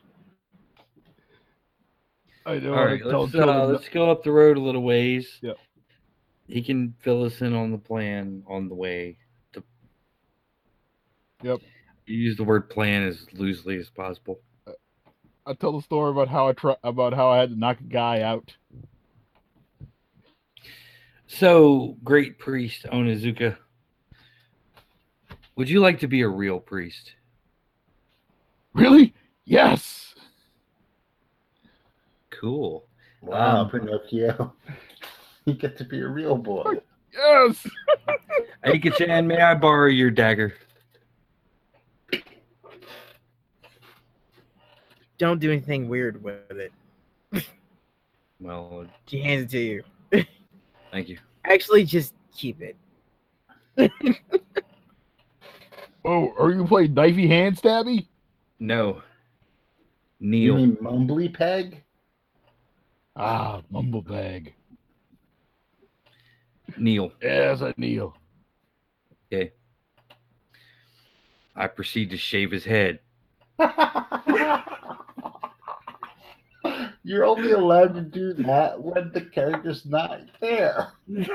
I 2.46 2.60
know. 2.60 2.74
All 2.74 2.84
right, 2.84 3.02
I 3.02 3.10
tell 3.10 3.22
let's 3.22 3.32
children 3.32 3.50
uh, 3.50 3.66
no- 3.66 3.72
let's 3.72 3.88
go 3.88 4.12
up 4.12 4.24
the 4.24 4.32
road 4.32 4.58
a 4.58 4.60
little 4.60 4.84
ways. 4.84 5.40
Yep. 5.42 5.58
He 6.48 6.62
can 6.62 6.94
fill 7.00 7.24
us 7.24 7.42
in 7.42 7.56
on 7.56 7.72
the 7.72 7.78
plan 7.78 8.44
on 8.46 8.68
the 8.68 8.76
way. 8.76 9.18
To... 9.54 9.64
Yep. 11.44 11.60
You 12.08 12.18
use 12.18 12.36
the 12.36 12.44
word 12.44 12.70
plan 12.70 13.04
as 13.04 13.26
loosely 13.34 13.78
as 13.78 13.90
possible. 13.90 14.42
I 15.46 15.54
tell 15.54 15.72
the 15.72 15.82
story 15.82 16.12
about 16.12 16.28
how 16.28 16.50
I 16.50 16.54
try 16.54 16.76
about 16.84 17.14
how 17.14 17.30
I 17.30 17.38
had 17.38 17.52
to 17.52 17.56
knock 17.56 17.80
a 17.80 17.84
guy 17.84 18.22
out. 18.22 18.56
So, 21.32 21.96
great 22.04 22.40
priest 22.40 22.88
Onizuka, 22.92 23.56
would 25.56 25.70
you 25.70 25.80
like 25.80 26.00
to 26.00 26.08
be 26.08 26.22
a 26.22 26.28
real 26.28 26.60
priest? 26.60 27.14
Really? 28.74 29.14
Yes. 29.46 30.16
Cool. 32.32 32.88
Wow, 33.22 33.62
Um, 33.62 33.70
Pinocchio. 33.70 34.54
You 35.46 35.54
get 35.56 35.78
to 35.78 35.84
be 35.86 36.00
a 36.02 36.08
real 36.08 36.36
boy. 36.36 36.64
Yes. 37.14 37.68
Aika-chan, 38.66 39.26
may 39.26 39.42
I 39.42 39.56
borrow 39.56 39.88
your 39.88 40.12
dagger? 40.12 40.54
Don't 45.18 45.40
do 45.40 45.52
anything 45.52 45.90
weird 45.90 46.24
with 46.24 46.52
it. 46.52 46.72
Well, 48.40 48.86
She 49.08 49.22
hands 49.22 49.46
it 49.46 49.50
to 49.58 49.60
you. 49.60 49.84
Thank 50.92 51.10
you. 51.10 51.18
Actually, 51.46 51.84
just 51.86 52.14
keep 52.36 52.60
it. 52.62 52.76
Oh, 56.06 56.34
are 56.40 56.50
you 56.52 56.66
playing 56.66 56.96
knifey 56.96 57.28
hand 57.28 57.58
stabby? 57.58 58.08
No. 58.58 59.02
Kneel. 60.22 60.42
You 60.42 60.54
Kneel. 60.54 60.56
mean 60.56 60.76
Mumbly 60.78 61.32
Peg? 61.32 61.84
Ah, 63.18 63.62
mumble 63.70 64.02
bag. 64.02 64.54
Kneel. 66.78 67.12
Yes, 67.22 67.62
I 67.62 67.74
kneel. 67.78 68.16
Okay. 69.32 69.52
I 71.56 71.68
proceed 71.68 72.10
to 72.12 72.18
shave 72.18 72.50
his 72.52 72.64
head. 72.64 73.00
You're 77.10 77.26
only 77.26 77.54
allowed 77.54 77.96
to 77.96 78.02
do 78.02 78.34
that 78.44 78.80
when 78.80 79.10
the 79.12 79.22
character's 79.22 79.84
not 79.84 80.22
there. 80.42 80.90
no, 81.08 81.26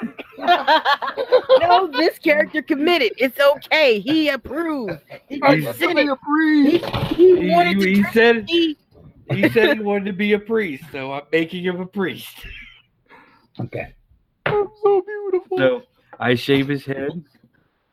this 1.92 2.16
character 2.20 2.62
committed. 2.62 3.10
It's 3.18 3.40
okay. 3.40 3.98
He 3.98 4.28
approved. 4.28 5.00
He 5.28 5.42
I 5.42 5.56
He's- 5.56 5.76
said 5.76 5.98
it. 5.98 6.08
a 6.08 6.16
breeze. 6.24 6.80
He, 7.08 7.14
he 7.16 7.40
He, 7.40 7.50
wanted 7.50 7.80
to 7.80 7.86
he 7.88 8.04
said 8.12 8.44
me. 8.44 8.76
he 9.32 9.48
said 9.48 9.78
he 9.78 9.82
wanted 9.82 10.04
to 10.04 10.12
be 10.12 10.34
a 10.34 10.38
priest, 10.38 10.84
so 10.92 11.12
I'm 11.12 11.22
making 11.32 11.64
him 11.64 11.80
a 11.80 11.86
priest. 11.86 12.36
Okay. 13.58 13.96
I'm 14.46 14.68
so 14.80 15.02
beautiful. 15.02 15.58
So 15.58 15.82
I 16.20 16.36
shave 16.36 16.68
his 16.68 16.84
head, 16.84 17.24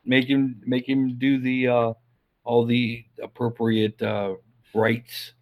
make 0.06 0.28
him 0.28 0.62
make 0.68 0.88
him 0.88 1.18
do 1.18 1.40
the 1.40 1.68
uh 1.68 1.94
all 2.44 2.64
the 2.64 3.04
appropriate 3.24 4.00
uh 4.04 4.36
rites 4.76 5.34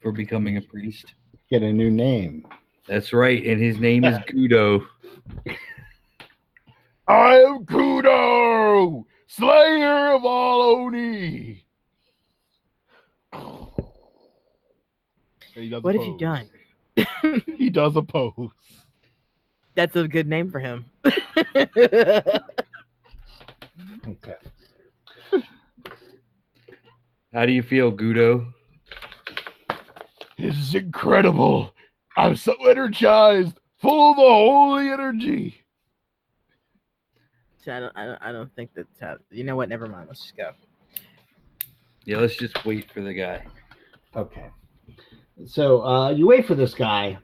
for 0.00 0.10
becoming 0.10 0.56
a 0.56 0.62
priest. 0.62 1.12
Get 1.52 1.62
a 1.62 1.70
new 1.70 1.90
name. 1.90 2.46
That's 2.88 3.12
right, 3.12 3.44
and 3.44 3.60
his 3.60 3.78
name 3.78 4.04
is 4.04 4.16
Gudo. 4.26 4.86
I 7.06 7.34
am 7.40 7.66
Kudo, 7.66 9.04
Slayer 9.26 10.14
of 10.14 10.24
all 10.24 10.62
Oni. 10.62 11.62
He 15.54 15.68
does 15.68 15.82
What 15.82 15.94
have 15.94 16.04
you 16.06 16.16
done? 16.16 16.48
He 17.58 17.68
does 17.68 17.96
a 17.96 18.02
pose. 18.02 18.48
That's 19.74 19.94
a 19.94 20.08
good 20.08 20.26
name 20.26 20.50
for 20.50 20.58
him. 20.58 20.86
Okay. 24.08 24.34
How 27.32 27.46
do 27.46 27.52
you 27.52 27.62
feel, 27.62 27.92
Gudo? 27.92 28.52
This 30.42 30.58
is 30.58 30.74
incredible. 30.74 31.72
I'm 32.16 32.34
so 32.34 32.56
energized, 32.68 33.60
full 33.80 34.10
of 34.10 34.16
the 34.16 34.22
holy 34.22 34.88
energy. 34.88 35.64
So 37.64 37.72
I 37.72 37.78
don't, 37.78 37.92
I 37.96 38.06
don't, 38.06 38.22
I 38.22 38.32
don't 38.32 38.52
think 38.56 38.70
that's 38.74 38.98
how. 39.00 39.18
You 39.30 39.44
know 39.44 39.54
what? 39.54 39.68
Never 39.68 39.86
mind. 39.86 40.08
Let's 40.08 40.22
just 40.22 40.36
go. 40.36 40.50
Yeah, 42.04 42.16
let's 42.16 42.34
just 42.34 42.64
wait 42.64 42.90
for 42.90 43.02
the 43.02 43.14
guy. 43.14 43.46
Okay. 44.16 44.50
So 45.46 45.86
uh, 45.86 46.10
you 46.10 46.26
wait 46.26 46.44
for 46.44 46.56
this 46.56 46.74
guy 46.74 47.18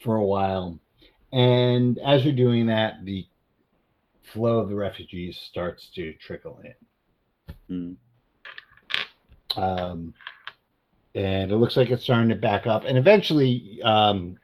for 0.00 0.16
a 0.16 0.24
while, 0.24 0.78
and 1.34 1.98
as 1.98 2.24
you're 2.24 2.32
doing 2.32 2.64
that, 2.68 3.04
the 3.04 3.26
flow 4.22 4.58
of 4.58 4.70
the 4.70 4.74
refugees 4.74 5.36
starts 5.36 5.90
to 5.96 6.14
trickle 6.14 6.62
in. 7.68 7.98
Hmm. 9.54 9.60
Um, 9.60 10.14
and 11.14 11.50
it 11.50 11.56
looks 11.56 11.76
like 11.76 11.90
it's 11.90 12.04
starting 12.04 12.28
to 12.28 12.34
back 12.34 12.66
up. 12.66 12.84
And 12.84 12.98
eventually, 12.98 13.80
um, 13.84 14.36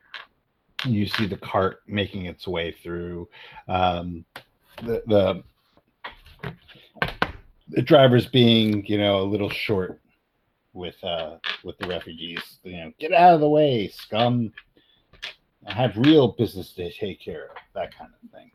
you 0.85 1.07
see 1.07 1.27
the 1.27 1.37
cart 1.37 1.81
making 1.87 2.27
its 2.27 2.47
way 2.47 2.75
through. 2.83 3.29
Um, 3.69 4.25
the, 4.83 5.03
the 5.07 5.43
the 7.69 7.83
driver's 7.83 8.27
being, 8.27 8.85
you 8.87 8.99
know, 8.99 9.21
a 9.21 9.23
little 9.23 9.51
short 9.51 10.01
with 10.73 11.03
uh 11.03 11.37
with 11.65 11.77
the 11.79 11.89
refugees. 11.89 12.59
You 12.63 12.77
know, 12.77 12.93
get 12.99 13.13
out 13.13 13.35
of 13.35 13.41
the 13.41 13.49
way, 13.49 13.89
scum. 13.89 14.53
I 15.67 15.75
have 15.75 15.97
real 15.97 16.29
business 16.29 16.73
to 16.75 16.91
take 16.93 17.21
care 17.21 17.47
of. 17.47 17.57
That 17.75 17.95
kind 17.97 18.11
of 18.23 18.31
thing. 18.31 18.51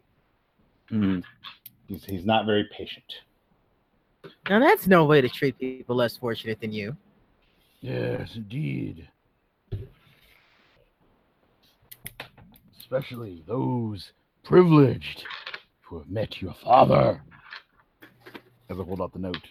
Hmm. 0.89 1.19
He's 1.87 2.03
he's 2.03 2.25
not 2.25 2.45
very 2.45 2.67
patient. 2.75 3.05
Now 4.49 4.59
that's 4.59 4.87
no 4.87 5.05
way 5.05 5.21
to 5.21 5.29
treat 5.29 5.59
people 5.59 5.95
less 5.95 6.17
fortunate 6.17 6.59
than 6.59 6.71
you. 6.71 6.95
Yes, 7.85 8.31
indeed. 8.35 9.07
Especially 12.79 13.43
those 13.45 14.11
privileged 14.43 15.23
who 15.81 15.99
have 15.99 16.09
met 16.09 16.41
your 16.41 16.55
father. 16.55 17.21
As 18.71 18.79
I 18.79 18.83
hold 18.83 19.01
out 19.01 19.13
the 19.13 19.19
note. 19.19 19.47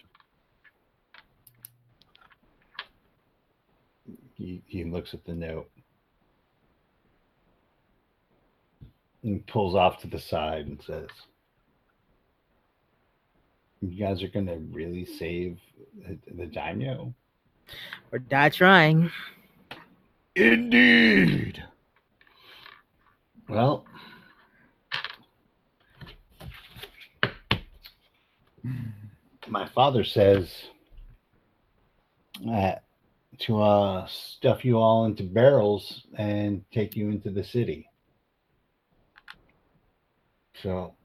He 4.33 4.61
he 4.67 4.83
looks 4.83 5.13
at 5.13 5.23
the 5.23 5.33
note 5.33 5.71
and 9.23 9.47
pulls 9.47 9.75
off 9.75 10.01
to 10.01 10.07
the 10.07 10.19
side 10.19 10.65
and 10.65 10.81
says, 10.81 11.07
"You 13.79 13.97
guys 13.97 14.21
are 14.23 14.27
gonna 14.27 14.57
really 14.57 15.05
save 15.05 15.57
the, 16.05 16.19
the 16.35 16.47
daimyo." 16.47 17.15
Or 18.11 18.19
die 18.19 18.49
trying. 18.49 19.11
Indeed. 20.35 21.63
Well, 23.47 23.85
my 29.47 29.67
father 29.67 30.03
says 30.03 30.51
uh, 32.49 32.75
to 33.39 33.61
uh, 33.61 34.07
stuff 34.07 34.65
you 34.65 34.77
all 34.77 35.05
into 35.05 35.23
barrels 35.23 36.03
and 36.17 36.63
take 36.71 36.95
you 36.95 37.09
into 37.09 37.29
the 37.29 37.43
city. 37.43 37.89
So 40.61 40.95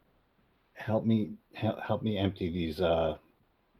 help 0.74 1.04
me 1.04 1.32
help, 1.52 1.80
help 1.80 2.02
me 2.02 2.16
empty 2.16 2.50
these 2.50 2.80
uh 2.80 3.16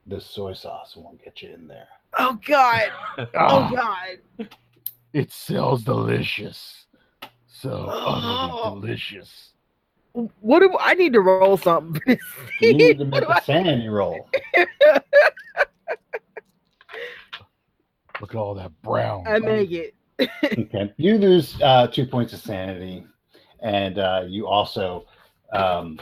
this 0.07 0.27
soy 0.27 0.53
sauce 0.53 0.95
we'll 0.97 1.19
get 1.25 1.41
you 1.43 1.55
in 1.55 1.67
there. 1.67 1.89
Oh 2.19 2.39
God. 2.47 2.91
Oh 3.19 3.27
Ah, 3.35 3.71
God. 3.75 4.19
it 5.13 5.33
smells 5.33 5.83
delicious. 5.85 6.87
So 7.47 7.87
Oh. 7.91 8.71
delicious. 8.81 9.53
What 10.41 10.61
do 10.61 10.77
I 10.79 10.95
need 10.95 11.13
to 11.13 11.21
roll 11.21 11.57
something? 11.57 12.03
You 12.61 12.73
need 12.75 12.99
to 12.99 13.05
scene? 13.05 13.11
make 13.11 13.23
a 13.29 13.43
sanity 13.43 13.89
roll. 13.89 14.29
Look 18.21 18.35
at 18.35 18.37
all 18.37 18.55
that 18.55 18.71
brown. 18.83 19.27
I 19.27 19.39
make 19.39 19.71
it. 19.71 19.95
Okay. 20.59 20.93
You 20.99 21.17
lose 21.17 21.57
uh, 21.63 21.87
two 21.87 22.05
points 22.07 22.33
of 22.35 22.41
sanity, 22.41 23.07
and 23.63 23.99
uh, 23.99 24.25
you 24.27 24.47
also 24.47 25.07
um, 25.53 25.99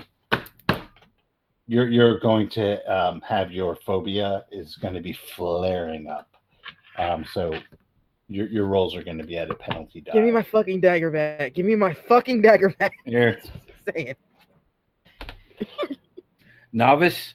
you're 1.68 1.88
you're 1.88 2.18
going 2.18 2.48
to 2.48 2.80
um, 2.92 3.20
have 3.20 3.52
your 3.52 3.76
phobia 3.76 4.44
is 4.50 4.76
going 4.76 4.94
to 4.94 5.00
be 5.00 5.12
flaring 5.12 6.08
up. 6.08 6.34
Um, 6.96 7.24
so 7.32 7.54
your 8.28 8.46
your 8.48 8.66
rolls 8.66 8.96
are 8.96 9.04
going 9.04 9.18
to 9.18 9.24
be 9.24 9.36
at 9.36 9.50
a 9.50 9.54
penalty 9.54 10.00
die. 10.00 10.12
Give 10.14 10.24
me 10.24 10.30
my 10.30 10.42
fucking 10.42 10.80
dagger 10.80 11.10
back. 11.10 11.54
Give 11.54 11.66
me 11.66 11.76
my 11.76 11.92
fucking 11.92 12.40
dagger 12.40 12.70
back. 12.78 12.94
Here, 13.04 13.40
Saying. 13.94 14.16
novice, 16.72 17.34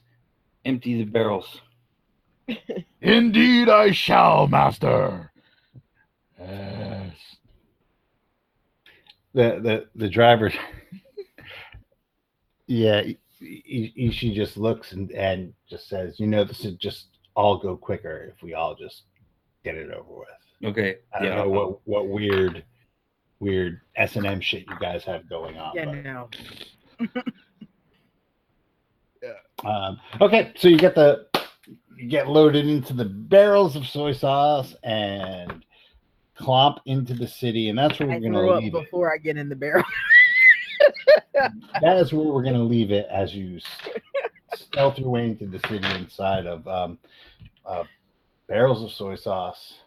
empty 0.65 0.97
the 0.97 1.09
barrels. 1.09 1.61
Indeed, 3.01 3.69
I 3.69 3.91
shall, 3.91 4.47
master. 4.47 5.31
Yes. 6.39 7.15
the 9.33 9.59
the 9.61 9.85
the 9.95 10.09
driver. 10.09 10.51
yeah, 12.67 13.03
I- 13.43 13.93
I- 13.99 14.33
just 14.33 14.57
looks 14.57 14.93
and 14.93 15.11
and 15.11 15.53
just 15.69 15.87
says, 15.89 16.19
"You 16.19 16.27
know, 16.27 16.43
this 16.43 16.63
would 16.63 16.79
just 16.79 17.07
all 17.35 17.57
go 17.57 17.75
quicker 17.75 18.33
if 18.35 18.41
we 18.41 18.53
all 18.53 18.75
just 18.75 19.03
get 19.63 19.75
it 19.75 19.91
over 19.91 20.19
with." 20.19 20.27
Okay. 20.71 20.97
I 21.13 21.19
don't 21.19 21.27
yeah. 21.27 21.35
know 21.43 21.49
what 21.49 21.87
what 21.87 22.07
weird 22.07 22.63
weird 23.39 23.81
S 23.95 24.15
and 24.15 24.25
M 24.25 24.39
shit 24.41 24.65
you 24.69 24.79
guys 24.79 25.03
have 25.03 25.27
going 25.29 25.57
on. 25.57 25.73
Yeah, 25.75 25.85
but- 25.85 26.03
no. 26.03 26.29
Um, 29.65 29.99
okay, 30.19 30.51
so 30.57 30.67
you 30.67 30.77
get 30.77 30.95
the 30.95 31.25
you 31.97 32.07
get 32.09 32.27
loaded 32.27 32.67
into 32.67 32.93
the 32.93 33.05
barrels 33.05 33.75
of 33.75 33.87
soy 33.87 34.11
sauce 34.11 34.75
and 34.83 35.63
clomp 36.37 36.79
into 36.85 37.13
the 37.13 37.27
city, 37.27 37.69
and 37.69 37.77
that's 37.77 37.99
where 37.99 38.09
we're 38.09 38.19
threw 38.19 38.33
gonna 38.33 38.47
up 38.49 38.61
leave 38.61 38.75
it. 38.75 38.83
before 38.83 39.13
I 39.13 39.17
get 39.17 39.37
in 39.37 39.49
the 39.49 39.55
barrel. 39.55 39.83
That 41.81 41.97
is 41.97 42.13
where 42.13 42.25
we're 42.25 42.43
gonna 42.43 42.63
leave 42.63 42.91
it 42.91 43.07
as 43.09 43.33
you 43.33 43.59
stealth 44.53 44.97
your 44.97 45.09
way 45.09 45.25
into 45.25 45.47
the 45.47 45.59
city 45.67 45.87
inside 45.95 46.45
of 46.45 46.67
um, 46.67 46.97
uh, 47.65 47.83
barrels 48.47 48.83
of 48.83 48.91
soy 48.91 49.15
sauce, 49.15 49.79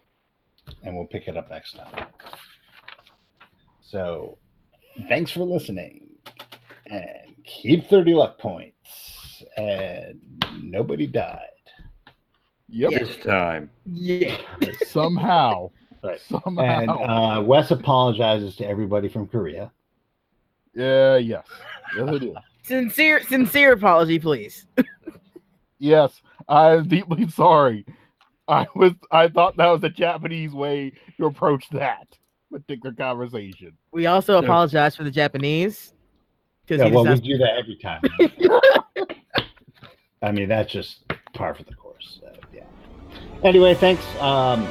and 0.83 0.97
we'll 0.97 1.07
pick 1.07 1.29
it 1.29 1.37
up 1.37 1.51
next 1.51 1.77
time. 1.77 2.07
So, 3.83 4.39
thanks 5.09 5.31
for 5.31 5.45
listening, 5.45 6.09
and 6.87 7.35
keep 7.45 7.89
thirty 7.89 8.15
luck 8.15 8.39
points, 8.39 9.45
and 9.57 10.21
nobody 10.63 11.07
died. 11.07 11.41
Yep. 12.69 12.91
This 12.91 13.17
time. 13.25 13.71
Yeah. 13.85 14.37
Somehow. 14.87 15.71
Right. 16.03 16.21
Somehow. 16.21 16.63
And 16.63 16.91
uh, 16.91 17.43
Wes 17.45 17.71
apologizes 17.71 18.57
to 18.57 18.67
everybody 18.67 19.09
from 19.09 19.27
Korea. 19.27 19.71
Yeah, 20.77 21.17
yes. 21.17 21.45
Yes, 21.97 22.09
I 22.09 22.19
do. 22.19 22.35
Sincere, 22.63 23.23
sincere 23.23 23.73
apology, 23.73 24.19
please. 24.19 24.67
Yes, 25.79 26.23
I'm 26.49 26.89
deeply 26.89 27.29
sorry. 27.29 27.85
I 28.49 28.67
was 28.75 28.93
I 29.11 29.29
thought 29.29 29.59
that 29.59 29.67
was 29.67 29.85
a 29.85 29.91
Japanese 29.91 30.53
way 30.53 30.93
to 31.19 31.27
approach 31.27 31.69
that 31.73 32.07
particular 32.51 32.95
conversation. 32.95 33.77
We 33.93 34.07
also 34.07 34.41
So- 34.41 34.45
apologize 34.45 34.97
for 34.97 35.05
the 35.05 35.11
Japanese. 35.11 35.93
Because 36.65 36.81
Yeah, 36.81 36.89
he 36.89 36.95
well, 36.95 37.05
we 37.05 37.11
decides- 37.11 37.29
do 37.29 37.39
that 37.39 37.59
every 37.59 37.77
time. 37.77 38.01
I 40.23 40.33
mean, 40.33 40.49
that's 40.49 40.73
just 40.73 41.05
par 41.35 41.55
for 41.55 41.63
the 41.65 41.75
course. 41.75 42.21
So, 42.23 42.33
yeah. 42.55 42.65
Anyway, 43.45 43.75
thanks. 43.75 44.03
Um, 44.19 44.67